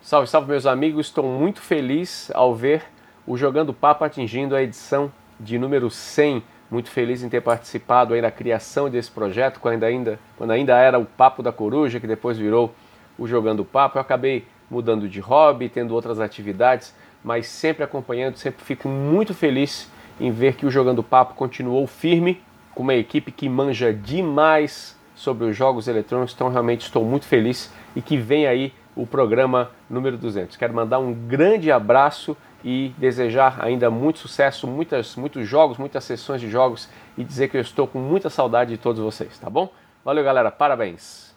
[0.00, 1.08] Salve, salve, meus amigos.
[1.08, 2.84] Estou muito feliz ao ver
[3.28, 8.22] o Jogando Papo atingindo a edição de número 100 muito feliz em ter participado aí
[8.22, 12.38] na criação desse projeto, quando ainda, quando ainda era o Papo da Coruja, que depois
[12.38, 12.74] virou
[13.18, 13.98] o Jogando Papo.
[13.98, 19.90] Eu acabei mudando de hobby, tendo outras atividades, mas sempre acompanhando, sempre fico muito feliz
[20.18, 22.40] em ver que o Jogando Papo continuou firme,
[22.74, 27.70] com uma equipe que manja demais sobre os jogos eletrônicos, então realmente estou muito feliz
[27.94, 30.56] e que vem aí o programa número 200.
[30.56, 36.40] Quero mandar um grande abraço e desejar ainda muito sucesso, muitas, muitos jogos, muitas sessões
[36.40, 39.72] de jogos e dizer que eu estou com muita saudade de todos vocês, tá bom?
[40.04, 41.32] Valeu, galera, parabéns.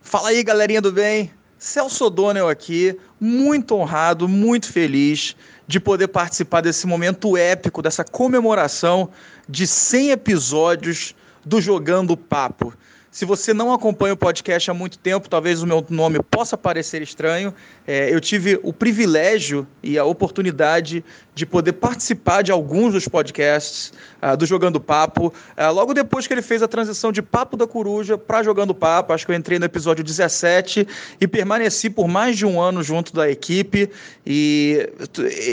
[0.00, 1.30] Fala aí, galerinha do bem.
[1.58, 9.10] Celso O'Donnell aqui, muito honrado, muito feliz de poder participar desse momento épico, dessa comemoração
[9.48, 12.72] de 100 episódios do Jogando Papo.
[13.14, 17.00] Se você não acompanha o podcast há muito tempo, talvez o meu nome possa parecer
[17.00, 17.54] estranho.
[17.86, 23.92] É, eu tive o privilégio e a oportunidade de poder participar de alguns dos podcasts
[24.20, 25.28] uh, do Jogando Papo.
[25.56, 29.12] Uh, logo depois que ele fez a transição de Papo da Coruja para Jogando Papo,
[29.12, 30.84] acho que eu entrei no episódio 17
[31.20, 33.88] e permaneci por mais de um ano junto da equipe.
[34.26, 34.90] E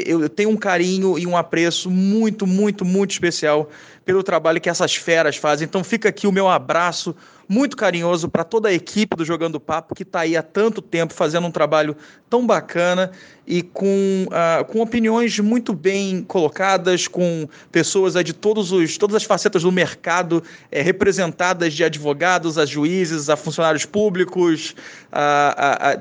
[0.07, 3.69] eu tenho um carinho e um apreço muito, muito, muito especial
[4.03, 5.65] pelo trabalho que essas feras fazem.
[5.65, 7.15] Então fica aqui o meu abraço
[7.51, 11.13] muito carinhoso para toda a equipe do Jogando Papo, que está aí há tanto tempo
[11.13, 11.97] fazendo um trabalho
[12.29, 13.11] tão bacana
[13.45, 19.25] e com, uh, com opiniões muito bem colocadas, com pessoas de todos os, todas as
[19.25, 24.73] facetas do mercado é, representadas, de advogados a juízes, a funcionários públicos,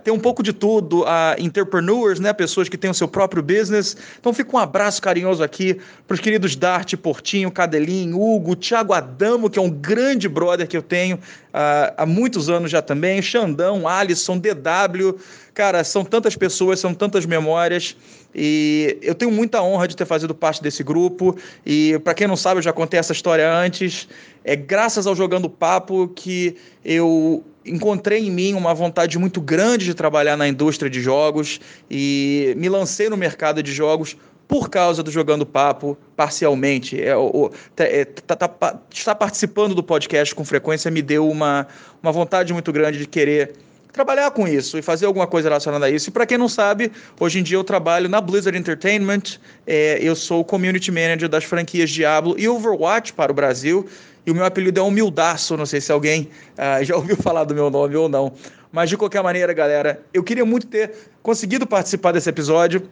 [0.04, 3.96] tem um pouco de tudo, a entrepreneurs, né, pessoas que têm o seu próprio business.
[4.20, 9.50] Então fica um abraço carinhoso aqui para os queridos Dart, Portinho, Cadelinho, Hugo, Thiago Adamo,
[9.50, 13.86] que é um grande brother que eu tenho uh, há muitos anos já também, Xandão,
[13.86, 15.18] Alisson, DW,
[15.60, 17.94] Cara, são tantas pessoas, são tantas memórias
[18.34, 21.36] e eu tenho muita honra de ter fazido parte desse grupo.
[21.66, 24.08] E para quem não sabe, eu já contei essa história antes.
[24.44, 29.92] É graças ao Jogando Papo que eu encontrei em mim uma vontade muito grande de
[29.92, 31.60] trabalhar na indústria de jogos
[31.90, 34.16] e me lancei no mercado de jogos
[34.50, 37.00] por causa do Jogando Papo, parcialmente.
[37.00, 41.68] É, o, é, tá, tá, estar participando do podcast com frequência me deu uma,
[42.02, 43.52] uma vontade muito grande de querer
[43.92, 46.10] trabalhar com isso e fazer alguma coisa relacionada a isso.
[46.10, 50.16] E para quem não sabe, hoje em dia eu trabalho na Blizzard Entertainment, é, eu
[50.16, 53.86] sou o community manager das franquias Diablo e Overwatch para o Brasil.
[54.26, 57.54] E o meu apelido é Humildaço, não sei se alguém uh, já ouviu falar do
[57.54, 58.32] meu nome ou não.
[58.72, 62.82] Mas de qualquer maneira, galera, eu queria muito ter conseguido participar desse episódio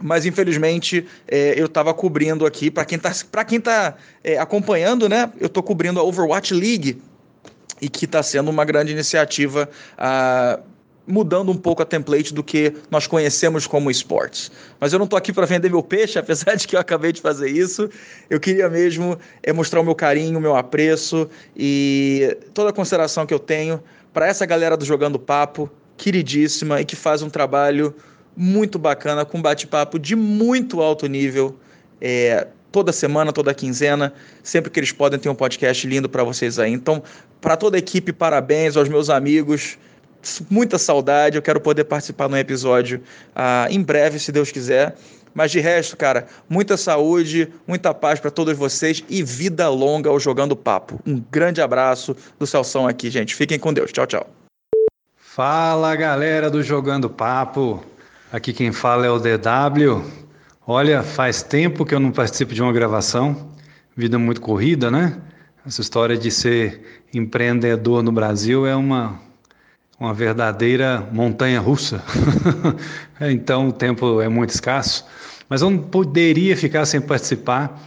[0.00, 5.08] mas infelizmente é, eu estava cobrindo aqui para quem está para quem tá é, acompanhando,
[5.08, 5.30] né?
[5.40, 7.02] Eu estou cobrindo a Overwatch League
[7.80, 9.68] e que está sendo uma grande iniciativa.
[9.98, 10.76] Uh,
[11.06, 14.50] mudando um pouco a template do que nós conhecemos como esportes.
[14.80, 17.20] Mas eu não estou aqui para vender meu peixe, apesar de que eu acabei de
[17.20, 17.88] fazer isso.
[18.28, 23.24] Eu queria mesmo é mostrar o meu carinho, o meu apreço e toda a consideração
[23.24, 23.80] que eu tenho
[24.12, 27.94] para essa galera do Jogando Papo, queridíssima e que faz um trabalho
[28.36, 31.56] muito bacana, com bate-papo de muito alto nível.
[32.00, 36.58] É, toda semana, toda quinzena, sempre que eles podem ter um podcast lindo para vocês
[36.58, 36.72] aí.
[36.72, 37.02] Então,
[37.40, 39.78] para toda a equipe, parabéns aos meus amigos.
[40.50, 43.00] Muita saudade, eu quero poder participar num episódio
[43.34, 44.94] uh, em breve, se Deus quiser.
[45.32, 50.18] Mas de resto, cara, muita saúde, muita paz para todos vocês e vida longa ao
[50.18, 50.98] Jogando Papo.
[51.06, 53.34] Um grande abraço do Celção aqui, gente.
[53.34, 53.92] Fiquem com Deus.
[53.92, 54.26] Tchau, tchau.
[55.16, 57.84] Fala, galera do Jogando Papo.
[58.36, 60.04] Aqui quem fala é o DW.
[60.66, 63.48] Olha, faz tempo que eu não participo de uma gravação,
[63.96, 65.16] vida muito corrida, né?
[65.66, 69.18] Essa história de ser empreendedor no Brasil é uma,
[69.98, 72.04] uma verdadeira montanha russa.
[73.22, 75.06] então o tempo é muito escasso.
[75.48, 77.82] Mas eu não poderia ficar sem participar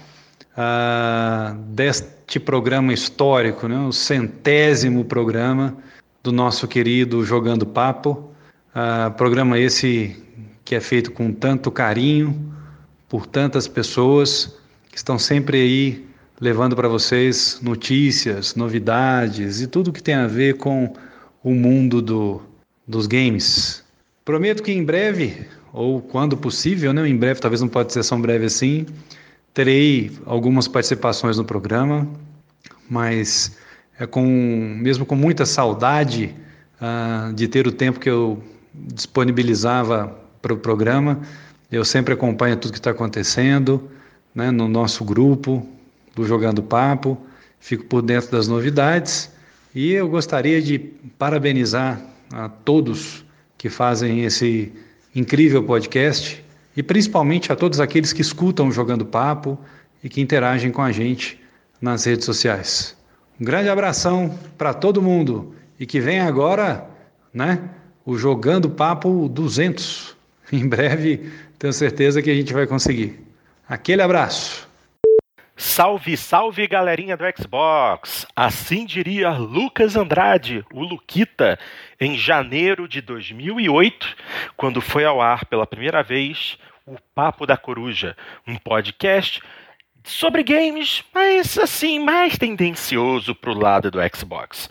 [0.57, 3.77] uh, deste programa histórico, né?
[3.81, 5.77] o centésimo programa
[6.23, 8.31] do nosso querido Jogando Papo.
[8.73, 10.27] Uh, programa esse
[10.69, 12.39] que é feito com tanto carinho,
[13.07, 14.55] por tantas pessoas
[14.91, 16.05] que estão sempre aí
[16.39, 20.93] levando para vocês notícias, novidades e tudo que tem a ver com
[21.43, 22.39] o mundo do,
[22.87, 23.83] dos games.
[24.23, 27.09] Prometo que em breve, ou quando possível, né?
[27.09, 28.85] em breve, talvez não pode ser tão breve assim,
[29.55, 32.07] terei algumas participações no programa,
[32.87, 33.57] mas
[33.97, 36.35] é com mesmo com muita saudade
[36.79, 41.19] uh, de ter o tempo que eu disponibilizava para o programa
[41.71, 43.89] eu sempre acompanho tudo que está acontecendo
[44.33, 45.67] né, no nosso grupo
[46.15, 47.15] do Jogando Papo,
[47.59, 49.31] fico por dentro das novidades
[49.75, 52.01] e eu gostaria de parabenizar
[52.33, 53.23] a todos
[53.55, 54.73] que fazem esse
[55.13, 56.43] incrível podcast
[56.75, 59.59] e principalmente a todos aqueles que escutam Jogando Papo
[60.03, 61.39] e que interagem com a gente
[61.79, 62.97] nas redes sociais.
[63.39, 66.89] Um grande abração para todo mundo e que vem agora,
[67.31, 67.61] né,
[68.03, 70.18] o Jogando Papo 200.
[70.53, 73.19] Em breve, tenho certeza que a gente vai conseguir.
[73.67, 74.67] Aquele abraço.
[75.55, 78.25] Salve, salve galerinha do Xbox!
[78.33, 81.59] Assim diria Lucas Andrade, o Luquita,
[81.99, 84.07] em janeiro de 2008,
[84.55, 88.15] quando foi ao ar pela primeira vez o Papo da Coruja,
[88.47, 89.41] um podcast
[90.05, 94.69] sobre games, mas assim, mais tendencioso para o lado do Xbox.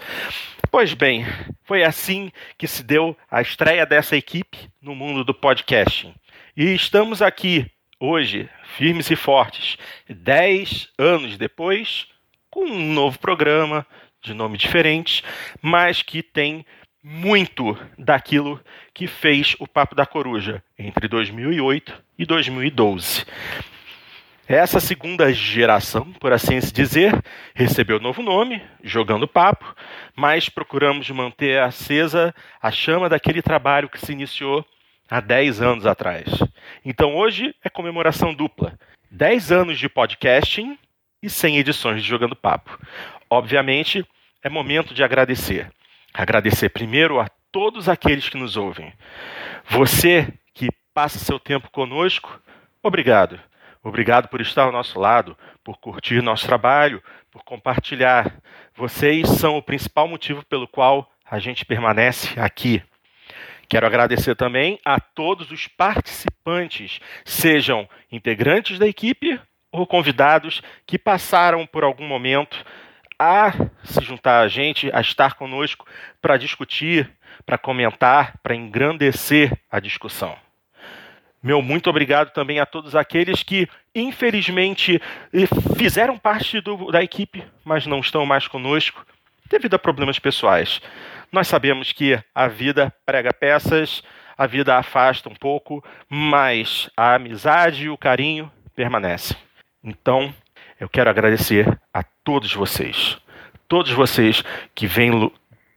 [0.70, 1.24] Pois bem,
[1.64, 6.14] foi assim que se deu a estreia dessa equipe no mundo do podcasting.
[6.54, 12.06] E estamos aqui hoje, firmes e fortes, dez anos depois,
[12.50, 13.86] com um novo programa
[14.20, 15.24] de nome diferente,
[15.62, 16.66] mas que tem
[17.02, 23.24] muito daquilo que fez o Papo da Coruja entre 2008 e 2012.
[24.48, 27.22] Essa segunda geração, por assim se dizer,
[27.54, 29.76] recebeu novo nome, Jogando Papo,
[30.16, 34.64] mas procuramos manter acesa a chama daquele trabalho que se iniciou
[35.10, 36.24] há 10 anos atrás.
[36.82, 38.72] Então hoje é comemoração dupla:
[39.10, 40.78] 10 anos de podcasting
[41.22, 42.78] e 100 edições de Jogando Papo.
[43.28, 44.02] Obviamente,
[44.42, 45.70] é momento de agradecer.
[46.14, 48.94] Agradecer primeiro a todos aqueles que nos ouvem.
[49.68, 52.40] Você que passa seu tempo conosco,
[52.82, 53.38] obrigado.
[53.88, 55.34] Obrigado por estar ao nosso lado,
[55.64, 58.38] por curtir nosso trabalho, por compartilhar.
[58.76, 62.82] Vocês são o principal motivo pelo qual a gente permanece aqui.
[63.66, 69.40] Quero agradecer também a todos os participantes, sejam integrantes da equipe
[69.72, 72.62] ou convidados que passaram por algum momento
[73.18, 73.52] a
[73.84, 75.86] se juntar a gente, a estar conosco
[76.20, 77.10] para discutir,
[77.46, 80.36] para comentar, para engrandecer a discussão.
[81.42, 85.00] Meu muito obrigado também a todos aqueles que, infelizmente,
[85.76, 89.06] fizeram parte do, da equipe, mas não estão mais conosco
[89.48, 90.80] devido a problemas pessoais.
[91.30, 94.02] Nós sabemos que a vida prega peças,
[94.36, 99.36] a vida afasta um pouco, mas a amizade e o carinho permanecem.
[99.82, 100.34] Então,
[100.80, 103.16] eu quero agradecer a todos vocês,
[103.66, 104.42] todos vocês
[104.74, 105.30] que vêm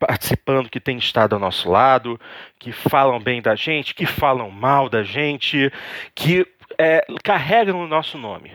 [0.08, 2.20] participando, que têm estado ao nosso lado,
[2.58, 5.72] que falam bem da gente, que falam mal da gente,
[6.16, 6.46] que
[6.78, 8.52] é, carregam o nosso nome.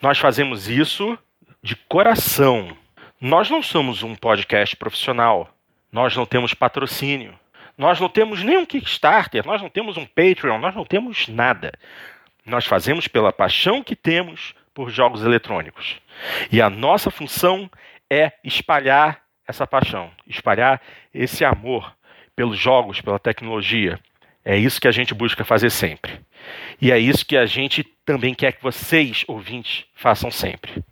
[0.00, 1.18] Nós fazemos isso
[1.62, 2.76] de coração.
[3.20, 5.50] Nós não somos um podcast profissional.
[5.92, 7.38] Nós não temos patrocínio.
[7.76, 11.72] Nós não temos nem um Kickstarter, nós não temos um Patreon, nós não temos nada.
[12.46, 15.96] Nós fazemos pela paixão que temos por jogos eletrônicos.
[16.50, 17.70] E a nossa função
[18.10, 20.80] é espalhar essa paixão, espalhar
[21.12, 21.94] esse amor
[22.34, 23.98] pelos jogos, pela tecnologia.
[24.44, 26.20] É isso que a gente busca fazer sempre.
[26.80, 30.84] E é isso que a gente também quer que vocês, ouvintes, façam sempre.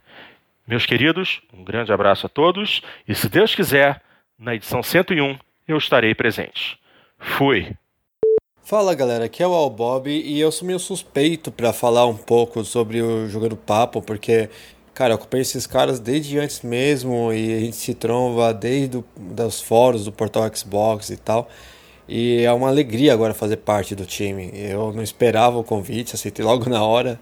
[0.66, 4.00] Meus queridos, um grande abraço a todos e, se Deus quiser,
[4.38, 6.78] na edição 101 eu estarei presente.
[7.18, 7.76] Fui!
[8.62, 12.16] Fala galera, aqui é o Al Bob e eu sou meio suspeito para falar um
[12.16, 14.48] pouco sobre o Jogando Papo, porque,
[14.94, 19.02] cara, eu acompanho esses caras desde antes mesmo e a gente se tromba desde
[19.46, 21.48] os fóruns do portal Xbox e tal.
[22.08, 24.50] E é uma alegria agora fazer parte do time.
[24.54, 27.20] Eu não esperava o convite, aceitei logo na hora.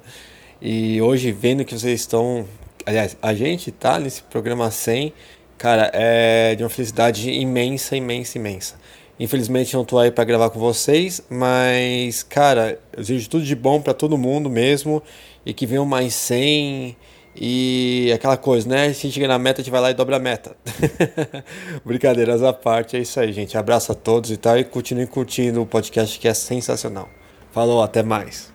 [0.60, 2.46] E hoje, vendo que vocês estão.
[2.84, 5.12] Aliás, a gente tá nesse programa 100
[5.62, 8.74] Cara, é de uma felicidade imensa, imensa, imensa.
[9.16, 13.80] Infelizmente não tô aí para gravar com vocês, mas, cara, eu desejo tudo de bom
[13.80, 15.00] para todo mundo mesmo
[15.46, 16.96] e que venham mais 100
[17.34, 18.92] e aquela coisa, né?
[18.92, 20.56] Se a gente chegar na meta, a gente vai lá e dobra a meta.
[21.84, 23.56] Brincadeiras à parte, é isso aí, gente.
[23.56, 27.08] Abraço a todos e tal e continue curtindo o podcast que é sensacional.
[27.50, 28.52] Falou, até mais.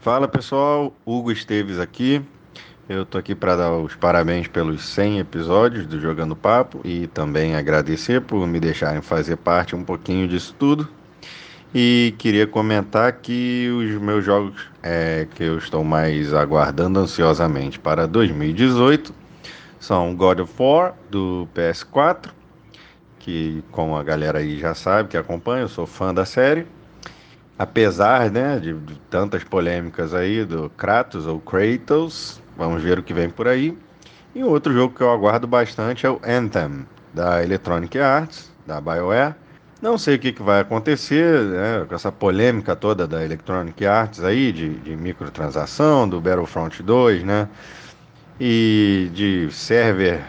[0.00, 2.22] Fala pessoal, Hugo Esteves aqui.
[2.88, 7.56] Eu tô aqui para dar os parabéns pelos 100 episódios do Jogando Papo e também
[7.56, 10.88] agradecer por me deixarem fazer parte um pouquinho disso tudo.
[11.74, 18.06] E queria comentar que os meus jogos é, que eu estou mais aguardando ansiosamente para
[18.06, 19.14] 2018
[19.78, 22.30] são God of War do PS4,
[23.18, 26.66] que como a galera aí já sabe, que acompanha, eu sou fã da série.
[27.58, 33.12] Apesar né, de, de tantas polêmicas aí do Kratos ou Kratos, Vamos ver o que
[33.12, 33.76] vem por aí.
[34.34, 39.34] E outro jogo que eu aguardo bastante é o Anthem, da Electronic Arts, da BioWare.
[39.80, 44.24] Não sei o que, que vai acontecer né, com essa polêmica toda da Electronic Arts
[44.24, 47.48] aí, de, de microtransação, do Battlefront 2, né?
[48.40, 50.24] E de server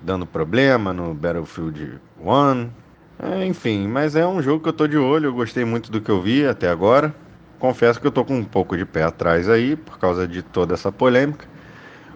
[0.00, 2.70] dando problema no Battlefield 1.
[3.18, 6.00] É, enfim, mas é um jogo que eu tô de olho, eu gostei muito do
[6.00, 7.14] que eu vi até agora.
[7.58, 10.74] Confesso que eu tô com um pouco de pé atrás aí, por causa de toda
[10.74, 11.46] essa polêmica.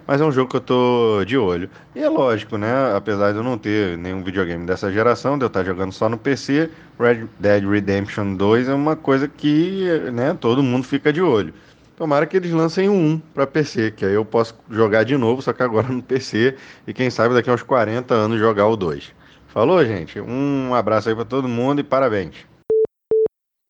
[0.07, 1.69] Mas é um jogo que eu tô de olho.
[1.95, 2.95] E é lógico, né?
[2.95, 6.17] Apesar de eu não ter nenhum videogame dessa geração, de eu estar jogando só no
[6.17, 11.53] PC, Red Dead Redemption 2 é uma coisa que né, todo mundo fica de olho.
[11.97, 15.53] Tomara que eles lancem um para PC, que aí eu posso jogar de novo, só
[15.53, 16.55] que agora no PC,
[16.87, 19.15] e quem sabe daqui a uns 40 anos jogar o 2.
[19.49, 20.21] Falou, gente?
[20.21, 22.35] Um abraço aí para todo mundo e parabéns.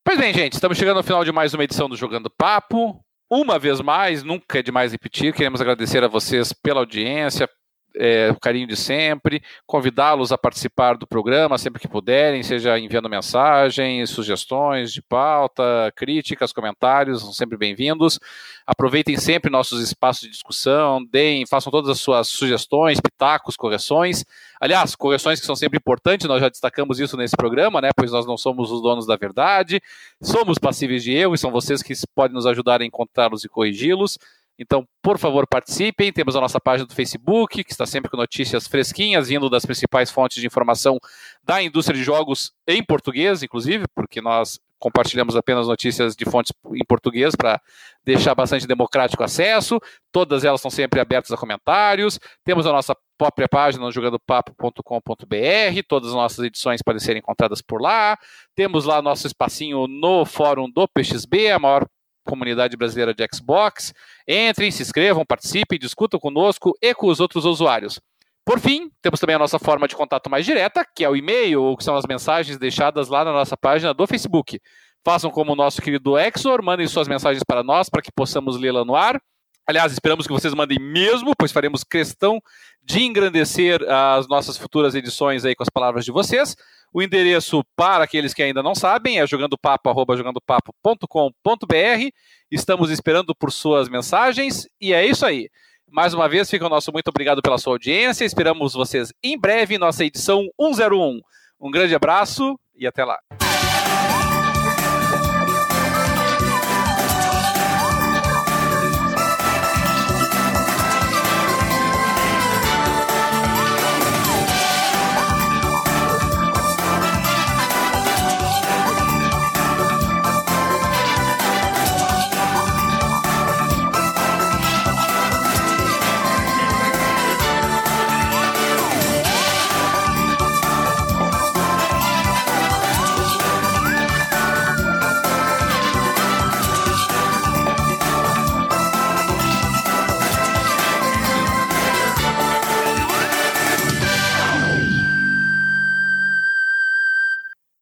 [0.05, 3.01] Pois bem, gente, estamos chegando ao final de mais uma edição do Jogando Papo.
[3.31, 7.49] Uma vez mais, nunca é demais repetir, queremos agradecer a vocês pela audiência,
[7.97, 13.09] é, o carinho de sempre, convidá-los a participar do programa sempre que puderem, seja enviando
[13.09, 18.19] mensagens, sugestões de pauta, críticas, comentários, são sempre bem-vindos.
[18.67, 24.25] Aproveitem sempre nossos espaços de discussão, deem, façam todas as suas sugestões, pitacos, correções.
[24.61, 27.91] Aliás, correções que são sempre importantes, nós já destacamos isso nesse programa, né?
[27.97, 29.81] Pois nós não somos os donos da verdade,
[30.21, 34.19] somos passíveis de erro e são vocês que podem nos ajudar a encontrá-los e corrigi-los.
[34.59, 36.13] Então, por favor, participem.
[36.13, 40.11] Temos a nossa página do Facebook, que está sempre com notícias fresquinhas, vindo das principais
[40.11, 40.99] fontes de informação
[41.45, 46.85] da indústria de jogos em português, inclusive, porque nós compartilhamos apenas notícias de fontes em
[46.85, 47.61] português para
[48.05, 49.81] deixar bastante democrático acesso.
[50.13, 52.19] Todas elas estão sempre abertas a comentários.
[52.45, 55.83] Temos a nossa própria página no jogandopapo.com.br.
[55.89, 58.19] Todas as nossas edições podem ser encontradas por lá.
[58.55, 61.87] Temos lá nosso espacinho no fórum do PXB, a maior
[62.27, 63.95] comunidade brasileira de Xbox.
[64.29, 67.99] Entrem, se inscrevam, participem, discutam conosco e com os outros usuários.
[68.45, 71.63] Por fim, temos também a nossa forma de contato mais direta, que é o e-mail,
[71.63, 74.61] ou que são as mensagens deixadas lá na nossa página do Facebook.
[75.05, 78.85] Façam como o nosso querido Exor, mandem suas mensagens para nós para que possamos lê-la
[78.85, 79.21] no ar.
[79.67, 82.41] Aliás, esperamos que vocês mandem mesmo, pois faremos questão
[82.83, 86.57] de engrandecer as nossas futuras edições aí com as palavras de vocês.
[86.93, 92.11] O endereço para aqueles que ainda não sabem é jogandopapo@jogandopapo.com.br.
[92.49, 95.51] Estamos esperando por suas mensagens e é isso aí.
[95.91, 98.25] Mais uma vez, fica o nosso muito obrigado pela sua audiência.
[98.25, 101.21] Esperamos vocês em breve em nossa edição 101.
[101.61, 103.19] Um grande abraço e até lá.